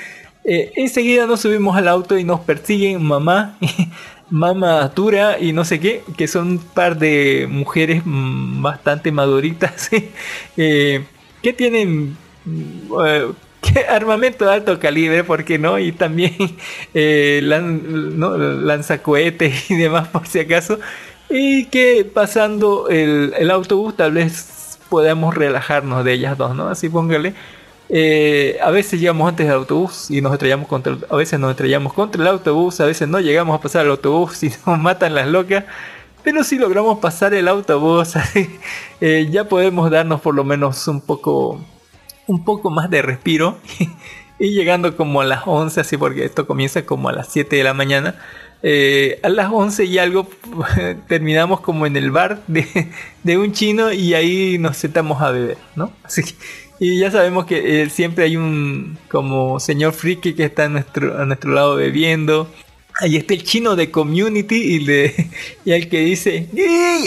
[0.44, 3.56] Eh, enseguida nos subimos al auto y nos persiguen mamá,
[4.32, 9.90] Mama Tura y no sé qué, que son un par de mujeres bastante maduritas,
[10.56, 11.04] eh,
[11.42, 13.26] que tienen mm, eh,
[13.90, 15.78] armamento de alto calibre, ¿por qué no?
[15.78, 16.34] Y también
[16.94, 18.38] eh, ¿no?
[18.38, 20.80] lanzacohetes y demás por si acaso.
[21.28, 26.68] Y que pasando el, el autobús tal vez podamos relajarnos de ellas dos, ¿no?
[26.68, 27.34] Así póngale.
[27.94, 31.92] Eh, a veces llegamos antes del autobús y nos estrellamos contra a veces nos estrellamos
[31.92, 35.28] contra el autobús, a veces no llegamos a pasar el autobús y nos matan las
[35.28, 35.64] locas.
[36.24, 38.14] Pero si logramos pasar el autobús,
[39.00, 41.60] eh, ya podemos darnos por lo menos un poco
[42.28, 43.58] un poco más de respiro
[44.38, 47.64] y llegando como a las 11, así porque esto comienza como a las 7 de
[47.64, 48.14] la mañana.
[48.62, 50.28] eh, a las 11 y algo
[51.08, 52.90] terminamos como en el bar de,
[53.22, 55.92] de un chino y ahí nos sentamos a beber, ¿no?
[56.04, 56.34] Así que-
[56.82, 61.16] y ya sabemos que eh, siempre hay un como señor friki que está a nuestro,
[61.16, 62.48] a nuestro lado bebiendo.
[63.00, 65.14] Ahí está el chino de community y, le,
[65.64, 66.48] y el que dice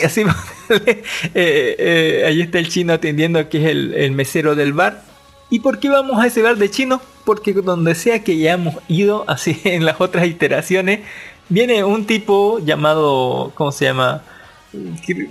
[0.01, 0.21] así
[0.69, 1.03] eh,
[1.35, 5.03] eh, ahí está el chino atendiendo que es el, el mesero del bar.
[5.49, 7.01] ¿Y por qué vamos a ese bar de chino?
[7.25, 11.01] Porque donde sea que ya hemos ido, así en las otras iteraciones,
[11.49, 14.23] viene un tipo llamado, ¿cómo se llama?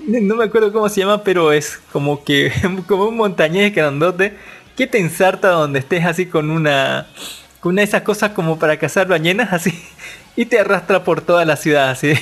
[0.07, 2.53] No me acuerdo cómo se llama, pero es como que
[2.87, 4.37] como un montañés grandote
[4.77, 7.07] que te ensarta donde estés así con una
[7.61, 9.73] con una de esas cosas como para cazar ballenas así
[10.37, 12.13] y te arrastra por toda la ciudad así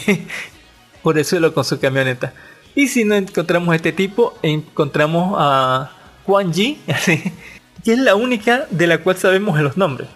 [1.02, 2.32] por el suelo con su camioneta.
[2.74, 5.92] Y si no encontramos a este tipo, encontramos a
[6.24, 7.22] Juan Ji, así,
[7.84, 10.08] que es la única de la cual sabemos los nombres.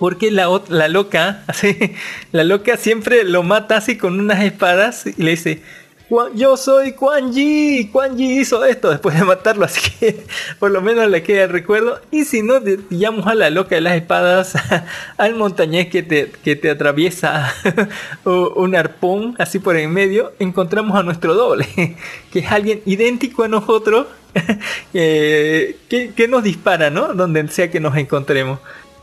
[0.00, 1.94] Porque la, la loca, así,
[2.32, 5.62] la loca siempre lo mata así con unas espadas y le dice, "Juan-
[6.34, 10.24] yo soy Quan Ji, Quan Ji hizo esto después de matarlo, así que
[10.58, 12.00] por lo menos le queda el recuerdo.
[12.10, 14.54] Y si no, pillamos a la loca de las espadas,
[15.16, 17.52] al montañés que te, que te atraviesa
[18.24, 21.66] un arpón así por en medio, encontramos a nuestro doble,
[22.32, 24.06] que es alguien idéntico a nosotros,
[24.94, 27.14] eh, que, que nos dispara, ¿no?
[27.14, 28.58] Donde sea que nos encontremos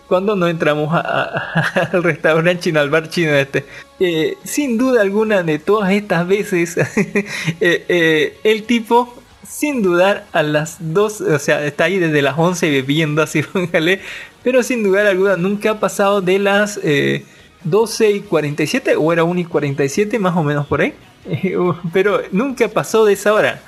[0.09, 3.65] cuando no entramos a- a- al restaurante chino, al bar chino este.
[4.01, 6.75] Eh, sin duda alguna de todas estas veces,
[7.07, 7.23] eh,
[7.61, 9.15] eh, el tipo,
[9.47, 14.01] sin dudar, a las 2, o sea, está ahí desde las 11 bebiendo, así póngale,
[14.43, 17.23] pero sin dudar alguna nunca ha pasado de las eh,
[17.63, 20.93] 12 y 47, o era 1 y 47, más o menos por ahí.
[21.25, 21.55] Eh,
[21.93, 23.61] pero nunca pasó de esa hora.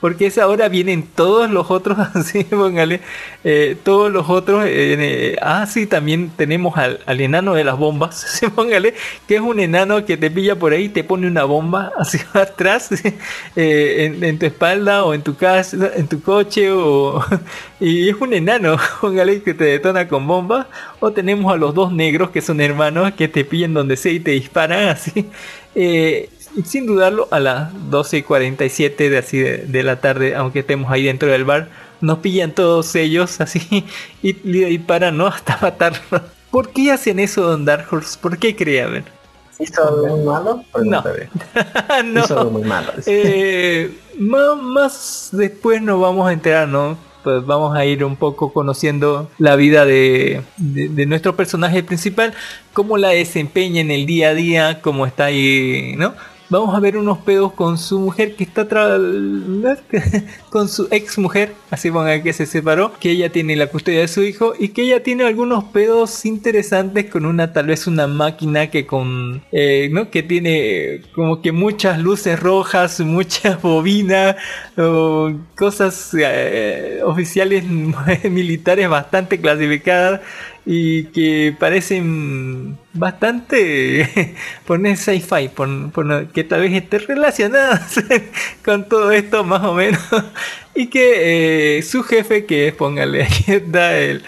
[0.00, 3.00] Porque esa hora vienen todos los otros, así, póngale,
[3.44, 4.64] eh, todos los otros.
[4.64, 8.94] eh, eh, ah, sí, también tenemos al, al enano de las bombas, póngale,
[9.26, 12.26] que es un enano que te pilla por ahí y te pone una bomba hacia
[12.34, 12.90] atrás,
[13.56, 17.24] eh, en, en tu espalda o en tu casa, en tu coche, o,
[17.80, 20.66] y es un enano, póngale, que te detona con bombas.
[21.00, 24.20] O tenemos a los dos negros que son hermanos que te pillan donde sea y
[24.20, 25.30] te disparan, así.
[26.64, 30.90] Sin dudarlo, a las 12 y 47 de, así de, de la tarde, aunque estemos
[30.90, 31.68] ahí dentro del bar,
[32.00, 33.84] nos pillan todos ellos así
[34.22, 35.26] y le disparan, ¿no?
[35.28, 36.20] Hasta matarlo.
[36.50, 38.18] ¿Por qué hacen eso, Don Dark Horse?
[38.20, 39.04] ¿Por qué ver.
[39.58, 40.64] ¿Hizo algo muy malo?
[40.84, 41.04] No.
[42.04, 42.24] no.
[42.24, 42.92] Hizo algo muy malo.
[43.06, 43.92] Eh,
[44.56, 46.96] más después nos vamos a enterar, ¿no?
[47.24, 52.32] Pues vamos a ir un poco conociendo la vida de, de- de nuestro personaje principal,
[52.72, 56.14] cómo la desempeña en el día a día, cómo está ahí, ¿no?
[56.50, 58.98] Vamos a ver unos pedos con su mujer que está tra-
[60.50, 64.08] con su ex mujer, así ponga que se separó, que ella tiene la custodia de
[64.08, 68.68] su hijo y que ella tiene algunos pedos interesantes con una tal vez una máquina
[68.70, 74.36] que con eh, no que tiene eh, como que muchas luces rojas, muchas bobinas
[75.54, 77.64] cosas eh, oficiales
[78.24, 80.20] militares bastante clasificadas
[80.70, 84.34] y que parecen bastante
[84.66, 87.94] poner sci-fi, por- por- que tal vez estén relacionadas
[88.64, 90.02] con todo esto más o menos
[90.74, 94.22] y que eh, su jefe que es, póngale aquí está el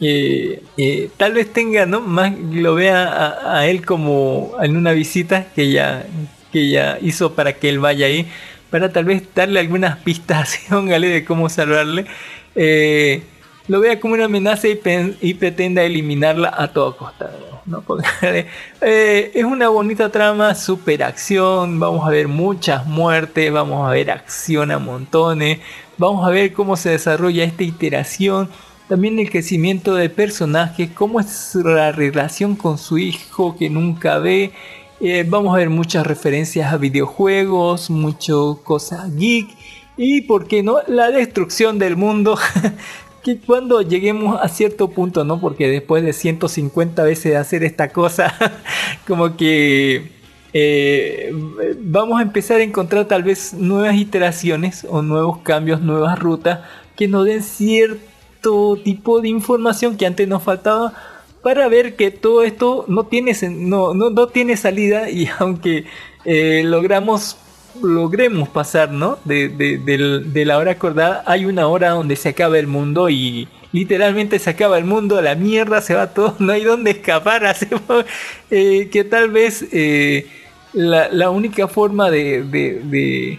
[0.00, 5.70] eh, tal vez tenga no más lo vea a, él como en una visita que
[5.70, 6.06] ya
[6.52, 8.26] que ya hizo para que él vaya ahí
[8.70, 12.06] para tal vez darle algunas pistas póngale de cómo salvarle
[12.54, 13.22] eh,
[13.68, 17.30] lo vea como una amenaza y, pretenda eliminarla a todo costa.
[17.66, 17.80] ¿no?
[17.80, 18.46] Póngale,
[18.82, 24.10] eh, es una bonita trama, super acción, vamos a ver muchas muertes, vamos a ver
[24.10, 25.60] acción a montones,
[25.96, 28.50] vamos a ver cómo se desarrolla esta iteración,
[28.88, 34.52] también el crecimiento de personajes, cómo es la relación con su hijo que nunca ve.
[35.00, 39.48] Eh, vamos a ver muchas referencias a videojuegos, mucho cosas geek
[39.96, 42.38] y, ¿por qué no?, la destrucción del mundo.
[43.24, 45.40] que cuando lleguemos a cierto punto, ¿no?
[45.40, 48.34] Porque después de 150 veces de hacer esta cosa,
[49.06, 50.12] como que
[50.52, 51.32] eh,
[51.80, 56.60] vamos a empezar a encontrar tal vez nuevas iteraciones o nuevos cambios, nuevas rutas
[56.96, 60.92] que nos den cierto tipo de información que antes nos faltaba
[61.42, 65.86] para ver que todo esto no tiene, no, no, no tiene salida y aunque
[66.26, 67.38] eh, logramos
[67.82, 69.18] logremos pasar ¿no?
[69.24, 74.38] de, de- la hora acordada hay una hora donde se acaba el mundo y literalmente
[74.38, 77.82] se acaba el mundo la mierda se va todo no hay dónde escapar hacemos
[78.50, 80.26] eh, que tal vez eh,
[80.72, 83.38] la, la única forma de-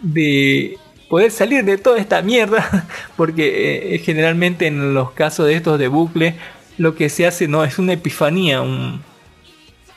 [0.00, 5.78] de poder salir de toda esta mierda, porque eh, generalmente en los casos de estos
[5.78, 6.34] de bucle,
[6.76, 9.00] lo que se hace no es una epifanía, un,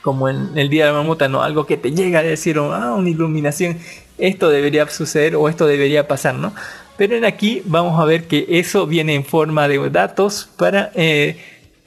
[0.02, 2.94] como en el día de la marmota, no, algo que te llega a decir, ah,
[2.94, 3.78] una iluminación,
[4.18, 6.52] esto debería suceder o esto debería pasar, ¿no?
[6.96, 11.38] Pero en aquí vamos a ver que eso viene en forma de datos para eh,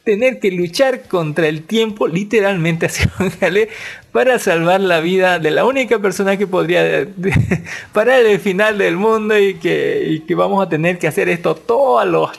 [0.05, 3.69] tener que luchar contra el tiempo, literalmente así, póngale,
[4.11, 7.07] para salvar la vida de la única persona que podría
[7.93, 11.99] parar el final del mundo y que, que vamos a tener que hacer esto todo
[11.99, 12.29] a los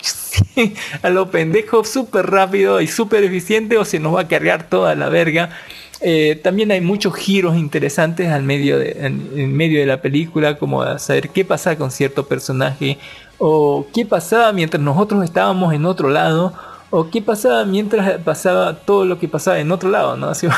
[1.02, 4.94] a lo pendejo súper rápido y súper eficiente o se nos va a cargar toda
[4.94, 5.50] la verga.
[6.02, 10.58] Eh, también hay muchos giros interesantes al medio de, en, en medio de la película,
[10.58, 12.98] como saber qué pasa con cierto personaje,
[13.38, 16.52] o qué pasaba mientras nosotros estábamos en otro lado,
[16.96, 20.28] o qué pasaba mientras pasaba todo lo que pasaba en otro lado, ¿no?
[20.30, 20.54] Así, va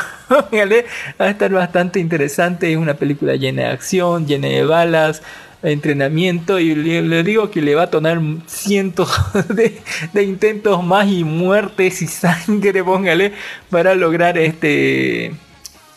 [1.19, 5.21] a estar bastante interesante, es una película llena de acción, llena de balas,
[5.61, 9.09] entrenamiento y le, digo que le va a tonar cientos
[10.13, 13.33] de, intentos más y muertes y sangre, póngale,
[13.69, 15.33] para lograr este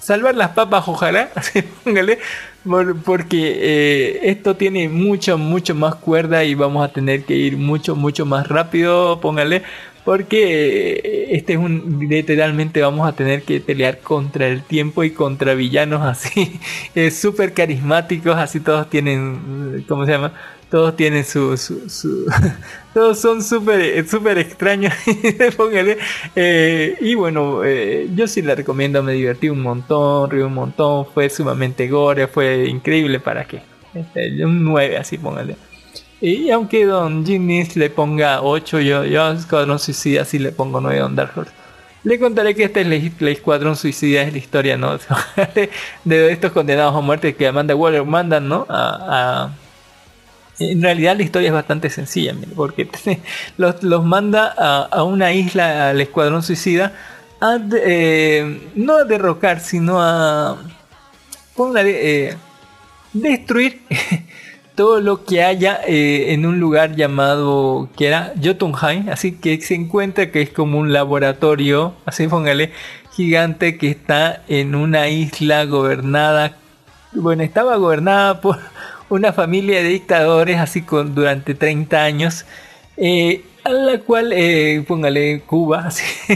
[0.00, 1.30] salvar las papas, ojalá,
[1.84, 2.18] póngale,
[2.64, 7.56] por- porque eh, esto tiene mucho, mucho más cuerda y vamos a tener que ir
[7.56, 9.62] mucho, mucho más rápido, póngale,
[10.05, 15.10] porque eh, este es un, literalmente vamos a tener que pelear contra el tiempo y
[15.10, 16.60] contra villanos así,
[16.94, 20.32] eh, súper carismáticos, así todos tienen, ¿cómo se llama?
[20.72, 21.55] Todos tienen su,
[22.94, 24.94] todos son súper eh, súper extraños.
[26.34, 31.06] Eh, y bueno, eh, yo sí la recomiendo, me divertí un montón, río un montón,
[31.12, 33.60] fue sumamente gore, fue increíble para que
[33.94, 35.56] este, un 9 así póngale.
[36.23, 40.81] Y aunque Don Ginnis le ponga 8, yo, yo a Escuadrón Suicida sí le pongo
[40.81, 41.33] 9 Don Dark.
[42.05, 42.83] Le contaré que este
[43.33, 44.99] Escuadrón Suicida, es la historia, ¿no?
[46.05, 48.67] de estos condenados a muerte que Amanda Waller mandan, ¿no?
[48.68, 49.59] A, a-
[50.60, 52.89] en realidad la historia es bastante sencilla, mire, porque
[53.57, 56.92] los, los manda a, a una isla, al Escuadrón Suicida,
[57.41, 60.57] a eh, no a derrocar, sino a...
[61.57, 62.36] Póngale, eh,
[63.12, 63.83] destruir
[64.75, 69.75] todo lo que haya eh, en un lugar llamado que era Jotunheim, así que se
[69.75, 72.73] encuentra que es como un laboratorio, así póngale,
[73.15, 76.57] gigante que está en una isla gobernada,
[77.12, 78.59] bueno, estaba gobernada por
[79.10, 82.44] una familia de dictadores así con durante 30 años.
[82.97, 85.89] eh, a la cual, eh, póngale Cuba,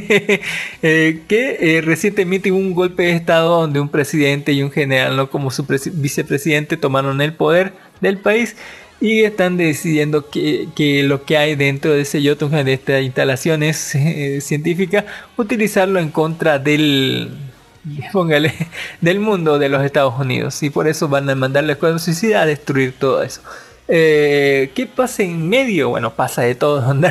[0.83, 5.29] eh, que recientemente hubo un golpe de estado donde un presidente y un general, ¿no?
[5.31, 8.57] como su presi- vicepresidente, tomaron el poder del país
[9.00, 13.94] y están decidiendo que, que lo que hay dentro de ese Jotunheim, de estas instalaciones
[13.94, 15.05] eh, científicas,
[15.36, 17.31] utilizarlo en contra del,
[18.12, 18.55] póngale,
[19.00, 20.62] del mundo de los Estados Unidos.
[20.62, 23.42] Y por eso van a mandar la escuadrón suicida a destruir todo eso.
[23.89, 25.91] Eh, ¿Qué pasa en medio?
[25.91, 26.95] Bueno, pasa de todo.
[26.95, 27.09] ¿no?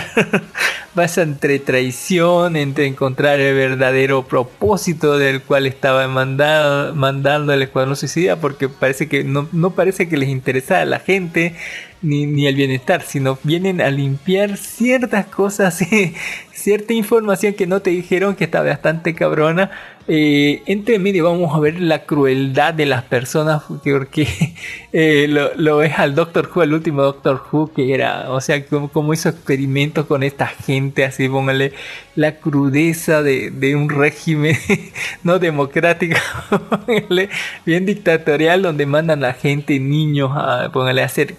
[0.96, 8.38] pasa entre traición, entre encontrar el verdadero propósito del cual estaba mandando el escuadrón suicida,
[8.38, 11.54] porque parece que no, no parece que les interesa a la gente
[12.02, 15.84] ni, ni el bienestar, sino vienen a limpiar ciertas cosas,
[16.54, 19.72] cierta información que no te dijeron que está bastante cabrona.
[20.08, 24.28] Eh, entre medio vamos a ver la crueldad de las personas porque
[24.94, 28.64] eh, lo, lo ves al Doctor Who, al último Doctor Who que era, o sea,
[28.68, 31.74] como, como hizo experimentos con esta gente, así póngale
[32.16, 34.56] la crudeza de, de un régimen
[35.24, 36.18] no democrático,
[36.86, 37.30] póngale,
[37.66, 41.34] bien dictatorial donde mandan a gente, niños, a póngale a hacer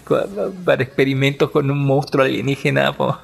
[0.65, 3.17] para experimentos con un monstruo alienígena, po-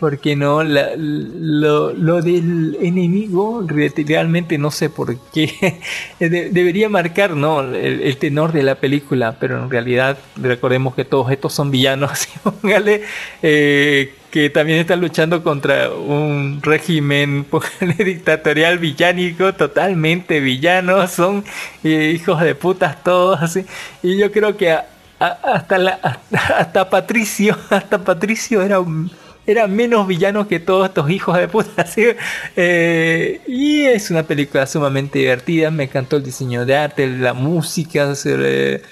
[0.00, 5.80] porque no, La- lo, lo del enemigo re- realmente no sé por qué.
[6.20, 11.30] De- debería marcar no el, tenor de la película, pero en realidad recordemos que todos
[11.30, 13.02] estos son villanos, póngale,
[13.42, 17.46] eh, que también están luchando contra un régimen
[17.98, 21.44] dictatorial villánico, totalmente villanos, son
[21.84, 23.64] eh, hijos de putas todos, así,
[24.02, 24.86] y yo creo que a-
[25.20, 29.10] a- hasta, la, hasta, hasta Patricio, hasta Patricio era un
[29.50, 31.84] era menos villano que todos estos hijos de puta.
[32.56, 35.70] Eh, y es una película sumamente divertida.
[35.70, 38.82] Me encantó el diseño de arte, la música, se-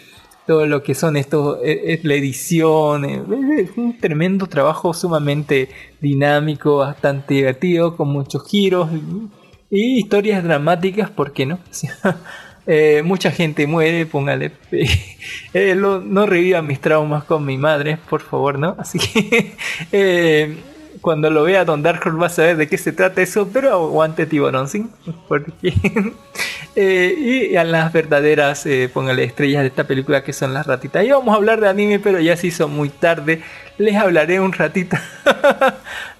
[0.46, 3.04] todo lo que son estos, eh, es la edición.
[3.04, 3.22] eh,
[3.58, 5.68] Es un tremendo trabajo sumamente
[6.00, 8.88] dinámico, bastante divertido, con muchos giros
[9.70, 11.58] y historias dramáticas, ¿por qué no?
[12.66, 14.52] Eh, mucha gente muere, póngale.
[15.54, 18.76] Eh, no revivan mis traumas con mi madre, por favor, ¿no?
[18.78, 19.54] Así que
[19.92, 20.56] eh,
[21.00, 23.72] cuando lo vea Don Dark Horse va a saber de qué se trata eso, pero
[23.72, 24.86] aguante Tiburón, ¿sí?
[25.26, 25.72] Porque,
[26.76, 31.04] y a las verdaderas, póngale estrellas de esta película que son las ratitas.
[31.04, 33.40] Y vamos a hablar de anime, pero ya se hizo muy tarde.
[33.78, 34.98] Les hablaré un ratito.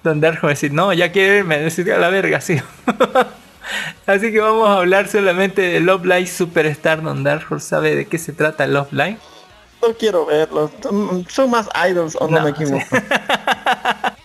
[0.03, 2.57] Don Dark Horse va decir, no, ya quiere irme, decir a la verga, sí.
[4.07, 7.03] Así que vamos a hablar solamente de Love Live Superstar.
[7.03, 9.19] Don Dark Horse sabe de qué se trata Love Live.
[9.83, 10.71] No quiero verlos.
[11.29, 12.45] Son- más idols o no, No.
[12.45, 12.85] me equivoco.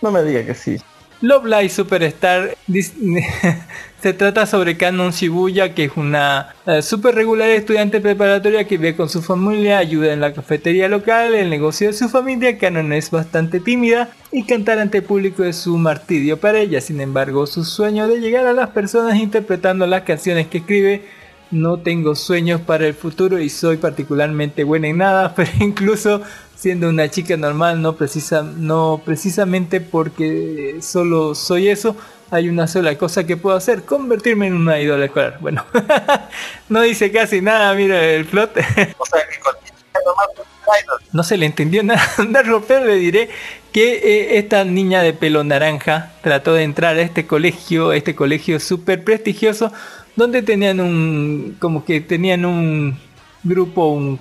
[0.00, 0.78] no me diga que sí.
[1.22, 2.56] Love Live Superstar
[4.02, 8.96] se trata sobre Canon Shibuya, que es una eh, super regular estudiante preparatoria que vive
[8.96, 12.58] con su familia, ayuda en la cafetería local, el negocio de su familia.
[12.58, 16.80] Canon es bastante tímida y cantar ante el público es un martirio para ella.
[16.80, 21.04] Sin embargo, su sueño de llegar a las personas interpretando las canciones que escribe
[21.52, 26.22] no tengo sueños para el futuro y soy particularmente buena en nada, pero incluso
[26.62, 31.96] siendo una chica normal, no, precisa, no precisamente porque solo soy eso,
[32.30, 35.38] hay una sola cosa que puedo hacer, convertirme en una ídola escolar.
[35.40, 35.66] Bueno,
[36.68, 38.52] no dice casi nada, mira el plot.
[38.96, 39.56] O sea que con
[41.12, 42.00] No se le entendió nada
[42.68, 43.28] pero le diré
[43.72, 48.60] que eh, esta niña de pelo naranja trató de entrar a este colegio, este colegio
[48.60, 49.72] súper prestigioso,
[50.14, 53.00] donde tenían un, como que tenían un
[53.42, 54.20] grupo, un,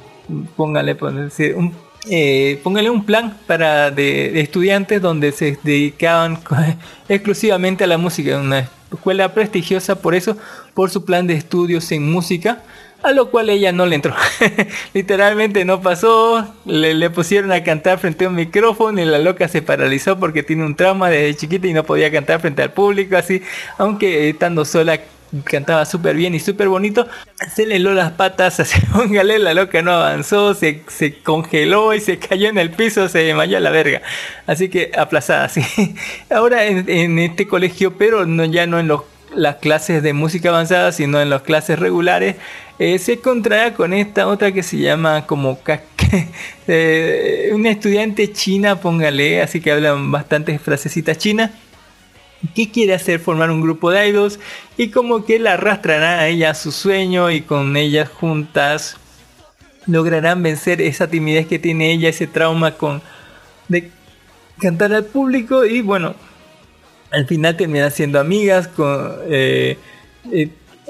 [0.56, 6.40] póngale, póngale, un, eh, póngale un plan para de, estudiantes donde se dedicaban
[7.10, 10.38] exclusivamente a la música, una escuela prestigiosa por eso,
[10.74, 12.64] por su plan de estudios en música
[13.04, 14.14] a lo cual ella no le entró.
[14.94, 19.62] Literalmente no pasó, le, pusieron a cantar frente a un micrófono y la loca se
[19.62, 23.42] paralizó porque tiene un trauma desde chiquita y no podía cantar frente al público, así,
[23.78, 25.00] aunque estando sola
[25.44, 27.08] cantaba súper bien y súper bonito,
[27.54, 32.02] se le heló las patas, así, póngale, la loca no avanzó, se, se, congeló y
[32.02, 34.02] se cayó en el piso, se desmayó a la verga.
[34.48, 35.62] Así que aplazada, así.
[36.30, 39.02] Ahora en, este colegio, pero no, ya no en los
[39.34, 42.36] las clases de música avanzada, sino en las clases regulares,
[42.80, 45.58] eh, se contrae con esta otra que se llama como
[46.68, 51.52] eh, una estudiante china, póngale, así que hablan bastantes frasecitas chinas,
[52.56, 54.40] que quiere hacer formar un grupo de idols
[54.78, 58.98] y como que la arrastrará a ella a su sueño y con ellas juntas
[59.88, 63.02] lograrán vencer esa timidez que tiene ella, ese trauma con
[63.68, 63.90] de
[64.60, 66.16] cantar al público y bueno,
[67.12, 69.78] al final terminan siendo amigas, con, eh,
[70.32, 70.50] eh,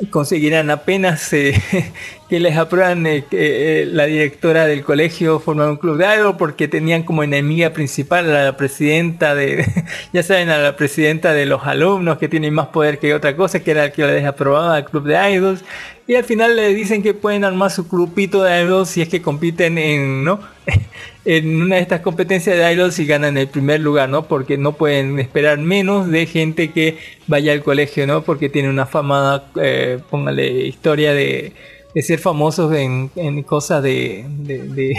[0.10, 1.54] conseguirán apenas eh,
[2.30, 7.04] que les aprueban que la directora del colegio formar un club de idol porque tenían
[7.04, 9.66] como enemiga principal a la presidenta de,
[10.14, 13.60] ya saben, a la presidenta de los alumnos que tienen más poder que otra cosa,
[13.60, 15.64] que era el que les aprobaba al club de idols.
[16.12, 19.22] Y al final le dicen que pueden armar su grupito de idols si es que
[19.22, 20.42] compiten en, ¿no?
[21.24, 24.24] en una de estas competencias de idols y ganan el primer lugar, ¿no?
[24.24, 28.24] Porque no pueden esperar menos de gente que vaya al colegio, ¿no?
[28.24, 31.54] Porque tiene una famada, eh, póngale, historia de,
[31.96, 34.94] ser famosos en, en cosas de, de,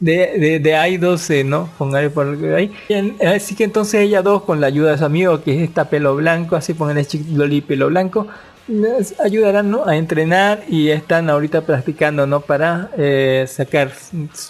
[0.00, 1.70] de, idols, eh, ¿no?
[1.78, 2.70] Póngale por ahí.
[3.26, 6.14] Así que entonces ella dos, con la ayuda de su amigo, que es esta pelo
[6.16, 8.28] blanco, así póngale Loli pelo blanco,
[9.22, 9.86] ayudarán ¿no?
[9.86, 13.92] a entrenar y están ahorita practicando no para eh, sacar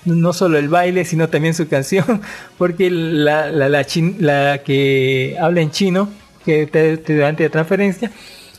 [0.04, 2.22] no solo el baile sino también su canción
[2.58, 6.08] porque la, la, la, chin, la que habla en chino
[6.44, 8.12] que estudiante de transferencia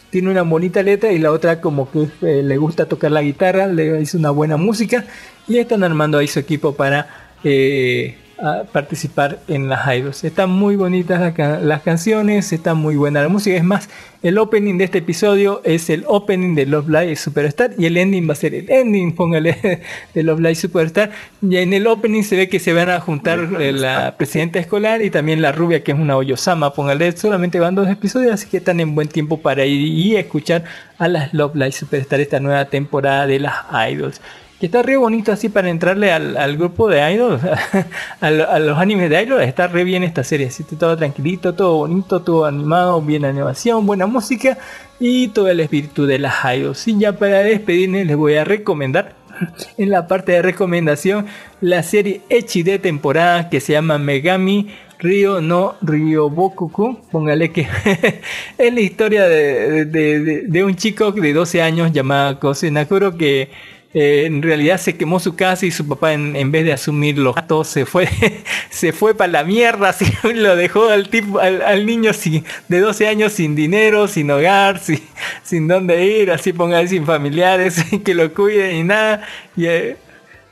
[0.10, 3.68] tiene una bonita letra y la otra como que eh, le gusta tocar la guitarra
[3.68, 5.06] le hizo una buena música
[5.48, 10.24] y están armando ahí su equipo para eh, a participar en las idols.
[10.24, 13.56] Están muy bonitas las, las, canciones, está muy buena la música.
[13.56, 13.90] Es más,
[14.24, 18.28] el opening de este episodio es el opening de Love Live Superstar y el ending
[18.28, 19.82] va a ser el ending, póngale,
[20.14, 21.12] de Love Live Superstar.
[21.42, 25.10] Y en el opening se ve que se van a juntar la presidenta escolar y
[25.10, 28.80] también la rubia que es una Oyosama, póngale, solamente van dos episodios, así que están
[28.80, 30.64] en buen tiempo para ir y escuchar
[30.98, 33.56] a las Love Live Superstar esta nueva temporada de las
[33.90, 34.22] idols
[34.60, 37.42] que está re bonito así para entrarle al, al grupo de idols,
[38.22, 42.22] a, los animes de idols, está re bien esta serie, así todo tranquilito, todo bonito,
[42.22, 44.58] todo animado, bien animación, buena música
[45.00, 46.88] y todo el espíritu de las idols.
[46.88, 49.14] Y ya para despedirme les voy a recomendar
[49.78, 51.26] en la parte de recomendación
[51.62, 57.68] la serie Echi de temporada que se llama Megami Río no Ryobokuku, póngale que
[58.58, 63.50] es la historia de, de- un chico de 12 años llamado Kosenakuro que
[63.96, 67.18] eh, en realidad se quemó su casa y su papá en, en vez de asumir
[67.18, 68.08] los gastos se fue
[68.70, 72.80] se fue para la mierda, así, lo dejó al tipo al, al niño sin, de
[72.80, 75.00] 12 años sin dinero, sin hogar, sin,
[75.44, 79.22] sin dónde ir, así póngale sin familiares que lo cuiden y nada.
[79.58, 79.98] Y, eh,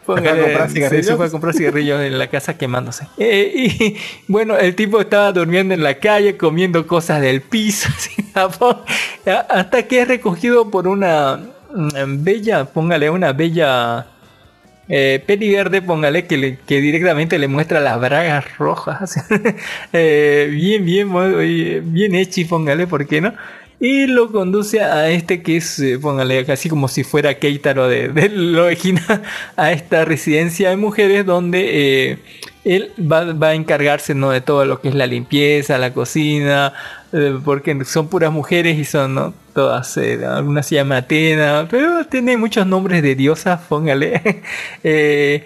[0.06, 3.08] Póngale, se- se fue a comprar cigarrillos en la casa quemándose.
[3.18, 3.98] Eh, y
[4.28, 7.88] bueno, el tipo estaba durmiendo en la calle, comiendo cosas del piso,
[9.50, 11.40] hasta que es recogido por una
[11.74, 14.08] bella, póngale una bella
[14.90, 19.16] eh, peli verde, póngale que, directamente le muestra las bragas rojas.
[19.94, 23.34] Eh, bien, bien, bien hechi, póngale, ¿por qué no?
[23.80, 28.08] Y lo conduce a este que es, eh, póngale, casi como si fuera Keitaro de,
[28.08, 29.22] de lo original,
[29.58, 32.18] a esta residencia de mujeres donde eh,
[32.64, 34.32] él va, va a encargarse ¿no?
[34.32, 36.74] de todo lo que es la limpieza, la cocina,
[37.14, 39.34] eh, porque son puras mujeres y son ¿no?
[39.54, 44.42] todas, eh, alguna se llama Atena, pero tiene muchos nombres de diosas, póngale.
[44.84, 45.46] Eh,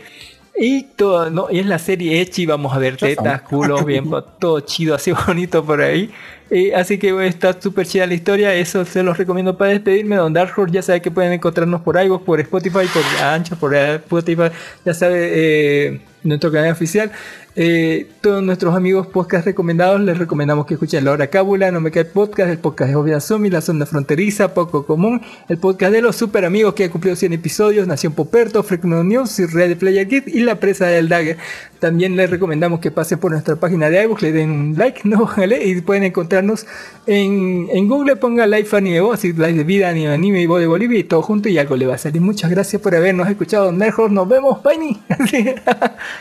[0.60, 1.48] y todo, ¿no?
[1.52, 5.64] Y es la serie Echi, vamos a ver tetas, culos, bien, todo chido, así bonito
[5.64, 6.10] por ahí.
[6.50, 10.16] Eh, así que bueno, está súper chida la historia, eso se los recomiendo para despedirme.
[10.16, 13.76] Don Dark Horse ya sabe que pueden encontrarnos por iVoox, por Spotify, por Ancha, por
[13.76, 14.50] Spotify,
[14.84, 17.12] ya sabe, eh, nuestro canal oficial.
[17.60, 21.90] Eh, todos nuestros amigos podcast recomendados les recomendamos que escuchen La Hora Cábula, No Me
[21.90, 26.04] Cae Podcast, el podcast de Obvia Zombie, La Zona Fronteriza, Poco Común, el podcast de
[26.04, 30.28] los super amigos que ha cumplido 100 episodios, Nación Poperto, Freakno News Red Player Kit
[30.28, 31.38] y La Presa del Dagger.
[31.80, 35.28] También les recomendamos que pasen por nuestra página de iBooks, le den un like, ¿no?
[35.36, 35.66] ¿Vale?
[35.66, 36.68] Y pueden encontrarnos
[37.08, 40.68] en, en Google, ponga Life Anime Voz, Life de Vida, Anime, Anime y Voz de
[40.68, 42.22] Bolivia y todo junto y algo le va a salir.
[42.22, 44.12] Muchas gracias por habernos escuchado, Nerjos.
[44.12, 45.00] Nos vemos, Bye.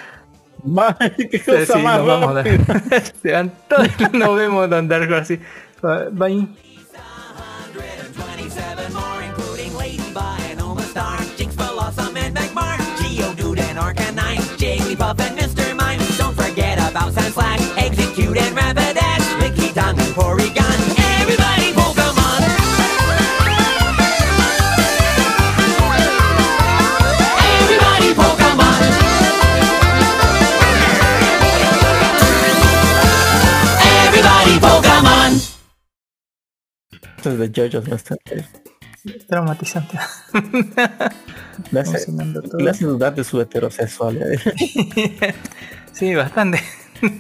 [1.30, 3.02] Qué cosa sí, más nos vamos a rápida.
[3.22, 5.38] Se van todos, nos vemos, Don así.
[6.12, 6.48] Bye.
[37.16, 38.44] Esto es de JoJo's bastante.
[39.28, 39.98] Traumatizante.
[41.70, 42.12] Le hace,
[42.58, 44.28] le hace dudar de su heterosexualidad.
[45.92, 46.60] Sí, bastante.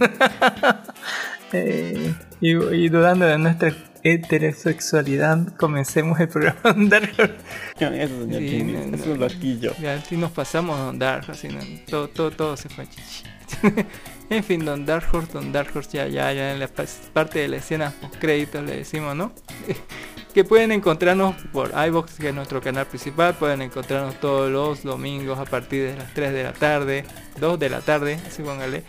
[1.52, 8.02] Eh, y, y dudando de nuestra heterosexualidad, comencemos el programa Don Dark Horse.
[8.02, 9.72] Eso, señor Sí, Jimmy, no, es no, un loquillo.
[9.80, 13.22] Ya, así nos pasamos Don Dark así, no, todo, todo, todo se fue a chichi.
[14.30, 16.68] en fin, Don Dark Horse, Don Dark Horse, ya, ya, ya en la
[17.12, 19.32] parte de la escena créditos le decimos, ¿no?
[20.34, 25.38] que pueden encontrarnos por iBox, que es nuestro canal principal, pueden encontrarnos todos los domingos
[25.38, 27.04] a partir de las 3 de la tarde,
[27.40, 28.84] 2 de la tarde, así póngale.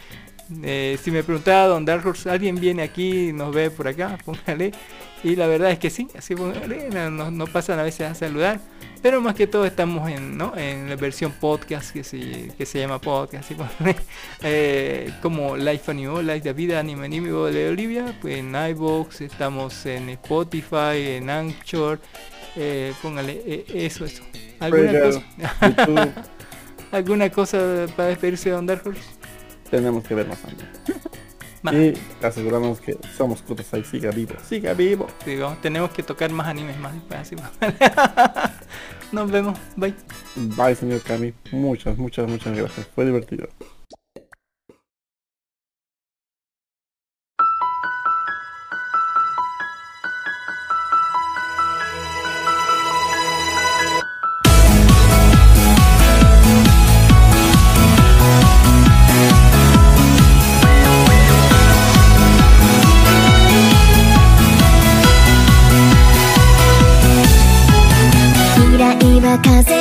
[0.63, 4.17] Eh, si me preguntaba Don Dark Horse, ¿alguien viene aquí y nos ve por acá?
[4.25, 4.71] Póngale.
[5.23, 8.59] Y la verdad es que sí, así nos, nos pasan a veces a saludar.
[9.01, 10.55] Pero más que todo estamos en, ¿no?
[10.57, 13.95] en la versión podcast que se, que se llama podcast, póngale.
[14.43, 19.85] Eh, como Life Anime, Life de Vida, Anime Anime de Olivia, pues en iVoox, estamos
[19.85, 21.99] en Spotify, en Anchor,
[22.55, 24.23] eh, póngale eh, eso, eso.
[24.59, 25.23] ¿Alguna cosa?
[26.91, 29.01] ¿Alguna cosa para despedirse de Don Dark Horse?
[29.69, 30.63] Tenemos que ver más años.
[31.63, 34.33] Y aseguramos que somos Kudasai siga vivo.
[34.47, 35.07] Siga vivo.
[35.25, 37.35] Digo, tenemos que tocar más animes más después, así.
[39.11, 39.93] Nos vemos, bye.
[40.35, 41.33] Bye, señor Kami.
[41.51, 42.87] Muchas, muchas, muchas gracias.
[42.93, 43.47] Fue divertido.
[69.27, 69.76] は風